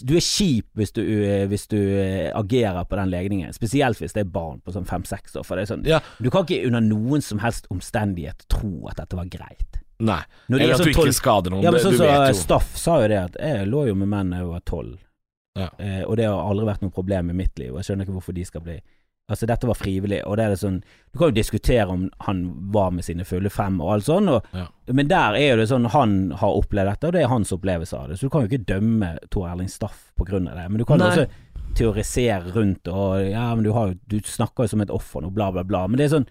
Du 0.06 0.12
er 0.14 0.22
kjip 0.22 0.68
hvis 0.78 0.92
du, 0.94 1.00
eh, 1.02 1.46
hvis 1.50 1.66
du 1.66 1.76
eh, 1.76 2.30
agerer 2.38 2.84
på 2.86 2.96
den 3.00 3.10
legningen, 3.10 3.52
spesielt 3.56 3.98
hvis 3.98 4.14
det 4.14 4.22
er 4.22 4.30
barn 4.30 4.60
på 4.62 4.70
sånn 4.74 4.86
fem-seks 4.86 5.34
år. 5.40 5.44
For 5.46 5.56
det 5.58 5.64
er 5.66 5.72
sånn 5.74 5.86
Ja, 5.88 5.98
Du 6.22 6.30
kan 6.30 6.44
ikke 6.46 6.66
under 6.68 6.80
noen 6.84 7.22
som 7.22 7.40
helst 7.42 7.66
omstendighet 7.74 8.46
tro 8.48 8.86
at 8.88 8.96
dette 9.02 9.16
var 9.18 9.26
greit. 9.26 9.80
nei. 9.98 10.20
Er 10.50 10.54
Eller 10.60 10.74
at 10.74 10.80
sånn 10.80 10.92
du 10.92 10.94
ikke 10.94 11.12
skader 11.16 11.50
noen. 11.50 11.62
Ja, 11.66 11.70
men 11.74 11.80
sånn 11.82 11.98
så 11.98 12.06
vet 12.06 12.28
jo. 12.34 12.38
Staff 12.42 12.76
sa 12.76 13.00
jo 13.02 13.08
det, 13.08 13.18
at 13.18 13.36
jeg 13.40 13.66
lå 13.66 13.86
jo 13.88 13.94
med 13.98 14.08
menn 14.08 14.30
da 14.30 14.42
jeg 14.42 14.46
var 14.52 14.60
tolv. 14.66 14.98
Ja. 15.58 15.68
Eh, 15.78 16.02
og 16.04 16.16
det 16.18 16.26
har 16.26 16.38
aldri 16.38 16.66
vært 16.66 16.82
noe 16.82 16.90
problem 16.94 17.30
i 17.30 17.36
mitt 17.42 17.58
liv. 17.58 17.70
og 17.72 17.78
Jeg 17.82 17.90
skjønner 17.90 18.06
ikke 18.06 18.16
hvorfor 18.18 18.34
de 18.34 18.44
skal 18.44 18.60
bli 18.60 18.78
Altså, 19.32 19.46
dette 19.48 19.64
var 19.66 19.74
frivillig, 19.80 20.18
og 20.28 20.36
det 20.36 20.44
er 20.44 20.50
det 20.52 20.58
sånn 20.60 20.82
Du 20.84 21.16
kan 21.18 21.30
jo 21.30 21.36
diskutere 21.38 21.86
om 21.88 22.10
han 22.26 22.42
var 22.74 22.90
med 22.92 23.06
sine 23.06 23.24
fulle 23.24 23.48
fem 23.48 23.78
og 23.80 23.92
alt 23.94 24.04
sånn, 24.04 24.28
og, 24.28 24.44
Ja. 24.52 24.66
men 24.92 25.08
der 25.08 25.38
er 25.38 25.46
jo 25.54 25.56
det 25.62 25.68
sånn 25.70 25.86
Han 25.94 26.30
har 26.42 26.58
opplevd 26.58 26.90
dette, 26.90 27.06
og 27.08 27.12
det 27.16 27.22
er 27.22 27.28
hans 27.32 27.52
opplevelse 27.56 27.96
av 27.96 28.08
det. 28.10 28.18
Så 28.18 28.26
du 28.26 28.30
kan 28.34 28.44
jo 28.44 28.50
ikke 28.52 28.66
dømme 28.68 29.14
Tor 29.30 29.48
Erling 29.48 29.70
Staff 29.72 30.12
på 30.18 30.26
grunn 30.28 30.46
av 30.48 30.56
det. 30.60 30.66
Men 30.70 30.78
du 30.78 30.84
kan 30.84 30.98
jo 31.00 31.06
Nei. 31.08 31.16
også 31.16 31.26
teorisere 31.74 32.52
rundt 32.54 32.86
og 32.92 33.30
Ja, 33.30 33.54
men 33.54 33.64
du, 33.64 33.72
har, 33.72 33.94
du 34.06 34.18
snakker 34.20 34.64
jo 34.64 34.68
som 34.74 34.80
et 34.84 34.90
offer 34.90 35.22
nå, 35.24 35.32
bla, 35.32 35.50
bla, 35.50 35.62
bla. 35.64 35.86
Men 35.88 35.96
det 35.96 36.04
er 36.10 36.18
sånn 36.18 36.28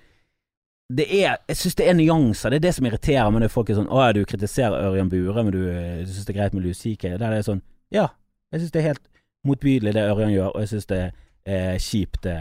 det 0.94 1.08
er, 1.10 1.38
jeg 1.50 1.58
syns 1.58 1.76
det 1.80 1.88
er 1.90 1.94
nyanser. 1.98 2.52
Det 2.52 2.58
er 2.60 2.66
det 2.68 2.76
som 2.76 2.86
irriterer 2.86 3.32
meg 3.32 3.42
når 3.42 3.50
folk 3.50 3.70
er 3.72 3.76
sånn 3.80 3.90
Å 3.90 4.02
ja, 4.06 4.12
du 4.14 4.26
kritiserer 4.30 4.84
Ørjan 4.92 5.10
Bure, 5.10 5.42
men 5.44 5.52
du, 5.56 5.64
du 6.06 6.12
syns 6.12 6.26
det 6.28 6.36
er 6.36 6.40
greit 6.42 6.54
med 6.54 6.62
Louis 6.68 6.78
CK. 6.78 7.08
Der 7.18 7.24
er 7.32 7.40
det 7.40 7.46
sånn 7.48 7.64
Ja, 7.90 8.10
jeg 8.54 8.62
syns 8.62 8.72
det 8.76 8.82
er 8.84 8.90
helt 8.92 9.08
motbydelig 9.48 9.94
det 9.96 10.04
Ørjan 10.12 10.34
gjør, 10.36 10.52
og 10.54 10.62
jeg 10.62 10.70
syns 10.76 10.86
det 10.92 11.00
er 11.08 11.12
eh, 11.46 11.78
kjipt 11.78 12.22
det 12.24 12.38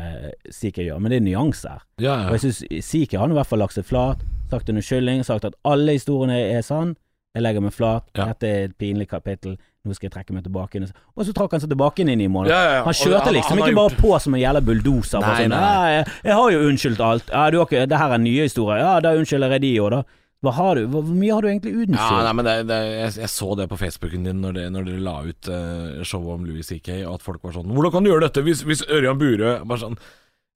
CK 0.50 0.82
gjør. 0.86 1.00
Men 1.00 1.10
det 1.10 1.16
er 1.20 1.26
nyanser. 1.26 1.80
Ja, 2.02 2.28
Og 2.28 2.36
jeg 2.38 2.52
syns 2.52 2.62
CK 2.90 3.16
har 3.18 3.28
i 3.30 3.32
hvert 3.38 3.46
fall 3.50 3.58
lagt 3.62 3.74
seg 3.74 3.84
flat, 3.88 4.18
sagt 4.50 4.68
en 4.68 4.76
unnskyldning, 4.80 5.24
sagt 5.24 5.44
at 5.48 5.54
alle 5.64 5.92
historiene 5.98 6.38
er 6.56 6.62
sann. 6.62 6.96
Jeg 7.34 7.42
legger 7.46 7.62
meg 7.64 7.72
flat. 7.72 8.04
Ja. 8.14 8.26
Dette 8.28 8.44
er 8.48 8.64
et 8.68 8.74
pinlig 8.76 9.06
kapittel. 9.08 9.56
Nå 9.84 9.94
skal 9.96 10.10
jeg 10.10 10.12
trekke 10.14 10.34
meg 10.36 10.44
tilbake. 10.44 10.78
Og 11.16 11.24
så 11.26 11.32
trakk 11.34 11.54
han 11.56 11.60
seg 11.62 11.70
tilbake 11.72 12.00
inn 12.04 12.10
i 12.12 12.14
måneden. 12.14 12.32
måned. 12.32 12.50
Ja, 12.52 12.62
ja, 12.62 12.74
ja. 12.76 12.82
Han 12.84 12.92
kjørte 12.94 13.24
han- 13.24 13.34
liksom 13.34 13.58
han 13.58 13.68
ikke 13.68 13.74
bare 13.80 13.96
på 13.96 14.20
som 14.20 14.34
en 14.34 14.40
jævla 14.42 14.60
bulldoser. 14.60 15.20
Sånn. 15.24 15.50
«Ja, 15.50 15.84
jeg, 15.96 16.06
jeg 16.24 16.34
har 16.34 16.50
jo 16.52 16.58
unnskyldt 16.68 17.00
alt. 17.00 17.30
Ja, 17.32 17.50
du 17.50 17.56
har 17.58 17.66
ikke, 17.66 17.88
det 17.88 17.98
her 17.98 18.12
er 18.12 18.18
nye 18.18 18.42
historier. 18.42 18.78
Ja, 18.78 19.00
da 19.00 19.14
unnskylder 19.16 19.50
jeg 19.56 19.60
de 19.62 19.72
òg, 19.80 19.90
da. 19.90 20.02
Hva 20.42 20.50
har 20.56 20.74
du, 20.74 20.86
hvor, 20.90 21.06
mye 21.06 21.34
har 21.36 21.44
du 21.44 21.48
egentlig 21.52 21.72
Ja, 21.72 21.82
unnskyldt? 21.84 22.24
nei, 22.26 22.32
men 22.34 22.46
det, 22.48 22.54
det, 22.66 22.78
jeg, 22.90 23.10
jeg 23.22 23.30
så 23.30 23.52
det 23.58 23.68
på 23.70 23.78
Facebooken 23.78 24.24
din 24.26 24.40
når, 24.42 24.56
det, 24.56 24.64
når 24.74 24.88
dere 24.88 25.04
la 25.06 25.14
ut 25.22 25.50
uh, 25.52 26.00
showet 26.02 26.34
om 26.34 26.48
Louis 26.48 26.66
CK, 26.66 26.88
og 27.06 27.14
at 27.14 27.26
folk 27.26 27.44
var 27.46 27.54
sånn 27.54 27.70
'Hvordan 27.70 27.94
kan 27.94 28.02
du 28.02 28.10
gjøre 28.10 28.26
dette 28.26 28.42
hvis, 28.42 28.64
hvis 28.66 28.82
Ørjan 28.90 29.20
Burøe 29.20 29.60
Bare 29.62 29.82
sånn 29.84 29.98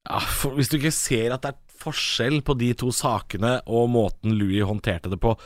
ja, 0.07 0.19
for, 0.19 0.57
Hvis 0.59 0.71
du 0.71 0.75
ikke 0.79 0.91
ser 0.91 1.31
at 1.35 1.45
det 1.45 1.53
er 1.53 1.79
forskjell 1.87 2.41
på 2.43 2.57
de 2.59 2.73
to 2.75 2.91
sakene 2.91 3.61
og 3.63 3.87
måten 3.93 4.35
Louis 4.35 4.65
håndterte 4.67 5.11
det 5.13 5.21
på 5.23 5.37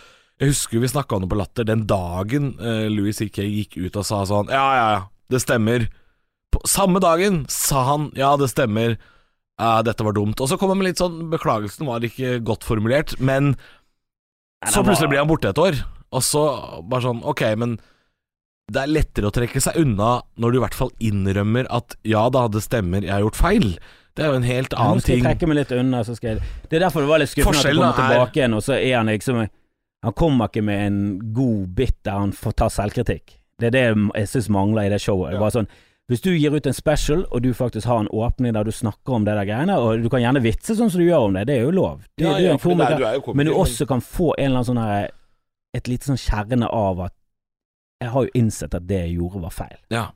Jeg 0.41 0.55
husker 0.55 0.81
vi 0.81 0.89
snakka 0.89 1.19
om 1.19 1.25
det 1.25 1.31
på 1.35 1.37
Latter 1.37 1.67
den 1.67 1.85
dagen 1.85 2.55
uh, 2.57 2.89
Louis 2.89 3.21
CK 3.21 3.43
gikk 3.45 3.77
ut 3.77 4.01
og 4.01 4.07
sa 4.09 4.25
sånn 4.25 4.49
'Ja, 4.49 4.67
ja, 4.73 4.87
ja, 4.97 5.01
det 5.29 5.45
stemmer'. 5.45 5.85
På 6.51 6.65
samme 6.65 6.97
dagen 6.99 7.45
sa 7.47 7.85
han 7.93 8.09
'Ja, 8.17 8.33
det 8.41 8.49
stemmer'. 8.49 8.97
Uh, 9.61 9.83
dette 9.85 10.01
var 10.01 10.15
dumt. 10.17 10.41
Og 10.41 10.49
så 10.49 10.57
kom 10.57 10.71
han 10.73 10.79
med 10.79 10.87
litt 10.89 10.97
sånn 10.97 11.29
Beklagelsen 11.29 11.85
var 11.85 12.01
ikke 12.01 12.39
godt 12.41 12.65
formulert, 12.65 13.13
men 13.21 13.53
så 14.69 14.83
plutselig 14.85 15.09
blir 15.09 15.21
han 15.23 15.29
borte 15.29 15.49
et 15.49 15.61
år, 15.61 15.79
og 16.11 16.21
så 16.25 16.43
bare 16.85 17.05
sånn 17.07 17.23
Ok, 17.25 17.41
men 17.57 17.79
det 18.71 18.83
er 18.83 18.91
lettere 18.91 19.27
å 19.27 19.33
trekke 19.35 19.61
seg 19.63 19.79
unna 19.81 20.21
når 20.39 20.53
du 20.53 20.59
i 20.59 20.61
hvert 20.63 20.77
fall 20.77 20.91
innrømmer 21.03 21.67
at 21.73 21.97
ja 22.07 22.27
da, 22.31 22.45
det 22.51 22.61
stemmer, 22.63 23.03
jeg 23.03 23.11
har 23.11 23.23
gjort 23.25 23.39
feil. 23.39 23.67
Det 24.15 24.23
er 24.25 24.31
jo 24.31 24.39
en 24.41 24.47
helt 24.47 24.73
annen 24.75 24.99
ting. 24.99 24.99
Nå 24.99 25.03
skal 25.03 25.17
jeg 25.17 25.25
trekke 25.25 25.49
meg 25.49 25.57
litt 25.61 25.73
unna. 25.75 26.03
Så 26.07 26.15
skal 26.17 26.33
jeg, 26.33 26.51
det 26.67 26.77
er 26.77 26.85
derfor 26.85 27.03
det 27.03 27.11
var 27.11 27.21
litt 27.23 27.31
skuffende 27.31 27.59
at 27.63 27.67
han 27.71 27.93
kom 27.95 28.11
tilbake 28.11 28.41
igjen, 28.41 28.55
og 28.57 28.63
så 28.65 28.77
er 28.77 28.97
han 28.99 29.11
liksom 29.11 29.45
Han 30.01 30.15
kommer 30.17 30.49
ikke 30.49 30.63
med 30.65 30.79
en 30.87 31.01
god 31.35 31.67
bit 31.77 31.97
der 32.07 32.17
han 32.17 32.31
får 32.33 32.55
ta 32.57 32.67
selvkritikk. 32.73 33.35
Det 33.61 33.69
er 33.69 33.75
det 33.75 33.83
jeg 34.17 34.29
syns 34.31 34.49
mangler 34.49 34.87
i 34.87 34.89
det 34.89 34.97
showet. 35.03 35.35
Det 35.35 35.41
bare 35.41 35.53
sånn 35.59 35.69
Hvis 36.11 36.21
du 36.25 36.29
gir 36.35 36.51
ut 36.51 36.65
en 36.67 36.75
special, 36.75 37.21
og 37.31 37.39
du 37.45 37.53
faktisk 37.55 37.87
har 37.87 38.01
en 38.03 38.09
åpning 38.11 38.51
der 38.53 38.65
du 38.67 38.71
snakker 38.75 39.13
om 39.15 39.23
det 39.23 39.31
der 39.37 39.45
greiene, 39.47 39.77
og 39.79 40.01
du 40.03 40.09
kan 40.11 40.19
gjerne 40.19 40.41
vitse 40.43 40.75
sånn 40.75 40.91
som 40.91 40.99
du 40.99 41.05
gjør 41.07 41.29
om 41.29 41.37
det, 41.37 41.45
det 41.47 41.55
er 41.55 41.61
jo 41.63 41.71
lov. 41.71 42.01
Du, 42.19 42.25
Ja, 42.25 42.33
du 42.37 42.43
ja, 42.43 42.51
det 42.51 42.51
er- 42.51 42.63
komiker. 42.65 42.97
du 42.99 43.03
er 43.05 43.19
komiker, 43.19 43.35
men 43.37 43.45
du 43.47 43.53
også 43.55 43.87
kan 43.87 44.01
få 44.03 44.33
en 44.37 44.45
eller 44.45 44.57
annen 44.59 44.69
sånn 44.75 44.83
her 44.83 45.09
Et 45.73 45.87
lite 45.87 46.03
sånn 46.03 46.17
kjerne 46.19 46.67
av 46.67 46.99
at 46.99 47.13
Jeg 48.01 48.09
har 48.11 48.23
jo 48.25 48.29
innsett 48.35 48.73
at 48.75 48.85
det 48.87 48.97
jeg 49.07 49.17
gjorde 49.19 49.41
var 49.41 49.49
feil. 49.51 49.77
Ja. 49.89 50.07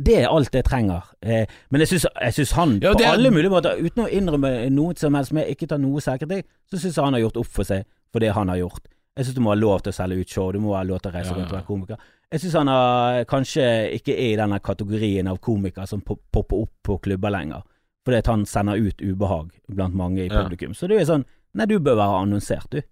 Det 0.00 0.14
er 0.22 0.28
alt 0.30 0.54
jeg 0.54 0.64
trenger. 0.64 1.02
Eh, 1.20 1.44
men 1.70 1.80
jeg 1.82 1.88
syns, 2.00 2.52
han, 2.52 2.78
Ja, 2.80 2.92
på 2.94 3.00
er- 3.02 3.12
alle 3.12 3.30
mulige 3.30 3.50
måter, 3.50 3.76
uten 3.76 4.04
å 4.06 4.08
innrømme 4.08 4.70
noe 4.70 4.94
som 4.96 5.12
helst 5.14 5.32
med 5.32 5.46
ikke 5.48 5.68
ta 5.68 5.76
noe 5.76 6.00
selvkritikk, 6.00 6.44
så 6.70 6.78
syns 6.78 6.94
jeg 6.96 7.04
han 7.04 7.12
har 7.12 7.20
gjort 7.20 7.36
opp 7.36 7.46
for 7.46 7.64
seg 7.64 7.84
for 8.12 8.20
det 8.20 8.32
han 8.32 8.48
har 8.48 8.56
gjort. 8.56 8.86
Jeg 9.16 9.26
syns 9.26 9.34
du 9.34 9.40
må 9.40 9.50
ha 9.50 9.54
lov 9.56 9.82
til 9.82 9.90
å 9.92 9.94
selge 9.96 10.20
ut 10.20 10.28
show, 10.30 10.52
du 10.52 10.60
må 10.60 10.76
ha 10.76 10.82
lov 10.84 11.02
til 11.02 11.10
å 11.10 11.14
reise 11.14 11.34
rundt 11.34 11.50
og 11.52 11.58
være 11.58 11.66
komiker. 11.66 11.96
Jeg 12.32 12.40
syns 12.42 12.54
han 12.60 12.68
er, 12.68 13.24
kanskje 13.24 13.64
ikke 13.96 14.12
er 14.12 14.32
i 14.34 14.36
denne 14.36 14.58
kategorien 14.60 15.26
av 15.30 15.38
komikere 15.40 15.86
som 15.88 16.02
popper 16.04 16.58
opp 16.64 16.72
på 16.84 16.98
klubber 17.06 17.32
lenger, 17.32 17.62
fordi 18.04 18.18
at 18.20 18.26
han 18.28 18.44
sender 18.46 18.76
ut 18.76 19.00
ubehag 19.00 19.50
blant 19.72 19.94
mange 19.96 20.20
i 20.26 20.28
Ja. 20.28 20.42
publikum. 20.42 20.74
Så 20.74 20.88
det 20.88 21.00
er 21.00 21.04
sånn 21.08 21.24
Nei, 21.54 21.64
du 21.64 21.78
bør 21.80 21.96
være 21.96 22.18
annonsert, 22.22 22.68
du. 22.70 22.82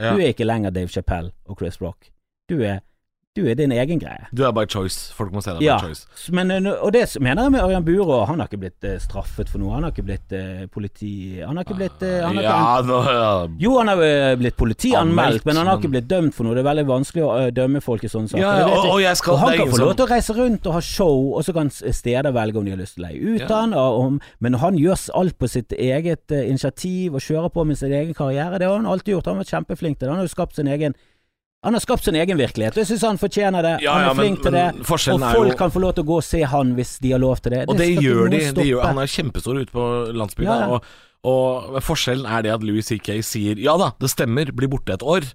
Ja. 0.00 0.12
Du 0.14 0.20
er 0.22 0.30
ikke 0.32 0.46
lenger 0.46 0.70
Dave 0.70 0.86
Chappelle 0.88 1.32
og 1.48 1.58
Chris 1.58 1.80
Rock. 1.82 2.12
Du 2.48 2.62
er 2.62 2.80
du 3.36 3.42
er 3.50 3.54
din 3.58 3.72
egen 3.76 4.00
greie. 4.00 4.26
Du 4.34 4.42
er 4.46 4.52
by 4.56 4.64
choice. 4.70 5.12
Folk 5.16 5.32
må 5.34 5.42
se 5.44 5.52
deg 5.52 5.60
by 5.60 5.66
Ja, 5.66 5.76
choice. 5.82 6.06
men, 6.32 6.50
eh, 6.50 6.68
og 6.72 6.92
det 6.94 7.04
mener 7.20 7.44
jeg 7.46 7.52
med 7.52 7.62
Ørjan 7.66 7.84
Burå. 7.84 8.22
Han 8.30 8.40
har 8.40 8.48
ikke 8.48 8.60
blitt 8.64 8.86
eh, 8.88 8.96
straffet 9.02 9.50
for 9.52 9.60
noe. 9.60 9.74
Han 9.76 9.84
har 9.86 9.92
ikke 9.92 10.06
blitt 10.06 10.32
uh, 10.32 10.64
politi... 10.72 11.12
Han 11.44 11.56
har 11.58 11.66
ikke 11.66 11.76
blitt 11.78 12.02
uh, 12.06 12.14
han 12.24 12.38
har 12.40 12.42
ikke, 12.42 12.56
Ja, 12.56 12.80
nå 12.88 13.00
ja. 13.04 13.28
Jo, 13.66 13.74
han 13.78 13.90
har 13.92 14.02
blitt 14.40 14.56
politianmeldt, 14.56 15.44
men 15.46 15.60
han 15.60 15.70
har 15.70 15.80
ikke 15.80 15.92
blitt 15.92 16.08
dømt 16.10 16.34
for 16.36 16.48
noe. 16.48 16.56
Det 16.56 16.64
er 16.64 16.68
veldig 16.70 16.86
vanskelig 16.88 17.24
å 17.26 17.34
dømme 17.56 17.82
folk 17.84 18.06
i 18.06 18.10
sånne 18.12 18.32
saker. 18.32 18.42
Ja, 18.42 18.66
og, 18.70 18.88
og 18.96 19.06
skal 19.20 19.36
Og 19.36 19.42
han 19.44 19.58
kan 19.60 19.72
få 19.74 19.82
lov 19.84 19.94
til 20.00 20.06
å 20.06 20.10
reise 20.14 20.36
rundt 20.36 20.66
og 20.70 20.78
ha 20.78 20.82
show, 20.84 21.18
og 21.36 21.44
så 21.46 21.54
kan 21.56 21.70
steder 21.70 22.32
velge 22.36 22.60
om 22.60 22.64
de 22.66 22.74
har 22.74 22.80
lyst 22.80 22.96
til 22.96 23.04
å 23.04 23.08
leie 23.10 23.36
ut 23.36 23.50
han. 23.52 23.74
Og, 23.76 24.00
om- 24.06 24.20
men 24.40 24.58
han 24.62 24.78
gjør 24.80 25.06
alt 25.20 25.36
på 25.38 25.48
sitt 25.50 25.72
eget 25.76 26.32
initiativ 26.32 27.14
og 27.18 27.20
kjører 27.24 27.52
på 27.52 27.64
med 27.68 27.78
sin 27.78 27.92
egen 27.92 28.14
karriere. 28.16 28.58
Det 28.58 28.68
har 28.68 28.76
han 28.80 28.88
alltid 28.88 29.14
gjort. 29.16 29.26
Han 29.30 29.36
har 29.38 29.44
vært 29.44 29.54
kjempeflink 29.54 29.98
til 29.98 30.06
det. 30.06 30.12
Han 30.14 30.22
har 30.22 30.28
jo 30.30 30.34
skapt 30.36 30.56
sin 30.56 30.68
egen 30.72 30.94
han 31.66 31.74
har 31.74 31.82
skapt 31.82 32.04
sin 32.06 32.14
egen 32.14 32.38
virkelighet. 32.38 32.76
Jeg 32.78 32.86
syns 32.86 33.02
han 33.02 33.18
fortjener 33.18 33.64
det. 33.66 33.72
Ja, 33.82 33.96
han 33.96 34.04
er 34.04 34.06
ja, 34.06 34.12
men- 34.14 34.22
flink 34.22 34.42
til 34.44 34.54
det. 34.54 34.66
Og 34.78 34.86
folk 34.86 35.50
jo- 35.50 35.56
kan 35.58 35.72
få 35.74 35.82
lov 35.82 35.96
til 35.96 36.04
å 36.04 36.06
gå 36.06 36.18
og 36.20 36.24
se 36.24 36.42
han 36.46 36.76
hvis 36.76 37.00
de 37.02 37.10
har 37.10 37.18
lov 37.18 37.40
til 37.42 37.56
det. 37.56 37.64
Og 37.68 37.76
det 37.76 37.88
gjør 37.98 38.30
de. 38.30 38.38
de 38.54 38.68
gjør, 38.70 38.84
han 38.86 38.98
er 39.02 39.10
kjempestor 39.10 39.58
ute 39.58 39.74
på 39.74 39.88
landsbygda. 40.14 40.60
Ja. 40.62 40.68
Og, 40.78 40.84
og 41.26 41.82
forskjellen 41.82 42.24
er 42.30 42.46
det 42.46 42.54
at 42.54 42.62
Louis 42.62 42.86
C.K. 42.86 43.18
sier 43.26 43.58
ja 43.58 43.76
da, 43.76 43.90
det 43.98 44.12
stemmer, 44.14 44.52
blir 44.54 44.70
borte 44.70 44.94
et 44.94 45.02
år. 45.02 45.26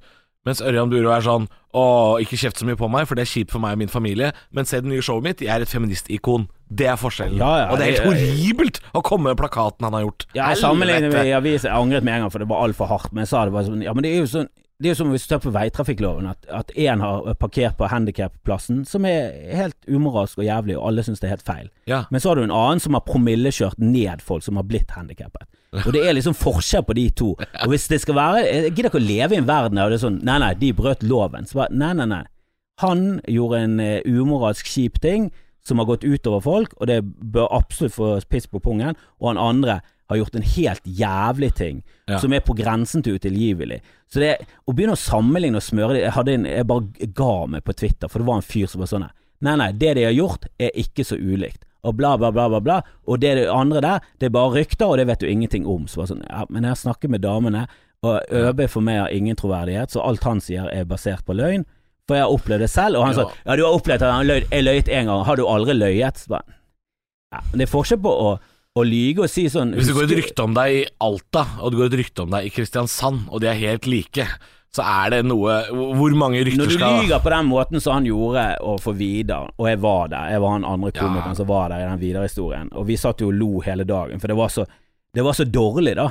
Mens 0.48 0.62
Ørjan 0.66 0.90
Buro 0.90 1.12
er 1.14 1.22
sånn 1.22 1.44
å, 1.78 2.18
ikke 2.24 2.40
kjeft 2.40 2.58
så 2.58 2.66
mye 2.66 2.80
på 2.80 2.88
meg, 2.90 3.06
for 3.06 3.20
det 3.20 3.28
er 3.28 3.30
kjipt 3.30 3.52
for 3.54 3.62
meg 3.62 3.76
og 3.76 3.82
min 3.84 3.92
familie. 3.92 4.32
Men 4.56 4.66
se 4.66 4.80
det 4.82 4.90
nye 4.90 5.04
showet 5.06 5.22
mitt, 5.28 5.44
jeg 5.44 5.52
er 5.54 5.62
et 5.62 5.70
feministikon. 5.70 6.48
Det 6.66 6.88
er 6.90 6.98
forskjellen. 6.98 7.38
Ja, 7.38 7.52
ja, 7.60 7.68
og 7.70 7.78
det 7.78 7.86
er 7.86 7.92
helt 7.92 8.08
horribelt 8.10 8.80
å 8.98 9.04
komme 9.06 9.30
med 9.30 9.38
plakaten 9.38 9.86
han 9.86 9.94
har 9.94 10.08
gjort. 10.08 10.26
Ja, 10.34 10.48
jeg 10.50 10.64
sammenligner 10.64 11.12
med 11.14 11.30
avis. 11.38 11.68
Jeg 11.68 11.76
angret 11.76 12.08
med 12.08 12.16
en 12.16 12.26
gang, 12.26 12.32
for 12.34 12.40
det 12.42 12.48
var 12.50 12.64
altfor 12.66 12.90
hardt. 12.90 13.12
Men 13.14 13.22
jeg 13.28 13.34
sa 13.36 13.44
det 13.46 13.54
bare 13.54 13.68
sånn 13.70 13.84
Ja, 13.86 13.94
men 13.94 14.08
det 14.08 14.16
er 14.16 14.24
jo 14.24 14.32
sånn 14.32 14.50
det 14.82 14.90
er 14.90 14.96
jo 14.96 15.00
som 15.04 15.12
hvis 15.14 15.28
du 15.28 15.30
tar 15.32 15.42
på 15.44 15.54
veitrafikkloven, 15.54 16.28
at, 16.32 16.72
én 16.74 17.04
har 17.04 17.28
parkert 17.40 17.78
på 17.78 17.90
handikapplassen, 17.92 18.82
som 18.90 19.06
er 19.06 19.36
helt 19.54 19.78
umoralsk 19.86 20.42
og 20.42 20.48
jævlig, 20.48 20.78
og 20.80 20.88
alle 20.90 21.06
syns 21.06 21.22
det 21.22 21.30
er 21.30 21.36
helt 21.36 21.46
feil. 21.46 21.70
Ja. 21.90 22.04
Men 22.10 22.24
så 22.24 22.32
har 22.32 22.40
du 22.40 22.46
en 22.48 22.56
annen 22.56 22.82
som 22.82 22.98
har 22.98 23.06
promillekjørt 23.06 23.78
ned 23.82 24.24
folk 24.26 24.46
som 24.46 24.58
har 24.58 24.66
blitt 24.66 24.92
handikappet. 24.98 25.46
Og 25.86 25.94
det 25.94 26.02
er 26.04 26.18
liksom 26.18 26.36
forskjell 26.36 26.84
på 26.88 26.98
de 26.98 27.06
to. 27.16 27.30
Og 27.64 27.72
hvis 27.72 27.88
det 27.88 28.02
skal 28.04 28.18
være 28.18 28.42
Jeg 28.44 28.74
gidder 28.74 28.90
ikke 28.90 29.00
å 29.00 29.06
leve 29.06 29.38
i 29.38 29.40
en 29.40 29.48
verden 29.48 29.80
der 29.80 29.94
det 29.94 30.02
er 30.02 30.04
sånn 30.04 30.18
Nei, 30.28 30.36
nei, 30.44 30.52
de 30.60 30.74
brøt 30.76 31.06
loven. 31.08 31.48
Så 31.48 31.62
bare 31.62 31.72
Nei, 31.72 31.94
nei, 31.96 32.10
nei. 32.12 32.26
Han 32.82 33.22
gjorde 33.30 33.62
en 33.62 33.80
eh, 33.80 34.02
umoralsk 34.04 34.68
kjip 34.68 35.00
ting 35.04 35.30
som 35.64 35.78
har 35.78 35.86
gått 35.86 36.04
utover 36.04 36.42
folk, 36.42 36.74
og 36.82 36.90
det 36.90 37.04
bør 37.06 37.52
absolutt 37.54 37.94
få 37.94 38.08
piss 38.30 38.50
på 38.50 38.60
pungen. 38.64 38.98
Og 39.22 39.30
han 39.30 39.40
andre 39.40 39.80
har 40.12 40.20
gjort 40.22 40.36
en 40.40 40.46
helt 40.54 40.84
jævlig 40.86 41.52
ting 41.58 41.82
Ja. 42.12 42.18
som 42.20 42.34
er 42.36 42.44
på 42.44 42.54
grensen 42.58 43.04
til 43.04 43.16
utilgivelig. 43.18 43.82
Så 44.12 44.20
det 44.20 44.34
å 44.68 44.74
begynne 44.76 44.98
å 44.98 45.00
sammenligne 45.00 45.58
og 45.62 45.64
smøre 45.64 45.94
det 45.96 46.02
Jeg, 46.04 46.28
en, 46.36 46.46
jeg 46.46 46.68
bare 46.68 47.10
ga 47.16 47.46
meg 47.48 47.64
på 47.64 47.74
Twitter, 47.74 48.08
for 48.12 48.20
det 48.20 48.28
var 48.28 48.36
en 48.42 48.46
fyr 48.46 48.68
som 48.68 48.82
var 48.84 48.92
sånn 48.92 49.10
Nei, 49.42 49.56
nei, 49.58 49.72
det 49.74 49.96
de 49.98 50.04
har 50.06 50.14
gjort 50.14 50.44
er 50.62 50.70
ikke 50.78 51.02
så 51.08 51.16
ulikt. 51.18 51.64
Og 51.84 51.96
bla, 51.98 52.12
bla, 52.18 52.30
bla, 52.32 52.44
bla, 52.48 52.60
bla. 52.62 52.76
Og 53.10 53.18
det 53.24 53.32
det 53.40 53.48
andre 53.50 53.82
der, 53.82 54.00
det 54.20 54.28
er 54.28 54.34
bare 54.36 54.52
rykter, 54.54 54.86
og 54.86 54.98
det 55.00 55.08
vet 55.08 55.20
du 55.24 55.26
ingenting 55.26 55.66
om. 55.66 55.88
Så 55.90 55.98
var 56.04 56.06
sånn 56.12 56.22
Ja, 56.30 56.44
men 56.50 56.64
jeg 56.64 56.78
snakker 56.78 57.10
med 57.10 57.22
damene, 57.24 57.64
og 58.04 58.20
ØB 58.30 58.68
for 58.70 58.82
meg 58.86 59.00
har 59.00 59.10
ingen 59.10 59.36
troverdighet, 59.36 59.90
så 59.90 60.04
alt 60.06 60.24
han 60.24 60.40
sier 60.42 60.70
er 60.70 60.86
basert 60.86 61.26
på 61.26 61.34
løgn. 61.34 61.66
For 62.08 62.16
jeg 62.20 62.22
har 62.28 62.36
opplevd 62.36 62.60
det 62.60 62.70
selv, 62.70 62.98
og 63.00 63.06
han 63.08 63.16
Ja. 63.18 63.24
sa 63.24 63.32
Ja, 63.50 63.56
du 63.56 63.64
har 63.66 63.74
opplevd 63.80 64.02
at 64.06 64.14
han 64.14 64.28
løy, 64.28 64.44
jeg 64.52 64.64
løyet 64.64 64.90
en 64.90 65.06
gang, 65.08 65.26
har 65.26 65.36
du 65.36 65.44
aldri 65.48 65.74
løyet? 65.74 66.18
Så 66.22 66.28
bare, 66.28 66.44
ja, 67.34 67.40
men 67.52 67.58
det 67.60 67.68
er 67.70 67.72
forskjell 67.78 68.02
på 68.04 68.12
å, 68.14 68.40
å 68.78 68.84
lyge 68.88 69.26
og 69.26 69.30
si 69.32 69.48
sånn 69.52 69.74
Hvis 69.76 69.90
det 69.90 69.96
går 69.98 70.08
et 70.08 70.18
rykte 70.22 70.44
om 70.46 70.54
deg 70.56 70.78
i 70.78 70.82
Alta, 71.04 71.44
og 71.60 71.72
det 71.74 71.80
går 71.82 71.90
et 71.92 72.00
rykte 72.06 72.24
om 72.24 72.32
deg 72.32 72.48
i 72.48 72.52
Kristiansand, 72.56 73.26
og 73.30 73.42
de 73.44 73.50
er 73.52 73.58
helt 73.60 73.88
like, 73.92 74.28
så 74.72 74.86
er 74.88 75.10
det 75.12 75.20
noe 75.28 75.58
Hvor 76.00 76.14
mange 76.16 76.40
rykter 76.48 76.70
skal 76.72 76.80
Når 76.80 77.02
du 77.02 77.08
lyver 77.10 77.24
på 77.26 77.34
den 77.34 77.50
måten 77.50 77.84
som 77.84 77.98
han 77.98 78.08
gjorde 78.08 78.46
overfor 78.64 78.96
Vidar, 78.96 79.50
og 79.60 79.68
jeg 79.68 79.82
var 79.84 80.08
der, 80.14 80.30
jeg 80.32 80.44
var 80.46 80.56
han 80.56 80.68
andre 80.70 80.92
Ja. 80.94 81.02
komikeren 81.02 81.36
som 81.42 81.50
var 81.52 81.70
der 81.74 81.84
i 81.84 81.90
den 81.90 82.00
Vidar-historien, 82.06 82.72
og 82.72 82.88
vi 82.88 82.96
satt 83.02 83.20
jo 83.20 83.28
og 83.28 83.36
lo 83.42 83.52
hele 83.66 83.84
dagen, 83.84 84.20
for 84.24 84.32
det 84.32 84.38
var 84.40 84.48
så, 84.56 84.66
det 85.14 85.24
var 85.28 85.36
så 85.36 85.44
dårlig, 85.44 85.96
da. 86.00 86.08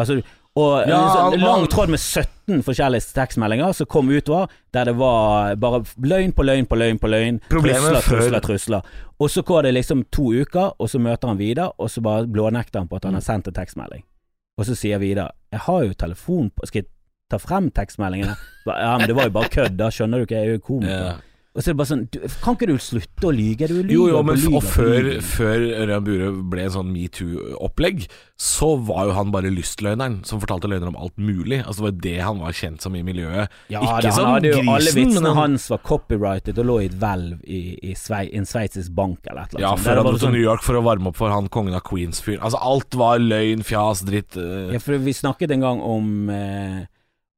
Altså, 0.00 0.22
og 0.56 0.88
Ja, 0.88 0.98
en 1.04 1.36
sånn 1.36 1.42
lang 1.42 1.66
tråd 1.68 1.90
med 1.92 2.00
17 2.00 2.62
forskjellige 2.64 3.12
tekstmeldinger 3.16 3.74
som 3.76 3.88
kom 3.92 4.08
utover, 4.08 4.48
der 4.72 4.88
det 4.88 4.94
var 4.96 5.54
bare 5.60 5.82
løgn 6.00 6.32
på 6.32 6.46
løgn 6.46 6.68
på 6.70 6.78
løgn 6.80 7.00
på 7.02 7.10
løgn, 7.12 7.40
trusler, 7.52 8.00
trusler, 8.06 8.40
trusler. 8.40 8.90
Og 9.20 9.32
så 9.32 9.44
går 9.44 9.68
det 9.68 9.74
liksom 9.76 10.06
to 10.12 10.30
uker, 10.32 10.72
og 10.80 10.88
så 10.88 11.00
møter 11.02 11.28
han 11.28 11.40
Vidar, 11.40 11.74
og 11.76 11.90
så 11.92 12.00
bare 12.04 12.24
blånekter 12.26 12.80
han 12.80 12.88
på 12.88 12.96
at 12.96 13.08
han 13.08 13.18
har 13.18 13.24
sendt 13.24 13.50
en 13.52 13.56
tekstmelding. 13.56 14.04
Og 14.56 14.64
så 14.64 14.74
sier 14.74 14.98
Vidar 14.98 15.34
'Jeg 15.52 15.60
har 15.60 15.84
jo 15.84 15.92
telefon 15.92 16.50
på 16.50 16.66
Skal 16.66 16.82
jeg 16.82 16.88
ta 17.30 17.36
frem 17.36 17.70
tekstmeldingene?' 17.70 18.36
Ja, 18.66 18.98
men 18.98 19.06
det 19.06 19.16
var 19.16 19.24
jo 19.24 19.30
bare 19.30 19.48
kødd, 19.48 19.76
da 19.76 19.90
skjønner 19.90 20.18
du 20.18 20.24
ikke, 20.24 20.36
jeg 20.40 20.48
er 20.48 20.52
jo 20.52 20.58
komiker. 20.58 21.20
Og 21.56 21.62
så 21.64 21.70
er 21.70 21.72
det 21.72 21.78
bare 21.80 21.88
sånn 21.88 22.04
du, 22.12 22.18
Kan 22.44 22.56
ikke 22.56 22.68
du 22.68 22.74
slutte 22.82 23.28
å 23.28 23.32
lyge? 23.32 23.68
Du 23.70 23.78
lyver 23.78 23.94
Jo, 23.94 24.06
jo, 24.12 24.22
men 24.26 24.36
lyver 24.36 24.58
og 24.58 24.66
før, 24.68 25.08
før 25.24 25.64
Ørjan 25.84 26.04
Bure 26.04 26.30
ble 26.52 26.66
en 26.66 26.74
sånn 26.74 26.90
metoo-opplegg, 26.92 28.04
så 28.36 28.68
var 28.84 29.08
jo 29.08 29.14
han 29.16 29.30
bare 29.32 29.52
lystløgneren 29.54 30.18
som 30.28 30.42
fortalte 30.42 30.68
løgner 30.68 30.90
om 30.92 30.98
alt 31.00 31.16
mulig. 31.16 31.62
Altså 31.62 31.80
Det 31.80 31.86
var 31.86 31.96
det 32.04 32.16
han 32.20 32.42
var 32.44 32.56
kjent 32.58 32.84
som 32.84 32.96
i 32.98 33.02
miljøet. 33.06 33.54
Ja, 33.72 33.80
Ikke 33.80 34.02
da, 34.04 34.12
som 34.12 34.28
han 34.28 34.36
hadde 34.36 34.52
jo 34.52 34.74
alle 34.76 34.92
vitsene 34.98 35.32
han- 35.32 35.40
hans 35.40 35.68
var 35.72 35.80
copyrighted 35.86 36.60
og 36.60 36.68
lå 36.68 36.76
i 36.82 36.90
et 36.90 36.98
hvelv 37.00 37.40
i, 37.44 37.62
i 37.90 37.94
Svei, 37.96 38.26
en 38.36 38.48
sveitsisk 38.48 38.92
bank 38.96 39.24
eller 39.24 39.46
et 39.46 39.54
eller 39.56 39.64
annet. 39.64 39.80
Ja, 39.80 39.84
før 39.88 40.02
han 40.02 40.10
dro 40.10 40.18
til 40.18 40.26
sånn- 40.26 40.36
New 40.36 40.44
York 40.44 40.66
for 40.66 40.76
å 40.76 40.84
varme 40.84 41.08
opp 41.08 41.16
for 41.16 41.32
han 41.32 41.48
kongen 41.48 41.74
av 41.74 41.84
Queens-fyren. 41.88 42.42
Altså 42.44 42.60
Alt 42.60 42.94
var 42.94 43.18
løgn, 43.22 43.64
fjas, 43.64 44.04
dritt. 44.04 44.36
Uh... 44.36 44.74
Ja, 44.76 44.82
for 44.82 45.00
vi 45.00 45.16
snakket 45.16 45.56
en 45.56 45.64
gang 45.64 45.80
om 45.80 46.28
uh, 46.28 46.84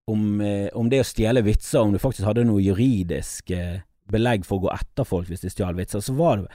om, 0.08 0.40
eh, 0.40 0.68
om 0.72 0.88
det 0.88 1.02
å 1.02 1.06
stjele 1.06 1.42
vitser, 1.44 1.82
om 1.82 1.92
du 1.92 1.98
faktisk 2.00 2.24
hadde 2.24 2.46
noe 2.48 2.62
juridisk 2.64 3.50
eh, 3.52 3.82
belegg 4.12 4.44
for 4.48 4.58
å 4.58 4.66
gå 4.66 4.72
etter 4.74 5.04
folk 5.08 5.28
hvis 5.28 5.44
de 5.44 5.50
stjal 5.52 5.76
vitser, 5.78 6.00
så 6.04 6.14
var 6.18 6.42
det, 6.42 6.48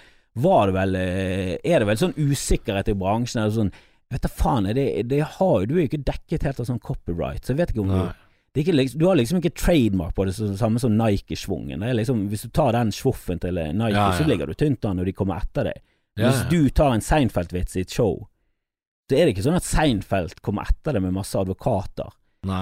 var 0.44 0.68
det 0.70 0.74
vel 0.78 0.96
eh, 1.00 1.58
Er 1.64 1.80
det 1.84 1.88
vel 1.92 2.00
sånn 2.02 2.16
usikkerhet 2.18 2.90
i 2.90 2.96
bransjen? 2.98 3.44
Eller 3.44 3.54
sånn, 3.56 3.72
vet 4.14 4.22
du 4.26 4.30
faen, 4.34 4.68
det, 4.74 4.88
det 5.10 5.22
har 5.38 5.56
jo 5.62 5.70
du 5.70 5.76
er 5.78 5.84
jo 5.86 5.90
ikke 5.92 6.04
dekket 6.10 6.44
helt 6.50 6.60
av 6.64 6.70
sånn 6.70 6.82
copyright, 6.82 7.44
så 7.46 7.54
jeg 7.54 7.62
vet 7.64 7.74
ikke 7.76 7.86
om 7.86 7.94
du 7.94 7.98
Nei. 8.00 8.12
det 8.54 8.60
er 8.62 8.66
ikke, 8.68 8.78
liksom- 8.80 9.00
Du 9.00 9.08
har 9.08 9.16
liksom 9.16 9.40
ikke 9.42 9.54
trademark 9.58 10.16
på 10.16 10.26
det, 10.26 10.36
så, 10.38 10.50
samme 10.58 10.80
som 10.80 10.98
Nike-schwungen. 10.98 11.80
Liksom, 11.96 12.28
Hvis 12.30 12.44
du 12.44 12.50
tar 12.50 12.72
den 12.74 12.92
svoffen 12.92 13.40
til 13.42 13.54
Nike, 13.56 13.94
Ja, 13.96 14.12
ja. 14.12 14.18
så 14.18 14.28
ligger 14.28 14.46
du 14.48 14.54
tynt 14.54 14.86
an 14.86 14.98
når 14.98 15.06
de 15.06 15.14
kommer 15.14 15.42
etter 15.42 15.64
deg. 15.72 15.80
Ja, 16.18 16.30
Hvis 16.32 16.50
du 16.50 16.70
tar 16.70 16.94
en 16.94 17.02
Seinfeld-vits 17.02 17.76
i 17.78 17.82
et 17.82 17.90
show, 17.90 18.28
så 19.10 19.18
er 19.18 19.26
det 19.26 19.36
ikke 19.36 19.44
sånn 19.48 19.56
at 19.58 19.66
Seinfeld 19.66 20.42
kommer 20.42 20.62
etter 20.70 20.94
deg 20.94 21.02
med 21.02 21.14
masse 21.14 21.34
advokater. 21.36 22.10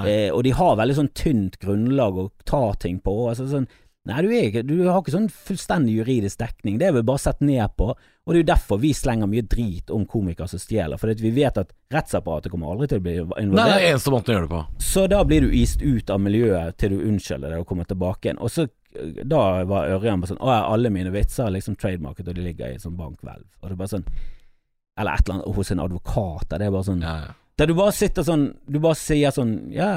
Eh, 0.06 0.30
og 0.32 0.44
de 0.44 0.52
har 0.52 0.76
veldig 0.78 0.96
sånn 0.96 1.10
tynt 1.18 1.58
grunnlag 1.60 2.14
å 2.22 2.30
ta 2.46 2.74
ting 2.80 3.00
på. 3.02 3.16
Altså 3.30 3.48
sånn, 3.50 3.68
nei, 4.10 4.22
du, 4.26 4.32
er 4.34 4.64
du 4.66 4.76
har 4.88 5.02
ikke 5.02 5.14
sånn 5.14 5.30
fullstendig 5.30 5.99
juridisk 5.99 6.39
dekning. 6.41 6.80
Det 6.82 6.88
er 6.89 6.95
vel 6.95 7.06
bare 7.06 7.22
sett 7.22 7.43
ned 7.45 7.76
på. 7.78 7.91
Og 7.91 8.34
det 8.34 8.39
er 8.39 8.43
jo 8.43 8.49
derfor 8.52 8.82
vi 8.82 8.93
slenger 8.97 9.30
mye 9.30 9.45
drit 9.45 9.93
om 9.93 10.06
komikere 10.10 10.49
som 10.49 10.62
stjeler. 10.62 10.97
For 11.02 11.14
vi 11.22 11.34
vet 11.36 11.58
at 11.62 11.74
rettsapparatet 11.93 12.54
kommer 12.54 12.74
aldri 12.74 12.89
til 12.91 13.02
å 13.02 13.06
bli 13.06 13.16
Nei, 13.52 13.66
det 13.70 13.78
er 13.78 13.88
eneste 13.91 14.14
måten 14.14 14.34
å 14.34 14.38
gjøre 14.38 14.47
det 14.47 14.54
på. 14.56 14.62
Så 14.91 15.06
da 15.12 15.24
blir 15.28 15.45
du 15.45 15.56
ist 15.58 15.82
ut 15.82 16.10
av 16.14 16.22
miljøet 16.22 16.78
til 16.82 16.95
du 16.95 17.04
unnskylder 17.10 17.54
deg 17.56 17.64
og 17.64 17.70
kommer 17.70 17.89
tilbake 17.89 18.30
igjen. 18.30 18.41
Og 18.41 18.54
så 18.54 18.68
da 19.24 19.41
var 19.64 19.88
Ørjan 19.88 20.20
bare 20.20 20.34
sånn 20.34 20.41
Å 20.43 20.56
alle 20.74 20.89
mine 20.91 21.14
vitser 21.14 21.45
er 21.45 21.54
liksom 21.56 21.78
trademarket, 21.80 22.28
og 22.28 22.36
de 22.36 22.43
ligger 22.43 22.72
i 22.72 22.76
en 22.76 22.84
sånn 22.84 22.97
bankhvelv. 22.99 23.45
Og 23.62 23.70
det 23.70 23.76
er 23.76 23.80
bare 23.80 23.93
sånn 23.93 24.08
Eller 24.99 25.14
et 25.14 25.24
eller 25.24 25.38
annet 25.38 25.56
hos 25.56 25.72
en 25.72 25.84
advokat. 25.86 26.49
Det 26.52 26.68
er 26.68 26.74
bare 26.74 26.89
sånn 26.89 27.06
Ja, 27.06 27.14
ja. 27.28 27.38
Der 27.60 27.70
du 27.70 27.76
bare 27.78 27.93
sitter 27.95 28.26
sånn 28.28 28.49
Du 28.68 28.80
bare 28.84 28.99
sier 28.99 29.32
sånn 29.36 29.56
Ja. 29.76 29.93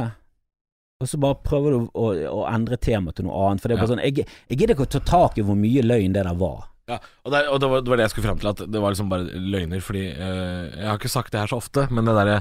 Og 1.02 1.08
så 1.10 1.18
bare 1.20 1.36
prøver 1.44 1.74
du 1.74 1.88
å, 1.98 2.04
å 2.30 2.44
endre 2.48 2.78
temaet 2.80 3.18
til 3.18 3.26
noe 3.26 3.48
annet. 3.48 3.60
For 3.62 3.68
det 3.68 3.76
er 3.76 3.80
bare 3.82 3.90
Ja. 3.90 3.94
sånn 3.96 4.04
Jeg, 4.04 4.28
jeg 4.48 4.58
gidder 4.60 4.74
ikke 4.76 4.86
å 4.86 4.92
ta 4.94 5.02
tak 5.04 5.38
i 5.38 5.44
hvor 5.44 5.58
mye 5.58 5.82
løgn 5.84 6.14
det 6.14 6.22
der 6.24 6.38
var. 6.38 6.68
Ja, 6.88 6.98
og, 7.24 7.32
det, 7.32 7.40
og 7.48 7.60
det, 7.60 7.68
var, 7.72 7.80
det 7.80 7.88
var 7.90 7.96
det 8.00 8.04
jeg 8.06 8.12
skulle 8.12 8.28
frem 8.28 8.40
til, 8.42 8.50
at 8.52 8.62
det 8.70 8.80
var 8.84 8.92
liksom 8.94 9.08
bare 9.10 9.42
løgner. 9.54 9.80
Fordi 9.84 10.04
øh, 10.12 10.62
Jeg 10.78 10.86
har 10.88 10.98
ikke 11.00 11.12
sagt 11.16 11.32
det 11.32 11.40
her 11.42 11.50
så 11.50 11.58
ofte, 11.60 11.88
men 11.90 12.04
det 12.08 12.14
derre 12.16 12.38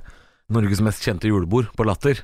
Norges 0.54 0.82
mest 0.84 1.04
kjente 1.06 1.30
julebord 1.32 1.70
på 1.78 1.86
Latter, 1.88 2.20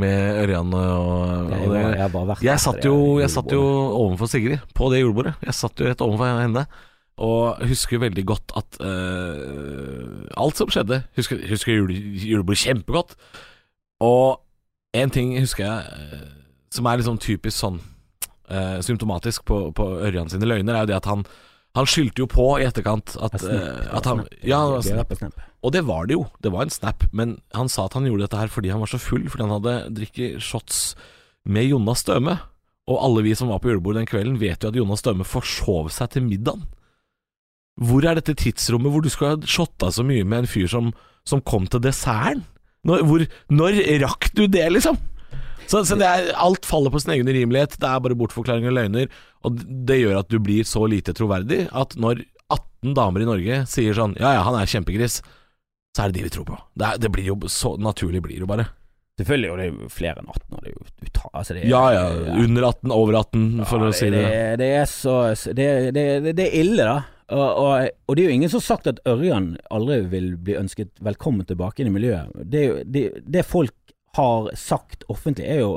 med 0.00 0.44
Ørjan 0.44 0.70
og, 0.70 1.48
og 1.50 1.72
det, 1.74 1.80
jeg 1.82 2.10
jeg, 2.14 2.36
Jeg 2.46 2.60
satt 2.62 2.84
jo, 2.86 2.94
jeg 3.18 3.30
satt 3.34 3.50
jo 3.50 3.62
overfor 3.98 4.28
Sigrid 4.30 4.62
på 4.78 4.86
det 4.92 5.00
julebordet. 5.02 5.32
Jeg 5.42 5.56
satt 5.58 5.82
jo 5.82 5.88
rett 5.88 6.04
overfor 6.06 6.38
henne. 6.44 6.62
Og 7.20 7.58
husker 7.68 7.98
veldig 8.00 8.22
godt 8.24 8.54
at 8.56 8.78
øh, 8.86 10.28
alt 10.40 10.56
som 10.56 10.70
skjedde 10.72 11.02
Husker, 11.18 11.42
husker 11.50 11.74
jule, 11.74 11.96
julebordet 12.22 12.62
kjempegodt. 12.62 13.16
Og 14.06 14.38
en 14.96 15.12
ting 15.14 15.36
husker 15.38 15.66
jeg 15.66 16.02
eh, 16.02 16.26
som 16.74 16.86
er 16.86 17.00
liksom 17.00 17.18
typisk 17.22 17.56
sånn 17.56 17.78
uh, 18.50 18.78
symptomatisk 18.84 19.44
på, 19.46 19.70
på 19.74 19.86
Ørjan 20.06 20.30
sine 20.30 20.46
løgner, 20.46 20.76
er 20.76 20.84
jo 20.86 20.90
det 20.92 21.00
at 21.00 21.08
han 21.10 21.24
han 21.78 21.86
skyldte 21.86 22.24
jo 22.24 22.26
på 22.30 22.44
i 22.58 22.66
etterkant 22.66 23.12
at, 23.22 23.36
snap, 23.38 23.52
eh, 23.54 23.90
at 23.94 24.06
han. 24.10 24.24
Ja, 24.42 24.58
altså, 24.74 25.30
og 25.62 25.74
det 25.74 25.84
var 25.86 26.08
det 26.10 26.16
jo. 26.16 26.24
Det 26.42 26.50
var 26.50 26.66
en 26.66 26.74
snap. 26.74 27.06
Men 27.14 27.36
han 27.54 27.70
sa 27.70 27.84
at 27.86 27.94
han 27.94 28.08
gjorde 28.08 28.26
dette 28.26 28.40
her 28.40 28.50
fordi 28.50 28.72
han 28.74 28.82
var 28.82 28.90
så 28.90 28.98
full, 28.98 29.28
fordi 29.30 29.46
han 29.46 29.54
hadde 29.54 29.74
drukket 30.00 30.42
shots 30.42 30.80
med 31.46 31.70
Jonas 31.70 32.02
Støme. 32.02 32.40
Og 32.90 32.98
alle 32.98 33.22
vi 33.22 33.36
som 33.38 33.52
var 33.52 33.62
på 33.62 33.70
julebord 33.70 34.00
den 34.00 34.10
kvelden, 34.10 34.40
vet 34.42 34.64
jo 34.64 34.72
at 34.72 34.80
Jonas 34.80 35.04
Støme 35.04 35.26
forsov 35.28 35.92
seg 35.94 36.10
til 36.16 36.26
middagen. 36.26 36.66
Hvor 37.80 38.02
er 38.02 38.18
dette 38.18 38.34
tidsrommet 38.34 38.90
hvor 38.90 39.06
du 39.06 39.12
skal 39.12 39.36
ha 39.36 39.46
shotta 39.46 39.92
så 39.94 40.02
mye 40.04 40.26
med 40.26 40.42
en 40.42 40.50
fyr 40.50 40.66
som, 40.68 40.90
som 41.22 41.40
kom 41.40 41.70
til 41.70 41.84
desserten? 41.86 42.42
Når, 42.88 43.04
hvor, 43.08 43.24
når 43.52 43.80
rakk 44.04 44.30
du 44.36 44.46
det, 44.48 44.66
liksom? 44.72 44.98
Så, 45.70 45.84
så 45.86 45.94
det 45.98 46.06
er, 46.08 46.32
alt 46.34 46.66
faller 46.66 46.90
på 46.90 46.98
sin 46.98 47.12
egen 47.14 47.28
urimelighet. 47.30 47.76
Det 47.78 47.86
er 47.86 48.02
bare 48.02 48.16
bortforklaringer 48.18 48.72
og 48.72 48.78
løgner. 48.78 49.12
Og 49.46 49.60
det 49.86 50.00
gjør 50.00 50.18
at 50.22 50.32
du 50.32 50.40
blir 50.42 50.66
så 50.66 50.82
lite 50.90 51.14
troverdig 51.16 51.66
at 51.70 51.94
når 52.00 52.24
18 52.50 52.96
damer 52.96 53.22
i 53.22 53.28
Norge 53.28 53.60
sier 53.70 53.94
sånn 53.94 54.16
Ja 54.18 54.34
ja, 54.34 54.42
han 54.48 54.56
er 54.58 54.70
kjempegris, 54.70 55.20
så 55.94 56.02
er 56.02 56.10
det 56.10 56.18
de 56.18 56.26
vi 56.26 56.32
tror 56.34 56.48
på. 56.48 56.58
Det, 56.74 56.88
er, 56.88 57.00
det 57.04 57.12
blir 57.14 57.30
jo 57.30 57.38
så 57.52 57.76
naturlig 57.78 58.24
blir 58.24 58.40
det 58.40 58.46
jo 58.46 58.50
bare. 58.50 58.66
Selvfølgelig, 59.20 59.50
og 59.52 59.58
det 59.60 59.64
er 59.64 59.70
jo 59.70 59.88
flere 59.92 60.22
enn 60.22 60.32
18 60.32 60.56
år. 60.56 60.60
Det 60.64 60.72
jo 60.72 61.22
altså 61.30 61.54
det 61.54 61.62
er, 61.62 61.68
Ja 61.68 61.82
ja, 61.92 62.04
under 62.40 62.66
18, 62.70 62.94
over 62.96 63.18
18, 63.20 63.46
for 63.68 63.84
å 63.84 63.92
si 63.94 64.08
det. 64.10 64.22
Det, 64.24 64.44
det 64.62 64.70
er 64.80 64.86
så 64.90 65.16
det, 65.54 65.70
det, 65.94 66.04
det 66.32 66.46
er 66.46 66.56
ille, 66.62 66.86
da. 66.88 66.98
Og, 67.30 67.90
og, 68.08 68.16
det 68.16 68.24
er 68.24 68.30
jo 68.30 68.36
ingen 68.40 68.50
som 68.50 68.58
har 68.58 68.66
sagt 68.66 68.88
at 68.90 69.00
Ørjan 69.08 69.52
aldri 69.70 70.00
vil 70.10 70.32
bli 70.42 70.56
ønsket 70.58 70.90
velkommen 71.04 71.46
tilbake 71.46 71.82
inn 71.82 71.90
i 71.92 71.94
miljøet. 71.94 72.32
Det, 72.50 72.62
jo- 72.64 72.80
det, 72.84 73.04
det 73.26 73.44
folk 73.46 73.74
har 74.18 74.50
sagt 74.58 75.06
offentlig, 75.08 75.46
er 75.46 75.62
jo 75.62 75.76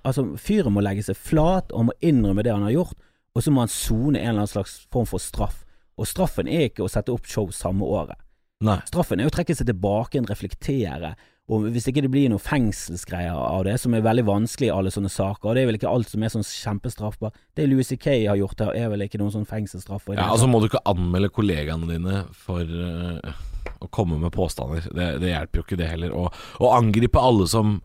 Altså, 0.00 0.22
fyren 0.40 0.72
må 0.72 0.80
legge 0.80 1.02
seg 1.04 1.16
flat 1.20 1.72
og 1.76 1.90
må 1.90 1.94
innrømme 2.00 2.40
det 2.40 2.54
han 2.54 2.62
har 2.64 2.72
gjort, 2.72 2.94
og 3.36 3.42
så 3.44 3.52
må 3.52 3.66
han 3.66 3.72
sone 3.72 4.16
en 4.16 4.30
eller 4.30 4.38
annen 4.46 4.48
slags 4.48 4.78
form 4.88 5.04
for 5.10 5.20
straff. 5.20 5.58
Og 6.00 6.08
straffen 6.08 6.48
er 6.48 6.70
ikke 6.70 6.86
å 6.86 6.88
sette 6.88 7.12
opp 7.12 7.28
show 7.28 7.50
samme 7.52 7.84
året. 7.84 8.16
Nei. 8.64 8.78
Straffen 8.88 9.20
er 9.20 9.28
å 9.28 9.34
trekke 9.34 9.52
seg 9.56 9.68
tilbake, 9.68 10.22
reflektere. 10.24 11.12
Og 11.50 11.66
hvis 11.74 11.88
ikke 11.90 12.04
det 12.04 12.12
blir 12.12 12.30
noe 12.30 12.42
fengselsgreier 12.42 13.34
av 13.34 13.64
det, 13.66 13.74
som 13.82 13.94
er 13.96 14.04
veldig 14.06 14.22
vanskelig 14.28 14.68
i 14.68 14.74
alle 14.74 14.92
sånne 14.94 15.10
saker, 15.10 15.50
og 15.50 15.56
det 15.56 15.64
er 15.64 15.70
vel 15.70 15.78
ikke 15.80 15.90
alt 15.90 16.12
som 16.12 16.22
er 16.22 16.30
sånn 16.30 16.46
kjempestraffbart 16.46 17.40
Det 17.58 17.66
Louis 17.66 17.90
C.K. 17.90 18.12
har 18.30 18.38
gjort 18.38 18.62
her, 18.62 18.76
er 18.78 18.92
vel 18.92 19.02
ikke 19.02 19.18
noen 19.18 19.34
sånn 19.34 19.48
fengselsstraff. 19.50 20.06
Ja, 20.14 20.28
altså 20.30 20.46
må 20.50 20.62
du 20.62 20.68
ikke 20.68 20.84
anmelde 20.88 21.32
kollegaene 21.34 21.90
dine 21.90 22.22
for 22.38 22.62
uh, 22.62 23.40
å 23.82 23.90
komme 23.90 24.20
med 24.22 24.34
påstander. 24.34 24.86
Det, 24.94 25.08
det 25.24 25.32
hjelper 25.32 25.60
jo 25.60 25.66
ikke 25.66 25.80
det 25.80 25.90
heller. 25.90 26.14
Og, 26.14 26.30
og 26.62 26.76
angripe 26.76 27.22
alle 27.22 27.48
som, 27.50 27.80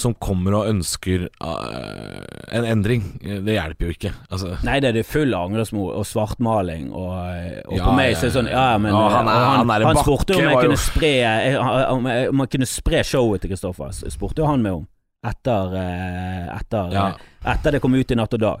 som 0.00 0.14
kommer 0.16 0.54
og 0.58 0.68
ønsker 0.70 1.26
uh, 1.44 2.22
en 2.56 2.64
endring, 2.66 3.02
eh, 3.22 3.38
det 3.44 3.54
hjelper 3.58 3.86
jo 3.90 3.94
ikke. 3.94 4.12
Altså, 4.32 4.54
Nei, 4.66 4.78
det 4.80 4.88
er 4.90 4.96
det 4.98 5.04
full 5.06 5.34
angrepsmo 5.36 5.84
og 5.92 6.06
svartmaling, 6.08 6.88
og, 6.90 7.12
og 7.68 7.76
Ja, 7.76 7.84
på 7.86 7.94
meg 7.98 8.14
så 8.16 8.24
er 8.26 8.30
det 8.30 8.36
sånn 8.38 8.48
Ja, 8.50 8.64
men 8.80 8.90
ja, 8.96 9.02
han 9.14 9.28
er- 9.28 9.44
han, 9.44 9.68
han 9.74 9.84
han 9.90 10.00
spurte 10.00 10.34
om 10.38 10.42
jeg 10.46 10.56
jo- 10.56 10.62
kunne 10.64 10.80
spre 10.80 11.12
eh, 11.26 11.58
om 11.92 12.08
jeg, 12.10 12.28
om 12.32 12.42
jeg 12.44 12.50
kunne 12.56 12.70
spre 12.72 13.04
showet 13.04 13.40
til 13.44 13.52
Kristoffer. 13.52 13.92
Spurte 14.16 14.42
jo 14.42 14.48
han 14.50 14.62
meg 14.64 14.78
om 14.80 14.88
etter, 15.22 15.74
etter, 16.56 16.92
Ja. 16.96 17.06
etter 17.54 17.72
det 17.76 17.80
kom 17.84 17.94
ut 17.94 18.10
i 18.10 18.16
Natt 18.16 18.34
og 18.34 18.40
Dag. 18.40 18.60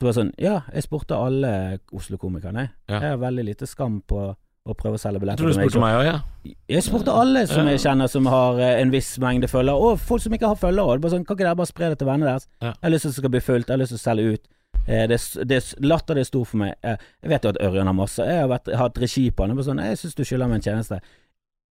Så 0.00 0.06
var 0.06 0.12
det 0.12 0.18
sånn 0.20 0.32
Ja, 0.40 0.54
jeg 0.72 0.82
spurte 0.86 1.14
alle 1.14 1.78
Oslo-komikerne. 1.92 2.70
Ja. 2.88 2.98
Jeg 2.98 3.10
har 3.12 3.18
veldig 3.22 3.44
lite 3.44 3.68
skam 3.68 4.00
på 4.08 4.32
å 4.62 4.74
prøve 4.78 4.94
å 4.94 5.00
selge 5.00 5.18
jeg 5.18 5.24
billetter 5.24 5.42
tror 5.42 5.50
du 5.50 5.56
spurte 5.58 5.82
meg 5.82 5.96
òg, 5.98 6.04
ja. 6.06 6.54
Jeg 6.70 6.84
spurte 6.86 7.14
alle 7.18 7.42
som 7.50 7.66
jeg 7.66 7.80
kjenner 7.82 8.10
som 8.10 8.26
har 8.30 8.60
eh, 8.62 8.78
en 8.82 8.92
viss 8.94 9.10
mengde 9.22 9.50
følgere, 9.50 9.74
og 9.74 10.02
folk 10.02 10.22
som 10.22 10.34
ikke 10.36 10.52
har 10.52 10.58
følgere. 10.60 10.94
Er 10.94 11.02
Bare 11.02 11.14
sånn, 11.16 11.24
kan 11.26 11.36
ikke 11.36 11.46
dere 11.48 11.58
bare 11.58 11.70
spre 11.70 11.88
det 11.90 11.98
til 11.98 12.08
vennene 12.08 12.30
deres? 12.30 12.46
Ja. 12.62 12.70
Jeg 12.70 12.86
har 12.86 12.92
lyst 12.94 13.06
til 13.06 13.10
at 13.10 13.16
det 13.16 13.22
skal 13.24 13.32
bli 13.34 13.40
fullt, 13.42 13.66
jeg 13.66 13.74
har 13.74 13.82
lyst 13.82 13.94
til 13.94 14.00
å 14.00 14.04
selge 14.04 14.36
ut. 14.36 14.52
Eh, 14.82 15.02
det, 15.10 15.18
det, 15.50 15.58
er 15.58 15.88
latter 15.90 16.18
det 16.18 16.22
er 16.22 16.28
stor 16.30 16.44
for 16.52 16.62
meg. 16.62 16.76
Eh, 16.86 17.08
jeg 17.24 17.32
vet 17.34 17.48
jo 17.48 17.54
at 17.54 17.58
Ørjan 17.66 17.90
har 17.90 17.96
masse. 17.98 18.28
Jeg 18.28 18.44
har 18.44 18.52
vært, 18.52 18.70
hatt 18.78 19.02
regi 19.02 19.24
på 19.30 19.46
han. 19.46 19.56
Det 19.56 19.64
er 19.64 19.68
sånn, 19.70 19.82
jeg 19.90 19.98
syns 20.04 20.14
du 20.20 20.22
skylder 20.28 20.52
meg 20.52 20.60
en 20.60 20.68
tjeneste. 20.68 21.00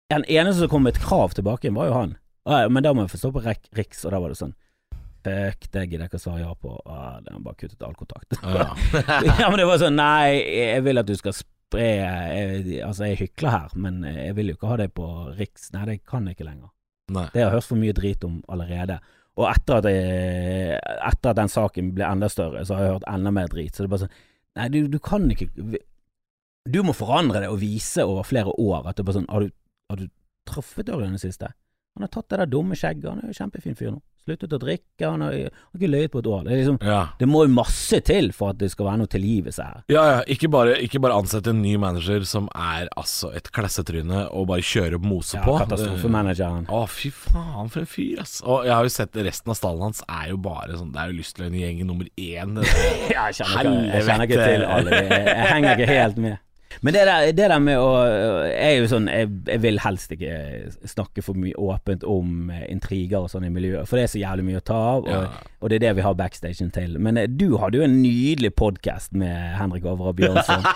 Den 0.09 0.25
eneste 0.25 0.63
som 0.63 0.73
kom 0.73 0.89
med 0.89 0.97
et 0.97 1.05
krav 1.05 1.37
tilbake, 1.37 1.75
var 1.77 1.91
jo 1.91 1.99
han. 1.99 2.17
Men 2.73 2.81
da 2.81 2.95
må 2.97 3.05
jeg 3.05 3.13
få 3.13 3.21
stå 3.21 3.35
på 3.35 3.45
Riks, 3.77 4.07
og 4.09 4.15
da 4.15 4.23
var 4.23 4.33
det 4.33 4.41
sånn 4.41 4.57
Fuck, 5.29 5.67
det 5.75 5.83
gidder 5.91 6.07
jeg 6.07 6.09
ikke 6.09 6.17
å 6.17 6.23
svare 6.23 6.41
ja 6.41 6.53
på. 6.57 6.71
Ah, 6.89 7.19
den 7.21 7.43
bare 7.45 7.59
kuttet 7.59 7.83
all 7.85 7.93
kontakt. 7.99 8.39
Ja. 8.41 8.71
ja, 9.27 9.49
men 9.51 9.59
det 9.61 9.67
var 9.69 9.81
sånn 9.83 9.99
Nei, 9.99 10.39
jeg 10.41 10.85
vil 10.87 11.03
at 11.03 11.11
du 11.11 11.13
skal 11.19 11.35
spre 11.37 11.58
jeg, 11.77 12.81
Altså, 12.85 13.05
jeg 13.11 13.19
hykler 13.21 13.51
her, 13.51 13.77
men 13.77 14.01
jeg 14.07 14.35
vil 14.39 14.53
jo 14.53 14.57
ikke 14.57 14.71
ha 14.71 14.77
det 14.81 14.93
på 14.97 15.07
Riks. 15.37 15.73
Nei, 15.75 15.85
det 15.91 15.99
kan 16.09 16.27
jeg 16.27 16.39
ikke 16.39 16.49
lenger. 16.49 16.71
Nei. 17.13 17.27
Det 17.33 17.43
har 17.43 17.51
jeg 17.51 17.57
hørt 17.59 17.69
for 17.69 17.81
mye 17.81 17.97
drit 17.97 18.25
om 18.25 18.41
allerede. 18.49 18.99
Og 19.39 19.47
etter 19.47 19.79
at, 19.79 19.87
jeg, 19.93 20.79
etter 20.79 21.31
at 21.31 21.39
den 21.39 21.53
saken 21.53 21.93
ble 21.95 22.09
enda 22.09 22.29
større, 22.33 22.65
så 22.67 22.75
har 22.75 22.85
jeg 22.85 22.97
hørt 22.97 23.07
enda 23.13 23.33
mer 23.35 23.51
drit. 23.53 23.75
Så 23.75 23.85
det 23.85 23.89
er 23.89 23.95
bare 23.95 24.07
sånn 24.07 24.19
Nei, 24.59 24.65
du, 24.75 24.79
du 24.91 24.97
kan 24.99 25.29
ikke 25.31 25.47
Du 26.67 26.79
må 26.83 26.95
forandre 26.97 27.45
det 27.45 27.51
og 27.53 27.61
vise 27.61 28.03
over 28.03 28.25
flere 28.27 28.51
år 28.59 28.89
at 28.89 28.97
det 28.97 29.05
er 29.05 29.07
bare 29.07 29.19
sånn 29.21 29.29
Har 29.31 29.45
du, 29.45 29.53
har 29.93 30.01
du 30.01 30.09
truffet 30.49 30.91
Ørjan 30.91 31.13
i 31.15 31.19
det 31.21 31.29
siste? 31.29 31.53
Han 31.95 32.07
har 32.07 32.11
tatt 32.15 32.27
det 32.33 32.41
der 32.41 32.51
dumme 32.51 32.79
skjegget, 32.79 33.07
han 33.11 33.21
er 33.23 33.31
jo 33.31 33.37
kjempefin 33.37 33.77
fyr 33.79 33.93
nå. 33.93 34.01
Sluttet 34.29 34.53
å 34.53 34.59
drikke, 34.61 35.09
han 35.09 35.23
har, 35.25 35.33
har 35.49 35.79
ikke 35.81 35.89
løyet 35.89 36.13
på 36.13 36.21
et 36.21 36.27
år. 36.29 36.43
Det, 36.45 36.53
er 36.53 36.61
liksom, 36.61 36.79
Ja. 36.85 37.01
det 37.19 37.29
må 37.31 37.43
jo 37.47 37.53
masse 37.57 38.01
til 38.05 38.29
for 38.37 38.53
at 38.53 38.59
det 38.61 38.69
skal 38.75 38.91
være 38.91 39.01
noe 39.01 39.09
tilgivelse 39.11 39.65
her. 39.65 39.83
Ja, 39.89 40.03
ja. 40.11 40.19
Ikke 40.29 40.51
bare, 40.53 40.75
ikke 40.85 41.01
bare 41.01 41.17
ansette 41.17 41.51
en 41.55 41.63
ny 41.65 41.75
manager 41.81 42.27
som 42.29 42.51
er 42.55 42.91
altså 43.01 43.31
et 43.35 43.49
klassetryne 43.57 44.27
og 44.29 44.49
bare 44.53 44.61
kjøre 44.69 45.01
mose 45.01 45.39
Ja, 45.39 45.45
på. 45.47 45.57
Katastrofemanageren. 45.63 46.67
Å, 46.69 46.83
fy 46.93 47.09
faen, 47.15 47.71
for 47.73 47.81
en 47.87 47.89
fyr, 47.89 48.21
ass. 48.23 48.39
Og 48.45 48.67
jeg 48.69 48.75
har 48.77 48.85
jo 48.85 48.93
sett 48.93 49.17
resten 49.17 49.55
av 49.55 49.59
stallen 49.59 49.87
hans 49.89 50.03
er 50.05 50.29
jo 50.35 50.37
bare 50.45 50.77
sånn 50.77 50.93
Det 50.93 51.01
er 51.03 51.11
jo 51.13 51.19
lystløgngjengen 51.23 51.89
nummer 51.89 52.11
én. 52.21 52.59
Ja, 53.15 53.31
jeg 53.31 53.39
kjenner, 53.41 53.65
ikke, 53.73 53.95
jeg 53.95 54.05
kjenner 54.11 54.29
ikke 54.29 54.45
til 54.45 54.65
alle. 54.69 54.99
Jeg, 54.99 55.25
jeg 55.33 55.49
henger 55.55 55.73
ikke 55.81 55.89
helt 55.97 56.21
med. 56.29 56.37
Men 56.85 56.95
det 56.95 57.05
der, 57.09 57.27
det 57.33 57.47
der 57.49 57.59
med 57.65 57.79
å 57.81 57.89
Jeg 58.47 58.75
er 58.75 58.77
jo 58.83 58.89
sånn 58.91 59.07
jeg, 59.11 59.29
jeg 59.49 59.61
vil 59.65 59.79
helst 59.83 60.13
ikke 60.15 60.33
snakke 60.93 61.23
for 61.25 61.39
mye 61.41 61.57
åpent 61.59 62.05
om 62.07 62.51
eh, 62.55 62.67
intriger 62.73 63.25
og 63.25 63.31
sånn 63.33 63.47
i 63.49 63.53
miljøet, 63.55 63.89
for 63.89 63.97
det 63.99 64.05
er 64.07 64.13
så 64.13 64.21
jævlig 64.21 64.45
mye 64.51 64.61
å 64.61 64.67
ta 64.69 64.77
av, 64.95 65.07
og, 65.07 65.09
Ja. 65.09 65.23
og 65.63 65.71
det 65.73 65.79
er 65.81 65.85
det 65.89 65.95
vi 65.99 66.05
har 66.07 66.15
backstagen 66.19 66.71
til. 66.75 66.99
Men 67.03 67.17
eh, 67.17 67.27
du 67.31 67.57
hadde 67.59 67.81
jo 67.81 67.87
en 67.89 67.97
nydelig 68.03 68.53
podkast 68.59 69.13
med 69.17 69.57
Henrik 69.59 69.85
Over 69.89 70.13
og 70.13 70.21
Bjørnson. 70.21 70.67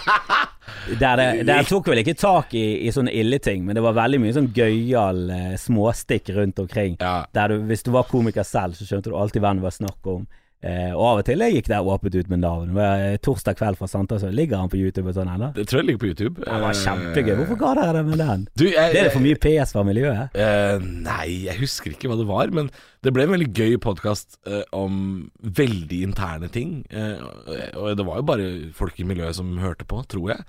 Der, 1.00 1.18
det, 1.18 1.44
der 1.46 1.64
tok 1.66 1.88
vel 1.90 1.98
ikke 2.00 2.14
tak 2.18 2.52
i, 2.56 2.86
i 2.86 2.90
sånne 2.94 3.10
ille 3.18 3.38
ting, 3.42 3.64
men 3.66 3.74
det 3.76 3.82
var 3.84 3.96
veldig 3.96 4.20
mye 4.22 4.34
sånn 4.34 4.46
gøyal 4.54 5.18
eh, 5.34 5.56
småstikk 5.58 6.30
rundt 6.36 6.58
omkring. 6.62 6.94
Ja. 7.02 7.24
Der 7.34 7.50
du, 7.52 7.64
hvis 7.68 7.82
du 7.86 7.90
var 7.94 8.06
komiker 8.08 8.46
selv, 8.46 8.78
så 8.78 8.86
skjønte 8.86 9.10
du 9.10 9.16
alltid 9.18 9.42
hvem 9.42 9.58
det 9.58 9.66
var 9.66 9.74
snakk 9.74 10.08
om. 10.14 10.22
Eh, 10.62 10.92
og 10.94 11.02
av 11.08 11.20
og 11.20 11.24
til 11.26 11.40
jeg 11.42 11.56
gikk 11.56 11.68
der 11.72 11.88
åpent 11.90 12.14
ut 12.14 12.28
med 12.30 12.38
navn. 12.44 12.76
Eh, 12.78 13.16
Torsdag 13.18 13.56
kveld 13.58 13.80
fra 13.80 13.88
Santa, 13.90 14.14
ligger 14.30 14.60
han 14.62 14.70
på 14.70 14.78
YouTube 14.78 15.08
og 15.10 15.16
sånn 15.16 15.30
ennå. 15.32 15.48
Det 15.56 15.64
tror 15.66 15.80
jeg 15.80 15.88
ligger 15.88 16.02
på 16.04 16.10
YouTube. 16.12 16.34
Det 16.44 16.46
var 16.62 16.70
Eh, 16.70 16.82
kjempegøy. 16.84 17.32
Hvorfor 17.40 17.58
ga 17.64 17.72
dere 17.80 17.92
det 17.98 18.04
med 18.06 18.18
den? 18.22 18.44
Du, 18.54 18.64
jeg, 18.68 18.92
Det 18.92 19.00
er 19.00 19.08
det 19.08 19.12
for 19.16 19.24
mye 19.26 19.40
PS 19.42 19.72
fra 19.74 19.82
miljøet? 19.88 20.38
Eh, 20.38 20.78
nei, 20.78 21.26
jeg 21.48 21.58
husker 21.58 21.90
ikke 21.96 22.12
hva 22.12 22.16
det 22.20 22.28
var, 22.30 22.54
men 22.54 22.70
det 23.02 23.12
ble 23.12 23.26
en 23.26 23.34
veldig 23.34 23.50
gøy 23.52 23.76
podkast 23.82 24.38
om 24.72 25.30
veldig 25.42 26.02
interne 26.06 26.48
ting. 26.54 26.84
Eh, 26.94 27.18
og 27.74 27.96
det 27.98 28.06
var 28.06 28.22
jo 28.22 28.28
bare 28.30 28.48
folk 28.72 29.00
i 29.02 29.08
miljøet 29.08 29.34
som 29.34 29.50
hørte 29.58 29.84
på, 29.84 29.98
tror 30.06 30.30
jeg. 30.36 30.46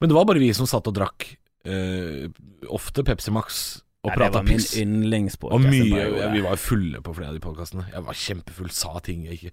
Men 0.00 0.08
det 0.08 0.14
var 0.16 0.24
bare 0.30 0.38
vi 0.40 0.52
som 0.54 0.64
satt 0.70 0.86
og 0.86 0.94
drakk 0.96 1.26
eh, 1.66 2.30
ofte 2.70 3.02
Pepsi 3.04 3.34
Max 3.34 3.82
og 4.02 4.10
Ja, 4.10 4.14
det 4.14 4.18
prata 4.18 4.38
var 4.38 4.46
min 4.48 4.56
piss. 4.56 4.76
yndlingspodkast. 4.80 5.54
Og 5.54 5.60
mye. 5.70 6.32
Vi 6.32 6.40
var 6.46 6.56
fulle 6.56 7.02
på 7.04 7.14
flere 7.14 7.28
av 7.28 7.34
de 7.36 7.40
podkastene. 7.44 7.84
Jeg 7.92 8.04
var 8.06 8.14
kjempefull, 8.14 8.70
sa 8.72 8.98
ting 9.04 9.26
jeg 9.28 9.38
ikke 9.40 9.52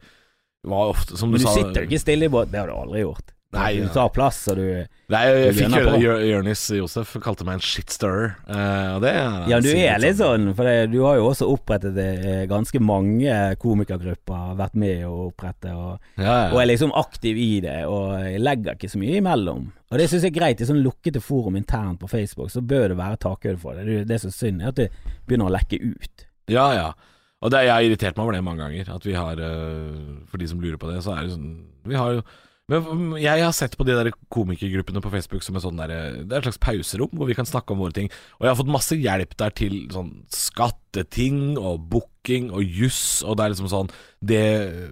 Var 0.67 0.89
ofte, 0.89 1.17
som 1.17 1.31
du, 1.31 1.37
du 1.37 1.43
sa 1.43 1.53
sitter 1.53 1.85
ikke 1.85 1.99
stille 2.01 2.25
i 2.25 2.31
båt. 2.33 2.49
Det 2.51 2.59
har 2.59 2.67
du 2.67 2.73
aldri 2.73 3.03
gjort. 3.03 3.33
Nei, 3.55 3.77
du 3.79 3.87
tar 3.95 4.09
plass, 4.11 4.41
og 4.51 4.57
du 4.59 4.63
Nei, 5.07 5.21
jeg, 5.23 5.53
Du 5.55 5.59
fikk 5.61 6.01
Jørnis 6.03 6.65
Josef 6.75 7.13
kalte 7.23 7.45
meg 7.47 7.61
en 7.61 7.63
shitstirrer, 7.63 8.33
eh, 8.43 8.89
og 8.97 9.05
det 9.05 9.13
Ja, 9.47 9.59
du 9.63 9.69
er 9.71 10.01
litt 10.03 10.17
sånn, 10.19 10.49
for 10.57 10.67
det, 10.67 10.89
du 10.91 10.97
har 11.05 11.15
jo 11.15 11.29
også 11.29 11.47
opprettet 11.53 11.95
det 11.95 12.41
ganske 12.51 12.81
mange 12.83 13.37
komikergrupper, 13.61 14.51
vært 14.59 14.75
med 14.75 15.05
å 15.07 15.29
opprette, 15.29 15.71
og, 15.71 16.09
Ja, 16.19 16.25
ja. 16.27 16.49
og 16.51 16.59
er 16.59 16.71
liksom 16.73 16.91
aktiv 16.99 17.39
i 17.39 17.51
det, 17.63 17.77
og 17.87 18.19
legger 18.43 18.75
ikke 18.75 18.91
så 18.91 18.99
mye 18.99 19.21
imellom. 19.21 19.69
Og 19.87 20.01
det 20.01 20.09
syns 20.11 20.27
jeg 20.27 20.33
er 20.35 20.39
greit, 20.41 20.59
i 20.59 20.67
sånn 20.67 20.83
lukkede 20.83 21.21
forum 21.23 21.55
internt 21.55 22.01
på 22.01 22.09
Facebook, 22.11 22.51
så 22.51 22.59
bør 22.59 22.91
det 22.91 22.99
være 22.99 23.21
takhøyde 23.23 23.61
for 23.61 23.79
det. 23.79 23.85
Det, 23.87 24.01
er 24.01 24.09
det 24.11 24.19
som 24.25 24.33
er 24.33 24.39
synd, 24.41 24.59
er 24.65 24.73
at 24.73 24.81
det 24.81 24.89
begynner 25.23 25.47
å 25.47 25.55
lekke 25.55 25.79
ut. 25.79 26.27
Ja, 26.51 26.67
ja. 26.75 26.89
Og 27.39 27.53
det, 27.53 27.63
jeg 27.63 27.71
har 27.71 27.85
irritert 27.85 28.17
meg 28.17 28.25
over 28.25 28.35
det 28.35 28.43
mange 28.43 28.65
ganger. 28.65 28.91
At 28.95 29.05
vi 29.05 29.13
har 29.13 29.37
øh, 29.37 30.23
For 30.25 30.41
de 30.41 30.47
som 30.49 30.59
lurer 30.59 30.79
på 30.81 30.89
det, 30.89 31.03
så 31.05 31.13
er 31.13 31.27
det 31.27 31.35
sånn 31.35 31.51
Vi 31.85 31.93
har 31.93 32.15
jo 32.15 32.23
Men 32.67 33.13
jeg 33.15 33.39
har 33.39 33.53
sett 33.55 33.77
på 33.79 33.85
de 33.87 33.93
der 33.95 34.09
komikergruppene 34.33 34.99
på 34.99 35.11
Facebook 35.13 35.43
som 35.45 35.55
er 35.55 35.63
sånn 35.63 35.77
der, 35.79 35.93
Det 36.27 36.35
er 36.35 36.41
et 36.41 36.47
slags 36.49 36.59
pauserom 36.59 37.13
hvor 37.15 37.29
vi 37.29 37.37
kan 37.37 37.47
snakke 37.47 37.71
om 37.71 37.79
våre 37.79 37.95
ting. 37.95 38.09
Og 38.39 38.43
jeg 38.43 38.51
har 38.51 38.57
fått 38.59 38.71
masse 38.75 38.97
hjelp 38.99 39.37
der 39.39 39.53
til 39.55 39.77
sånn 39.93 40.09
skatteting 40.35 41.55
og 41.55 41.85
booking 41.93 42.49
og 42.51 42.67
juss, 42.67 43.23
og 43.23 43.37
det 43.39 43.45
er 43.45 43.53
liksom 43.53 43.71
sånn 43.71 43.91
Det 44.19 44.43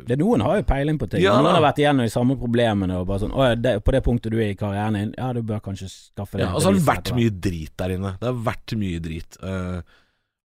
Det, 0.07 0.15
noen 0.21 0.45
har 0.47 0.61
jo 0.61 0.67
peiling 0.69 1.01
på 1.01 1.09
ting. 1.11 1.25
Ja, 1.25 1.35
noen 1.41 1.57
har 1.57 1.65
vært 1.67 1.83
igjennom 1.83 2.07
de 2.07 2.15
samme 2.15 2.39
problemene 2.39 3.01
og 3.01 3.09
bare 3.11 3.25
sånn 3.25 3.35
Å 3.35 3.51
det, 3.59 3.75
på 3.83 3.97
det 3.97 4.03
punktet 4.07 4.31
du 4.31 4.39
er 4.39 4.53
i 4.53 4.59
karrieren 4.59 4.95
din, 4.95 5.13
ja, 5.19 5.33
du 5.35 5.43
bør 5.43 5.59
kanskje 5.67 5.91
skaffe 5.91 6.39
det. 6.39 6.47
Ja, 6.47 6.55
og 6.55 6.63
så 6.63 6.71
har 6.71 6.79
det 6.79 6.87
vært 6.87 7.11
mye 7.19 7.35
drit 7.49 7.75
der 7.75 7.97
inne. 7.97 8.15
Det 8.23 8.31
har 8.31 8.41
vært 8.53 8.79
mye 8.79 9.03
drit. 9.03 9.35
Uh, 9.43 9.83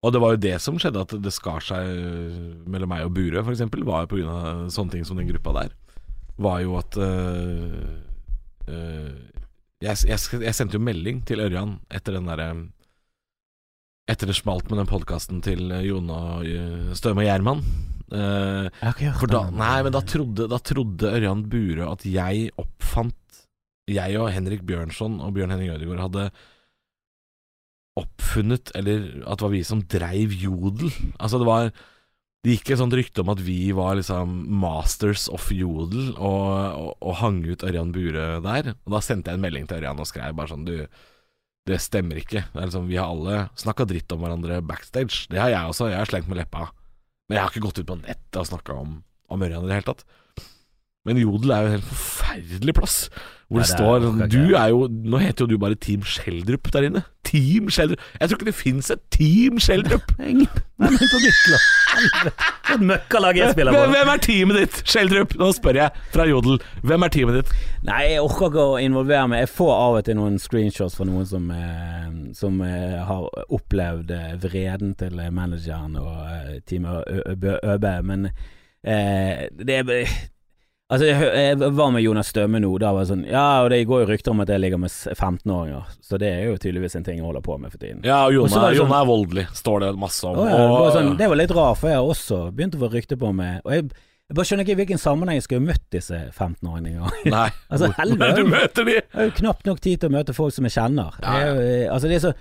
og 0.00 0.14
det 0.14 0.20
var 0.22 0.34
jo 0.34 0.40
det 0.40 0.54
som 0.64 0.78
skjedde, 0.80 1.02
at 1.04 1.12
det 1.20 1.32
skar 1.36 1.60
seg 1.60 1.88
eh, 1.92 2.36
mellom 2.72 2.88
meg 2.88 3.04
og 3.04 3.12
Burøe, 3.18 3.42
f.eks. 3.44 3.66
Var 3.68 4.06
jo 4.16 4.30
av 4.32 4.62
sånne 4.72 4.94
ting 4.94 5.04
som 5.04 5.18
den 5.20 5.28
gruppa 5.28 5.52
der. 5.58 5.74
Var 6.40 6.60
jo 6.64 6.76
at 6.80 6.96
uh, 6.96 7.90
uh, 8.70 9.30
jeg, 9.80 9.96
jeg, 10.10 10.20
jeg 10.44 10.56
sendte 10.56 10.76
jo 10.76 10.84
melding 10.84 11.22
til 11.28 11.40
Ørjan 11.40 11.78
etter 11.92 12.18
den 12.18 12.28
derre 12.28 12.50
Etter 14.10 14.26
det 14.26 14.34
smalt 14.36 14.66
med 14.68 14.80
den 14.80 14.88
podkasten 14.90 15.38
til 15.44 15.70
eh, 15.70 15.86
Jone 15.86 16.10
og 16.10 16.46
eh, 16.48 16.88
Støme 16.98 17.22
og 17.22 17.28
Gjerman. 17.28 17.60
Eh, 18.10 18.80
hørt 18.82 19.20
for 19.20 19.30
da, 19.30 19.44
nei, 19.54 19.76
men 19.86 19.94
da 19.94 20.00
trodde, 20.02 20.48
da 20.50 20.58
trodde 20.66 21.12
Ørjan 21.14 21.44
Burøe 21.46 21.86
at 21.92 22.02
jeg 22.10 22.48
oppfant 22.58 23.14
Jeg 23.86 24.18
og 24.18 24.32
Henrik 24.34 24.64
Bjørnson 24.66 25.20
og 25.22 25.36
Bjørn 25.36 25.54
Henning 25.54 25.70
Ødegaard 25.76 26.02
hadde 26.08 26.24
oppfunnet 28.02 28.72
Eller 28.78 29.06
at 29.22 29.38
det 29.38 29.46
var 29.46 29.54
vi 29.54 29.62
som 29.66 29.84
dreiv 29.94 30.34
Jodel. 30.42 30.90
Altså 31.22 31.38
det 31.38 31.48
var 31.48 31.70
det 32.40 32.54
gikk 32.54 32.70
et 32.72 32.80
sånt 32.80 32.94
rykte 32.96 33.20
om 33.20 33.30
at 33.34 33.40
vi 33.44 33.68
var 33.76 33.98
liksom 33.98 34.32
masters 34.62 35.26
of 35.28 35.50
jodel 35.52 36.14
og, 36.14 36.46
og, 36.72 36.92
og 37.04 37.18
hang 37.20 37.42
ut 37.44 37.64
Ørjan 37.66 37.92
Bure 37.92 38.38
der. 38.44 38.72
Og 38.86 38.94
da 38.96 39.00
sendte 39.04 39.28
jeg 39.28 39.36
en 39.36 39.44
melding 39.44 39.68
til 39.68 39.82
Ørjan 39.82 40.00
og 40.00 40.08
skrev 40.08 40.36
bare 40.38 40.48
sånn 40.54 40.64
Du, 40.64 40.74
det 41.68 41.80
stemmer 41.84 42.16
ikke. 42.16 42.46
Det 42.54 42.64
liksom, 42.64 42.88
vi 42.88 42.96
har 42.96 43.12
alle 43.12 43.42
snakka 43.60 43.84
dritt 43.90 44.12
om 44.16 44.24
hverandre 44.24 44.62
backstage. 44.64 45.26
Det 45.28 45.40
har 45.42 45.52
jeg 45.52 45.74
også. 45.74 45.90
Jeg 45.92 46.00
har 46.00 46.08
slengt 46.08 46.30
med 46.32 46.40
leppa. 46.40 46.70
Men 47.28 47.36
jeg 47.36 47.44
har 47.44 47.52
ikke 47.52 47.66
gått 47.66 47.82
ut 47.82 47.90
på 47.92 48.00
nettet 48.00 48.40
og 48.40 48.48
snakka 48.48 48.78
om, 48.86 48.96
om 49.28 49.44
Ørjan 49.44 49.66
i 49.66 49.68
det 49.68 49.76
hele 49.76 49.88
tatt. 49.92 50.06
Men 51.08 51.16
Jodel 51.16 51.50
er 51.54 51.60
jo 51.62 51.66
en 51.70 51.76
helt 51.78 51.84
forferdelig 51.88 52.74
plass. 52.76 52.96
Hvor 53.50 53.58
det 53.58 53.66
det 53.66 53.70
står 53.72 54.04
er, 54.04 54.28
Du 54.30 54.52
er 54.54 54.66
jo 54.70 54.84
Nå 55.10 55.18
heter 55.18 55.42
jo 55.42 55.46
du 55.50 55.58
bare 55.58 55.74
Team 55.74 56.04
Skjeldrup 56.06 56.68
der 56.72 56.84
inne. 56.86 57.00
Team 57.26 57.70
Skjeldrup. 57.72 57.98
Jeg 58.20 58.28
tror 58.28 58.36
ikke 58.38 58.46
det 58.50 58.54
fins 58.54 58.90
et 58.94 59.00
Team 59.10 59.56
Skjeldrup. 59.58 60.12
Ingen 60.30 60.46
Hvem 60.78 60.94
er 60.94 61.08
på 61.10 61.18
mitt 61.24 61.40
lag? 61.50 61.64
Helvete, 61.90 62.32
For 62.68 62.74
et 62.76 62.84
møkkalag 62.92 63.40
jeg 63.40 63.52
spiller 63.56 63.74
på. 63.74 63.80
hvem 63.94 64.12
er 64.12 64.22
teamet 64.26 64.58
ditt, 64.60 64.78
Skjeldrup, 64.92 65.34
Nå 65.40 65.48
spør 65.56 65.80
jeg 65.80 66.04
fra 66.14 66.26
Jodel. 66.30 66.60
Hvem 66.86 67.02
er 67.08 67.14
teamet 67.16 67.38
ditt? 67.40 67.50
Nei, 67.88 67.98
jeg 68.12 68.22
orker 68.28 68.46
ikke 68.52 68.66
å 68.74 68.78
involvere 68.84 69.26
meg. 69.32 69.42
Jeg 69.46 69.52
får 69.56 69.72
av 69.74 69.98
og 69.98 70.06
til 70.06 70.18
noen 70.20 70.38
screenshots 70.40 70.96
fra 71.00 71.08
noen 71.08 71.26
som, 71.32 71.50
eh, 71.50 72.06
som 72.38 72.60
eh, 72.62 72.98
har 73.08 73.26
opplevd 73.48 74.14
eh, 74.14 74.36
vreden 74.46 74.94
til 75.00 75.18
manageren 75.34 75.96
og 75.98 76.60
teamet 76.70 77.02
Ø- 77.08 77.24
Ø- 77.34 77.60
ØB, 77.74 77.88
men 78.12 78.30
eh, 78.84 79.48
det 79.58 79.82
Altså, 80.90 81.06
jeg, 81.06 81.22
jeg 81.22 81.54
var 81.78 81.90
med 81.94 82.02
Jonas 82.02 82.26
Stømme 82.32 82.58
nå. 82.58 82.66
Da 82.82 82.88
var 82.92 83.04
jeg 83.04 83.10
sånn 83.12 83.20
Ja, 83.30 83.62
og 83.62 83.68
det 83.70 83.84
går 83.86 84.00
jo 84.02 84.06
rykter 84.10 84.32
om 84.32 84.40
at 84.42 84.48
jeg 84.50 84.58
ligger 84.64 84.78
med 84.82 84.90
15-åringer, 84.90 85.84
så 86.02 86.18
det 86.18 86.26
er 86.34 86.40
jo 86.48 86.56
tydeligvis 86.58 86.96
en 86.98 87.04
ting 87.06 87.20
jeg 87.20 87.26
holder 87.28 87.44
på 87.46 87.54
med 87.62 87.70
for 87.70 87.78
tiden. 87.78 88.00
Ja, 88.02 88.24
og 88.26 88.34
Og 88.34 88.50
var 88.50 88.74
det 88.74 88.80
sånn- 88.80 88.90
er 88.98 89.06
voldelig, 89.06 89.44
står 89.54 89.78
det 89.84 89.90
masse 90.02 90.26
om. 90.26 90.34
Å 90.42 90.48
ja, 90.48 90.56
det, 90.58 90.66
var 90.74 90.90
sånn, 90.96 91.12
det 91.20 91.28
var 91.30 91.38
litt 91.38 91.54
rart, 91.54 91.78
for 91.78 91.86
jeg 91.92 91.98
har 92.00 92.10
også 92.14 92.40
begynt 92.50 92.74
å 92.74 92.80
få 92.82 92.90
rykte 92.96 93.14
på 93.22 93.30
meg. 93.38 93.60
Og 93.64 93.70
jeg, 93.76 93.86
jeg 94.30 94.34
bare 94.40 94.46
skjønner 94.50 94.64
ikke 94.66 94.74
i 94.74 94.80
hvilken 94.82 94.98
sammenheng 95.02 95.38
jeg 95.38 95.46
skulle 95.46 95.62
møtt 95.68 95.86
disse 95.94 96.18
15-åringene. 96.34 97.06
Nei, 97.36 97.46
Altså, 97.70 97.86
helvete. 98.00 98.26
er 98.26 98.34
det 98.34 98.42
du 98.42 98.50
møter 98.50 98.82
de? 98.90 98.94
Jeg 98.98 99.06
har 99.14 99.30
jo 99.30 99.36
knapt 99.44 99.62
nok 99.70 99.78
tid 99.86 99.96
til 100.02 100.10
å 100.10 100.14
møte 100.18 100.34
folk 100.34 100.50
som 100.58 100.66
jeg 100.66 100.74
kjenner. 100.74 101.14
Ja, 101.22 101.30
Det 101.30 101.46
er 101.46 101.54
eh, 101.86 101.94
altså 101.94 102.10
det 102.10 102.18
er 102.18 102.24
så, 102.26 102.34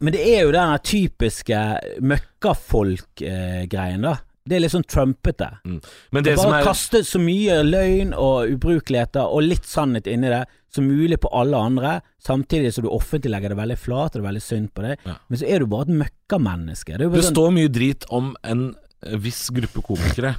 men 0.00 0.14
det 0.14 0.22
er 0.30 0.40
jo 0.46 0.52
den 0.54 0.72
typiske 0.86 1.58
møkkafolk-greien, 2.00 4.00
da. 4.08 4.14
Det 4.48 4.56
er 4.56 4.62
litt 4.64 4.72
sånn 4.74 4.86
trumpete. 4.88 5.48
Men 5.64 6.24
det 6.24 6.36
som 6.38 6.50
Bare 6.50 6.62
er 6.62 6.68
kaste 6.68 7.02
så 7.06 7.20
mye 7.22 7.60
løgn 7.66 8.14
og 8.16 8.54
ubrukeligheter 8.54 9.28
og 9.28 9.44
litt 9.44 9.68
sannhet 9.68 10.08
inni 10.10 10.30
det 10.32 10.44
som 10.72 10.84
mulig 10.88 11.16
på 11.22 11.30
alle 11.32 11.56
andre, 11.56 11.94
samtidig 12.20 12.74
som 12.74 12.84
du 12.84 12.90
offentlig 12.92 13.32
legger 13.32 13.54
det 13.54 13.60
veldig 13.60 13.78
flat 13.80 14.12
og 14.12 14.18
det 14.18 14.24
er 14.24 14.28
veldig 14.28 14.44
synd 14.44 14.72
på 14.76 14.84
deg. 14.84 15.06
Ja. 15.08 15.16
Men 15.28 15.40
så 15.40 15.48
er 15.48 15.62
du 15.62 15.70
bare 15.72 15.88
et 15.88 15.96
møkkamenneske. 16.02 16.98
Det 16.98 17.08
Det 17.08 17.24
sånn, 17.24 17.36
står 17.36 17.54
mye 17.56 17.72
drit 17.72 18.04
om 18.14 18.34
en 18.42 18.68
eh, 19.04 19.16
viss 19.16 19.48
gruppe 19.54 19.84
komikere 19.86 20.34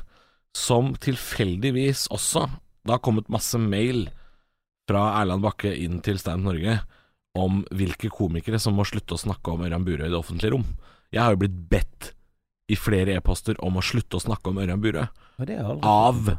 som 0.57 0.95
tilfeldigvis 0.97 2.07
også 2.09 2.47
Det 2.85 2.95
har 2.95 3.01
kommet 3.05 3.29
masse 3.29 3.57
mail 3.61 4.07
fra 4.89 5.21
Erland 5.21 5.43
Bakke 5.43 5.69
inn 5.77 5.99
til 6.01 6.17
Stand 6.17 6.47
Norge 6.47 6.79
om 7.37 7.59
hvilke 7.75 8.09
komikere 8.09 8.57
som 8.61 8.73
må 8.77 8.85
slutte 8.87 9.13
å 9.13 9.21
snakke 9.21 9.51
om 9.53 9.61
Ørjan 9.67 9.85
Burøe 9.85 10.07
i 10.07 10.13
det 10.13 10.17
offentlige 10.17 10.55
rom. 10.55 10.65
Jeg 11.13 11.21
har 11.21 11.35
jo 11.35 11.41
blitt 11.43 11.59
bedt 11.69 12.13
i 12.69 12.77
flere 12.77 13.17
e-poster 13.17 13.57
om 13.65 13.79
å 13.79 13.83
slutte 13.85 14.19
å 14.19 14.23
snakke 14.23 14.51
om 14.51 14.61
Ørjan 14.61 14.81
Burøe. 14.83 15.07
Av. 15.89 16.33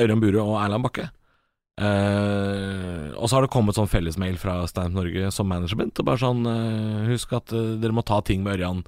Ørjan 0.00 0.22
Burøe 0.22 0.44
og 0.44 0.58
Erland 0.62 0.86
Bakke. 0.86 1.08
Uh, 1.76 3.12
og 3.20 3.28
så 3.28 3.36
har 3.36 3.44
det 3.44 3.52
kommet 3.52 3.76
sånn 3.76 3.90
fellesmail 3.90 4.38
fra 4.40 4.62
Stand 4.70 4.96
Norge 4.96 5.28
som 5.34 5.48
management. 5.50 5.98
Og 6.00 6.08
bare 6.08 6.22
sånn 6.22 6.46
uh, 6.48 7.08
Husk 7.10 7.34
at 7.36 7.52
uh, 7.52 7.74
dere 7.80 7.96
må 7.96 8.04
ta 8.06 8.22
ting 8.24 8.44
med 8.44 8.56
Ørjan. 8.56 8.84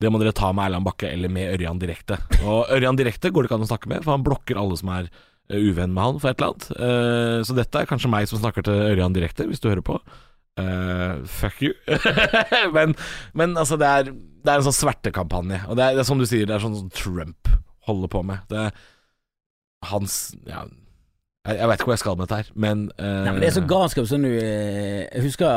Det 0.00 0.12
må 0.12 0.20
dere 0.20 0.36
ta 0.36 0.52
med 0.56 0.68
Erland 0.68 0.88
Bakke 0.88 1.10
eller 1.10 1.32
med 1.32 1.52
Ørjan 1.56 1.80
direkte. 1.80 2.20
Og 2.44 2.72
Ørjan 2.72 2.98
direkte 3.00 3.32
går 3.32 3.44
det 3.44 3.50
ikke 3.50 3.58
an 3.60 3.66
å 3.66 3.72
snakke 3.72 3.92
med, 3.92 4.04
for 4.04 4.16
han 4.16 4.24
blokker 4.24 4.60
alle 4.60 4.76
som 4.80 4.92
er 4.92 5.10
uvenn 5.46 5.92
med 5.94 6.02
han 6.02 6.20
for 6.20 6.32
et 6.32 6.40
eller 6.40 6.52
annet. 6.52 7.44
Så 7.46 7.54
dette 7.54 7.80
er 7.80 7.88
kanskje 7.88 8.10
meg 8.10 8.26
som 8.28 8.40
snakker 8.42 8.66
til 8.66 8.80
Ørjan 8.90 9.14
direkte, 9.14 9.46
hvis 9.48 9.62
du 9.62 9.70
hører 9.70 9.84
på. 9.86 9.96
Fuck 11.38 11.62
you. 11.64 11.72
men, 12.76 12.92
men 13.32 13.56
altså, 13.56 13.78
det 13.80 13.88
er, 13.88 14.10
det 14.46 14.52
er 14.54 14.62
en 14.62 14.66
sånn 14.68 14.76
svertekampanje. 14.78 15.60
Og 15.68 15.76
det 15.78 15.84
er, 15.84 15.96
det 15.98 16.02
er 16.04 16.08
som 16.08 16.20
du 16.22 16.26
sier, 16.28 16.46
det 16.48 16.54
er 16.56 16.62
sånn 16.64 16.78
som 16.78 16.90
Trump 16.94 17.50
holder 17.88 18.10
på 18.12 18.22
med. 18.26 18.42
Det 18.50 18.58
er 18.68 18.74
hans 19.90 20.16
Ja, 20.48 20.64
jeg, 21.46 21.58
jeg 21.60 21.68
veit 21.70 21.78
ikke 21.78 21.86
hvor 21.86 21.94
jeg 21.94 22.02
skal 22.02 22.16
med 22.18 22.26
dette 22.26 22.38
her, 22.40 22.48
men, 22.58 22.80
uh... 22.98 23.04
Nei, 23.26 23.32
men 23.36 23.42
Det 23.44 23.48
er 23.52 23.54
så 23.54 23.62
galskap 23.70 24.08
sånn 24.10 24.24
du 24.26 24.32
eh, 24.32 25.04
Jeg 25.04 25.22
husker 25.28 25.52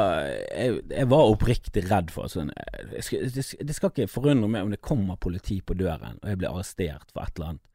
jeg, 0.54 0.76
jeg 0.94 1.08
var 1.10 1.32
oppriktig 1.32 1.82
redd 1.90 2.12
for 2.14 2.30
sånn 2.30 2.52
eh, 2.54 2.92
jeg 3.00 3.32
det, 3.34 3.74
skal- 3.74 3.90
ikke 3.96 4.06
forundre 4.12 4.52
meg 4.54 4.68
om 4.68 4.76
det 4.76 4.82
kommer 4.86 5.18
politi 5.18 5.58
på 5.66 5.74
døren, 5.80 6.20
og 6.22 6.30
jeg 6.30 6.42
blir 6.44 6.52
arrestert 6.52 7.10
for 7.10 7.26
et 7.26 7.34
eller 7.40 7.56
annet 7.56 7.66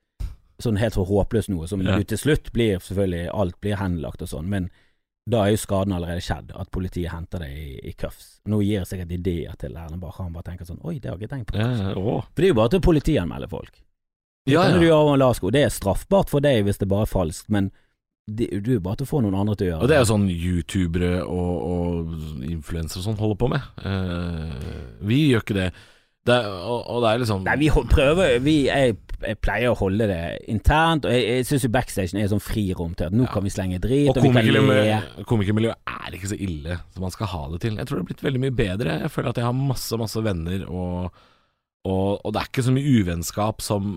sånn 0.62 0.78
helt 0.78 0.94
så 0.94 1.02
håpløst 1.08 1.50
noe, 1.50 1.66
som 1.66 1.82
Ja. 1.82 1.96
til 2.06 2.20
slutt 2.20 2.52
blir 2.54 2.78
selvfølgelig 2.78 3.24
Alt 3.34 3.56
blir 3.64 3.74
henlagt 3.80 4.22
og 4.22 4.30
sånn, 4.30 4.46
men 4.52 4.70
da 5.30 5.40
er 5.44 5.54
jo 5.54 5.60
skaden 5.62 5.94
allerede 5.96 6.20
skjedd, 6.24 6.50
at 6.52 6.68
politiet 6.74 7.08
henter 7.12 7.40
deg 7.46 7.54
i, 7.56 7.68
i 7.88 7.92
cuffs. 7.96 8.42
Nå 8.50 8.58
gir 8.60 8.82
jeg 8.82 8.90
sikkert 8.90 9.14
ideer 9.16 9.56
til 9.60 9.72
Erlend 9.72 10.02
Bach, 10.02 10.18
han 10.20 10.34
bare 10.34 10.50
tenker 10.50 10.68
sånn 10.68 10.82
Oi, 10.84 10.98
det 10.98 11.08
har 11.08 11.16
jeg 11.16 11.24
ikke 11.24 11.36
tenkt 11.36 11.52
på. 11.52 11.56
ja. 11.60 11.94
For 11.94 12.42
det 12.42 12.50
er 12.50 12.52
jo 12.52 12.58
bare 12.60 12.74
til 12.74 12.82
å 12.82 12.88
politianmelde 12.90 13.48
folk. 13.52 13.80
Det 14.44 14.52
Ja, 14.52 14.66
ja. 14.68 15.32
Det 15.56 15.62
er 15.64 15.72
straffbart 15.72 16.28
for 16.28 16.44
deg 16.44 16.66
hvis 16.66 16.82
det 16.82 16.88
bare 16.90 17.08
er 17.08 17.12
falskt, 17.14 17.48
men 17.48 17.70
det, 18.28 18.50
du 18.64 18.74
er 18.74 18.80
bare 18.84 19.00
til 19.00 19.08
å 19.08 19.08
få 19.08 19.20
noen 19.24 19.36
andre 19.36 19.56
til 19.56 19.66
å 19.66 19.70
gjøre 19.70 19.84
Og 19.84 19.88
det 19.88 19.96
er 19.96 20.02
jo 20.04 20.10
sånn 20.12 20.28
youtubere 20.32 21.10
og, 21.24 21.54
og 21.72 22.44
influensere 22.48 23.02
og 23.02 23.08
sånn 23.08 23.18
holder 23.20 23.40
på 23.40 23.50
med. 23.52 23.66
Eh, 23.84 24.78
vi 25.04 25.18
gjør 25.30 25.44
ikke 25.44 25.56
det. 25.58 25.66
Det 26.26 26.36
og, 26.48 26.78
og 26.88 27.02
det 27.04 27.08
er 27.10 27.18
liksom 27.22 27.42
Nei, 27.44 27.56
vi 27.60 27.68
prøver 27.90 28.38
vi, 28.44 28.54
jeg, 28.70 28.94
jeg 29.24 29.38
pleier 29.44 29.72
å 29.72 29.76
holde 29.78 30.06
det 30.08 30.20
internt, 30.48 31.04
og 31.04 31.12
jeg, 31.12 31.24
jeg 31.28 31.46
syns 31.48 31.66
jo 31.66 31.70
backstagen 31.74 32.20
er 32.20 32.30
sånn 32.32 32.40
frirom 32.44 32.94
til 32.96 33.10
at 33.10 33.16
nå 33.16 33.26
Ja. 33.26 33.32
kan 33.34 33.44
vi 33.44 33.52
slenge 33.52 33.80
drit, 33.82 34.08
Og 34.08 34.16
og, 34.22 35.24
komikermiljøet 35.28 35.92
er 35.94 36.16
ikke 36.16 36.30
så 36.32 36.38
ille 36.40 36.78
som 36.94 37.04
man 37.04 37.12
skal 37.14 37.30
ha 37.32 37.42
det 37.52 37.60
til. 37.64 37.76
Jeg 37.76 37.86
tror 37.88 37.98
det 38.00 38.02
har 38.04 38.10
blitt 38.12 38.24
veldig 38.24 38.42
mye 38.46 38.56
bedre. 38.56 38.98
Jeg 39.04 39.12
føler 39.12 39.30
at 39.34 39.40
jeg 39.40 39.48
har 39.48 39.56
masse, 39.56 40.00
masse 40.00 40.24
venner, 40.24 40.64
og, 40.68 41.12
og, 41.84 42.32
det 42.32 42.40
er 42.42 42.50
ikke 42.52 42.66
så 42.66 42.74
mye 42.74 42.96
uvennskap 43.00 43.64
som, 43.64 43.94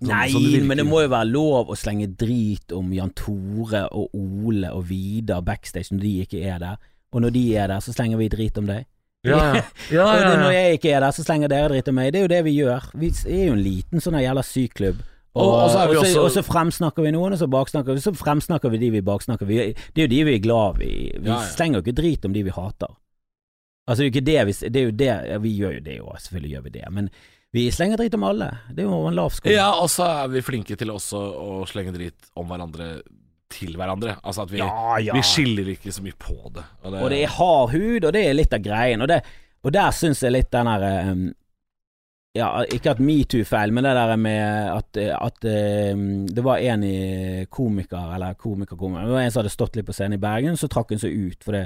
som 0.00 0.10
Nei, 0.12 0.28
som 0.32 0.44
virker. 0.44 0.66
men 0.68 0.80
det 0.82 0.86
må 0.88 1.00
jo 1.04 1.12
være 1.12 1.30
lov 1.32 1.72
å 1.72 1.76
slenge 1.80 2.08
drit 2.20 2.72
om 2.76 2.92
Jan 2.92 3.12
Tore 3.16 3.86
og 3.92 4.12
Ole 4.16 4.72
og 4.72 4.84
Vidar 4.90 5.40
backstage 5.44 5.92
når 5.94 6.04
de 6.04 6.14
ikke 6.26 6.44
er 6.44 6.60
der. 6.60 6.76
Og 7.14 7.22
når 7.24 7.30
de 7.36 7.44
er 7.56 7.70
der, 7.72 7.80
så 7.84 7.92
slenger 7.94 8.20
vi 8.20 8.28
drit 8.32 8.58
om 8.60 8.66
deg. 8.68 8.84
Ja, 9.24 9.38
ja. 9.54 9.62
Ja, 9.94 10.06
ja, 10.20 10.36
når 10.40 10.52
jeg 10.54 10.78
ikke 10.78 10.92
er 10.94 11.00
der, 11.06 11.10
så 11.16 11.24
slenger 11.24 11.48
dere 11.52 11.68
dritt 11.72 11.88
om 11.88 11.94
meg. 11.98 12.12
Det 12.12 12.20
er 12.20 12.24
jo 12.26 12.32
det 12.34 12.42
vi 12.46 12.54
gjør. 12.60 12.86
Vi 13.00 13.10
er 13.26 13.44
jo 13.48 13.52
en 13.56 13.62
liten 13.64 14.00
sånn 14.04 14.18
jævla 14.20 14.42
syklubb. 14.44 15.02
Og, 15.34 15.42
Og- 15.42 15.54
og 15.64 15.70
så 15.72 15.78
er 15.82 15.88
vi 15.90 15.96
og, 15.96 16.04
så, 16.04 16.10
også- 16.10 16.24
og 16.24 16.30
så 16.36 16.42
fremsnakker 16.46 17.02
vi 17.02 17.10
noen, 17.10 17.32
og 17.34 17.38
så 17.40 17.48
baksnakker 17.50 17.94
vi. 17.96 18.00
Så 18.04 18.12
fremsnakker 18.14 18.70
vi 18.70 18.78
de 18.78 18.90
vi 18.94 19.00
baksnakker. 19.02 19.46
Vi, 19.48 19.56
det 19.74 19.98
er 19.98 20.06
jo 20.06 20.12
de 20.12 20.20
vi 20.28 20.34
er 20.36 20.44
glad 20.44 20.82
i. 20.82 20.92
Vi 21.18 21.26
Ja, 21.28 21.40
ja. 21.40 21.48
slenger 21.56 21.80
jo 21.80 21.82
ikke 21.86 21.96
drit 22.02 22.24
om 22.28 22.32
de 22.36 22.42
vi 22.46 22.50
hater. 22.54 22.92
Altså, 23.88 24.00
det 24.00 24.04
er 24.04 24.08
jo 24.08 24.12
ikke 24.14 24.26
det 24.30 24.46
vi 24.46 24.68
Det 24.70 24.80
er 24.80 24.84
jo 24.84 24.90
det 24.96 25.06
ja, 25.30 25.38
Vi 25.38 25.50
gjør 25.58 25.74
jo 25.74 25.80
det 25.84 25.98
òg, 26.00 26.14
selvfølgelig 26.22 26.52
gjør 26.54 26.62
vi 26.64 26.70
det. 26.70 26.84
Men 26.90 27.10
vi 27.52 27.70
slenger 27.70 27.96
drit 28.00 28.14
om 28.14 28.24
alle. 28.24 28.50
Det 28.70 28.84
er 28.84 28.88
jo 28.88 29.06
en 29.08 29.14
lav 29.14 29.30
sko. 29.30 29.50
Ja, 29.50 29.70
og 29.82 29.88
så 29.90 30.06
er 30.24 30.28
vi 30.28 30.40
flinke 30.40 30.76
til 30.76 30.88
også 30.90 31.18
å 31.18 31.66
slenge 31.68 31.92
drit 31.94 32.30
om 32.36 32.46
hverandre 32.48 33.02
til 33.54 33.78
hverandre. 33.78 34.18
Altså 34.22 34.44
at 34.44 34.52
vi, 34.52 34.60
ja, 34.60 34.98
ja. 35.02 35.14
vi 35.16 35.22
skiller 35.26 35.70
ikke 35.74 35.92
så 35.94 36.02
mye 36.04 36.18
på 36.18 36.36
det. 36.54 36.66
Og 36.82 36.92
det, 36.92 37.00
Og 37.00 37.08
det 37.12 37.22
er 37.22 37.32
hard 37.38 37.72
hud, 37.72 38.04
og 38.04 38.12
det 38.16 38.26
er 38.26 38.36
litt 38.36 38.56
av 38.56 38.64
greien. 38.64 39.04
Og, 39.04 39.10
det, 39.10 39.22
og 39.64 39.74
der 39.74 39.94
syns 39.96 40.22
jeg 40.24 40.34
litt 40.34 40.52
den 40.54 40.70
derre 40.70 40.92
um, 41.12 41.24
Ja, 42.34 42.48
ikke 42.66 42.96
at 42.96 42.98
metoo-feil, 42.98 43.70
men 43.70 43.86
det 43.86 43.92
der 43.94 44.16
med 44.18 44.70
at, 44.74 44.98
at 44.98 45.44
um, 45.94 46.24
det 46.26 46.42
var 46.42 46.58
en 46.58 46.82
i 46.82 46.96
komiker, 47.46 48.10
eller 48.16 48.34
komiker-komiker 48.34 49.06
Det 49.06 49.14
var 49.14 49.22
en 49.22 49.30
som 49.30 49.44
hadde 49.44 49.54
stått 49.54 49.78
litt 49.78 49.86
på 49.86 49.94
scenen 49.94 50.18
i 50.18 50.22
Bergen, 50.22 50.58
så 50.58 50.66
trakk 50.66 50.90
hun 50.90 51.02
seg 51.02 51.14
ut 51.14 51.46
fordi 51.46 51.62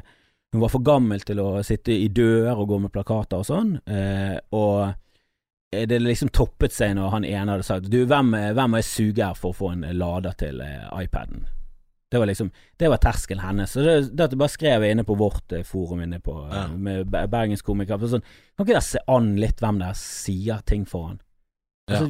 hun 0.52 0.60
var 0.60 0.73
for 0.73 0.85
gammel 0.85 1.24
til 1.24 1.40
å 1.40 1.48
sitte 1.65 1.93
i 1.93 2.10
dører 2.12 2.56
og 2.56 2.69
gå 2.69 2.78
med 2.85 2.93
plakater 2.93 3.40
og 3.40 3.48
sånn. 3.48 3.74
Uh, 3.89 4.36
og 4.56 4.93
det 5.70 5.98
liksom 6.01 6.31
toppet 6.32 6.73
seg 6.73 6.94
når 6.97 7.10
han 7.12 7.24
ene 7.28 7.52
hadde 7.52 7.66
sagt 7.66 7.90
Du, 7.93 8.01
hvem, 8.09 8.32
hvem 8.32 8.73
må 8.73 8.81
jeg 8.81 8.89
suge 8.89 9.24
her 9.24 9.36
for 9.36 9.52
å 9.52 9.59
få 9.59 9.73
en 9.74 9.85
lader 10.01 10.36
til 10.40 10.62
eh, 10.65 10.86
iPaden? 10.97 11.44
Det 12.10 12.18
var 12.18 12.26
liksom 12.30 12.51
Det 12.80 12.89
var 12.89 12.97
terskelen 13.05 13.43
hennes. 13.44 13.70
Så 13.72 13.82
det, 13.85 14.16
det 14.16 14.36
bare 14.39 14.48
skrev 14.48 14.82
jeg 14.82 14.97
inne 14.97 15.05
på 15.05 15.16
vårt 15.20 15.52
eh, 15.52 15.62
forum 15.62 16.01
inne 16.06 16.20
på 16.24 16.39
eh, 16.47 16.55
Ja. 16.56 16.66
med 16.76 17.06
Ber- 17.12 17.26
Bergens 17.28 17.62
komikere. 17.62 18.09
Sånn, 18.09 18.22
kan 18.56 18.64
ikke 18.66 18.72
dere 18.78 18.86
se 18.86 18.98
an 19.09 19.35
litt 19.36 19.60
hvem 19.60 19.78
der 19.82 19.93
sier 19.98 20.62
ting 20.64 20.86
foran? 20.89 21.20
Altså, 21.89 22.09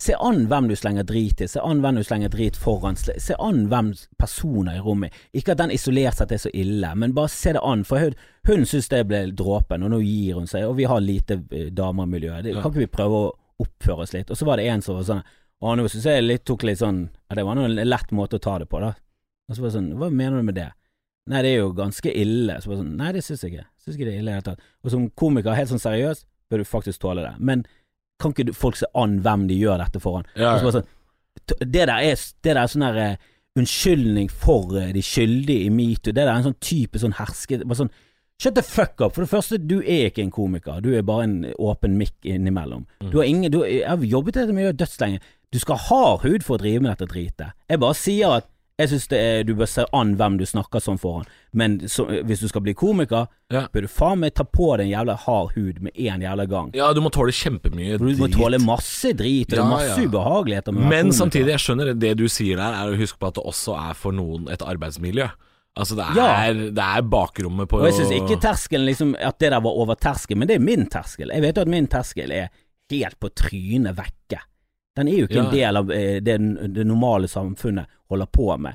se 0.00 0.14
an 0.16 0.46
hvem 0.48 0.68
du 0.70 0.74
slenger 0.80 1.04
drit 1.04 1.34
til, 1.36 1.48
se 1.52 1.60
an 1.60 1.82
hvem 1.84 1.98
du 1.98 2.02
slenger 2.08 2.30
drit 2.32 2.56
foran, 2.56 2.96
se 2.96 3.34
an 3.38 3.66
hvem 3.68 3.90
personer 4.16 4.78
i 4.78 4.80
rommet 4.80 5.12
Ikke 5.36 5.52
at 5.52 5.58
den 5.60 5.74
isolert 5.74 6.16
sett 6.16 6.32
er 6.32 6.40
så 6.40 6.48
ille, 6.56 6.94
men 6.96 7.12
bare 7.12 7.28
se 7.28 7.52
det 7.52 7.60
an. 7.62 7.82
For 7.84 8.00
hun, 8.00 8.14
hun 8.48 8.64
syns 8.64 8.88
det 8.88 9.02
ble 9.10 9.26
dråpen, 9.36 9.84
og 9.84 9.90
nå 9.92 9.98
gir 10.00 10.38
hun 10.40 10.48
seg, 10.48 10.64
og 10.64 10.76
vi 10.80 10.88
har 10.88 11.00
lite 11.04 11.36
eh, 11.52 11.68
damer 11.68 12.08
i 12.08 12.12
miljøet. 12.16 12.44
Det, 12.44 12.54
Ja. 12.56 12.62
Kan 12.62 12.72
ikke 12.72 12.86
vi 12.86 12.92
prøve 12.96 13.20
å 13.26 13.30
oppføre 13.60 14.06
oss 14.06 14.14
litt? 14.16 14.30
Og 14.32 14.36
så 14.40 14.48
var 14.48 14.56
det 14.56 14.68
en 14.72 14.80
som 14.84 14.96
var 14.96 15.04
sånn 15.04 15.22
Og 15.60 15.76
nå 15.76 15.84
syns 15.92 16.06
jeg 16.08 16.24
litt, 16.24 16.44
tok 16.48 16.62
litt 16.64 16.78
sånn 16.80 17.02
Det 17.28 17.44
var 17.44 17.58
en 17.60 17.76
lett 17.76 18.10
måte 18.16 18.38
å 18.40 18.40
ta 18.40 18.58
det 18.58 18.70
på, 18.72 18.80
da. 18.80 18.94
Og 19.50 19.56
så 19.56 19.64
var 19.64 19.72
det 19.72 19.76
sånn 19.76 19.90
Hva 19.98 20.08
mener 20.14 20.38
du 20.38 20.46
med 20.46 20.56
det? 20.56 20.70
Nei, 21.30 21.42
det 21.44 21.50
er 21.52 21.64
jo 21.64 21.72
ganske 21.76 22.12
ille. 22.16 22.56
Så 22.62 22.70
var 22.70 22.76
det 22.76 22.84
sånn 22.84 22.94
Nei, 22.98 23.10
det 23.16 23.24
syns 23.26 23.42
jeg 23.44 23.54
ikke. 23.54 23.66
Syns 23.82 23.96
ikke 23.96 24.06
det 24.06 24.14
er 24.14 24.22
ille 24.22 24.30
i 24.30 24.32
det 24.32 24.38
hele 24.38 24.46
tatt. 24.46 24.70
Og 24.84 24.94
som 24.94 25.08
komiker, 25.18 25.56
helt 25.58 25.72
sånn 25.72 25.82
seriøst, 25.82 26.26
bør 26.50 26.62
du 26.62 26.68
faktisk 26.68 27.02
tåle 27.02 27.26
det. 27.26 27.34
Men 27.38 27.66
kan 28.20 28.34
ikke 28.34 28.54
folk 28.56 28.78
se 28.78 28.88
an 28.98 29.18
hvem 29.24 29.46
de 29.50 29.58
gjør 29.58 29.82
dette 29.82 30.02
foran? 30.02 30.28
Ja, 30.36 30.56
ja. 30.56 30.62
bare 30.62 30.80
sånn, 30.80 30.88
det 31.60 31.72
der 31.74 31.92
er, 31.96 32.24
det 32.44 32.52
der 32.52 32.62
er 32.62 32.70
sånn 32.70 32.86
der 32.86 33.00
uh, 33.00 33.28
unnskyldning 33.60 34.30
for 34.32 34.76
uh, 34.76 34.90
de 34.94 35.02
skyldige 35.04 35.66
i 35.66 35.72
metoo. 35.74 36.12
Det 36.12 36.20
der 36.20 36.28
er 36.28 36.38
en 36.38 36.50
sånn 36.50 36.62
type 36.62 37.00
sånn 37.02 37.18
herske... 37.20 37.62
Bare 37.64 37.84
sånn 37.84 37.92
Shut 38.40 38.54
the 38.56 38.62
fuck 38.64 39.02
up. 39.04 39.12
For 39.12 39.20
det 39.20 39.28
første, 39.28 39.58
du 39.60 39.82
er 39.82 40.06
ikke 40.08 40.22
en 40.24 40.30
komiker. 40.32 40.78
Du 40.80 40.94
er 40.96 41.02
bare 41.04 41.26
en 41.26 41.34
åpen 41.60 41.98
mikk 42.00 42.24
innimellom. 42.24 42.86
Mm. 43.02 43.10
Du 43.12 43.18
har 43.18 43.26
ingen 43.28 43.52
du, 43.52 43.58
Jeg 43.68 43.84
har 43.84 44.00
jobbet 44.00 44.38
i 44.38 44.40
dette 44.40 44.54
miljøet 44.56 44.78
dødslenge. 44.80 45.20
Du 45.52 45.58
skal 45.60 45.76
ha 45.90 46.04
hud 46.22 46.46
for 46.46 46.56
å 46.56 46.62
drive 46.62 46.80
med 46.80 46.88
dette 46.94 47.10
dritet. 47.10 47.52
Jeg 47.68 47.82
bare 47.82 47.98
sier 48.00 48.38
at 48.38 48.48
jeg 48.80 48.88
syns 48.92 49.06
du 49.46 49.52
bør 49.58 49.68
se 49.68 49.84
an 49.96 50.14
hvem 50.18 50.38
du 50.40 50.44
snakker 50.48 50.80
sånn 50.82 50.98
foran, 51.00 51.26
men 51.52 51.78
så, 51.90 52.06
hvis 52.24 52.40
du 52.40 52.48
skal 52.48 52.62
bli 52.64 52.74
komiker, 52.74 53.28
Ja. 53.50 53.66
bør 53.72 53.82
du 53.86 53.88
faen 53.90 54.18
meg 54.22 54.34
ta 54.34 54.44
på 54.44 54.70
deg 54.78 54.86
en 54.86 54.92
jævla 54.94 55.16
hard 55.26 55.52
hud 55.56 55.80
med 55.82 55.92
en 55.98 56.20
jævla 56.24 56.46
gang. 56.48 56.70
ja, 56.74 56.92
du 56.94 57.00
må 57.04 57.10
tåle 57.10 57.32
kjempemye 57.34 57.98
drit. 57.98 58.16
du 58.16 58.22
må 58.22 58.30
tåle 58.32 58.58
masse 58.62 59.12
drit, 59.14 59.52
og 59.52 59.58
Ja, 59.58 59.64
masse 59.68 60.00
ja. 60.00 60.08
ubehageligheter 60.08 60.72
Men 60.72 61.12
samtidig, 61.12 61.54
jeg 61.54 61.62
skjønner 61.66 61.84
det, 61.92 61.98
det 62.00 62.16
du 62.18 62.26
sier 62.28 62.56
der, 62.56 62.72
er 62.74 62.92
å 62.94 62.98
huske 62.98 63.18
på 63.18 63.28
at 63.28 63.34
det 63.34 63.44
også 63.44 63.76
er 63.90 63.94
for 63.94 64.12
noen 64.12 64.48
et 64.50 64.60
arbeidsmiljø. 64.62 65.28
Altså 65.78 65.94
det 65.94 66.04
er, 66.04 66.14
Ja. 66.18 66.52
det 66.52 66.78
er 66.82 67.02
bakrommet 67.02 67.68
på 67.70 67.78
Og 67.78 67.86
jeg 67.86 67.94
syns 68.00 68.10
ikke 68.10 68.40
terskelen 68.42 68.86
liksom 68.88 69.14
At 69.22 69.38
det 69.38 69.50
der 69.52 69.60
var 69.60 69.70
over 69.78 69.94
terskelen, 69.94 70.38
men 70.40 70.48
det 70.48 70.56
er 70.56 70.64
min 70.66 70.86
terskel. 70.90 71.30
Jeg 71.30 71.42
vet 71.42 71.54
jo 71.56 71.62
at 71.62 71.68
min 71.68 71.86
terskel 71.86 72.32
er 72.32 72.48
helt 72.90 73.20
på 73.20 73.28
trynet 73.38 73.94
vekke. 73.94 74.40
Den 74.98 75.08
er 75.08 75.20
jo 75.20 75.26
ikke 75.28 75.42
en 75.44 75.52
del 75.54 75.76
av 75.80 75.90
eh, 75.94 76.18
det, 76.24 76.36
det 76.74 76.84
normale 76.88 77.28
samfunnet 77.30 77.86
holder 78.10 78.26
på 78.34 78.48
med. 78.58 78.74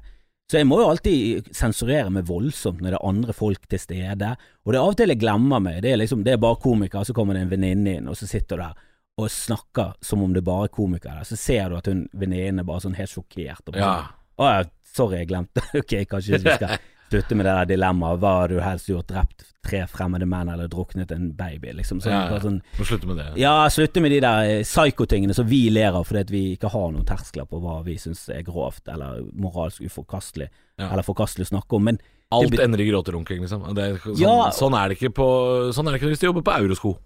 Så 0.52 0.60
jeg 0.60 0.68
må 0.70 0.78
jo 0.80 0.88
alltid 0.92 1.48
sensurere 1.58 2.12
meg 2.14 2.28
voldsomt 2.30 2.80
når 2.82 2.94
det 2.94 2.98
er 3.00 3.08
andre 3.10 3.34
folk 3.34 3.64
til 3.68 3.82
stede. 3.82 4.30
Og 4.64 4.72
det 4.72 4.78
er 4.78 4.84
av 4.84 4.92
og 4.94 4.98
til 5.00 5.12
jeg 5.12 5.20
glemmer 5.24 5.64
meg. 5.66 5.80
Det 5.84 5.92
er 5.92 5.98
liksom, 6.00 6.22
det 6.24 6.36
er 6.36 6.42
bare 6.44 6.60
komikere, 6.62 7.06
så 7.08 7.16
kommer 7.18 7.34
det 7.34 7.42
en 7.48 7.50
venninne 7.56 7.96
inn, 7.98 8.08
og 8.12 8.18
så 8.20 8.28
sitter 8.30 8.62
du 8.62 8.64
der 8.68 8.84
og 9.16 9.30
snakker 9.32 9.94
som 10.04 10.22
om 10.26 10.34
det 10.36 10.42
er 10.44 10.48
bare 10.50 10.68
komikere. 10.76 11.22
Så 11.26 11.38
ser 11.40 11.70
du 11.72 11.78
at 11.78 11.88
hun 11.88 12.02
venninnen 12.20 12.60
er 12.62 12.68
bare 12.68 12.84
sånn 12.84 12.98
helt 12.98 13.10
sjokkert. 13.12 13.62
Og 13.70 13.74
bare 13.78 13.82
Ja. 13.82 13.94
sånn, 14.04 14.44
å 14.44 14.50
ja, 14.52 14.64
sorry, 14.96 15.18
jeg 15.22 15.30
glemte. 15.32 15.64
ok, 15.82 15.94
kanskje 16.12 16.40
vi 16.44 16.56
skal 16.60 16.76
slutte 17.10 17.36
med 17.36 17.46
det 17.46 17.54
der 17.56 17.66
dilemmaet. 17.76 18.20
Hva 18.20 18.32
har 18.42 18.48
du 18.52 18.60
helst 18.62 18.88
gjort? 18.90 19.08
Drept 19.08 19.46
tre 19.66 19.80
fremmede 19.90 20.28
menn 20.30 20.50
eller 20.54 20.68
druknet 20.70 21.12
en 21.12 21.32
baby? 21.38 21.72
Liksom. 21.74 22.02
Så, 22.02 22.10
Ja, 22.12 22.30
ja. 22.34 22.40
Sånn, 22.40 22.62
slutte 22.78 23.08
med 23.08 23.18
det. 23.18 23.28
ja, 23.42 23.68
slutte 23.70 24.02
med 24.02 24.12
de 24.12 24.20
der 24.22 24.44
eh, 24.60 24.64
psykotingene 24.64 25.34
som 25.34 25.48
vi 25.48 25.70
ler 25.70 25.92
av 25.98 26.06
fordi 26.06 26.26
vi 26.32 26.44
ikke 26.58 26.70
har 26.70 26.92
noen 26.92 27.06
terskler 27.06 27.46
på 27.50 27.60
hva 27.64 27.80
vi 27.86 27.96
syns 27.98 28.28
er 28.30 28.44
grovt 28.44 28.88
eller 28.88 29.24
moralsk 29.34 29.82
uforkastelig, 29.82 30.50
Ja. 30.78 30.90
eller 30.92 31.04
forkastelig 31.04 31.48
å 31.48 31.54
snakke 31.56 31.76
om. 31.76 31.84
Men 31.84 32.00
Alt 32.32 32.60
ender 32.60 32.82
i 32.82 32.90
gråterunking, 32.90 33.40
liksom. 33.42 33.64
Er, 33.78 33.98
sånn, 33.98 34.20
Ja. 34.20 34.50
sånn 34.52 34.74
er 34.74 34.90
det 34.90 34.98
ikke 35.00 35.14
på 35.14 35.74
Sånn 35.74 35.88
er 35.88 35.92
det 35.94 36.02
ikke 36.02 36.10
hvis 36.12 36.20
du 36.20 36.28
jobber 36.28 36.42
på 36.42 36.58
Eurosko. 36.60 36.98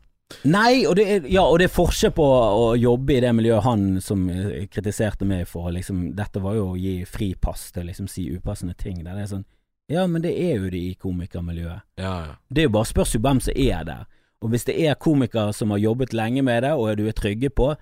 Nei, 0.45 0.85
og 0.85 0.95
det 0.95 1.07
er, 1.07 1.27
ja, 1.27 1.41
og 1.41 1.57
det 1.57 1.65
er 1.71 1.73
forskjell 1.73 2.11
på 2.13 2.21
å 2.23 2.77
jobbe 2.79 3.15
i 3.17 3.19
det 3.19 3.31
miljøet 3.33 3.63
han 3.63 3.99
som 3.99 4.27
eh, 4.29 4.67
kritiserte 4.67 5.25
meg 5.25 5.47
for 5.47 5.71
liksom, 5.71 6.13
Dette 6.15 6.39
var 6.39 6.53
jo 6.53 6.73
å 6.73 6.77
gi 6.77 7.03
fripass 7.03 7.71
til 7.71 7.83
å 7.83 7.87
liksom 7.87 8.07
si 8.07 8.27
upassende 8.35 8.75
ting. 8.77 9.03
Der 9.03 9.15
det 9.15 9.23
er 9.23 9.31
sånn 9.37 9.45
Ja, 9.89 10.05
men 10.07 10.21
det 10.21 10.35
er 10.37 10.59
jo 10.59 10.69
det 10.69 10.79
i 10.79 10.95
komikermiljøet. 11.01 11.85
Ja, 11.97 12.15
ja. 12.27 12.33
Det 12.49 12.63
er 12.63 12.69
jo 12.69 12.75
bare 12.77 12.89
spørs 12.89 13.15
jo 13.15 13.21
hvem 13.25 13.41
som 13.41 13.57
er 13.57 13.85
der. 13.87 14.07
Og 14.39 14.53
hvis 14.53 14.67
det 14.69 14.77
er 14.79 14.99
komikere 15.01 15.53
som 15.55 15.73
har 15.73 15.81
jobbet 15.81 16.13
lenge 16.15 16.43
med 16.45 16.63
det, 16.63 16.75
og 16.77 16.93
du 16.99 17.07
er 17.09 17.17
trygge 17.17 17.49
på, 17.51 17.73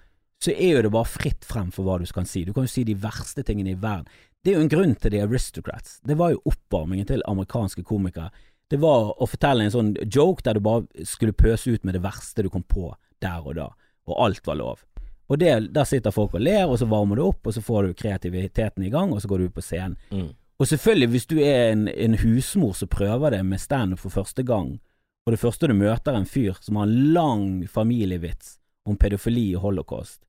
så 0.43 0.53
er 0.53 0.77
jo 0.77 0.85
det 0.85 0.93
bare 0.93 1.09
fritt 1.09 1.45
frem 1.45 1.69
for 1.73 1.85
hva 1.85 1.97
du 1.99 2.05
kan 2.13 2.27
si. 2.29 2.45
Du 2.45 2.53
kan 2.53 2.65
jo 2.65 2.71
si 2.71 2.85
de 2.88 2.95
verste 3.01 3.43
tingene 3.45 3.73
i 3.73 3.79
verden. 3.81 4.07
Det 4.43 4.53
er 4.53 4.59
jo 4.59 4.65
en 4.65 4.71
grunn 4.71 4.95
til 4.95 5.11
The 5.11 5.23
Aristocrats. 5.25 5.97
Det 6.05 6.17
var 6.17 6.31
jo 6.34 6.43
oppvarmingen 6.47 7.09
til 7.09 7.25
amerikanske 7.27 7.84
komikere. 7.84 8.29
Det 8.69 8.79
var 8.79 9.13
å 9.17 9.27
fortelle 9.27 9.65
en 9.65 9.73
sånn 9.73 9.93
joke 10.05 10.43
der 10.45 10.57
du 10.57 10.63
bare 10.63 11.07
skulle 11.07 11.35
pøse 11.35 11.71
ut 11.71 11.85
med 11.88 11.97
det 11.97 12.03
verste 12.03 12.45
du 12.45 12.51
kom 12.53 12.63
på 12.67 12.91
der 13.23 13.43
og 13.43 13.57
da, 13.57 13.71
og 14.07 14.19
alt 14.27 14.47
var 14.47 14.59
lov. 14.59 14.84
Og 15.27 15.39
det, 15.41 15.51
der 15.75 15.88
sitter 15.88 16.13
folk 16.15 16.35
og 16.38 16.43
ler, 16.43 16.65
og 16.67 16.77
så 16.79 16.88
varmer 16.88 17.19
du 17.19 17.25
opp, 17.25 17.47
og 17.47 17.55
så 17.55 17.63
får 17.63 17.88
du 17.88 17.97
kreativiteten 17.99 18.85
i 18.88 18.91
gang, 18.93 19.11
og 19.11 19.23
så 19.23 19.27
går 19.31 19.41
du 19.41 19.49
ut 19.49 19.57
på 19.57 19.63
scenen. 19.65 19.97
Mm. 20.11 20.29
Og 20.59 20.67
selvfølgelig, 20.67 21.07
hvis 21.13 21.27
du 21.29 21.35
er 21.38 21.71
en, 21.71 21.88
en 21.88 22.17
husmor 22.17 22.73
som 22.73 22.89
prøver 22.89 23.35
det 23.35 23.43
med 23.45 23.61
standup 23.61 23.99
for 23.99 24.09
første 24.09 24.43
gang, 24.43 24.79
og 25.25 25.34
det 25.34 25.39
første 25.39 25.67
du 25.67 25.75
møter 25.77 26.13
er 26.13 26.21
en 26.21 26.29
fyr 26.29 26.57
som 26.61 26.79
har 26.79 26.88
en 26.88 27.13
lang 27.13 27.45
familievits 27.69 28.57
om 28.88 28.97
pedofili 28.97 29.51
og 29.57 29.67
holocaust, 29.67 30.21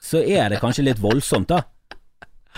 så 0.00 0.22
er 0.24 0.48
det 0.50 0.60
kanskje 0.62 0.86
litt 0.88 1.02
voldsomt, 1.02 1.48
da. 1.52 1.62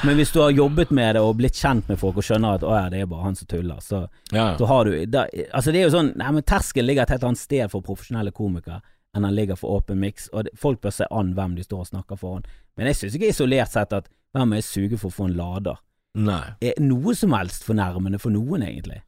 Men 0.04 0.18
hvis 0.18 0.32
du 0.32 0.42
har 0.42 0.52
jobbet 0.52 0.90
med 0.92 1.14
det 1.16 1.22
og 1.24 1.38
blitt 1.38 1.56
kjent 1.56 1.88
med 1.88 1.98
folk 2.00 2.18
og 2.20 2.24
skjønner 2.26 2.58
at 2.58 2.64
å 2.66 2.74
ja, 2.76 2.88
det 2.92 3.00
er 3.00 3.08
bare 3.08 3.24
han 3.24 3.38
som 3.38 3.48
tuller, 3.48 3.78
så, 3.80 4.02
ja, 4.32 4.50
så 4.58 4.68
har 4.68 4.84
du 4.84 5.06
da, 5.08 5.24
Altså, 5.48 5.72
det 5.72 5.80
er 5.80 5.86
jo 5.86 5.94
sånn 5.94 6.10
Nei, 6.20 6.34
men 6.36 6.44
terskelen 6.44 6.90
ligger 6.90 7.06
et 7.06 7.14
helt 7.14 7.24
annet 7.24 7.40
sted 7.40 7.72
for 7.72 7.84
profesjonelle 7.84 8.34
komikere 8.36 8.82
enn 9.16 9.24
den 9.24 9.32
ligger 9.32 9.56
for 9.56 9.78
åpen 9.78 9.96
mix, 9.96 10.26
og 10.28 10.44
det, 10.44 10.52
folk 10.60 10.82
bør 10.84 10.92
se 10.92 11.06
an 11.08 11.32
hvem 11.32 11.54
de 11.56 11.64
står 11.64 11.86
og 11.86 11.88
snakker 11.88 12.18
foran. 12.20 12.42
Men 12.76 12.90
jeg 12.90 12.98
syns 12.98 13.14
ikke 13.16 13.30
isolert 13.32 13.72
sett 13.72 13.94
at 13.96 14.10
hvem 14.36 14.52
er 14.52 14.66
suge 14.66 14.98
for 15.00 15.08
å 15.08 15.16
få 15.16 15.30
en 15.30 15.38
lader? 15.38 15.78
Nei. 16.16 16.56
er 16.64 16.78
noe 16.80 17.12
som 17.16 17.34
helst 17.36 17.66
fornærmende 17.66 18.20
for 18.22 18.32
noen, 18.32 18.64
egentlig. 18.64 19.02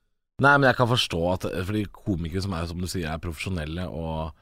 Nei, 0.44 0.52
men 0.54 0.68
jeg 0.68 0.78
kan 0.78 0.90
forstå 0.90 1.22
at 1.32 1.46
Fordi 1.66 1.80
komikere 1.90 2.44
som 2.44 2.52
er 2.54 2.68
som 2.70 2.78
du 2.78 2.86
sier 2.86 3.08
er 3.10 3.22
profesjonelle 3.22 3.88
og 3.90 4.36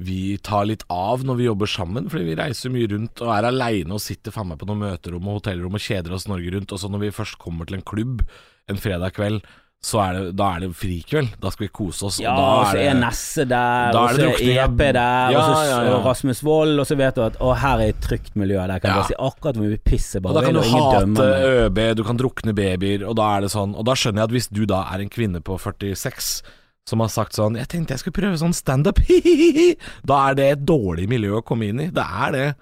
vi 0.00 0.38
tar 0.40 0.64
litt 0.64 0.86
av 0.92 1.24
når 1.28 1.36
vi 1.36 1.46
jobber 1.46 1.68
sammen, 1.68 2.06
fordi 2.08 2.30
vi 2.30 2.36
reiser 2.38 2.72
mye 2.72 2.88
rundt 2.88 3.20
og 3.20 3.32
er 3.34 3.48
aleine 3.50 3.92
og 3.92 4.00
sitter 4.00 4.32
faen 4.32 4.48
meg 4.48 4.60
på 4.60 4.68
noen 4.68 4.80
møterom 4.80 5.28
og 5.28 5.40
hotellrom 5.40 5.76
og 5.76 5.84
kjeder 5.84 6.14
oss 6.16 6.24
Norge 6.30 6.54
rundt. 6.54 6.72
Og 6.72 6.80
så 6.80 6.88
når 6.88 7.02
vi 7.04 7.10
først 7.12 7.36
kommer 7.42 7.68
til 7.68 7.76
en 7.76 7.84
klubb 7.84 8.22
en 8.70 8.80
fredag 8.80 9.12
kveld, 9.18 9.42
så 9.82 9.96
er 10.04 10.12
det, 10.12 10.22
da 10.36 10.46
er 10.56 10.60
det 10.66 10.68
frikveld. 10.76 11.30
Da 11.40 11.48
skal 11.48 11.64
vi 11.64 11.70
kose 11.72 12.04
oss. 12.10 12.18
Ja, 12.20 12.34
og 12.36 12.58
og 12.60 12.66
så 12.68 12.76
er 12.76 12.90
er 12.90 12.98
Nesse 13.00 13.46
der, 13.48 13.96
og 13.96 14.10
så 14.12 14.26
er 14.28 14.66
EP 14.66 14.76
der, 14.92 14.98
Ja, 15.32 15.38
og 15.40 15.46
så 15.56 15.62
ja, 15.70 15.78
ja. 15.88 15.94
Rasmus 16.04 16.42
Wold, 16.44 16.78
og 16.82 16.86
så 16.86 16.98
vet 17.00 17.16
du 17.16 17.22
at 17.24 17.38
å, 17.40 17.54
her 17.56 17.80
er 17.80 17.94
et 17.94 18.00
trygt 18.04 18.36
miljø, 18.36 18.58
der 18.60 18.78
kan 18.78 18.90
Ja. 18.90 18.96
bare 19.00 19.08
si 19.08 19.16
akkurat 19.16 19.56
hvor 19.56 19.64
mye 19.64 19.80
piss 19.80 20.12
jeg 20.14 20.20
Og 20.20 20.28
bare 20.28 20.34
da 20.34 20.46
kan 20.46 20.54
du 20.54 20.60
hate. 20.60 21.28
ØB, 21.64 21.80
du 21.96 22.04
kan 22.04 22.16
drukne 22.20 22.52
babyer, 22.54 23.06
og 23.08 23.16
da 23.16 23.36
er 23.38 23.40
det 23.40 23.50
sånn 23.56 23.72
Og 23.74 23.84
da 23.88 23.92
skjønner 23.96 24.20
jeg 24.20 24.28
at 24.28 24.36
hvis 24.36 24.48
du 24.52 24.66
da 24.66 24.82
er 24.92 25.00
en 25.00 25.08
kvinne 25.08 25.40
på 25.40 25.56
46 25.58 26.42
som 26.90 27.00
har 27.00 27.08
sagt 27.08 27.32
sånn 27.36 27.54
'Jeg 27.56 27.68
tenkte 27.68 27.92
jeg 27.94 28.00
skulle 28.00 28.18
prøve 28.20 28.36
sånn 28.40 28.52
standup', 28.56 29.00
da 30.04 30.28
er 30.30 30.34
det 30.34 30.46
et 30.52 30.64
dårlig 30.66 31.08
miljø 31.08 31.38
å 31.38 31.44
komme 31.44 31.68
inn 31.68 31.80
i. 31.80 31.86
Det 31.86 32.02
er 32.04 32.32
det. 32.32 32.54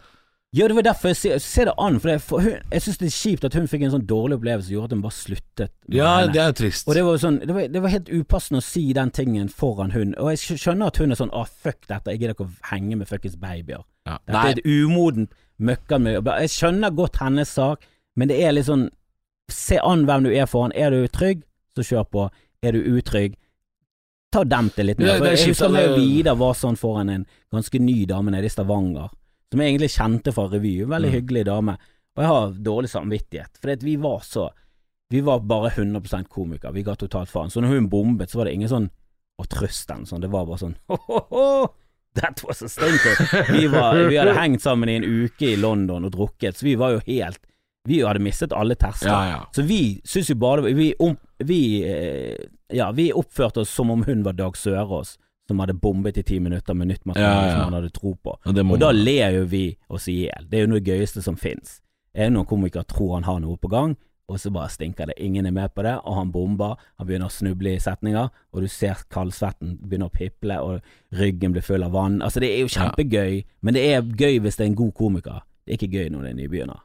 Ja, 0.57 0.65
det 0.69 0.79
var 0.79 0.83
derfor 0.87 1.11
jeg 1.11 1.17
ser, 1.21 1.39
ser 1.45 1.69
det 1.69 1.75
an, 1.77 1.99
for, 2.01 2.09
det, 2.09 2.23
for 2.25 2.41
hun, 2.41 2.55
jeg 2.73 2.81
syns 2.81 2.99
det 3.03 3.07
er 3.11 3.17
kjipt 3.19 3.45
at 3.45 3.57
hun 3.59 3.67
fikk 3.69 3.83
en 3.85 3.91
sånn 3.93 4.07
dårlig 4.09 4.39
opplevelse 4.39 4.71
som 4.71 4.75
gjorde 4.79 4.89
at 4.89 4.95
hun 4.97 5.03
bare 5.05 5.17
sluttet. 5.19 5.73
Ja, 5.93 6.13
henne. 6.23 6.33
det 6.33 6.41
er 6.41 6.47
jo 6.49 6.57
trist. 6.63 6.89
Og 6.89 6.97
det 6.97 7.03
var 7.05 7.19
sånn 7.21 7.37
det 7.43 7.53
var, 7.53 7.67
det 7.75 7.83
var 7.85 7.93
helt 7.93 8.09
upassende 8.09 8.63
å 8.63 8.65
si 8.65 8.87
den 8.97 9.13
tingen 9.13 9.51
foran 9.53 9.93
hun, 9.93 10.15
og 10.17 10.31
jeg 10.33 10.57
skjønner 10.63 10.89
at 10.89 11.01
hun 11.03 11.13
er 11.13 11.21
sånn 11.21 11.35
'Å, 11.37 11.45
fuck 11.47 11.85
dette, 11.87 12.15
jeg 12.15 12.21
gidder 12.23 12.35
ikke 12.35 12.47
å 12.49 12.71
henge 12.71 12.97
med 12.97 13.09
fuckings 13.11 13.37
babyer'. 13.37 13.85
ja. 14.09 14.17
Dette 14.25 14.33
Nei, 14.33 14.47
er 14.49 14.57
et 14.57 14.65
umodent 14.65 15.37
møkkamiljø. 15.61 16.23
Jeg 16.41 16.49
skjønner 16.57 16.97
godt 16.97 17.21
hennes 17.21 17.49
sak, 17.49 17.85
men 18.17 18.29
det 18.29 18.41
er 18.41 18.53
litt 18.53 18.67
sånn 18.67 18.89
Se 19.51 19.79
an 19.81 20.05
hvem 20.05 20.25
du 20.25 20.31
er 20.37 20.45
foran. 20.45 20.73
Er 20.77 20.91
du 20.91 21.07
trygg, 21.09 21.43
så 21.75 21.81
kjør 21.81 22.05
på. 22.13 22.31
Er 22.63 22.73
du 22.73 22.83
utrygg, 22.85 23.35
ta 24.31 24.43
dem 24.45 24.51
demp 24.51 24.75
det 24.77 24.85
litt 24.85 25.01
Ja, 25.01 25.19
det 25.19 25.23
er 25.23 25.37
jeg 25.37 25.55
husker 25.55 25.73
det- 25.73 25.97
Vidar 25.97 26.35
var 26.37 26.53
sånn 26.53 26.77
foran 26.77 27.09
en 27.09 27.27
ganske 27.51 27.81
ny 27.81 28.05
dame 28.05 28.31
nede 28.31 28.45
i 28.45 28.49
Stavanger, 28.49 29.09
som 29.53 29.61
jeg 29.63 29.73
egentlig 29.75 29.91
kjente 29.95 30.33
fra 30.35 30.49
revy. 30.53 30.75
Veldig 30.85 31.09
Mm. 31.11 31.15
hyggelig 31.17 31.45
dame. 31.47 31.77
Og 32.17 32.23
jeg 32.25 32.29
har 32.33 32.51
dårlig 32.67 32.91
samvittighet, 32.91 33.59
for 33.61 33.77
vi 33.85 33.97
var 33.97 34.21
så 34.27 34.51
Vi 35.11 35.21
var 35.25 35.41
bare 35.41 35.71
100% 35.71 36.29
komikere. 36.29 36.71
Vi 36.75 36.83
ga 36.83 36.95
totalt 36.95 37.31
faen. 37.31 37.49
Så 37.49 37.63
når 37.63 37.69
hun 37.69 37.89
bombet, 37.89 38.29
så 38.29 38.37
var 38.37 38.45
det 38.45 38.53
ingen 38.55 38.69
sånn 38.69 38.91
å 39.41 39.47
trøste 39.49 39.95
henne 39.95 40.05
sånn. 40.05 40.21
Det 40.21 40.29
var 40.29 40.45
bare 40.45 40.59
sånn 40.59 40.75
ho-ho-ho, 40.89 41.69
that 42.15 42.43
was 42.45 42.61
a 42.61 42.69
stinker. 42.69 43.17
Vi, 43.55 43.67
var, 43.73 43.97
vi 44.11 44.17
hadde 44.19 44.35
hengt 44.43 44.61
sammen 44.61 44.87
i 44.91 44.97
en 44.99 45.05
uke 45.25 45.55
i 45.55 45.57
London 45.57 46.05
og 46.05 46.13
drukket, 46.13 46.57
så 46.59 46.63
vi 46.69 46.75
var 46.75 46.91
jo 46.93 47.01
helt 47.07 47.41
Vi 47.89 48.03
hadde 48.05 48.21
mistet 48.21 48.53
alle 48.53 48.75
terskler. 48.77 49.09
Ja, 49.09 49.31
ja. 49.31 49.41
Så 49.57 49.63
vi 49.65 49.99
syns 50.05 50.29
jo 50.29 50.35
bare 50.37 50.75
Vi, 50.77 50.93
om, 51.01 51.17
vi, 51.41 51.83
eh, 51.89 52.37
ja, 52.77 52.91
vi 52.93 53.09
oppførte 53.13 53.61
oss 53.65 53.71
som 53.73 53.89
om 53.91 54.03
hun 54.05 54.23
var 54.27 54.33
Dag 54.37 54.57
Sørås, 54.61 55.17
som 55.49 55.59
hadde 55.63 55.75
bombet 55.81 56.19
i 56.21 56.23
ti 56.23 56.39
minutter 56.45 56.75
med 56.77 56.89
nytt 56.91 57.05
materiale 57.09 57.35
Ja, 57.41 57.47
ja. 57.49 57.55
som 57.57 57.73
han 57.73 57.79
hadde 57.81 57.91
tro 57.95 58.15
på. 58.15 58.37
Og, 58.45 58.59
Og 58.59 58.79
da 58.81 58.91
ler 58.93 59.31
jo 59.39 59.45
vi 59.49 59.77
oss 59.89 60.09
i 60.09 60.19
hjel. 60.27 60.45
Det 60.49 60.59
er 60.59 60.67
jo 60.67 60.73
noe 60.75 60.85
gøyeste 60.85 61.23
som 61.25 61.37
fins. 61.41 61.81
Er 62.15 62.29
det 62.29 62.35
noen 62.37 62.47
komikere 62.47 62.85
tror 62.89 63.15
han 63.17 63.25
har 63.25 63.41
noe 63.41 63.57
på 63.57 63.69
gang, 63.73 63.97
og 64.29 64.37
så 64.41 64.51
bare 64.53 64.69
stinker 64.69 65.07
det. 65.09 65.15
Ingen 65.25 65.47
er 65.47 65.55
med 65.57 65.73
på 65.73 65.83
det, 65.87 65.95
og 66.05 66.17
han 66.19 66.33
bomber. 66.33 66.75
Han 66.99 67.07
begynner 67.09 67.31
å 67.31 67.33
snuble 67.33 67.73
i 67.73 67.81
setninger, 67.81 68.29
og 68.53 68.61
du 68.61 68.69
ser 68.69 69.01
kaldsvetten 69.09 69.79
begynner 69.81 70.11
å 70.11 70.13
piple, 70.13 70.59
og 70.61 71.17
ryggen 71.17 71.55
blir 71.55 71.65
full 71.65 71.83
av 71.87 71.95
vann. 71.97 72.21
Altså, 72.23 72.41
det 72.45 72.51
er 72.53 72.61
jo 72.61 72.69
kjempegøy, 72.75 73.39
men 73.65 73.75
det 73.79 73.87
er 73.95 74.03
gøy 74.03 74.41
hvis 74.45 74.57
det 74.61 74.67
er 74.67 74.71
en 74.75 74.77
god 74.83 74.93
komiker. 75.01 75.41
Det 75.65 75.73
er 75.73 75.81
ikke 75.81 75.97
gøy 75.97 76.11
når 76.13 76.23
det 76.27 76.31
er 76.35 76.39
nybegynner. 76.43 76.83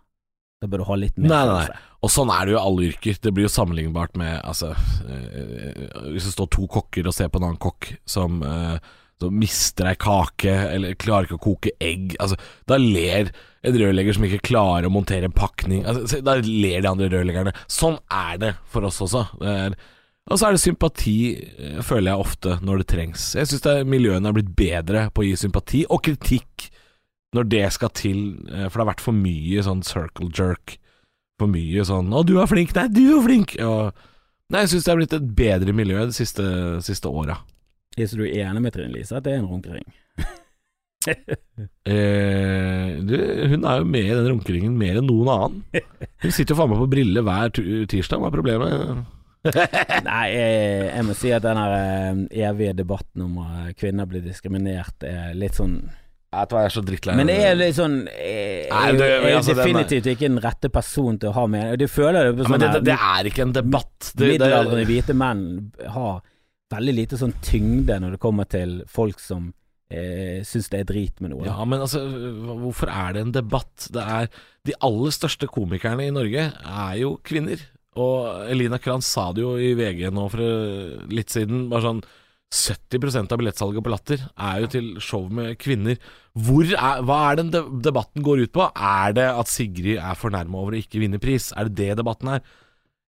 Da 0.64 0.70
bør 0.72 0.80
du 0.80 0.88
ha 0.88 0.96
litt 0.96 1.18
mer 1.20 1.28
Nei, 1.28 1.44
nei, 1.50 1.62
nei. 1.68 1.80
Og 2.04 2.12
sånn 2.12 2.32
er 2.32 2.48
det 2.48 2.54
jo 2.54 2.60
i 2.60 2.64
alle 2.64 2.90
yrker. 2.90 3.18
Det 3.24 3.32
blir 3.36 3.48
jo 3.48 3.52
sammenlignbart 3.52 4.18
med 4.20 4.38
altså, 4.40 4.74
øh, 4.74 6.12
Hvis 6.14 6.30
det 6.30 6.36
står 6.36 6.52
to 6.56 6.68
kokker 6.72 7.08
og 7.08 7.16
ser 7.16 7.32
på 7.32 7.42
en 7.42 7.50
annen 7.50 7.62
kokk 7.64 7.90
som, 8.08 8.42
øh, 8.48 8.78
som 9.20 9.40
mister 9.40 9.90
ei 9.92 9.98
kake, 10.00 10.54
eller 10.76 11.00
klarer 11.00 11.28
ikke 11.28 11.40
å 11.40 11.46
koke 11.50 11.74
egg 11.84 12.16
altså, 12.24 12.40
Da 12.70 12.80
ler 12.80 13.34
en 13.64 13.80
rørlegger 13.80 14.16
som 14.16 14.28
ikke 14.28 14.44
klarer 14.50 14.88
å 14.88 14.94
montere 14.94 15.28
en 15.30 15.36
pakning 15.36 15.84
altså, 15.88 16.22
Da 16.24 16.38
ler 16.40 16.84
de 16.84 16.92
andre 16.92 17.12
rørleggerne. 17.12 17.56
Sånn 17.72 18.00
er 18.12 18.40
det 18.40 18.54
for 18.72 18.88
oss 18.88 19.02
også. 19.04 19.26
Det 19.40 19.58
er, 19.68 19.78
og 20.32 20.40
så 20.40 20.48
er 20.48 20.56
det 20.56 20.64
sympati, 20.64 21.18
eh, 21.36 21.80
føler 21.84 22.14
jeg 22.14 22.24
ofte, 22.24 22.56
når 22.64 22.80
det 22.80 22.92
trengs. 22.94 23.34
Jeg 23.36 23.50
syns 23.52 23.84
miljøene 23.84 24.32
er 24.32 24.36
blitt 24.38 24.54
bedre 24.56 25.10
på 25.12 25.24
å 25.24 25.28
gi 25.28 25.36
sympati, 25.40 25.84
og 25.92 26.00
kritikk. 26.06 26.70
Når 27.34 27.50
det 27.50 27.66
skal 27.76 27.92
til 27.98 28.20
eh, 28.50 28.68
For 28.70 28.78
det 28.78 28.84
har 28.84 28.92
vært 28.94 29.06
for 29.06 29.18
mye 29.18 29.66
sånn 29.66 29.84
circle 29.88 30.30
jerk. 30.34 30.78
For 31.42 31.50
mye 31.50 31.86
sånn 31.88 32.14
'Å, 32.14 32.22
du 32.26 32.38
er 32.40 32.50
flink', 32.50 32.76
'Nei, 32.76 32.88
du 32.94 33.04
er 33.18 33.26
flink'. 33.26 33.58
Og, 33.66 34.06
nei, 34.54 34.64
jeg 34.64 34.74
syns 34.74 34.86
det 34.86 34.94
er 34.94 35.02
blitt 35.02 35.18
et 35.18 35.34
bedre 35.36 35.74
miljø 35.74 36.06
de 36.06 36.16
siste, 36.16 36.46
siste 36.86 37.10
åra. 37.10 37.40
Er 37.98 38.10
så 38.10 38.18
du 38.18 38.26
er 38.26 38.48
enig 38.48 38.62
med 38.62 38.74
Trine 38.74 38.94
Lise 38.94 39.18
at 39.18 39.26
det 39.26 39.34
er 39.34 39.44
en 39.44 39.50
runkering? 39.52 39.86
Eh, 41.04 42.94
du, 43.04 43.18
hun 43.52 43.66
er 43.68 43.82
jo 43.82 43.88
med 43.92 44.06
i 44.06 44.14
den 44.16 44.28
runkeringen 44.30 44.78
mer 44.80 45.02
enn 45.02 45.10
noen 45.10 45.32
annen. 45.34 45.82
Hun 46.24 46.32
sitter 46.32 46.54
jo 46.54 46.60
faen 46.62 46.72
meg 46.72 46.80
på 46.80 46.88
briller 46.94 47.26
hver 47.28 47.52
tirsdag, 47.92 48.22
hva 48.22 48.30
er 48.30 48.36
problemet? 48.38 49.02
Nei, 50.08 50.22
jeg, 50.32 50.86
jeg 50.88 51.04
må 51.04 51.16
si 51.20 51.34
at 51.36 51.44
den 51.44 51.60
eh, 51.60 52.48
evige 52.48 52.78
debatten 52.78 53.26
om 53.26 53.42
at 53.44 53.76
kvinner 53.76 54.08
blir 54.08 54.24
diskriminert, 54.24 55.04
er 55.04 55.36
litt 55.36 55.60
sånn 55.60 55.82
Jeg 56.34 56.50
tror 56.50 56.60
jeg 56.64 56.70
er 56.70 56.74
så 56.74 56.84
drittlei 56.88 57.16
Men 57.20 57.30
det 57.30 57.38
er 57.46 57.58
litt 57.60 57.76
sånn 57.78 57.98
Jeg, 58.10 58.68
jeg, 58.68 58.98
det- 59.00 59.10
jeg 59.10 59.32
er 59.32 59.38
altså, 59.38 59.56
definitivt 59.60 60.08
ikke 60.14 60.28
den 60.30 60.40
rette 60.44 60.70
person 60.74 61.18
til 61.22 61.30
å 61.30 61.36
ha 61.38 61.44
med 61.48 61.80
Du 61.80 61.88
føler 61.92 62.30
det 62.30 62.38
på 62.38 62.48
sånn 62.48 62.56
Men 62.56 62.64
det, 62.66 62.84
det, 62.90 62.96
er 62.98 63.30
ikke 63.30 63.46
en 63.46 63.56
debatt. 63.56 64.14
Middelaldrende 64.20 64.88
hvite 64.90 65.16
menn 65.18 65.44
har 65.94 66.22
veldig 66.74 66.96
lite 66.98 67.20
sånn 67.22 67.36
tyngde 67.46 68.00
når 68.02 68.16
det 68.16 68.22
kommer 68.24 68.48
til 68.50 68.80
folk 68.90 69.20
som 69.22 69.52
eh, 69.94 70.42
syns 70.48 70.72
det 70.74 70.80
er 70.82 70.88
drit 70.90 71.20
med 71.22 71.36
noe. 71.36 71.46
Ja, 71.46 71.60
men 71.70 71.84
altså, 71.86 72.02
hvorfor 72.64 72.90
er 72.90 73.14
det 73.14 73.22
en 73.28 73.36
debatt? 73.36 73.90
Det 73.94 74.02
er 74.02 74.32
De 74.66 74.74
aller 74.82 75.14
største 75.14 75.46
komikerne 75.52 76.08
i 76.08 76.16
Norge 76.16 76.48
er 76.50 76.96
jo 76.98 77.20
kvinner. 77.22 77.62
Og 78.02 78.50
Elina 78.50 78.80
Kranz 78.82 79.06
sa 79.06 79.28
det 79.36 79.44
jo 79.44 79.54
i 79.62 79.76
VG 79.78 80.08
nå 80.16 80.26
for 80.34 80.42
litt 81.14 81.30
siden. 81.30 81.68
Bare 81.70 81.86
sånn 81.86 82.02
70% 82.54 83.34
av 83.34 83.40
billettsalget 83.42 83.86
på 83.86 83.92
Latter 83.92 84.26
er 84.38 84.60
jo 84.62 84.70
til 84.70 84.90
show 85.02 85.26
med 85.34 85.56
kvinner. 85.62 85.98
Er, 86.38 87.02
hva 87.06 87.18
er 87.32 87.40
den 87.42 87.50
debatten 87.54 88.26
går 88.26 88.46
ut 88.46 88.54
på? 88.54 88.68
Er 88.74 89.16
det 89.18 89.26
at 89.32 89.50
Sigrid 89.50 89.98
er 89.98 90.20
fornærma 90.20 90.62
over 90.62 90.78
å 90.78 90.82
ikke 90.84 91.02
vinne 91.02 91.22
pris? 91.22 91.50
Er 91.58 91.70
det 91.70 91.78
det 91.82 91.98
debatten 92.02 92.36
er? 92.36 92.44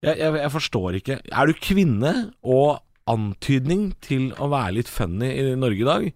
Jeg, 0.05 0.17
jeg, 0.19 0.35
jeg 0.41 0.53
forstår 0.53 0.99
ikke. 0.99 1.19
Er 1.29 1.49
du 1.49 1.61
kvinne 1.61 2.13
og 2.41 2.81
antydning 3.09 3.91
til 4.01 4.31
å 4.41 4.49
være 4.49 4.79
litt 4.79 4.89
funny 4.89 5.29
i 5.29 5.51
Norge 5.59 5.83
i 5.83 5.89
dag, 5.89 6.07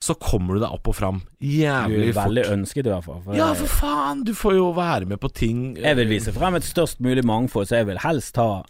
så 0.00 0.14
kommer 0.16 0.56
du 0.56 0.62
deg 0.62 0.72
opp 0.72 0.88
og 0.88 0.96
fram 0.96 1.18
du 1.20 1.44
jævlig 1.44 2.06
er 2.08 2.16
veldig 2.16 2.44
fort. 2.46 2.54
ønsket 2.54 2.86
i 2.86 2.92
hvert 2.92 3.04
fall. 3.04 3.18
For 3.26 3.36
Ja, 3.36 3.50
for 3.58 3.72
faen! 3.82 4.22
Du 4.24 4.32
får 4.36 4.54
jo 4.56 4.70
være 4.76 5.10
med 5.10 5.20
på 5.20 5.28
ting 5.28 5.74
Jeg 5.76 5.98
vil 5.98 6.08
vise 6.14 6.32
frem 6.32 6.56
et 6.56 6.64
størst 6.64 7.02
mulig 7.04 7.24
mangfold, 7.28 7.68
så 7.68 7.82
jeg 7.82 7.90
vil 7.90 8.00
helst 8.06 8.40
ha 8.40 8.62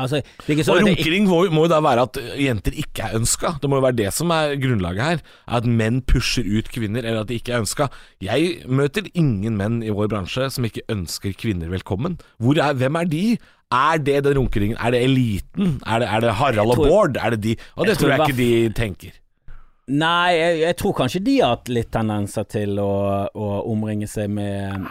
Altså, 0.00 0.20
det 0.46 0.54
ikke 0.54 0.62
Og 0.62 0.68
sånn 0.68 0.86
jeg 0.86 0.96
ikke 0.96 1.10
runkering 1.10 1.26
må, 1.50 1.64
jo 1.64 1.70
da 1.70 1.80
være 1.82 2.04
at 2.06 2.18
jenter 2.38 2.76
ikke 2.78 3.08
er 3.08 3.16
ønska. 3.18 3.56
Det 3.60 3.68
må 3.70 3.80
jo 3.80 3.84
være 3.84 3.98
det 3.98 4.10
som 4.14 4.30
er 4.34 4.54
grunnlaget 4.62 5.02
her. 5.02 5.22
At 5.58 5.66
menn 5.66 6.00
pusher 6.06 6.46
ut 6.46 6.70
kvinner, 6.72 7.02
eller 7.02 7.24
at 7.24 7.30
de 7.30 7.38
ikke 7.40 7.56
er 7.56 7.64
ønska. 7.64 7.88
Jeg 8.22 8.68
møter 8.70 9.08
ingen 9.18 9.58
menn 9.58 9.80
i 9.82 9.90
vår 9.94 10.10
bransje 10.12 10.46
som 10.54 10.68
ikke 10.68 10.86
ønsker 10.94 11.34
kvinner 11.38 11.72
velkommen. 11.72 12.20
Hvor 12.38 12.60
er, 12.62 12.78
hvem 12.78 13.00
er 13.02 13.10
de? 13.10 13.24
Er 13.70 13.98
det 14.02 14.22
den 14.26 14.38
runkeringen? 14.38 14.78
Er 14.78 14.94
det 14.94 15.02
eliten? 15.06 15.76
Er 15.86 16.02
det, 16.02 16.08
er 16.10 16.24
det 16.24 16.36
Harald 16.38 16.74
og 16.74 16.84
Bård? 16.86 17.18
Er 17.18 17.34
det 17.34 17.42
de? 17.44 17.56
Og 17.76 17.86
det 17.86 17.96
Jeg 17.96 18.00
tror 18.02 18.14
tror 18.14 18.16
jeg 18.16 18.30
ikke 18.30 18.40
de 18.40 18.74
tenker. 18.78 19.18
Nei, 19.88 20.34
jeg, 20.36 20.58
jeg 20.60 20.76
tror 20.78 20.92
kanskje 20.94 21.20
de 21.24 21.38
har 21.40 21.56
hatt 21.56 21.68
litt 21.72 21.88
tendenser 21.90 22.44
til 22.46 22.76
å, 22.78 22.90
å 23.34 23.46
omringe 23.72 24.06
seg 24.06 24.28
med 24.30 24.84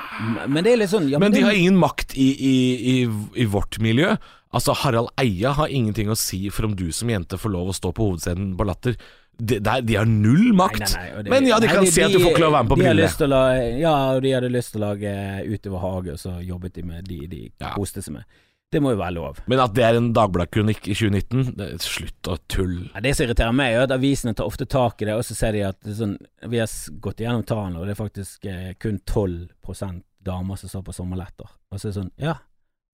Men 0.49 0.63
det 0.65 0.73
er 0.73 0.81
litt 0.81 0.91
sånn 0.91 1.07
ja, 1.11 1.19
Men 1.21 1.31
de 1.31 1.39
det- 1.39 1.45
har 1.45 1.53
ingen 1.55 1.77
makt 1.79 2.17
i, 2.19 2.27
i, 2.35 2.55
i, 2.75 2.95
i 3.39 3.45
vårt 3.45 3.77
miljø. 3.79 4.17
Altså, 4.51 4.73
Harald 4.73 5.09
Eia 5.21 5.51
har 5.53 5.69
ingenting 5.69 6.09
å 6.09 6.17
si 6.17 6.49
for 6.49 6.65
om 6.65 6.75
du 6.75 6.91
som 6.91 7.07
jente 7.13 7.37
får 7.37 7.53
lov 7.53 7.69
å 7.69 7.75
stå 7.77 7.93
på 7.95 8.09
hovedscenen 8.09 8.55
på 8.57 8.65
Latter. 8.67 8.97
De, 9.39 9.55
de, 9.63 9.75
de 9.87 9.95
har 9.95 10.09
null 10.09 10.49
makt. 10.57 10.81
Nei, 10.81 10.89
nei, 11.05 11.13
nei, 11.13 11.21
det- 11.23 11.31
Men 11.31 11.47
ja, 11.47 11.59
de 11.63 11.67
kan 11.71 11.85
si 11.87 12.01
at 12.03 12.11
du 12.11 12.19
får 12.19 12.33
ikke 12.33 12.41
lov 12.43 12.51
å 12.51 12.57
være 12.57 12.65
med 12.67 12.73
på 12.73 12.79
de 12.81 12.89
Brille. 12.89 13.79
Ja, 13.79 13.95
og 14.17 14.21
de 14.25 14.33
hadde 14.35 14.49
lyst 14.51 14.73
til 14.73 14.81
å 14.83 14.89
lage 14.89 15.13
Utover 15.47 15.79
hage, 15.85 16.17
og 16.17 16.19
så 16.19 16.33
jobbet 16.43 16.73
de 16.75 16.83
med 16.83 17.07
de 17.07 17.21
de 17.37 17.41
Ja. 17.61 17.71
koste 17.77 18.01
seg 18.03 18.17
med. 18.17 18.25
Det 18.69 18.81
må 18.85 18.91
jo 18.93 18.99
være 18.99 19.15
lov. 19.15 19.39
Men 19.49 19.61
at 19.63 19.73
det 19.73 19.85
er 19.85 19.97
en 19.97 20.11
Dagbladet-kronikk 20.13 20.85
i 20.91 20.93
2019, 20.93 21.55
det, 21.57 21.69
slutt 21.81 22.29
å 22.29 22.35
tulle. 22.51 22.91
Ja, 22.93 23.01
det 23.01 23.15
som 23.17 23.25
irriterer 23.25 23.55
meg, 23.57 23.73
er 23.73 23.87
at 23.87 23.93
avisene 23.95 24.35
tar 24.37 24.49
ofte 24.49 24.67
tak 24.69 25.01
i 25.01 25.07
det, 25.09 25.15
og 25.17 25.25
så 25.25 25.37
ser 25.37 25.57
de 25.57 25.63
at 25.65 25.89
er 25.89 25.97
sånn, 25.97 26.19
vi 26.51 26.61
har 26.61 26.75
gått 27.01 27.23
igjennom 27.23 27.47
tallene, 27.49 27.81
og 27.81 27.89
det 27.89 27.95
er 27.95 27.99
faktisk 28.03 28.45
eh, 28.45 28.75
kun 28.77 29.01
12% 29.09 30.05
damer 30.29 30.61
som 30.61 30.69
står 30.69 30.85
på 30.85 30.95
sommerletter. 30.99 31.49
Og 31.73 31.81
så 31.81 31.89
er 31.89 31.89
det 31.89 31.97
sånn, 31.97 32.13
ja, 32.21 32.37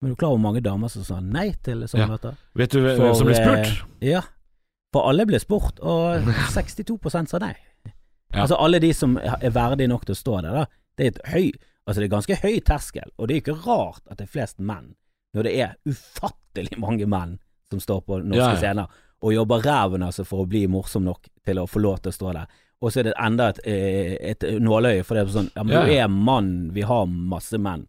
men 0.00 0.10
er 0.10 0.16
du 0.16 0.20
klar 0.20 0.32
over 0.32 0.40
hvor 0.40 0.46
mange 0.48 0.64
damer 0.64 0.92
som 0.92 1.04
sa 1.04 1.20
nei 1.20 1.50
til 1.64 1.84
sommerletter? 1.90 2.40
Vet 2.56 2.72
du 2.72 2.80
hvem 2.80 2.98
For, 3.00 3.20
som 3.20 3.28
blir 3.28 3.36
eh, 3.36 3.44
spurt? 3.44 3.86
Ja, 4.04 4.24
for 4.96 5.10
alle 5.12 5.28
ble 5.28 5.40
spurt, 5.44 5.80
og 5.84 6.28
62 6.56 6.98
sa 7.12 7.40
nei. 7.44 7.54
Ja. 8.32 8.46
Altså 8.48 8.56
alle 8.60 8.80
de 8.80 8.96
som 8.96 9.16
er 9.20 9.52
verdige 9.52 9.92
nok 9.92 10.08
til 10.08 10.16
å 10.16 10.20
stå 10.24 10.40
der, 10.40 10.62
da. 10.62 10.68
Det 10.96 11.04
er 11.04 11.12
et 11.12 11.26
høy, 11.34 11.48
altså 11.84 12.00
det 12.00 12.06
er 12.08 12.16
ganske 12.16 12.38
høy 12.40 12.54
terskel, 12.64 13.12
og 13.16 13.28
det 13.28 13.36
er 13.36 13.44
ikke 13.44 13.60
rart 13.66 14.00
at 14.08 14.16
det 14.16 14.24
er 14.24 14.32
flest 14.32 14.56
menn, 14.56 14.94
når 15.36 15.48
det 15.48 15.56
er 15.60 15.74
ufattelig 15.88 16.78
mange 16.80 17.08
menn 17.10 17.36
som 17.70 17.82
står 17.82 18.04
på 18.06 18.20
norske 18.22 18.40
Ja, 18.40 18.52
ja. 18.54 18.60
scener 18.62 19.02
og 19.24 19.32
jobber 19.32 19.64
ræven 19.64 20.04
altså 20.06 20.26
for 20.28 20.44
å 20.44 20.48
bli 20.48 20.66
morsom 20.70 21.06
nok 21.06 21.28
til 21.46 21.60
å 21.60 21.66
få 21.70 21.80
lov 21.82 22.02
til 22.04 22.12
å 22.12 22.16
stå 22.16 22.32
der. 22.36 22.50
Og 22.84 22.92
så 22.92 23.00
er 23.00 23.08
det 23.08 23.14
enda 23.24 23.48
et, 23.48 23.60
eh, 23.64 24.16
et 24.32 24.44
nåløye, 24.60 25.04
for 25.06 25.16
det 25.16 25.24
er 25.24 25.32
sånn 25.32 25.48
Ja, 25.54 25.64
men 25.64 25.86
du 25.88 25.92
er 25.94 26.08
mann, 26.12 26.50
vi 26.76 26.84
har 26.84 27.06
masse 27.08 27.56
menn. 27.58 27.86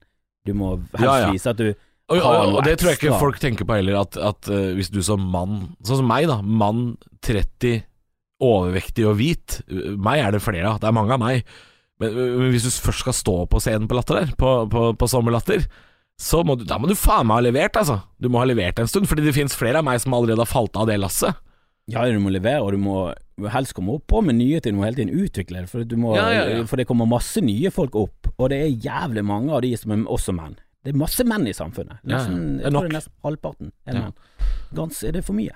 Du 0.48 0.54
må 0.56 0.78
helst 0.96 1.34
vise 1.34 1.52
at 1.52 1.60
du 1.60 1.68
Og, 2.08 2.22
og, 2.22 2.54
og 2.56 2.64
det 2.64 2.78
tror 2.80 2.94
jeg 2.94 3.02
ikke 3.02 3.20
folk 3.20 3.40
tenker 3.44 3.68
på 3.68 3.76
heller, 3.76 3.98
at, 4.00 4.16
at 4.16 4.48
uh, 4.48 4.72
hvis 4.78 4.88
du 4.96 5.02
som 5.04 5.20
mann, 5.20 5.76
sånn 5.84 6.00
som 6.00 6.08
meg 6.08 6.30
da, 6.30 6.38
mann 6.40 6.94
30, 7.28 7.82
overvektig 8.40 9.04
og 9.10 9.18
hvit, 9.20 9.58
meg 10.00 10.22
er 10.24 10.32
det 10.32 10.40
flere 10.40 10.70
av, 10.70 10.80
det 10.80 10.88
er 10.88 10.96
mange 10.96 11.18
av 11.18 11.20
meg, 11.20 11.44
men, 12.00 12.16
men 12.16 12.54
hvis 12.54 12.64
du 12.64 12.72
først 12.72 13.04
skal 13.04 13.18
stå 13.18 13.36
på 13.52 13.60
scenen 13.60 13.90
på 13.92 13.98
Latter 13.98 14.22
der, 14.22 14.32
på, 14.40 14.54
på, 14.72 14.86
på 14.96 15.10
Sommerlatter, 15.12 15.68
så 16.18 16.42
må 16.46 16.56
du, 16.58 16.64
da 16.66 16.80
må 16.82 16.90
du 16.90 16.96
faen 16.98 17.28
meg 17.30 17.38
ha 17.40 17.46
levert, 17.46 17.78
altså. 17.78 18.00
Du 18.18 18.30
må 18.34 18.42
ha 18.42 18.48
levert 18.50 18.80
en 18.82 18.90
stund, 18.90 19.06
fordi 19.10 19.26
det 19.28 19.36
finnes 19.38 19.54
flere 19.58 19.84
av 19.84 19.86
meg 19.86 20.00
som 20.02 20.16
allerede 20.18 20.42
har 20.42 20.50
falt 20.50 20.78
av 20.80 20.88
det 20.90 20.98
lasset. 21.00 21.38
Ja, 21.88 22.04
du 22.10 22.18
må 22.20 22.32
levere, 22.34 22.64
og 22.66 22.74
du 22.76 22.82
må 22.84 22.96
helst 23.54 23.76
komme 23.78 23.94
opp 23.96 24.08
på 24.12 24.20
med 24.26 24.40
ting. 24.42 24.74
Du 24.76 24.80
må 24.80 24.88
hele 24.88 24.98
tiden 24.98 25.14
utvikle 25.14 25.62
det, 25.62 25.70
for, 25.72 25.86
du 25.88 25.96
må, 25.96 26.16
Ja, 26.18 26.26
ja, 26.34 26.48
ja. 26.52 26.64
for 26.68 26.76
det 26.82 26.88
kommer 26.90 27.08
masse 27.08 27.40
nye 27.46 27.72
folk 27.72 27.96
opp, 27.96 28.32
og 28.36 28.50
det 28.52 28.58
er 28.64 28.74
jævlig 28.90 29.24
mange 29.24 29.54
av 29.54 29.62
de 29.64 29.72
som 29.78 29.94
er 29.94 30.04
også 30.10 30.34
menn. 30.36 30.58
Det 30.84 30.94
er 30.94 31.00
masse 31.00 31.24
menn 31.28 31.48
i 31.48 31.54
samfunnet. 31.56 32.02
Nesten, 32.08 32.58
Det 32.60 32.66
er 32.68 32.76
nok. 32.76 32.90
nesten 32.92 33.14
halvparten 33.24 33.72
er 33.88 34.02
menn. 34.02 34.14
Gans, 34.76 35.04
er 35.04 35.16
det 35.16 35.24
for 35.24 35.38
mye? 35.38 35.56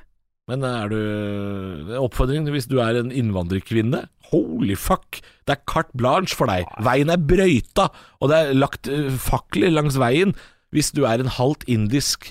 Men 0.50 0.64
er 0.66 0.90
du 0.90 1.92
Oppfordring 2.02 2.48
hvis 2.50 2.66
du 2.68 2.80
er 2.82 2.98
en 2.98 3.12
innvandrerkvinne 3.14 4.00
Holy 4.32 4.74
fuck 4.80 5.20
Det 5.46 5.54
er 5.54 5.60
carte 5.70 5.94
blanche 5.96 6.34
for 6.36 6.50
deg 6.50 6.66
Veien 6.82 7.12
er 7.14 7.22
brøyta 7.22 7.86
Og 8.20 8.32
det 8.32 8.40
er 8.40 8.58
lagt 8.58 8.90
eh, 8.90 9.12
fakler 9.22 9.70
langs 9.72 10.00
veien 10.02 10.34
Hvis 10.72 10.92
du 10.96 11.04
er 11.06 11.20
en 11.24 11.32
halvt 11.38 11.66
indisk 11.72 12.30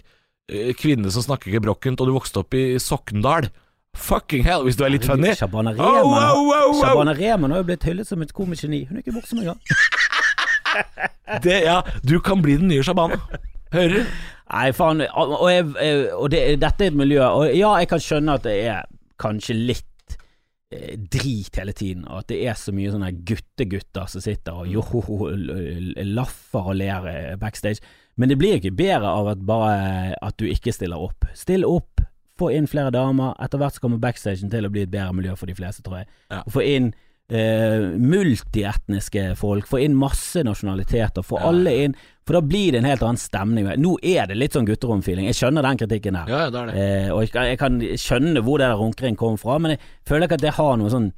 eh, 0.51 0.71
kvinne 0.79 1.11
som 1.13 1.23
snakker 1.27 1.53
gebrokkent 1.55 2.01
Og 2.01 2.09
du 2.09 2.15
vokste 2.17 2.41
opp 2.43 2.55
i 2.57 2.79
Sokkendal 2.81 3.51
Fucking 3.97 4.45
hell 4.47 4.63
Hvis 4.65 4.79
du 4.79 4.85
er 4.87 4.93
litt 4.95 5.05
funny 5.09 5.35
Shabana 5.37 5.73
Oh, 5.77 5.91
Rehman, 5.97 6.25
oh, 6.25 6.41
oh, 6.41 6.49
wow. 6.51 6.75
Shabana 6.81 7.15
Rehman 7.19 7.51
har 7.55 7.61
jo 7.65 7.69
blitt 7.73 7.85
hyllet 7.89 8.07
som 8.09 8.23
et 8.23 8.33
komisk 8.37 8.65
geni. 8.69 8.85
Hun 8.89 8.97
er 9.01 9.03
ikke 9.05 9.17
morsom 9.17 9.41
engang. 9.43 9.59
det, 11.45 11.57
ja, 11.67 11.81
Du 12.07 12.21
kan 12.23 12.43
bli 12.43 12.57
den 12.61 12.69
nye 12.71 12.83
Shabana 12.87 13.19
Hører 13.75 13.89
du? 14.01 14.01
Nei, 14.51 14.71
faen. 14.75 15.05
Og, 15.15 15.45
jeg, 15.53 15.67
jeg- 15.79 16.09
og 16.17 16.31
det, 16.33 16.41
dette 16.63 16.85
er 16.87 16.91
et 16.91 16.97
miljø 16.99 17.21
Og 17.29 17.53
ja, 17.55 17.75
jeg 17.83 17.89
kan 17.93 18.01
skjønne 18.03 18.35
at 18.39 18.47
det 18.47 18.57
er 18.67 18.89
kanskje 19.21 19.55
litt 19.55 19.85
eh, 19.85 19.90
drit 20.71 21.57
hele 21.59 21.73
tiden, 21.75 22.05
og 22.07 22.23
at 22.23 22.29
det 22.31 22.45
er 22.47 22.59
så 22.59 22.71
mye 22.75 22.93
sånne 22.93 23.11
guttegutter 23.27 24.07
som 24.11 24.23
sitter 24.23 24.61
og 24.63 24.71
joho, 24.71 25.03
laffer 26.07 26.71
og 26.71 26.79
ler 26.79 27.09
eh, 27.11 27.33
backstage. 27.41 27.83
Men 28.21 28.31
det 28.31 28.39
blir 28.39 28.59
ikke 28.61 28.77
bedre 28.79 29.11
av 29.11 29.33
at 29.33 29.43
bare 29.47 30.15
at 30.23 30.39
du 30.39 30.47
ikke 30.47 30.75
stiller 30.75 31.03
opp. 31.03 31.27
Still 31.35 31.67
opp, 31.67 32.05
få 32.39 32.53
inn 32.55 32.71
flere 32.71 32.93
damer. 32.95 33.35
Etter 33.43 33.59
hvert 33.61 33.77
så 33.77 33.83
kommer 33.83 34.03
backstagen 34.03 34.53
til 34.53 34.67
å 34.67 34.73
bli 34.73 34.85
et 34.87 34.93
bedre 34.93 35.17
miljø 35.17 35.35
for 35.39 35.51
de 35.51 35.57
fleste, 35.59 35.83
tror 35.87 36.03
jeg. 36.03 36.11
Ja. 36.31 36.45
Få 36.55 36.63
inn 36.63 36.93
eh, 37.31 37.91
multietniske 37.99 39.35
folk, 39.39 39.67
få 39.71 39.81
inn 39.85 39.95
masse 39.99 40.43
nasjonaliteter, 40.47 41.23
få 41.23 41.39
Ja. 41.41 41.49
alle 41.49 41.75
inn. 41.85 41.95
For 42.27 42.35
da 42.35 42.41
blir 42.47 42.73
det 42.73 42.79
en 42.79 42.85
helt 42.91 43.03
annen 43.03 43.17
stemning. 43.19 43.67
Nå 43.79 43.97
er 44.03 44.27
det 44.27 44.37
litt 44.37 44.53
sånn 44.53 44.67
gutteromfeeling. 44.67 45.27
Jeg 45.27 45.35
skjønner 45.35 45.63
den 45.63 45.79
kritikken 45.79 46.13
der. 46.15 46.27
Ja, 46.29 46.51
det 46.51 46.67
det 46.67 46.75
Eh, 46.77 47.11
og 47.13 47.21
jeg 47.23 47.31
kan, 47.33 47.45
jeg 47.45 47.59
kan 47.59 47.81
skjønne 47.81 48.43
hvor 48.43 48.59
det 48.59 48.67
der 48.69 48.77
runkering 48.77 49.17
kommer 49.17 49.39
fra, 49.39 49.59
men 49.59 49.73
jeg 49.73 49.81
føler 50.07 50.27
ikke 50.29 50.35
at 50.35 50.41
det 50.41 50.55
har 50.55 50.77
noe 50.77 50.91
sånn 50.91 51.13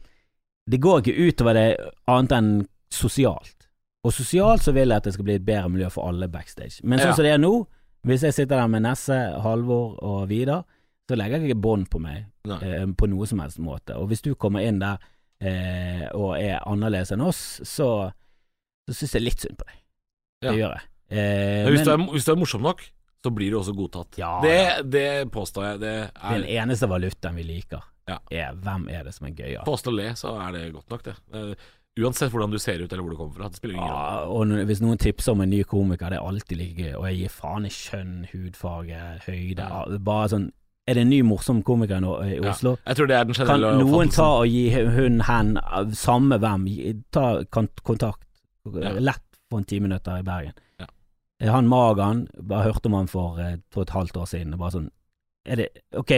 Det 0.70 0.78
går 0.80 1.02
ikke 1.02 1.18
utover 1.28 1.54
det 1.54 1.76
annet 2.06 2.30
enn 2.32 2.66
sosialt. 2.88 3.66
Og 4.04 4.12
sosialt 4.12 4.62
så 4.62 4.72
vil 4.72 4.88
jeg 4.88 4.96
at 4.96 5.02
det 5.04 5.12
skal 5.14 5.24
bli 5.24 5.34
et 5.34 5.44
bedre 5.44 5.68
miljø 5.68 5.90
for 5.90 6.06
alle 6.08 6.28
backstage. 6.28 6.80
Men 6.84 7.00
sånn 7.00 7.06
Ja. 7.08 7.12
som 7.14 7.24
det 7.24 7.32
er 7.34 7.38
nå, 7.38 7.66
hvis 8.06 8.20
jeg 8.22 8.32
sitter 8.32 8.56
der 8.60 8.68
med 8.68 8.82
Nesse, 8.82 9.40
Halvor 9.42 9.98
og 10.02 10.28
Vidar, 10.28 10.64
så 11.10 11.16
legger 11.16 11.40
jeg 11.40 11.50
ikke 11.50 11.60
bånd 11.60 11.88
på 11.90 11.98
meg 12.00 12.26
eh, 12.46 12.86
på 12.86 13.08
noe 13.08 13.26
som 13.26 13.40
helst 13.40 13.58
måte. 13.58 13.96
Og 13.96 14.08
hvis 14.08 14.22
du 14.22 14.34
kommer 14.36 14.60
inn 14.62 14.78
der 14.78 14.98
eh, 15.42 16.06
og 16.14 16.36
er 16.38 16.62
annerledes 16.70 17.12
enn 17.14 17.24
oss, 17.26 17.42
så, 17.68 17.88
så 18.88 18.94
syns 18.96 19.14
jeg 19.18 19.24
litt 19.26 19.42
synd 19.44 19.58
på 19.60 19.66
deg. 19.68 19.78
Det 20.42 20.50
Ja. 20.52 20.56
gjør 20.58 20.74
jeg. 20.78 20.88
Eh, 21.12 21.68
hvis, 21.70 21.82
men 21.82 21.86
du 21.86 21.92
er, 21.92 22.12
hvis 22.16 22.24
du 22.24 22.30
er 22.32 22.38
morsom 22.40 22.62
nok 22.64 22.80
Så 23.22 23.30
blir 23.36 23.50
du 23.52 23.58
også 23.58 23.74
godtatt 23.76 24.16
Ja, 24.16 24.30
det, 24.40 24.86
det 24.90 25.30
påstår 25.30 25.66
jeg 25.66 25.80
Det 25.82 25.90
den 26.16 26.46
er 26.46 26.62
eneste 26.62 26.88
valutaen 26.88 27.36
vi 27.36 27.42
liker, 27.44 27.82
Ja. 28.08 28.16
er 28.32 28.54
hvem 28.56 28.88
er 28.88 29.04
det 29.04 29.12
som 29.14 29.26
er 29.28 29.34
gøyere. 29.36 29.62
Påstå 29.66 29.92
le, 29.92 30.08
så 30.16 30.32
er 30.40 30.52
det 30.56 30.72
godt 30.72 30.88
nok 30.90 31.04
det 31.10 31.14
Eh, 31.34 31.54
Uansett 32.00 32.32
hvordan 32.32 32.50
du 32.50 32.56
ser 32.58 32.80
ut 32.80 32.90
eller 32.90 33.02
hvor 33.04 33.12
du 33.12 33.18
kommer 33.20 33.34
fra. 33.36 33.48
Det 33.52 33.58
spiller 33.60 33.74
ingen 33.76 33.90
rolle. 33.92 34.22
Ja, 34.24 34.24
og 34.32 34.66
hvis 34.70 34.80
noen 34.80 34.96
tipser 34.96 35.34
om 35.34 35.42
en 35.44 35.50
ny 35.52 35.58
komiker, 35.68 36.08
det 36.08 36.16
er 36.16 36.24
alltid 36.24 36.56
like 36.56 36.76
gøy. 36.86 36.94
Og 36.96 37.04
jeg 37.10 37.18
gir 37.18 37.28
faen 37.34 37.66
i 37.68 37.72
kjønn, 37.76 38.14
hudfarge, 38.32 39.00
høyde. 39.26 39.66
Bare 40.00 40.30
sånn 40.32 40.46
Er 40.88 40.94
det 40.98 41.02
en 41.04 41.10
ny 41.12 41.20
morsom 41.22 41.60
komiker 41.62 42.00
nå 42.02 42.16
i 42.26 42.36
Ja. 42.40 42.50
Oslo? 42.50 42.76
Jeg 42.86 42.96
tror 42.96 43.06
det 43.06 43.16
er 43.16 43.24
den 43.24 43.34
Kan 43.34 43.60
noen 43.60 44.08
ta 44.10 44.24
og 44.40 44.46
gi 44.50 44.70
hun, 44.70 45.20
hen, 45.20 45.54
samme 45.94 46.38
hvem, 46.42 46.66
ta 47.12 47.44
kontakt 47.50 48.26
Ja. 48.66 48.92
lett 48.98 49.22
for 49.50 49.58
en 49.58 49.64
ti 49.64 49.78
minutter 49.80 50.18
i 50.18 50.22
Bergen? 50.22 50.52
Ja. 50.80 50.86
Eh, 51.40 51.50
Han 51.52 51.68
Magan, 51.68 52.26
bare 52.42 52.64
hørte 52.64 52.86
om 52.86 52.94
han 52.94 53.06
for, 53.06 53.38
eh, 53.38 53.56
for 53.70 53.82
et 53.82 53.90
halvt 53.90 54.16
år 54.16 54.26
siden. 54.26 54.58
Bare 54.58 54.70
sånn 54.70 54.90
er 55.44 55.56
det, 55.56 55.68
Ok, 55.96 56.12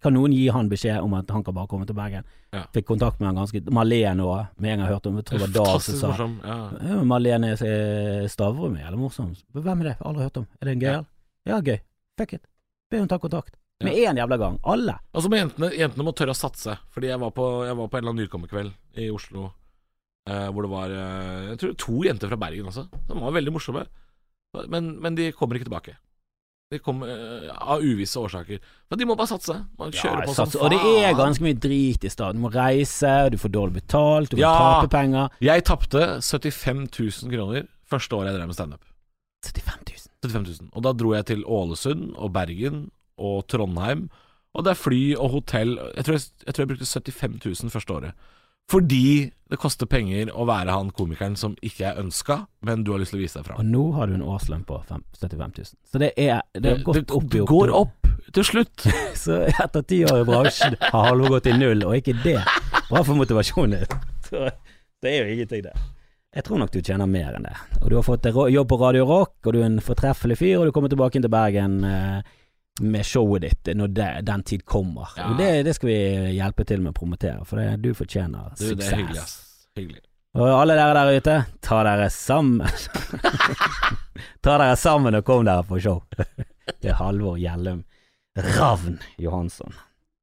kan 0.00 0.12
noen 0.14 0.32
gi 0.32 0.48
han 0.48 0.68
beskjed 0.68 1.00
om 1.02 1.14
at 1.14 1.30
han 1.30 1.42
kan 1.44 1.54
bare 1.54 1.66
komme 1.68 1.86
til 1.86 1.94
Bergen? 1.94 2.24
Ja. 2.52 2.64
Fikk 2.72 2.86
kontakt 2.86 3.20
med 3.20 3.26
han 3.28 3.36
ganske 3.36 3.62
Malene 3.70 4.22
òg, 4.22 4.48
med 4.58 4.70
en 4.72 4.78
gang 4.78 4.88
jeg 4.88 4.94
hørte 4.96 5.06
om 5.08 5.16
Jeg 5.16 5.24
tror 5.24 5.38
det 5.38 5.56
var 5.56 5.78
som 5.80 5.94
sa 5.94 6.08
morsom. 6.08 6.40
Ja. 6.44 6.70
ja, 6.88 7.02
Malene 7.04 7.52
eh, 7.52 8.26
Stavrum 8.28 8.76
er 8.76 8.84
jævlig 8.90 8.98
morsom. 8.98 9.34
Hvem 9.54 9.80
er 9.80 9.84
det? 9.84 9.96
Aldri 10.00 10.22
hørt 10.22 10.36
om. 10.36 10.46
Er 10.60 10.64
det 10.66 10.72
en 10.72 10.80
gøyal? 10.80 11.06
Ja. 11.46 11.60
gøy. 11.60 11.80
Fuck 12.18 12.32
it. 12.34 12.46
Be 12.90 12.98
hun 12.98 13.08
ta 13.08 13.18
kontakt. 13.18 13.56
Med 13.84 13.98
én 14.02 14.20
jævla 14.20 14.38
gang. 14.40 14.58
Alle. 14.64 14.94
Altså 15.14 15.26
så 15.26 15.32
må 15.32 15.40
jentene, 15.40 15.72
jentene 15.78 16.04
må 16.06 16.12
tørre 16.18 16.34
å 16.34 16.38
satse. 16.38 16.76
Fordi 16.94 17.08
jeg 17.12 17.20
var 17.22 17.30
på, 17.36 17.48
jeg 17.66 17.76
var 17.78 17.88
på 17.88 17.98
en 17.98 18.02
eller 18.04 18.14
annen 18.14 18.24
nykommerkveld 18.26 18.72
i 19.02 19.08
Oslo 19.14 19.48
eh, 20.28 20.48
hvor 20.52 20.62
det 20.66 20.70
var 20.72 20.90
eh, 20.94 21.50
Jeg 21.50 21.58
tror 21.62 21.74
to 21.86 21.98
jenter 22.06 22.28
fra 22.32 22.36
Bergen 22.44 22.70
også. 22.70 22.86
De 23.08 23.18
var 23.18 23.32
veldig 23.38 23.52
morsomme. 23.56 23.84
Men, 24.68 24.96
men 25.00 25.14
de 25.16 25.30
kommer 25.32 25.56
ikke 25.56 25.68
tilbake. 25.70 25.96
De 26.72 26.78
kom 26.80 27.02
eh, 27.04 27.48
av 27.52 27.82
uvisse 27.84 28.16
årsaker. 28.20 28.60
Men 28.88 28.98
de 29.00 29.06
må 29.08 29.16
bare 29.16 29.28
satse. 29.32 29.56
Man 29.80 29.92
kjører 29.92 30.22
Ja, 30.22 30.28
på 30.30 30.34
satser. 30.36 30.56
som 30.58 30.64
og 30.64 30.72
det 30.72 30.80
er 31.04 31.16
ganske 31.18 31.44
mye 31.44 31.58
drit 31.60 32.04
i 32.04 32.12
stedet. 32.12 32.36
Du 32.36 32.40
må 32.44 32.52
reise, 32.52 33.10
du 33.32 33.36
får 33.40 33.52
dårlig 33.52 33.74
betalt, 33.82 34.30
du 34.32 34.36
må 34.38 34.44
Ja. 34.46 34.54
tape 34.80 34.88
penger. 34.94 35.28
Jeg 35.44 35.64
tapte 35.68 36.00
75 36.24 36.88
000 37.26 37.32
kroner 37.34 37.68
første 37.92 38.16
året 38.16 38.30
jeg 38.32 38.38
drev 38.40 38.48
med 38.48 38.56
standup. 38.56 38.84
75 39.44 40.08
000. 40.22 40.32
75 40.32 40.60
000. 40.62 40.70
Og 40.72 40.82
da 40.86 40.92
dro 40.96 41.12
jeg 41.12 41.26
til 41.32 41.44
Ålesund 41.44 42.12
og 42.16 42.32
Bergen 42.32 42.86
og 43.18 43.46
Trondheim. 43.50 44.08
Og 44.52 44.64
det 44.66 44.74
er 44.74 44.80
fly 44.82 45.00
og 45.16 45.30
hotell. 45.38 45.78
Jeg 45.96 46.04
tror 46.04 46.18
jeg, 46.18 46.24
jeg, 46.46 46.54
tror 46.54 46.62
jeg 46.62 46.70
brukte 46.74 46.88
75 46.88 47.62
000 47.64 47.72
første 47.72 47.94
året. 47.94 48.28
Fordi 48.70 49.30
det 49.50 49.58
koster 49.60 49.88
penger 49.90 50.30
å 50.38 50.44
være 50.48 50.72
han 50.72 50.90
komikeren 50.96 51.34
som 51.36 51.56
ikke 51.66 51.88
er 51.90 51.98
ønska, 52.00 52.36
men 52.64 52.84
du 52.86 52.92
har 52.94 53.00
lyst 53.02 53.12
til 53.12 53.18
å 53.18 53.22
vise 53.24 53.40
deg 53.42 53.56
Og 53.58 53.66
nå 53.68 53.82
har 53.96 54.08
du 54.08 54.14
en 54.16 54.22
årslønn 54.24 54.62
på 54.68 54.78
fem- 54.88 55.02
75 55.18 55.56
000. 55.58 55.72
Så 55.90 56.00
det 56.00 56.12
er 56.16 56.40
Det 56.54 56.70
er 56.76 56.84
gått 56.86 57.00
det, 57.02 57.10
opp 57.10 57.26
i 57.26 57.32
det 57.34 57.46
går 57.50 57.72
opp 57.76 58.06
til 58.32 58.46
slutt. 58.46 58.86
Så 59.24 59.40
etter 59.50 59.82
ti 59.88 60.02
år 60.08 60.22
i 60.22 60.28
bransjen 60.28 60.76
har 60.80 61.08
Halvor 61.10 61.34
gått 61.36 61.50
i 61.50 61.56
null, 61.58 61.82
og 61.88 61.96
ikke 61.98 62.14
det. 62.22 62.38
Bra 62.88 63.02
for 63.02 63.18
motivasjonen. 63.18 63.82
Så 64.28 64.46
det 65.02 65.10
er 65.16 65.24
jo 65.26 65.34
ingenting, 65.34 65.66
det. 65.66 65.74
Jeg 66.32 66.46
tror 66.46 66.62
nok 66.62 66.70
du 66.72 66.78
tjener 66.80 67.10
mer 67.10 67.34
enn 67.36 67.44
det. 67.44 67.56
Og 67.82 67.90
du 67.92 67.98
har 67.98 68.06
fått 68.06 68.24
jobb 68.30 68.68
på 68.70 68.78
Radio 68.80 69.04
Rock, 69.10 69.34
og 69.44 69.52
du 69.52 69.58
er 69.60 69.66
en 69.68 69.82
fortreffelig 69.84 70.38
fyr, 70.40 70.60
og 70.62 70.70
du 70.70 70.72
kommer 70.72 70.88
tilbake 70.88 71.18
inn 71.18 71.26
til 71.26 71.34
Bergen 71.34 71.82
eh, 71.84 72.22
med 72.80 73.04
showet 73.06 73.42
ditt 73.44 73.68
når 73.76 73.90
det, 73.92 74.06
den 74.24 74.42
tid 74.48 74.64
kommer. 74.64 75.10
Ja. 75.16 75.28
Og 75.30 75.36
det, 75.38 75.50
det 75.66 75.74
skal 75.76 75.88
vi 75.90 75.98
hjelpe 76.38 76.64
til 76.64 76.80
med 76.80 76.94
å 76.94 76.98
promotere, 77.02 77.44
for 77.44 77.60
det, 77.60 77.76
du 77.84 77.92
fortjener 77.94 78.54
Du, 78.56 78.64
suksess. 78.64 78.78
det 78.80 78.88
er 78.92 78.96
hyggelig, 79.02 79.20
ass. 79.20 79.66
Hyggelig. 79.76 80.02
Og 80.32 80.48
alle 80.48 80.74
dere 80.78 80.94
der 80.96 81.18
ute, 81.20 81.34
ta 81.60 81.82
dere 81.84 82.06
sammen. 82.10 82.64
ta 84.44 84.56
dere 84.58 84.76
sammen 84.80 85.18
og 85.18 85.24
kom 85.28 85.44
dere 85.48 85.64
på 85.68 85.80
show. 85.82 86.02
Det 86.82 86.92
er 86.92 86.96
Halvor 86.98 87.36
Gjellum 87.42 87.80
Ravn 88.38 88.96
Johansson. 89.20 89.74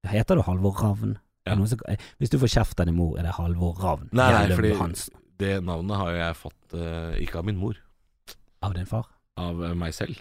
Heter 0.08 0.40
du 0.40 0.44
Halvor 0.48 0.78
Ravn? 0.82 1.18
Ja. 1.46 1.56
Som- 1.68 1.84
Hvis 2.18 2.32
du 2.32 2.38
får 2.40 2.48
kjeft 2.56 2.80
av 2.80 2.88
din 2.90 2.96
mor, 2.98 3.18
er 3.20 3.28
det 3.28 3.36
Halvor 3.38 3.76
Ravn 3.84 4.10
Nei, 4.12 4.30
nei, 4.32 4.42
Gjellum 4.48 4.66
Johansen. 4.72 5.14
det 5.40 5.60
navnet 5.64 5.98
har 6.00 6.12
jeg 6.16 6.36
fått 6.40 6.74
uh, 6.76 7.14
ikke 7.22 7.40
av 7.44 7.46
min 7.48 7.60
mor, 7.60 7.78
Av 8.64 8.74
din 8.76 8.88
far? 8.90 9.06
av 9.40 9.62
eh, 9.64 9.72
meg 9.78 9.94
selv. 9.96 10.18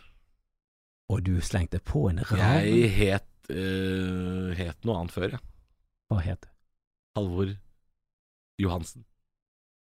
Og 1.09 1.25
du 1.25 1.39
slengte 1.45 1.81
på 1.81 2.09
en 2.11 2.21
Ravn? 2.21 2.43
Jeg 2.69 2.93
het, 2.99 3.29
uh, 3.49 4.53
het 4.59 4.85
noe 4.85 5.01
annet 5.01 5.15
før, 5.15 5.37
ja. 5.39 5.43
Hva 6.09 6.23
het 6.25 6.41
det? 6.45 6.53
Halvor 7.19 7.53
Johansen. 8.61 9.05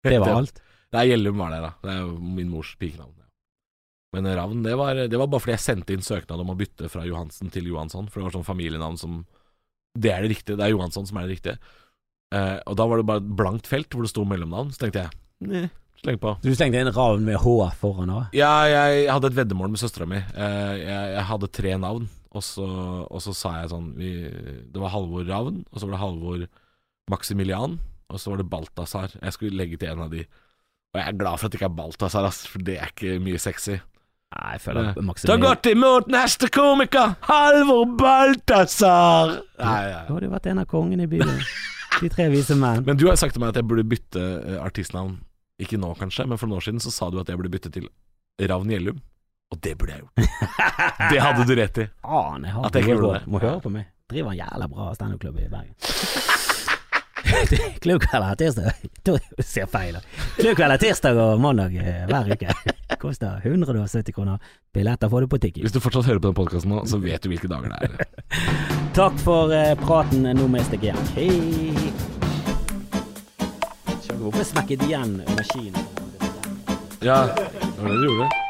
Det 0.04 0.20
var 0.20 0.42
alt? 0.42 0.60
Nei, 0.94 1.08
Gjellum 1.10 1.40
var 1.42 1.54
der, 1.54 1.68
da. 1.68 1.72
Det 1.84 1.94
er 1.96 2.10
min 2.38 2.52
mors 2.52 2.74
pikenavn. 2.80 3.14
Ja. 3.18 3.30
Men 4.14 4.28
Ravn, 4.38 4.66
det 4.66 4.76
var, 4.78 5.00
det 5.10 5.20
var 5.20 5.30
bare 5.32 5.42
fordi 5.42 5.56
jeg 5.56 5.64
sendte 5.64 5.96
inn 5.96 6.06
søknad 6.06 6.44
om 6.44 6.52
å 6.54 6.58
bytte 6.58 6.90
fra 6.92 7.06
Johansen 7.08 7.50
til 7.54 7.72
Johansson. 7.72 8.10
For 8.12 8.22
det 8.22 8.28
var 8.28 8.36
sånn 8.36 8.50
familienavn 8.50 9.00
som 9.02 9.24
Det 9.94 10.12
er 10.12 10.26
det 10.26 10.34
riktige. 10.36 10.58
Det 10.58 10.68
er 10.68 10.74
Johansson 10.74 11.08
som 11.10 11.18
er 11.18 11.28
det 11.28 11.38
riktige. 11.38 11.58
Uh, 12.34 12.60
og 12.70 12.78
da 12.78 12.86
var 12.90 13.00
det 13.00 13.08
bare 13.10 13.22
et 13.22 13.34
blankt 13.40 13.70
felt 13.70 13.94
hvor 13.94 14.06
det 14.06 14.12
sto 14.12 14.26
mellomnavn. 14.26 14.74
Så 14.74 14.84
tenkte 14.84 15.06
jeg 15.06 15.20
Nei, 15.44 15.68
sleng 16.04 16.20
på. 16.22 16.34
Du 16.44 16.52
slengte 16.56 16.82
inn 16.84 16.92
Ravn 16.94 17.24
med 17.28 17.40
H 17.44 17.54
foran 17.80 18.12
òg? 18.14 18.34
Ja, 18.36 18.52
jeg 18.70 19.08
hadde 19.12 19.30
et 19.32 19.38
veddemål 19.40 19.72
med 19.74 19.82
søstera 19.82 20.08
mi. 20.10 20.20
Eh, 20.20 20.74
jeg, 20.84 21.08
jeg 21.18 21.26
hadde 21.30 21.50
tre 21.56 21.78
navn, 21.80 22.10
og 22.34 22.44
så, 22.46 22.68
og 23.08 23.22
så 23.24 23.34
sa 23.38 23.56
jeg 23.62 23.72
sånn 23.72 23.92
vi, 23.98 24.12
Det 24.74 24.82
var 24.82 24.92
Halvor 24.94 25.26
Ravn, 25.30 25.64
og 25.72 25.80
så 25.80 25.88
var 25.88 25.96
det 25.98 26.02
Halvor 26.04 26.46
Maximilian, 27.12 27.80
og 28.10 28.20
så 28.22 28.32
var 28.34 28.42
det 28.44 28.50
Balthazar. 28.52 29.16
Jeg 29.22 29.36
skulle 29.36 29.58
legge 29.60 29.78
til 29.82 29.92
en 29.94 30.06
av 30.06 30.12
de. 30.14 30.24
Og 30.94 31.00
jeg 31.02 31.08
er 31.10 31.18
glad 31.18 31.40
for 31.40 31.48
at 31.48 31.54
det 31.56 31.60
ikke 31.62 31.72
er 31.72 31.78
Balthazar, 31.82 32.28
ass, 32.30 32.44
for 32.52 32.62
det 32.68 32.78
er 32.80 32.92
ikke 32.94 33.18
mye 33.24 33.40
sexy. 33.42 33.80
Nei, 34.34 34.52
jeg 34.56 34.62
føler 34.64 34.88
Ta 34.96 35.02
Maximilian 35.06 35.44
godt 35.46 35.68
imot 35.70 36.08
neste 36.14 36.48
komiker, 36.54 37.16
Halvor 37.28 37.86
Balthazar! 38.00 39.36
Nei, 39.62 39.84
Du 39.84 39.94
nei. 39.94 40.06
har 40.10 40.26
jo 40.28 40.32
vært 40.34 40.50
en 40.52 40.62
av 40.64 40.68
kongene 40.72 41.06
i 41.08 41.12
byen. 41.12 41.36
De 42.02 42.10
tre 42.10 42.26
vise 42.34 42.56
menn. 42.58 42.82
Men 42.88 42.98
du 42.98 43.06
har 43.10 43.18
sagt 43.22 43.36
til 43.38 43.44
meg 43.44 43.54
at 43.54 43.60
jeg 43.62 43.68
burde 43.70 43.86
bytte 43.88 44.22
eh, 44.24 44.58
artistnavn. 44.66 45.20
Ikke 45.62 45.78
nå, 45.78 45.94
kanskje, 46.00 46.26
men 46.28 46.40
for 46.42 46.50
noen 46.50 46.58
år 46.62 46.66
siden 46.66 46.82
så 46.82 46.92
sa 46.94 47.10
du 47.14 47.20
at 47.22 47.30
jeg 47.30 47.38
burde 47.38 47.52
bytte 47.54 47.70
til 47.74 47.90
Ravn 48.42 48.72
Gjellum. 48.74 49.02
Og 49.54 49.60
det 49.62 49.76
burde 49.78 49.94
jeg 49.94 50.02
gjort. 50.02 50.16
Det 51.14 51.20
hadde 51.22 51.44
du 51.46 51.54
rett 51.60 51.78
i. 51.78 51.86
Ah, 52.02 52.32
nei, 52.42 52.50
At 52.66 52.74
jeg 52.74 52.88
ikke 52.88 52.96
gjorde 52.96 53.20
det. 53.20 53.28
Må 53.30 53.42
høre 53.44 53.60
på 53.62 53.70
meg. 53.74 53.86
Driver 54.10 54.34
en 54.34 54.40
jævla 54.40 54.68
bra 54.72 54.88
standup-klubb 54.98 55.38
i 55.44 55.50
Bergen. 55.52 55.76
Klubbkvelder 57.84 58.36
tirsdag 58.36 58.72
Da 59.06 59.16
ser 59.44 59.66
feil. 59.72 59.94
da. 59.96 60.02
Klubbkvelder 60.40 60.82
tirsdag 60.82 61.18
og 61.22 61.42
mandag 61.44 61.76
eh, 61.80 62.04
hver 62.10 62.34
uke. 62.34 62.56
Koster 63.02 63.42
170 63.46 64.14
kroner. 64.16 64.42
Billetter 64.74 65.12
får 65.12 65.22
du 65.26 65.32
på 65.36 65.40
Tiki. 65.44 65.62
Hvis 65.66 65.76
du 65.76 65.80
fortsatt 65.84 66.08
hører 66.10 66.22
på 66.24 66.32
den 66.32 66.38
podkasten 66.42 66.74
nå, 66.74 66.82
så 66.90 67.00
vet 67.04 67.24
du 67.24 67.30
hvilke 67.32 67.52
dager 67.52 67.70
det 67.74 67.92
er. 67.92 67.94
Takk 68.98 69.22
for 69.24 69.54
eh, 69.54 69.74
praten. 69.86 70.26
Nå 70.34 70.50
må 70.50 70.62
jeg 70.62 70.72
stikke. 70.74 70.98
Hei. 71.18 71.93
Hvorfor 74.24 74.44
smekket 74.48 74.84
igjen 74.88 75.18
maskinen? 75.36 75.84
Ja, 77.04 77.26
det 77.36 77.82
var 77.82 77.90
det 77.90 77.98
du 78.00 78.08
gjorde. 78.08 78.43